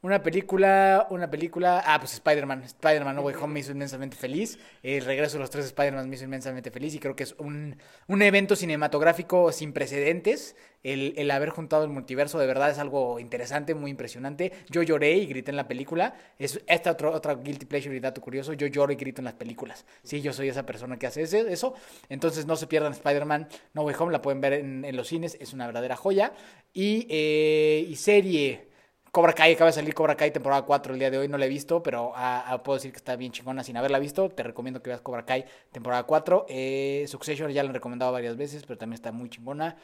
una 0.04 0.22
película, 0.22 1.08
una 1.12 1.30
película. 1.32 1.82
Ah, 1.86 1.98
pues 1.98 2.14
Spider-Man. 2.16 2.64
Spider-Man 2.64 3.16
No 3.16 3.22
Way 3.22 3.36
Home 3.36 3.54
me 3.54 3.60
hizo 3.62 3.72
inmensamente 3.72 4.18
feliz. 4.18 4.60
El 4.84 5.06
regreso 5.06 5.38
de 5.38 5.40
los 5.40 5.50
tres 5.50 5.66
Spider-Man 5.68 6.10
me 6.10 6.16
hizo 6.16 6.26
inmensamente 6.26 6.72
feliz. 6.72 6.94
Y 6.94 7.00
creo 7.00 7.16
que 7.16 7.24
es 7.24 7.34
un, 7.40 7.78
un 8.08 8.22
evento 8.22 8.58
cinematográfico 8.58 9.54
sin 9.54 9.72
precedentes. 9.72 10.58
El, 10.84 11.14
el, 11.16 11.32
haber 11.32 11.52
juntado 11.52 11.86
el 11.86 11.90
multiverso 11.90 12.38
de 12.38 12.46
verdad 12.46 12.70
es 12.70 12.80
algo 12.80 13.18
interesante, 13.18 13.74
muy 13.76 13.92
impresionante. 13.92 14.52
Yo 14.70 14.84
lloré 14.84 15.14
y 15.14 15.26
grité 15.26 15.52
en 15.52 15.58
la 15.58 15.70
película. 15.70 16.16
Es 16.38 16.62
esta 16.68 16.92
otra, 16.92 17.12
otra 17.12 17.36
guilty 17.36 17.66
pleasure 17.66 17.96
y 17.96 18.02
dato 18.02 18.20
curioso. 18.20 18.52
Yo 18.52 18.68
lloro 18.68 18.92
y 18.92 18.98
grito 18.98 19.22
en 19.22 19.26
las 19.26 19.36
películas. 19.36 19.86
Sí, 20.04 20.22
yo 20.22 20.34
soy 20.34 20.50
esa 20.50 20.66
persona 20.66 21.00
que 21.00 21.08
hace 21.08 21.22
eso. 21.22 21.76
Entonces 22.10 22.46
no 22.46 22.58
se 22.58 22.68
pierdan 22.68 22.92
Spider-Man 22.92 23.48
No 23.74 23.84
Way 23.84 23.96
Home. 24.00 24.12
La 24.12 24.22
pueden 24.22 24.42
ver 24.42 24.52
en, 24.52 24.84
en, 24.84 24.98
los 24.98 25.08
cines. 25.08 25.38
Es 25.40 25.54
una 25.54 25.66
verdadera 25.66 25.96
joya. 25.96 26.34
Y, 26.74 27.08
eh, 27.10 27.86
y 27.88 27.96
serie. 27.96 28.73
Cobra 29.14 29.34
Kai, 29.34 29.54
acaba 29.54 29.68
de 29.70 29.74
salir 29.74 29.94
Cobra 29.94 30.18
Kai 30.18 30.34
temporada 30.34 30.64
4 30.64 30.94
el 30.94 30.98
día 30.98 31.12
de 31.12 31.20
hoy, 31.20 31.28
no 31.28 31.38
la 31.38 31.46
he 31.46 31.48
visto, 31.48 31.84
pero 31.84 32.14
ah, 32.16 32.46
ah, 32.48 32.64
puedo 32.64 32.78
decir 32.78 32.92
que 32.92 32.98
está 32.98 33.16
bien 33.16 33.32
chingona 33.32 33.64
sin 33.64 33.78
haberla 33.78 34.00
visto. 34.00 34.28
Te 34.30 34.42
recomiendo 34.42 34.82
que 34.82 34.90
veas 34.90 35.02
Cobra 35.02 35.24
Kai 35.24 35.46
temporada 35.72 36.02
4. 36.02 36.48
Eh, 36.50 37.06
Succession 37.08 37.52
ya 37.52 37.62
la 37.62 37.70
he 37.70 37.74
recomendado 37.74 38.12
varias 38.12 38.36
veces, 38.38 38.64
pero 38.66 38.80
también 38.80 38.96
está 38.96 39.12
muy 39.12 39.30
chingona. 39.30 39.78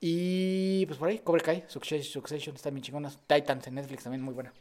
Y 0.00 0.86
pues 0.86 0.98
por 0.98 1.10
ahí, 1.10 1.18
Cobra 1.18 1.42
Kai, 1.42 1.64
Succession, 1.68 2.54
está 2.54 2.70
bien 2.70 2.82
chingona. 2.82 3.10
Titans 3.26 3.66
en 3.66 3.74
Netflix 3.74 4.04
también 4.04 4.22
muy 4.22 4.32
buena. 4.32 4.54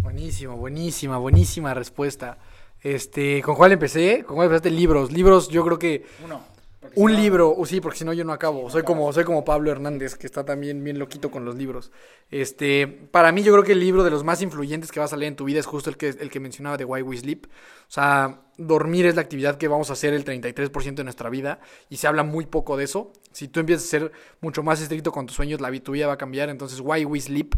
Buenísimo, 0.00 0.56
buenísima, 0.56 1.18
buenísima 1.18 1.74
respuesta. 1.74 2.38
Este, 2.80 3.42
¿con 3.42 3.54
cuál 3.54 3.72
empecé? 3.72 4.24
¿Con 4.24 4.36
cuál 4.36 4.46
empezaste? 4.46 4.70
Libros. 4.70 5.12
Libros, 5.12 5.50
yo 5.50 5.62
creo 5.62 5.78
que. 5.78 6.06
Uno. 6.24 6.55
Un 6.94 7.14
libro, 7.14 7.54
uh, 7.56 7.66
sí, 7.66 7.80
porque 7.80 7.98
si 7.98 8.04
no 8.04 8.12
yo 8.12 8.24
no 8.24 8.32
acabo. 8.32 8.70
soy 8.70 8.82
como, 8.82 9.12
soy 9.12 9.24
como 9.24 9.44
Pablo 9.44 9.70
Hernández, 9.70 10.14
que 10.14 10.26
está 10.26 10.44
también 10.44 10.82
bien 10.82 10.98
loquito 10.98 11.30
con 11.30 11.44
los 11.44 11.56
libros. 11.56 11.90
Este, 12.30 12.86
para 12.86 13.32
mí 13.32 13.42
yo 13.42 13.52
creo 13.52 13.64
que 13.64 13.72
el 13.72 13.80
libro 13.80 14.04
de 14.04 14.10
los 14.10 14.24
más 14.24 14.42
influyentes 14.42 14.92
que 14.92 15.00
vas 15.00 15.12
a 15.12 15.16
leer 15.16 15.32
en 15.32 15.36
tu 15.36 15.44
vida 15.44 15.60
es 15.60 15.66
justo 15.66 15.90
el 15.90 15.96
que, 15.96 16.08
el 16.08 16.30
que 16.30 16.40
mencionaba 16.40 16.76
de 16.76 16.84
Why 16.84 17.02
We 17.02 17.16
Sleep. 17.16 17.46
O 17.46 17.90
sea, 17.90 18.42
dormir 18.56 19.06
es 19.06 19.16
la 19.16 19.22
actividad 19.22 19.58
que 19.58 19.68
vamos 19.68 19.90
a 19.90 19.94
hacer 19.94 20.14
el 20.14 20.24
33% 20.24 20.94
de 20.94 21.04
nuestra 21.04 21.30
vida 21.30 21.60
y 21.88 21.96
se 21.96 22.06
habla 22.06 22.22
muy 22.22 22.46
poco 22.46 22.76
de 22.76 22.84
eso. 22.84 23.12
Si 23.32 23.48
tú 23.48 23.60
empiezas 23.60 23.86
a 23.86 23.90
ser 23.90 24.12
mucho 24.40 24.62
más 24.62 24.80
estricto 24.80 25.12
con 25.12 25.26
tus 25.26 25.36
sueños, 25.36 25.60
la 25.60 25.70
tu 25.80 25.92
vida 25.92 26.06
va 26.06 26.14
a 26.14 26.18
cambiar. 26.18 26.48
Entonces, 26.48 26.80
Why 26.80 27.04
We 27.04 27.20
Sleep 27.20 27.54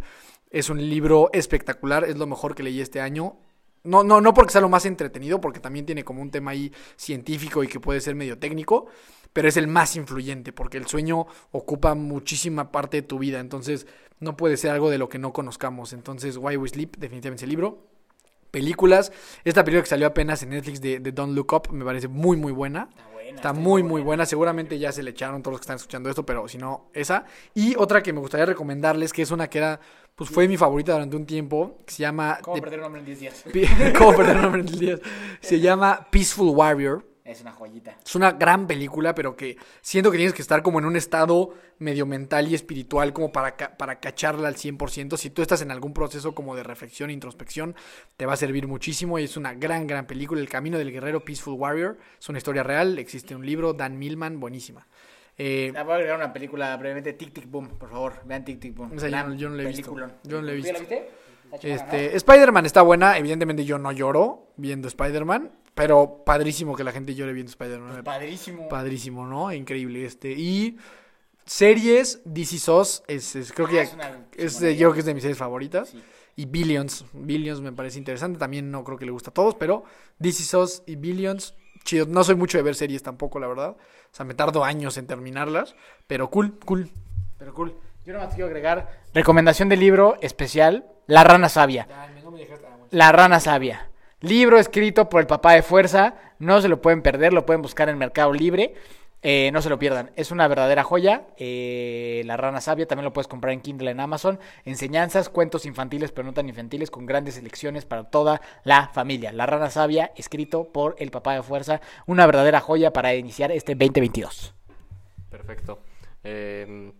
es 0.50 0.70
un 0.70 0.78
libro 0.78 1.30
espectacular, 1.32 2.04
es 2.04 2.16
lo 2.16 2.26
mejor 2.26 2.54
que 2.54 2.62
leí 2.62 2.80
este 2.80 3.00
año. 3.00 3.36
No, 3.84 4.02
no, 4.04 4.20
no 4.20 4.34
porque 4.34 4.52
sea 4.52 4.60
lo 4.60 4.68
más 4.68 4.84
entretenido, 4.86 5.40
porque 5.40 5.60
también 5.60 5.86
tiene 5.86 6.04
como 6.04 6.20
un 6.20 6.30
tema 6.30 6.50
ahí 6.50 6.72
científico 6.96 7.62
y 7.62 7.68
que 7.68 7.80
puede 7.80 8.00
ser 8.00 8.14
medio 8.14 8.38
técnico, 8.38 8.86
pero 9.32 9.48
es 9.48 9.56
el 9.56 9.66
más 9.66 9.96
influyente 9.96 10.52
porque 10.52 10.78
el 10.78 10.86
sueño 10.86 11.26
ocupa 11.52 11.94
muchísima 11.94 12.72
parte 12.72 12.98
de 12.98 13.02
tu 13.02 13.18
vida. 13.18 13.40
Entonces, 13.40 13.86
no 14.20 14.36
puede 14.36 14.56
ser 14.56 14.72
algo 14.72 14.90
de 14.90 14.98
lo 14.98 15.08
que 15.08 15.18
no 15.18 15.32
conozcamos. 15.32 15.92
Entonces, 15.92 16.36
Why 16.36 16.56
We 16.56 16.68
Sleep, 16.68 16.96
definitivamente 16.96 17.44
el 17.44 17.50
libro. 17.50 17.86
Películas, 18.50 19.12
esta 19.44 19.62
película 19.62 19.82
que 19.82 19.90
salió 19.90 20.06
apenas 20.06 20.42
en 20.42 20.50
Netflix 20.50 20.80
de, 20.80 21.00
de 21.00 21.12
Don't 21.12 21.34
Look 21.34 21.52
Up 21.52 21.72
me 21.72 21.84
parece 21.84 22.08
muy, 22.08 22.36
muy 22.36 22.52
buena. 22.52 22.88
Está 22.90 23.08
buena. 23.12 23.36
Está 23.36 23.52
muy, 23.52 23.82
muy 23.82 24.00
buena. 24.00 24.24
Seguramente 24.24 24.78
ya 24.78 24.90
se 24.90 25.02
le 25.02 25.10
echaron 25.10 25.42
todos 25.42 25.52
los 25.52 25.60
que 25.60 25.64
están 25.64 25.76
escuchando 25.76 26.08
esto, 26.08 26.24
pero 26.24 26.48
si 26.48 26.56
no, 26.56 26.88
esa. 26.94 27.26
Y 27.54 27.76
otra 27.76 28.02
que 28.02 28.12
me 28.12 28.20
gustaría 28.20 28.46
recomendarles, 28.46 29.12
que 29.12 29.22
es 29.22 29.30
una 29.30 29.48
que 29.48 29.58
era, 29.58 29.80
pues 30.18 30.28
fue 30.30 30.48
mi 30.48 30.56
favorita 30.56 30.92
durante 30.94 31.14
un 31.16 31.24
tiempo, 31.24 31.78
que 31.86 31.92
se 31.94 32.00
llama... 32.02 32.38
¿Cómo 32.42 32.60
perder 32.60 32.80
un 32.80 32.86
hombre 32.86 33.00
en 33.00 33.06
10 33.06 33.20
días? 33.20 33.44
¿Cómo 33.98 34.16
perder 34.16 34.36
un 34.38 34.44
hombre 34.46 34.60
en 34.62 34.66
10 34.66 34.80
días? 34.80 35.00
Se 35.40 35.60
llama 35.60 36.08
Peaceful 36.10 36.48
Warrior. 36.50 37.06
Es 37.24 37.40
una 37.42 37.52
joyita. 37.52 37.94
Es 38.04 38.14
una 38.16 38.32
gran 38.32 38.66
película, 38.66 39.14
pero 39.14 39.36
que 39.36 39.58
siento 39.82 40.10
que 40.10 40.16
tienes 40.16 40.32
que 40.34 40.40
estar 40.42 40.62
como 40.62 40.78
en 40.80 40.86
un 40.86 40.96
estado 40.96 41.50
medio 41.78 42.04
mental 42.06 42.48
y 42.48 42.54
espiritual 42.54 43.12
como 43.12 43.30
para, 43.30 43.54
ca- 43.54 43.76
para 43.76 44.00
cacharla 44.00 44.48
al 44.48 44.56
100%. 44.56 45.16
Si 45.18 45.30
tú 45.30 45.42
estás 45.42 45.60
en 45.62 45.70
algún 45.70 45.92
proceso 45.92 46.34
como 46.34 46.56
de 46.56 46.62
reflexión 46.64 47.10
introspección, 47.10 47.76
te 48.16 48.24
va 48.26 48.32
a 48.32 48.36
servir 48.38 48.66
muchísimo 48.66 49.18
y 49.18 49.24
es 49.24 49.36
una 49.36 49.52
gran, 49.54 49.86
gran 49.86 50.06
película. 50.06 50.40
El 50.40 50.48
Camino 50.48 50.78
del 50.78 50.90
Guerrero, 50.90 51.20
Peaceful 51.24 51.54
Warrior. 51.54 51.98
Es 52.18 52.28
una 52.30 52.38
historia 52.38 52.62
real, 52.62 52.98
existe 52.98 53.36
un 53.36 53.44
libro, 53.46 53.74
Dan 53.74 53.98
Millman, 53.98 54.40
buenísima. 54.40 54.86
Eh, 55.38 55.72
Ah, 55.76 55.84
Voy 55.84 55.92
a 55.92 55.96
agregar 55.96 56.16
una 56.16 56.32
película 56.32 56.76
brevemente, 56.76 57.12
Tic 57.12 57.32
Tic 57.32 57.48
Boom, 57.48 57.68
por 57.78 57.88
favor. 57.90 58.14
Vean 58.24 58.44
Tic 58.44 58.58
Tic 58.60 58.74
Boom. 58.74 58.92
Esa 58.94 59.08
yo 59.08 59.16
no- 59.28 59.34
yo 59.34 59.48
no 59.48 59.54
la 59.56 59.62
he 59.62 59.66
visto. 59.66 59.94
Yo 60.24 60.40
no 60.40 60.42
la 60.42 60.52
he 60.52 60.56
¿Tú 60.56 60.62
ya 60.66 60.72
visto. 60.72 60.80
viste? 60.80 61.10
Este, 61.62 62.16
Spider-Man 62.16 62.66
está 62.66 62.82
buena, 62.82 63.16
evidentemente 63.16 63.64
yo 63.64 63.78
no 63.78 63.90
lloro 63.92 64.48
viendo 64.56 64.86
Spider-Man, 64.88 65.50
pero 65.74 66.22
padrísimo 66.26 66.76
que 66.76 66.84
la 66.84 66.92
gente 66.92 67.14
llore 67.14 67.32
viendo 67.32 67.50
Spider-Man. 67.50 67.96
¿no? 67.98 68.04
Padrísimo. 68.04 68.68
Padrísimo, 68.68 69.26
¿no? 69.26 69.50
Increíble 69.52 70.04
este. 70.04 70.32
Y 70.32 70.76
series, 71.46 72.20
DC 72.24 72.58
SOS, 72.58 73.02
es, 73.06 73.36
es- 73.36 73.52
creo 73.52 73.66
que 73.68 73.80
Ah, 73.80 73.82
es 73.84 73.94
una 73.94 74.26
es 74.36 74.60
de, 74.60 74.76
yo 74.76 74.88
creo 74.88 74.94
que 74.94 75.00
es 75.00 75.06
de 75.06 75.14
mis 75.14 75.22
series 75.22 75.38
favoritas. 75.38 75.90
Sí. 75.90 76.02
Y 76.36 76.44
Billions, 76.46 77.04
Billions 77.14 77.60
me 77.60 77.72
parece 77.72 77.98
interesante, 77.98 78.38
también 78.38 78.70
no 78.70 78.84
creo 78.84 78.96
que 78.98 79.04
le 79.06 79.10
gusta 79.10 79.30
a 79.30 79.34
todos, 79.34 79.54
pero 79.56 79.84
DC 80.18 80.42
SOS 80.44 80.82
y 80.86 80.96
Billions, 80.96 81.54
chido. 81.84 82.06
No 82.06 82.22
soy 82.22 82.36
mucho 82.36 82.58
de 82.58 82.62
ver 82.62 82.74
series 82.76 83.02
tampoco, 83.02 83.40
la 83.40 83.48
verdad. 83.48 83.76
O 84.12 84.16
sea, 84.16 84.24
me 84.24 84.34
tardo 84.34 84.64
años 84.64 84.96
en 84.96 85.06
terminarlas, 85.06 85.76
pero 86.06 86.30
cool, 86.30 86.58
cool. 86.64 86.90
Pero 87.38 87.54
cool. 87.54 87.74
Yo 88.04 88.14
nomás 88.14 88.34
quiero 88.34 88.46
agregar 88.46 89.02
recomendación 89.12 89.68
de 89.68 89.76
libro 89.76 90.16
especial, 90.22 90.86
La 91.06 91.24
rana 91.24 91.48
sabia. 91.48 91.86
La 92.90 93.12
rana 93.12 93.38
sabia. 93.38 93.90
Libro 94.20 94.58
escrito 94.58 95.08
por 95.08 95.20
el 95.20 95.26
papá 95.26 95.52
de 95.52 95.62
Fuerza. 95.62 96.14
No 96.38 96.60
se 96.60 96.68
lo 96.68 96.80
pueden 96.80 97.02
perder, 97.02 97.32
lo 97.32 97.46
pueden 97.46 97.62
buscar 97.62 97.88
en 97.88 97.98
Mercado 97.98 98.32
Libre. 98.32 98.74
Eh, 99.22 99.50
no 99.52 99.60
se 99.62 99.68
lo 99.68 99.78
pierdan. 99.78 100.12
Es 100.16 100.30
una 100.30 100.46
verdadera 100.46 100.84
joya. 100.84 101.26
Eh, 101.36 102.22
la 102.24 102.36
rana 102.36 102.60
sabia 102.60 102.86
también 102.86 103.04
lo 103.04 103.12
puedes 103.12 103.26
comprar 103.26 103.52
en 103.52 103.60
Kindle 103.60 103.90
en 103.90 104.00
Amazon. 104.00 104.38
Enseñanzas, 104.64 105.28
cuentos 105.28 105.66
infantiles, 105.66 106.12
pero 106.12 106.26
no 106.26 106.34
tan 106.34 106.48
infantiles, 106.48 106.90
con 106.90 107.06
grandes 107.06 107.34
selecciones 107.34 107.84
para 107.84 108.04
toda 108.10 108.40
la 108.64 108.88
familia. 108.88 109.32
La 109.32 109.46
rana 109.46 109.70
sabia, 109.70 110.12
escrito 110.16 110.72
por 110.72 110.94
el 110.98 111.10
papá 111.10 111.34
de 111.34 111.42
Fuerza. 111.42 111.80
Una 112.06 112.26
verdadera 112.26 112.60
joya 112.60 112.92
para 112.92 113.14
iniciar 113.14 113.50
este 113.50 113.74
2022. 113.74 114.54
Perfecto. 115.30 115.80
Eh, 116.22 116.92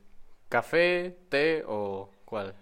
¿Café, 0.49 1.19
té 1.29 1.63
o 1.67 2.11
cuál? 2.25 2.55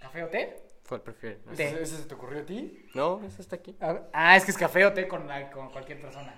¿Café 0.00 0.24
o 0.24 0.28
té? 0.28 0.56
¿Cuál 0.88 1.02
prefieres? 1.02 1.44
Té. 1.56 1.82
¿Ese 1.82 1.98
se 1.98 2.04
te 2.04 2.14
ocurrió 2.14 2.40
a 2.40 2.46
ti? 2.46 2.86
No, 2.94 3.22
ese 3.24 3.40
está 3.40 3.56
aquí. 3.56 3.76
Ah, 4.12 4.36
es 4.36 4.44
que 4.44 4.50
es 4.50 4.58
café 4.58 4.84
o 4.84 4.92
té 4.92 5.06
con, 5.06 5.28
con 5.52 5.70
cualquier 5.70 6.00
persona. 6.00 6.34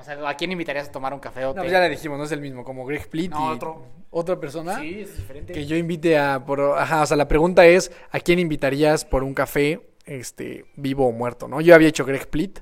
O 0.00 0.04
sea, 0.04 0.28
¿a 0.28 0.36
quién 0.36 0.52
invitarías 0.52 0.88
a 0.88 0.92
tomar 0.92 1.12
un 1.12 1.20
café 1.20 1.44
o 1.44 1.54
No, 1.54 1.62
pues 1.62 1.70
ya 1.70 1.80
le 1.80 1.88
dijimos, 1.88 2.18
no 2.18 2.24
es 2.24 2.32
el 2.32 2.40
mismo, 2.40 2.64
como 2.64 2.84
Greg 2.86 3.08
Plitt 3.08 3.30
No, 3.30 3.50
y 3.52 3.56
otro. 3.56 3.86
otra 4.10 4.40
persona. 4.40 4.78
Sí, 4.78 5.00
es 5.00 5.16
diferente. 5.16 5.52
Que 5.52 5.66
yo 5.66 5.76
invite 5.76 6.18
a 6.18 6.44
por 6.44 6.60
ajá, 6.60 7.02
o 7.02 7.06
sea, 7.06 7.16
la 7.16 7.28
pregunta 7.28 7.66
es 7.66 7.92
¿a 8.10 8.20
quién 8.20 8.38
invitarías 8.38 9.04
por 9.04 9.22
un 9.22 9.34
café 9.34 9.80
este 10.06 10.64
vivo 10.76 11.06
o 11.06 11.12
muerto, 11.12 11.46
¿no? 11.46 11.60
Yo 11.60 11.74
había 11.74 11.88
hecho 11.88 12.04
Greg 12.04 12.28
Plitt, 12.28 12.60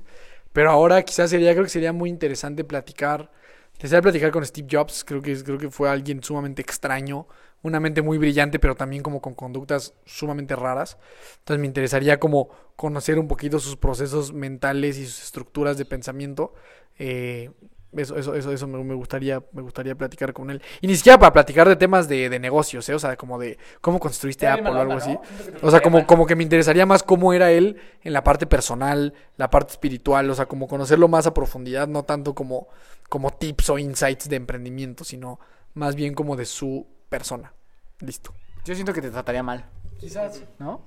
pero 0.53 0.69
ahora 0.69 1.01
quizás 1.03 1.29
sería 1.29 1.53
creo 1.53 1.63
que 1.63 1.69
sería 1.69 1.93
muy 1.93 2.09
interesante 2.09 2.63
platicar 2.63 3.31
Quisiera 3.79 4.01
platicar 4.01 4.29
con 4.31 4.45
Steve 4.45 4.67
Jobs, 4.69 5.05
creo 5.05 5.21
que, 5.21 5.41
creo 5.41 5.57
que 5.57 5.69
fue 5.71 5.89
alguien 5.89 6.21
sumamente 6.21 6.61
extraño, 6.61 7.27
una 7.61 7.79
mente 7.79 8.01
muy 8.01 8.17
brillante, 8.17 8.59
pero 8.59 8.75
también 8.75 9.03
como 9.03 9.21
con 9.21 9.33
conductas 9.33 9.93
sumamente 10.05 10.55
raras. 10.55 10.97
Entonces 11.39 11.59
me 11.59 11.67
interesaría 11.67 12.19
como 12.19 12.49
conocer 12.75 13.19
un 13.19 13.27
poquito 13.27 13.59
sus 13.59 13.75
procesos 13.75 14.33
mentales 14.33 14.97
y 14.97 15.05
sus 15.05 15.23
estructuras 15.23 15.77
de 15.77 15.85
pensamiento. 15.85 16.53
Eh, 16.97 17.51
eso, 17.97 18.15
eso, 18.17 18.35
eso, 18.35 18.51
eso 18.51 18.67
me, 18.67 18.83
me 18.83 18.93
gustaría, 18.93 19.43
me 19.51 19.63
gustaría 19.63 19.95
platicar 19.95 20.31
con 20.31 20.51
él. 20.51 20.61
Y 20.79 20.87
ni 20.87 20.95
siquiera 20.95 21.17
para 21.17 21.33
platicar 21.33 21.67
de 21.67 21.75
temas 21.75 22.07
de, 22.07 22.29
de 22.29 22.39
negocios, 22.39 22.87
¿eh? 22.87 22.93
O 22.93 22.99
sea, 22.99 23.17
como 23.17 23.39
de 23.39 23.57
cómo 23.81 23.99
construiste 23.99 24.47
Apple 24.47 24.69
o 24.69 24.75
algo 24.75 24.93
onda, 24.93 25.03
así. 25.03 25.17
O 25.63 25.71
sea, 25.71 25.81
como, 25.81 26.05
como 26.05 26.27
que 26.27 26.35
me 26.35 26.43
interesaría 26.43 26.85
más 26.85 27.01
cómo 27.01 27.33
era 27.33 27.51
él 27.51 27.77
en 28.03 28.13
la 28.13 28.23
parte 28.23 28.45
personal, 28.45 29.13
la 29.37 29.49
parte 29.49 29.71
espiritual, 29.71 30.29
o 30.29 30.35
sea, 30.35 30.45
como 30.45 30.67
conocerlo 30.67 31.07
más 31.07 31.25
a 31.25 31.33
profundidad, 31.33 31.87
no 31.87 32.03
tanto 32.03 32.35
como, 32.35 32.67
como 33.09 33.31
tips 33.31 33.71
o 33.71 33.79
insights 33.79 34.29
de 34.29 34.35
emprendimiento, 34.35 35.03
sino 35.03 35.39
más 35.73 35.95
bien 35.95 36.13
como 36.13 36.35
de 36.35 36.45
su 36.45 36.85
persona. 37.09 37.53
Listo. 37.99 38.33
Yo 38.65 38.75
siento 38.75 38.93
que 38.93 39.01
te 39.01 39.11
trataría 39.11 39.43
mal, 39.43 39.65
Quizás. 39.99 40.43
¿no? 40.59 40.81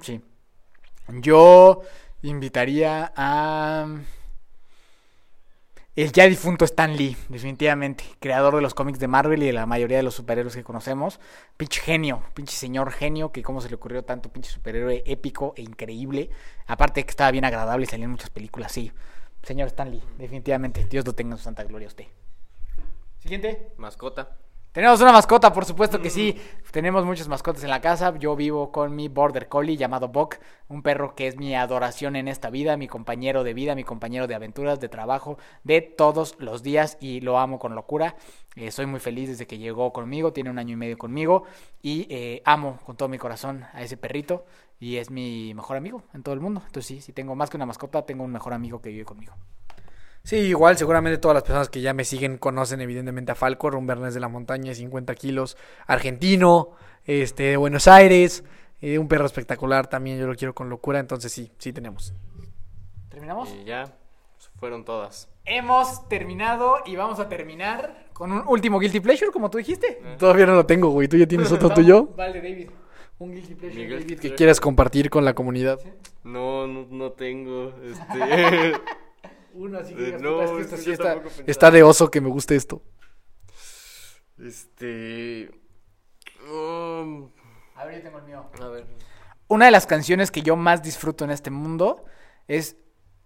Sí. 0.00 0.22
Yo 1.08 1.82
invitaría 2.22 3.12
a... 3.16 3.86
El 5.96 6.10
ya 6.10 6.24
difunto 6.26 6.64
Stan 6.64 6.96
Lee, 6.96 7.16
definitivamente. 7.28 8.04
Creador 8.18 8.56
de 8.56 8.62
los 8.62 8.74
cómics 8.74 8.98
de 8.98 9.06
Marvel 9.06 9.44
y 9.44 9.46
de 9.46 9.52
la 9.52 9.64
mayoría 9.64 9.96
de 9.98 10.02
los 10.02 10.14
superhéroes 10.14 10.56
que 10.56 10.64
conocemos. 10.64 11.20
Pinche 11.56 11.80
genio, 11.80 12.20
pinche 12.34 12.56
señor 12.56 12.90
genio, 12.90 13.30
que 13.30 13.44
cómo 13.44 13.60
se 13.60 13.68
le 13.68 13.76
ocurrió 13.76 14.04
tanto 14.04 14.28
pinche 14.28 14.50
superhéroe 14.50 15.04
épico 15.06 15.54
e 15.56 15.62
increíble. 15.62 16.30
Aparte 16.66 17.00
de 17.00 17.04
que 17.04 17.10
estaba 17.10 17.30
bien 17.30 17.44
agradable 17.44 17.84
y 17.84 17.86
salía 17.86 18.06
en 18.06 18.10
muchas 18.10 18.30
películas, 18.30 18.72
sí. 18.72 18.90
Señor 19.44 19.68
Stan 19.68 19.88
Lee, 19.88 20.02
definitivamente. 20.18 20.84
Dios 20.84 21.06
lo 21.06 21.12
tenga 21.12 21.34
en 21.34 21.38
su 21.38 21.44
santa 21.44 21.62
gloria 21.62 21.86
a 21.86 21.90
usted. 21.90 22.06
Siguiente. 23.20 23.72
Mascota. 23.76 24.36
Tenemos 24.74 25.00
una 25.00 25.12
mascota, 25.12 25.52
por 25.52 25.66
supuesto 25.66 26.02
que 26.02 26.10
sí. 26.10 26.36
Tenemos 26.72 27.04
muchas 27.04 27.28
mascotas 27.28 27.62
en 27.62 27.70
la 27.70 27.80
casa. 27.80 28.12
Yo 28.18 28.34
vivo 28.34 28.72
con 28.72 28.96
mi 28.96 29.06
border 29.06 29.48
collie 29.48 29.76
llamado 29.76 30.08
Buck, 30.08 30.38
un 30.66 30.82
perro 30.82 31.14
que 31.14 31.28
es 31.28 31.36
mi 31.36 31.54
adoración 31.54 32.16
en 32.16 32.26
esta 32.26 32.50
vida, 32.50 32.76
mi 32.76 32.88
compañero 32.88 33.44
de 33.44 33.54
vida, 33.54 33.76
mi 33.76 33.84
compañero 33.84 34.26
de 34.26 34.34
aventuras, 34.34 34.80
de 34.80 34.88
trabajo, 34.88 35.38
de 35.62 35.80
todos 35.80 36.34
los 36.40 36.64
días 36.64 36.98
y 37.00 37.20
lo 37.20 37.38
amo 37.38 37.60
con 37.60 37.76
locura. 37.76 38.16
Eh, 38.56 38.72
soy 38.72 38.86
muy 38.86 38.98
feliz 38.98 39.28
desde 39.28 39.46
que 39.46 39.58
llegó 39.58 39.92
conmigo, 39.92 40.32
tiene 40.32 40.50
un 40.50 40.58
año 40.58 40.72
y 40.72 40.76
medio 40.76 40.98
conmigo 40.98 41.44
y 41.80 42.08
eh, 42.10 42.42
amo 42.44 42.80
con 42.84 42.96
todo 42.96 43.08
mi 43.08 43.18
corazón 43.18 43.66
a 43.74 43.82
ese 43.82 43.96
perrito 43.96 44.44
y 44.80 44.96
es 44.96 45.08
mi 45.08 45.54
mejor 45.54 45.76
amigo 45.76 46.02
en 46.14 46.24
todo 46.24 46.34
el 46.34 46.40
mundo. 46.40 46.62
Entonces 46.66 46.86
sí, 46.86 47.00
si 47.00 47.12
tengo 47.12 47.36
más 47.36 47.48
que 47.48 47.56
una 47.56 47.66
mascota, 47.66 48.04
tengo 48.04 48.24
un 48.24 48.32
mejor 48.32 48.52
amigo 48.52 48.82
que 48.82 48.88
vive 48.88 49.04
conmigo. 49.04 49.34
Sí, 50.24 50.36
igual 50.36 50.78
seguramente 50.78 51.18
todas 51.18 51.34
las 51.34 51.42
personas 51.42 51.68
que 51.68 51.82
ya 51.82 51.92
me 51.92 52.02
siguen 52.02 52.38
conocen 52.38 52.80
evidentemente 52.80 53.32
a 53.32 53.34
Falcor, 53.34 53.76
un 53.76 53.86
Bernés 53.86 54.14
de 54.14 54.20
la 54.20 54.28
montaña 54.28 54.70
de 54.70 54.74
50 54.74 55.14
kilos, 55.16 55.58
argentino, 55.86 56.70
este, 57.04 57.42
de 57.42 57.56
Buenos 57.58 57.86
Aires, 57.88 58.42
eh, 58.80 58.98
un 58.98 59.06
perro 59.06 59.26
espectacular 59.26 59.86
también, 59.86 60.18
yo 60.18 60.26
lo 60.26 60.34
quiero 60.34 60.54
con 60.54 60.70
locura, 60.70 60.98
entonces 60.98 61.30
sí, 61.30 61.52
sí 61.58 61.74
tenemos. 61.74 62.14
¿Terminamos? 63.10 63.54
Y 63.54 63.64
ya 63.64 63.98
fueron 64.58 64.86
todas. 64.86 65.28
Hemos 65.44 66.08
terminado 66.08 66.76
y 66.86 66.96
vamos 66.96 67.20
a 67.20 67.28
terminar 67.28 68.06
con 68.14 68.32
un 68.32 68.44
último 68.46 68.78
Guilty 68.78 69.00
Pleasure, 69.00 69.30
como 69.30 69.50
tú 69.50 69.58
dijiste. 69.58 70.00
Todavía 70.18 70.46
no 70.46 70.54
lo 70.54 70.64
tengo, 70.64 70.88
güey, 70.88 71.06
¿tú 71.06 71.18
ya 71.18 71.26
tienes 71.26 71.52
otro 71.52 71.68
tuyo? 71.74 72.14
Vale, 72.16 72.40
David. 72.40 72.70
Un 73.18 73.34
Guilty 73.34 73.54
Pleasure. 73.56 73.82
Mi 73.82 73.88
guilty 73.88 74.14
David. 74.14 74.30
Que 74.30 74.34
quieras 74.34 74.58
compartir 74.58 75.10
con 75.10 75.26
la 75.26 75.34
comunidad. 75.34 75.78
No, 76.22 76.66
no, 76.66 76.86
no 76.88 77.12
tengo. 77.12 77.74
Este. 77.82 78.72
Uno 79.54 79.78
así 79.78 79.94
Eh, 79.94 80.04
digas, 80.06 80.20
no, 80.20 80.32
puta, 80.32 80.44
es 80.44 80.50
que 80.50 80.56
es 80.60 80.62
esto 80.64 80.76
que 80.76 80.82
sí 80.82 80.90
está-. 80.92 81.22
Está 81.46 81.70
de 81.70 81.82
oso 81.82 82.10
que 82.10 82.20
me 82.20 82.28
guste 82.28 82.56
esto. 82.56 82.82
Este. 84.38 85.50
um, 86.50 87.30
A 87.76 87.84
ver, 87.86 87.96
yo 87.96 88.02
tengo 88.02 88.18
el 88.18 88.24
mío. 88.24 88.44
a 88.60 88.68
ver. 88.68 88.86
Una 89.48 89.66
de 89.66 89.70
las 89.70 89.86
canciones 89.86 90.30
que 90.30 90.42
yo 90.42 90.56
más 90.56 90.82
disfruto 90.82 91.24
en 91.24 91.30
este 91.30 91.50
mundo 91.50 92.04
es 92.48 92.76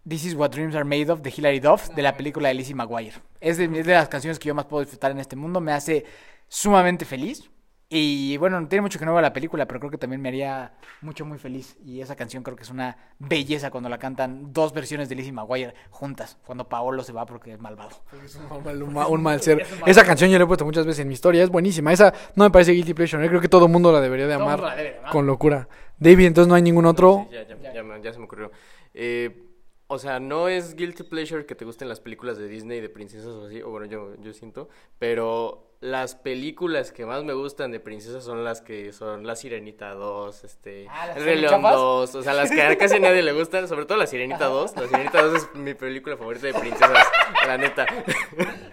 This 0.07 0.27
is 0.27 0.35
What 0.35 0.51
Dreams 0.51 0.75
Are 0.75 0.85
Made 0.85 1.11
Of 1.11 1.21
de 1.21 1.33
Hilary 1.35 1.61
Duff 1.61 1.89
de 1.91 2.03
la 2.03 2.17
película 2.17 2.49
de 2.49 2.55
Lizzie 2.55 2.75
McGuire. 2.75 3.15
Es 3.41 3.57
de, 3.57 3.65
es 3.65 3.87
de 3.87 3.93
las 3.93 4.09
canciones 4.09 4.39
que 4.39 4.49
yo 4.49 4.55
más 4.55 4.67
puedo 4.67 4.83
disfrutar 4.83 5.11
en 5.11 5.19
este 5.19 5.37
mundo. 5.37 5.61
Me 5.61 5.73
hace 5.73 6.05
sumamente 6.49 7.05
feliz. 7.05 7.51
Y 7.91 8.37
bueno, 8.37 8.61
no 8.61 8.69
tiene 8.69 8.83
mucho 8.83 8.99
que 8.99 9.07
no 9.07 9.13
veo 9.13 9.23
la 9.23 9.33
película, 9.33 9.67
pero 9.67 9.81
creo 9.81 9.91
que 9.91 9.97
también 9.97 10.21
me 10.21 10.29
haría 10.29 10.75
mucho, 11.01 11.25
muy 11.25 11.39
feliz. 11.39 11.75
Y 11.87 12.03
esa 12.03 12.17
canción 12.17 12.43
creo 12.43 12.55
que 12.55 12.63
es 12.65 12.69
una 12.71 12.99
belleza 13.19 13.71
cuando 13.71 13.89
la 13.89 13.99
cantan 13.99 14.53
dos 14.53 14.75
versiones 14.75 15.09
de 15.09 15.15
Lizzie 15.15 15.33
McGuire 15.33 15.73
juntas. 15.89 16.37
Cuando 16.45 16.69
Paolo 16.69 17.03
se 17.03 17.15
va 17.15 17.25
porque 17.25 17.55
es 17.55 17.61
malvado. 17.61 17.97
Un 18.13 18.63
mal, 18.63 18.83
un 18.83 18.93
mal- 18.93 19.07
un 19.09 19.23
mal 19.23 19.41
ser. 19.41 19.65
Esa 19.87 20.05
canción 20.05 20.31
yo 20.31 20.37
la 20.37 20.45
he 20.45 20.47
puesto 20.47 20.67
muchas 20.67 20.85
veces 20.85 21.01
en 21.01 21.09
mi 21.09 21.15
historia, 21.15 21.43
es 21.43 21.49
buenísima. 21.49 21.91
Esa 21.91 22.13
no 22.35 22.45
me 22.45 22.51
parece 22.51 22.73
guilty 22.73 22.93
pleasure, 22.93 23.25
¿eh? 23.25 23.29
creo 23.29 23.41
que 23.41 23.49
todo 23.49 23.65
el 23.65 23.73
mundo 23.73 23.91
la 23.91 24.03
debería 24.03 24.27
de 24.27 24.35
amar 24.35 24.59
mundo 24.59 24.67
la 24.67 24.77
debe 24.77 24.91
de 24.93 24.99
amar. 24.99 25.11
con 25.13 25.27
locura. 25.27 25.67
David, 25.99 26.27
entonces 26.27 26.49
no 26.49 26.55
hay 26.57 26.63
ningún 26.63 26.85
otro. 26.85 27.27
Sí, 27.31 27.37
ya, 27.37 27.47
ya, 27.49 27.73
ya 27.73 27.83
me- 27.83 28.03
ya 28.03 28.13
se 28.13 28.19
me 28.19 28.27
ocurrió. 28.27 28.51
Eh, 28.93 29.47
o 29.87 29.99
sea, 29.99 30.21
no 30.21 30.49
es 30.49 30.77
guilty 30.77 31.05
pleasure 31.05 31.47
que 31.47 31.55
te 31.55 31.65
gusten 31.65 31.89
las 31.89 32.01
películas 32.01 32.37
de 32.37 32.49
Disney 32.49 32.83
de 32.83 32.91
princesas 32.91 33.29
o 33.29 33.47
así, 33.47 33.63
o 33.63 33.71
bueno, 33.71 33.87
yo, 33.87 34.15
yo 34.21 34.35
siento, 34.35 34.69
pero 34.99 35.68
las 35.81 36.17
películas 36.17 36.91
que 36.91 37.07
más 37.07 37.23
me 37.23 37.33
gustan 37.35 37.71
de 37.71 37.79
princesas 37.79 38.25
son 38.25 38.43
las 38.45 38.61
que 38.63 38.93
son 38.93 39.27
La 39.27 39.37
Sirenita 39.37 39.91
2, 39.95 40.43
este, 40.45 40.87
Ah, 40.91 41.07
¿las 41.07 41.17
El 41.19 41.25
Rey 41.25 41.37
León 41.41 41.53
chafas? 41.53 41.75
2, 41.77 42.15
o 42.17 42.23
sea, 42.25 42.35
las 42.35 42.51
que 42.51 42.61
a 42.63 42.77
casi 42.77 42.99
nadie 43.01 43.23
le 43.23 43.33
gustan, 43.33 43.69
sobre 43.69 43.87
todo 43.87 43.97
La 43.97 44.07
Sirenita 44.09 44.47
2. 44.47 44.75
La 44.77 44.89
Sirenita 44.89 45.23
2 45.23 45.35
es 45.37 45.49
mi 45.55 45.75
película 45.75 46.17
favorita 46.17 46.49
de 46.49 46.55
princesas, 46.55 47.07
la 47.47 47.59
neta. 47.59 47.87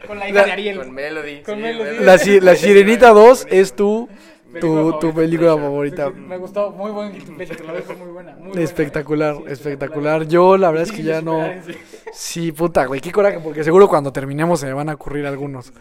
Con 0.07 0.17
la 0.17 0.29
hija 0.29 0.45
de 0.45 0.51
Ariel. 0.51 0.77
Con 0.79 0.91
Melody. 0.93 1.43
Con 1.43 1.55
sí, 1.55 1.61
Melody. 1.61 1.99
La, 1.99 2.17
si- 2.17 2.39
la 2.39 2.55
Sirenita 2.55 3.09
2 3.11 3.47
es 3.51 3.75
tu, 3.75 4.07
Película 4.51 4.59
tu, 4.61 4.99
tu 4.99 5.07
favorita. 5.11 5.15
película 5.15 5.57
favorita. 5.57 6.09
Me 6.09 6.37
gustó, 6.37 6.71
muy 6.71 6.89
buen 6.91 7.11
película, 7.37 7.71
la 7.71 7.79
dejo 7.79 7.93
muy 7.93 8.07
buena. 8.09 8.31
Muy 8.35 8.47
buena. 8.47 8.61
Espectacular, 8.61 9.35
Sí, 9.37 9.43
espectacular. 9.51 10.25
Yo 10.27 10.57
la 10.57 10.71
verdad 10.71 10.87
es 10.87 10.91
que 10.91 11.03
ya 11.03 11.21
no... 11.21 11.45
Sí. 11.67 11.73
Sí, 12.13 12.51
puta, 12.51 12.85
güey, 12.85 12.99
qué 13.01 13.11
coraje, 13.11 13.39
porque 13.43 13.63
seguro 13.63 13.87
cuando 13.87 14.11
terminemos 14.13 14.61
se 14.61 14.65
me 14.67 14.73
van 14.73 14.89
a 14.89 14.93
ocurrir 14.93 15.27
algunos. 15.27 15.71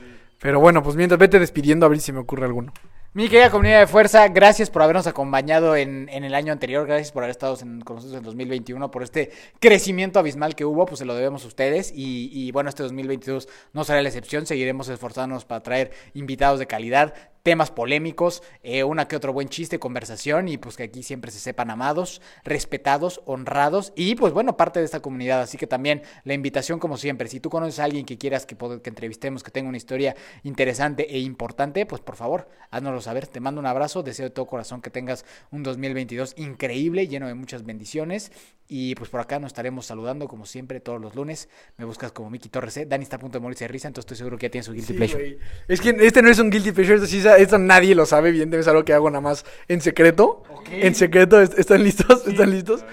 Pero 0.40 0.60
bueno, 0.60 0.82
pues 0.82 0.96
mientras 0.96 1.18
vete 1.18 1.38
despidiendo 1.38 1.86
a 1.86 1.88
ver 1.88 2.00
si 2.00 2.12
me 2.12 2.18
ocurre 2.20 2.44
alguno. 2.46 2.72
Mi 3.16 3.28
querida 3.28 3.48
comunidad 3.48 3.78
de 3.78 3.86
fuerza, 3.86 4.26
gracias 4.26 4.70
por 4.70 4.82
habernos 4.82 5.06
acompañado 5.06 5.76
en, 5.76 6.08
en 6.08 6.24
el 6.24 6.34
año 6.34 6.52
anterior, 6.52 6.84
gracias 6.84 7.12
por 7.12 7.22
haber 7.22 7.30
estado 7.30 7.56
en- 7.62 7.80
con 7.80 7.94
nosotros 7.96 8.18
en 8.18 8.24
2021, 8.24 8.90
por 8.90 9.04
este 9.04 9.30
crecimiento 9.60 10.18
abismal 10.18 10.56
que 10.56 10.64
hubo, 10.64 10.84
pues 10.84 10.98
se 10.98 11.04
lo 11.04 11.14
debemos 11.14 11.44
a 11.44 11.46
ustedes. 11.46 11.92
Y, 11.94 12.28
y 12.32 12.50
bueno, 12.50 12.68
este 12.68 12.82
2022 12.82 13.48
no 13.72 13.84
será 13.84 14.02
la 14.02 14.08
excepción, 14.08 14.46
seguiremos 14.46 14.88
esforzándonos 14.88 15.44
para 15.44 15.62
traer 15.62 15.92
invitados 16.14 16.58
de 16.58 16.66
calidad, 16.66 17.14
temas 17.44 17.70
polémicos, 17.70 18.42
eh, 18.62 18.84
una 18.84 19.06
que 19.06 19.16
otro 19.16 19.34
buen 19.34 19.50
chiste, 19.50 19.78
conversación 19.78 20.48
y 20.48 20.56
pues 20.56 20.78
que 20.78 20.84
aquí 20.84 21.02
siempre 21.02 21.30
se 21.30 21.38
sepan 21.38 21.70
amados, 21.70 22.22
respetados, 22.42 23.20
honrados 23.26 23.92
y 23.94 24.14
pues 24.14 24.32
bueno, 24.32 24.56
parte 24.56 24.80
de 24.80 24.86
esta 24.86 25.00
comunidad. 25.00 25.42
Así 25.42 25.58
que 25.58 25.66
también 25.66 26.02
la 26.24 26.32
invitación 26.32 26.78
como 26.78 26.96
siempre, 26.96 27.28
si 27.28 27.40
tú 27.40 27.50
conoces 27.50 27.80
a 27.80 27.84
alguien 27.84 28.06
que 28.06 28.16
quieras 28.16 28.46
que, 28.46 28.56
entrevistemos, 28.84 29.42
que 29.42 29.50
tenga 29.50 29.68
una 29.68 29.76
historia 29.76 30.16
interesante 30.42 31.14
e 31.14 31.18
importante, 31.18 31.84
pues 31.84 32.00
por 32.00 32.16
favor, 32.16 32.48
háznoslo 32.70 33.02
saber. 33.02 33.26
Te 33.26 33.40
mando 33.40 33.60
un 33.60 33.66
abrazo, 33.66 34.02
deseo 34.02 34.24
de 34.24 34.30
todo 34.30 34.46
corazón 34.46 34.80
que 34.80 34.88
tengas 34.88 35.26
un 35.50 35.62
2022 35.62 36.32
increíble, 36.38 37.08
lleno 37.08 37.28
de 37.28 37.34
muchas 37.34 37.66
bendiciones 37.66 38.32
y 38.66 38.94
pues 38.94 39.10
por 39.10 39.20
acá 39.20 39.38
nos 39.38 39.48
estaremos 39.48 39.84
saludando 39.84 40.26
como 40.26 40.46
siempre 40.46 40.80
todos 40.80 41.00
los 41.00 41.14
lunes. 41.14 41.48
Me 41.76 41.84
buscas 41.84 42.12
como 42.12 42.30
Miki 42.30 42.48
Torres, 42.48 42.76
¿eh? 42.78 42.86
Dani 42.86 43.02
está 43.02 43.16
a 43.16 43.18
punto 43.18 43.38
de 43.38 43.42
morirse 43.42 43.64
de 43.64 43.68
risa, 43.68 43.88
entonces 43.88 44.06
estoy 44.06 44.16
seguro 44.16 44.38
que 44.38 44.46
ya 44.46 44.50
tiene 44.50 44.62
su 44.62 44.72
guilty 44.72 44.92
Sí, 44.92 44.94
pleasure. 44.94 45.38
Es 45.68 45.80
que 45.80 45.90
este 45.90 46.22
no 46.22 46.30
es 46.30 46.38
un 46.38 46.50
guilty 46.50 46.72
pleasure, 46.72 46.96
esto, 46.96 47.06
sí, 47.06 47.20
esto 47.36 47.58
nadie 47.58 47.94
lo 47.94 48.06
sabe, 48.06 48.30
evidentemente 48.30 48.62
es 48.62 48.68
algo 48.68 48.84
que 48.84 48.92
hago 48.94 49.10
nada 49.10 49.20
más 49.20 49.44
en 49.68 49.80
secreto. 49.80 50.42
En 50.70 50.94
secreto, 50.94 51.40
¿est- 51.40 51.58
¿están 51.58 51.82
listos? 51.84 52.26
¿Están 52.26 52.50
listos? 52.50 52.84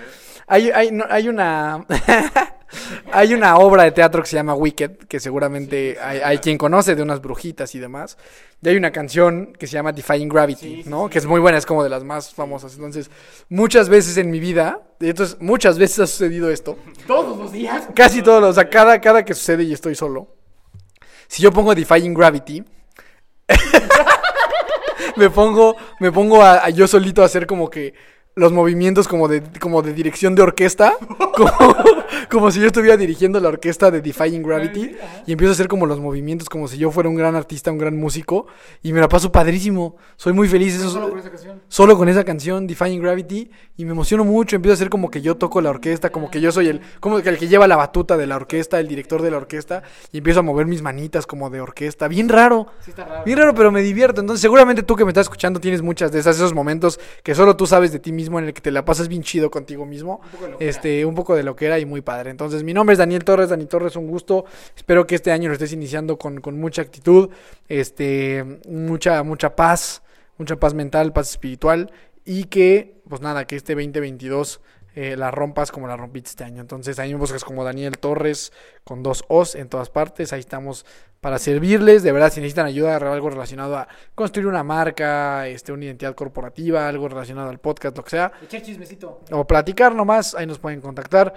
Hay, 0.47 0.69
hay, 0.71 0.91
no, 0.91 1.05
hay 1.09 1.29
una... 1.29 1.85
hay 3.11 3.33
una 3.33 3.57
obra 3.57 3.83
de 3.83 3.91
teatro 3.91 4.21
que 4.21 4.29
se 4.29 4.35
llama 4.37 4.53
Wicked, 4.55 4.91
que 5.09 5.19
seguramente 5.19 5.97
hay, 6.01 6.19
hay 6.19 6.37
quien 6.37 6.57
conoce 6.57 6.95
de 6.95 7.01
unas 7.03 7.21
brujitas 7.21 7.73
y 7.75 7.79
demás. 7.79 8.17
Y 8.61 8.69
hay 8.69 8.77
una 8.77 8.91
canción 8.91 9.53
que 9.57 9.67
se 9.67 9.73
llama 9.73 9.91
Defying 9.91 10.29
Gravity, 10.29 10.83
¿no? 10.85 11.09
Que 11.09 11.17
es 11.17 11.25
muy 11.25 11.39
buena, 11.41 11.57
es 11.57 11.65
como 11.65 11.83
de 11.83 11.89
las 11.89 12.03
más 12.03 12.33
famosas. 12.33 12.75
Entonces, 12.75 13.09
muchas 13.49 13.89
veces 13.89 14.17
en 14.17 14.29
mi 14.31 14.39
vida, 14.39 14.81
entonces 14.99 15.37
muchas 15.41 15.77
veces 15.79 15.99
ha 15.99 16.07
sucedido 16.07 16.49
esto. 16.51 16.77
Todos 17.07 17.37
los 17.37 17.51
días. 17.51 17.87
Casi 17.95 18.21
todos, 18.21 18.39
los- 18.41 18.51
o 18.51 18.53
sea, 18.53 18.69
cada, 18.69 18.99
cada 19.01 19.25
que 19.25 19.33
sucede 19.33 19.63
y 19.63 19.73
estoy 19.73 19.95
solo. 19.95 20.35
Si 21.27 21.41
yo 21.41 21.51
pongo 21.51 21.73
Defying 21.75 22.13
Gravity, 22.13 22.63
me 25.15 25.29
pongo, 25.29 25.75
me 25.99 26.11
pongo 26.11 26.41
a, 26.41 26.65
a 26.65 26.69
yo 26.69 26.87
solito 26.87 27.21
a 27.21 27.25
hacer 27.25 27.45
como 27.45 27.69
que 27.69 27.93
los 28.35 28.53
movimientos 28.53 29.07
como 29.07 29.27
de, 29.27 29.43
como 29.59 29.81
de 29.81 29.93
dirección 29.93 30.35
de 30.35 30.41
orquesta, 30.41 30.93
como, 31.35 31.51
como 32.29 32.51
si 32.51 32.59
yo 32.61 32.67
estuviera 32.67 32.95
dirigiendo 32.95 33.39
la 33.39 33.49
orquesta 33.49 33.91
de 33.91 34.01
Defying 34.01 34.41
Gravity, 34.41 34.95
y 35.27 35.31
empiezo 35.33 35.51
a 35.51 35.53
hacer 35.53 35.67
como 35.67 35.85
los 35.85 35.99
movimientos 35.99 36.47
como 36.49 36.67
si 36.69 36.77
yo 36.77 36.91
fuera 36.91 37.09
un 37.09 37.15
gran 37.15 37.35
artista, 37.35 37.71
un 37.71 37.77
gran 37.77 37.97
músico, 37.97 38.47
y 38.81 38.93
me 38.93 39.01
la 39.01 39.09
paso 39.09 39.31
padrísimo, 39.31 39.97
soy 40.15 40.31
muy 40.33 40.47
feliz. 40.47 40.75
Eso, 40.75 40.89
Solo 40.89 41.09
por 41.09 41.19
esa 41.19 41.27
ocasión. 41.27 41.61
solo 41.67 41.97
con 41.97 42.07
esa 42.09 42.23
canción, 42.23 42.67
Defying 42.67 43.01
Gravity, 43.01 43.51
y 43.75 43.85
me 43.85 43.91
emociono 43.91 44.23
mucho, 44.23 44.55
empiezo 44.55 44.73
a 44.73 44.75
hacer 44.75 44.89
como 44.89 45.11
que 45.11 45.21
yo 45.21 45.35
toco 45.35 45.59
la 45.59 45.69
orquesta, 45.69 46.09
como 46.09 46.31
que 46.31 46.39
yo 46.39 46.51
soy 46.53 46.67
el, 46.69 46.81
como 47.01 47.21
que 47.21 47.27
el 47.29 47.37
que 47.37 47.49
lleva 47.49 47.67
la 47.67 47.75
batuta 47.75 48.15
de 48.15 48.27
la 48.27 48.37
orquesta, 48.37 48.79
el 48.79 48.87
director 48.87 49.21
de 49.21 49.31
la 49.31 49.37
orquesta, 49.37 49.83
y 50.13 50.19
empiezo 50.19 50.39
a 50.39 50.43
mover 50.43 50.67
mis 50.67 50.81
manitas 50.81 51.27
como 51.27 51.49
de 51.49 51.59
orquesta, 51.59 52.07
bien 52.07 52.29
raro, 52.29 52.67
Sí 52.79 52.91
está 52.91 53.03
raro. 53.05 53.23
bien 53.25 53.37
raro, 53.37 53.53
pero 53.55 53.71
me 53.71 53.81
divierto, 53.81 54.21
entonces 54.21 54.41
seguramente 54.41 54.83
tú 54.83 54.95
que 54.95 55.03
me 55.03 55.09
estás 55.11 55.25
escuchando 55.25 55.59
tienes 55.59 55.81
muchas 55.81 56.11
de 56.13 56.19
esas, 56.19 56.37
esos 56.37 56.53
momentos 56.53 56.97
que 57.23 57.35
solo 57.35 57.57
tú 57.57 57.67
sabes 57.67 57.91
de 57.91 57.99
ti 57.99 58.11
mismo, 58.13 58.20
en 58.27 58.45
el 58.45 58.53
que 58.53 58.61
te 58.61 58.71
la 58.71 58.85
pasas 58.85 59.07
bien 59.07 59.23
chido 59.23 59.49
contigo 59.51 59.85
mismo, 59.85 60.21
este, 60.59 61.05
un 61.05 61.15
poco 61.15 61.35
de 61.35 61.43
lo 61.43 61.55
que 61.55 61.65
era 61.65 61.79
y 61.79 61.85
muy 61.85 62.01
padre, 62.01 62.29
entonces 62.31 62.63
mi 62.63 62.73
nombre 62.73 62.93
es 62.93 62.99
Daniel 62.99 63.23
Torres, 63.23 63.49
Dani 63.49 63.65
Torres, 63.65 63.95
un 63.95 64.07
gusto, 64.07 64.45
espero 64.75 65.07
que 65.07 65.15
este 65.15 65.31
año 65.31 65.49
lo 65.49 65.53
estés 65.53 65.73
iniciando 65.73 66.17
con, 66.17 66.41
con 66.41 66.59
mucha 66.59 66.81
actitud, 66.81 67.29
este, 67.69 68.59
mucha, 68.67 69.23
mucha 69.23 69.55
paz, 69.55 70.03
mucha 70.37 70.59
paz 70.59 70.73
mental, 70.73 71.13
paz 71.13 71.31
espiritual. 71.31 71.91
Y 72.23 72.45
que, 72.45 73.01
pues 73.09 73.21
nada, 73.21 73.45
que 73.47 73.55
este 73.55 73.73
2022 73.73 74.61
eh, 74.95 75.15
la 75.15 75.31
rompas 75.31 75.71
como 75.71 75.87
la 75.87 75.95
rompiste 75.97 76.29
este 76.29 76.43
año. 76.43 76.61
Entonces 76.61 76.99
ahí 76.99 77.13
me 77.13 77.19
buscas 77.19 77.43
como 77.43 77.63
Daniel 77.63 77.97
Torres 77.97 78.51
con 78.83 79.03
dos 79.03 79.23
O's 79.27 79.55
en 79.55 79.69
todas 79.69 79.89
partes. 79.89 80.33
Ahí 80.33 80.39
estamos 80.41 80.85
para 81.21 81.39
servirles. 81.39 82.03
De 82.03 82.11
verdad, 82.11 82.31
si 82.31 82.41
necesitan 82.41 82.65
ayuda, 82.65 82.97
algo 82.97 83.29
relacionado 83.29 83.77
a 83.77 83.87
construir 84.15 84.47
una 84.47 84.63
marca, 84.63 85.47
este, 85.47 85.71
una 85.71 85.85
identidad 85.85 86.15
corporativa, 86.15 86.87
algo 86.87 87.07
relacionado 87.07 87.49
al 87.49 87.59
podcast, 87.59 87.95
lo 87.95 88.03
que 88.03 88.09
sea, 88.09 88.31
Echar 88.41 88.61
chismecito. 88.61 89.21
o 89.31 89.45
platicar 89.45 89.95
nomás, 89.95 90.35
ahí 90.35 90.45
nos 90.45 90.59
pueden 90.59 90.81
contactar. 90.81 91.33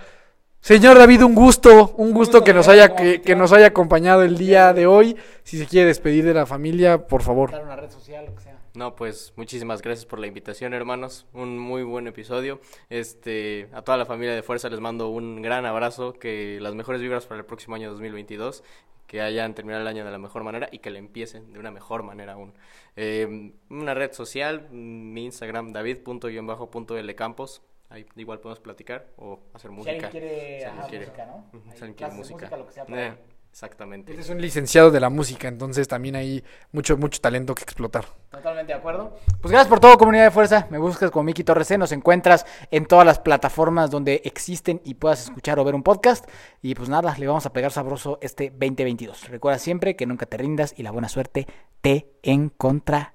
Señor 0.61 0.97
David, 0.97 1.23
un 1.23 1.35
gusto, 1.35 1.95
un 1.99 2.15
gusto 2.15 2.43
que 2.43 2.55
nos 2.55 2.69
haya 2.69 2.95
que, 2.97 3.21
que 3.21 3.37
nos 3.37 3.53
haya 3.53 3.67
acompañado 3.67 4.23
el 4.23 4.39
día 4.39 4.73
de 4.73 4.87
hoy. 4.87 5.15
Si 5.43 5.59
se 5.59 5.67
quiere 5.67 5.89
despedir 5.89 6.25
de 6.25 6.33
la 6.33 6.47
familia, 6.47 7.07
por 7.07 7.23
favor. 7.23 7.51
Dar 7.51 7.63
una 7.63 7.77
red 7.77 7.91
social, 7.91 8.25
lo 8.25 8.35
que 8.35 8.41
sea. 8.41 8.54
No, 8.75 8.97
pues 8.97 9.33
muchísimas 9.37 9.83
gracias 9.83 10.05
por 10.05 10.19
la 10.19 10.27
invitación, 10.27 10.75
hermanos. 10.75 11.27
Un 11.33 11.59
muy 11.59 11.85
buen 11.85 12.09
episodio. 12.09 12.61
Este, 12.91 13.69
a 13.73 13.83
toda 13.83 13.97
la 13.97 14.05
familia 14.05 14.35
de 14.35 14.43
Fuerza 14.43 14.69
les 14.69 14.81
mando 14.81 15.11
un 15.11 15.43
gran 15.43 15.65
abrazo, 15.65 16.13
que 16.15 16.59
las 16.61 16.75
mejores 16.75 17.01
vibras 17.01 17.25
para 17.27 17.39
el 17.39 17.47
próximo 17.47 17.77
año 17.77 17.89
2022, 17.93 18.65
que 19.07 19.21
hayan 19.21 19.55
terminado 19.55 19.83
el 19.83 19.87
año 19.89 20.05
de 20.05 20.11
la 20.11 20.19
mejor 20.19 20.43
manera 20.43 20.69
y 20.73 20.81
que 20.81 20.91
le 20.91 20.99
empiecen 20.99 21.53
de 21.53 21.61
una 21.61 21.71
mejor 21.71 22.03
manera 22.03 22.33
aún. 22.33 22.53
Eh, 22.97 23.53
una 23.71 23.95
red 23.95 24.13
social, 24.13 24.69
mi 24.73 25.25
Instagram 25.25 25.73
david.lcampos. 25.73 27.63
Ahí 27.91 28.07
igual 28.17 28.41
podemos 28.41 28.59
platicar 28.59 29.07
o 29.19 29.39
hacer 29.53 29.71
Si 29.71 29.77
música. 29.77 29.93
alguien 29.93 30.11
quiere, 30.11 30.59
Si 30.59 30.65
ajá, 30.65 30.83
alguien 30.83 30.89
quiere. 30.89 31.07
música, 31.07 31.27
¿no? 31.27 31.45
Si 31.53 31.71
alguien 31.71 31.95
quiere 31.95 32.13
música. 32.15 32.57
lo 32.57 32.67
que 32.67 32.73
sea 32.73 32.85
para- 32.87 33.07
Eh, 33.07 33.15
exactamente. 33.55 34.11
Este 34.11 34.23
es 34.23 34.31
un 34.31 34.41
licenciado 34.41 34.91
de 34.91 34.99
la 34.99 35.11
música, 35.11 35.47
entonces 35.47 35.87
también 35.87 36.17
hay 36.17 36.43
mucho, 36.73 36.97
mucho 36.97 37.21
talento 37.21 37.55
que 37.55 37.63
explotar. 37.63 38.05
Totalmente 38.29 38.73
de 38.73 38.79
acuerdo. 38.81 39.17
Pues 39.41 39.53
gracias 39.53 39.69
por 39.69 39.79
todo, 39.79 39.97
comunidad 39.97 40.25
de 40.25 40.33
fuerza. 40.33 40.67
Me 40.71 40.79
buscas 40.79 41.13
como 41.13 41.23
Miki 41.23 41.45
Torres 41.45 41.69
C. 41.69 41.79
Nos 41.79 41.93
encuentras 41.93 42.47
en 42.73 42.85
todas 42.87 43.07
las 43.07 43.21
plataformas 43.21 43.93
donde 43.93 44.23
existen 44.25 44.81
y 44.85 44.95
puedas 44.95 45.23
escuchar 45.23 45.61
o 45.61 45.65
ver 45.65 45.77
un 45.77 45.85
podcast. 45.85 46.29
Y 46.63 46.75
pues 46.75 46.89
nada, 46.89 47.15
le 47.17 47.29
vamos 47.29 47.47
a 47.47 47.53
pegar 47.53 47.71
sabroso 47.71 48.19
este 48.23 48.51
2022. 48.51 49.29
Recuerda 49.29 49.61
siempre 49.61 49.95
que 49.95 50.05
nunca 50.05 50.27
te 50.27 50.37
rindas 50.37 50.75
y 50.77 50.83
la 50.83 50.91
buena 50.91 51.09
suerte 51.09 51.47
te 51.81 52.09
encontrará. 52.25 53.15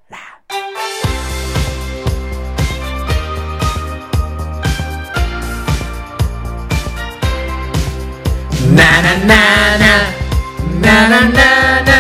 Na 8.72 9.02
na 9.02 9.16
na 9.26 9.78
na 9.78 10.19
Na 10.82 11.10
na 11.12 11.22
na 11.38 11.52
na. 11.88 12.00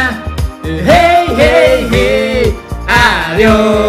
Hey 0.63 1.27
hey 1.39 1.87
hey. 1.91 2.53
Adiós. 2.87 3.88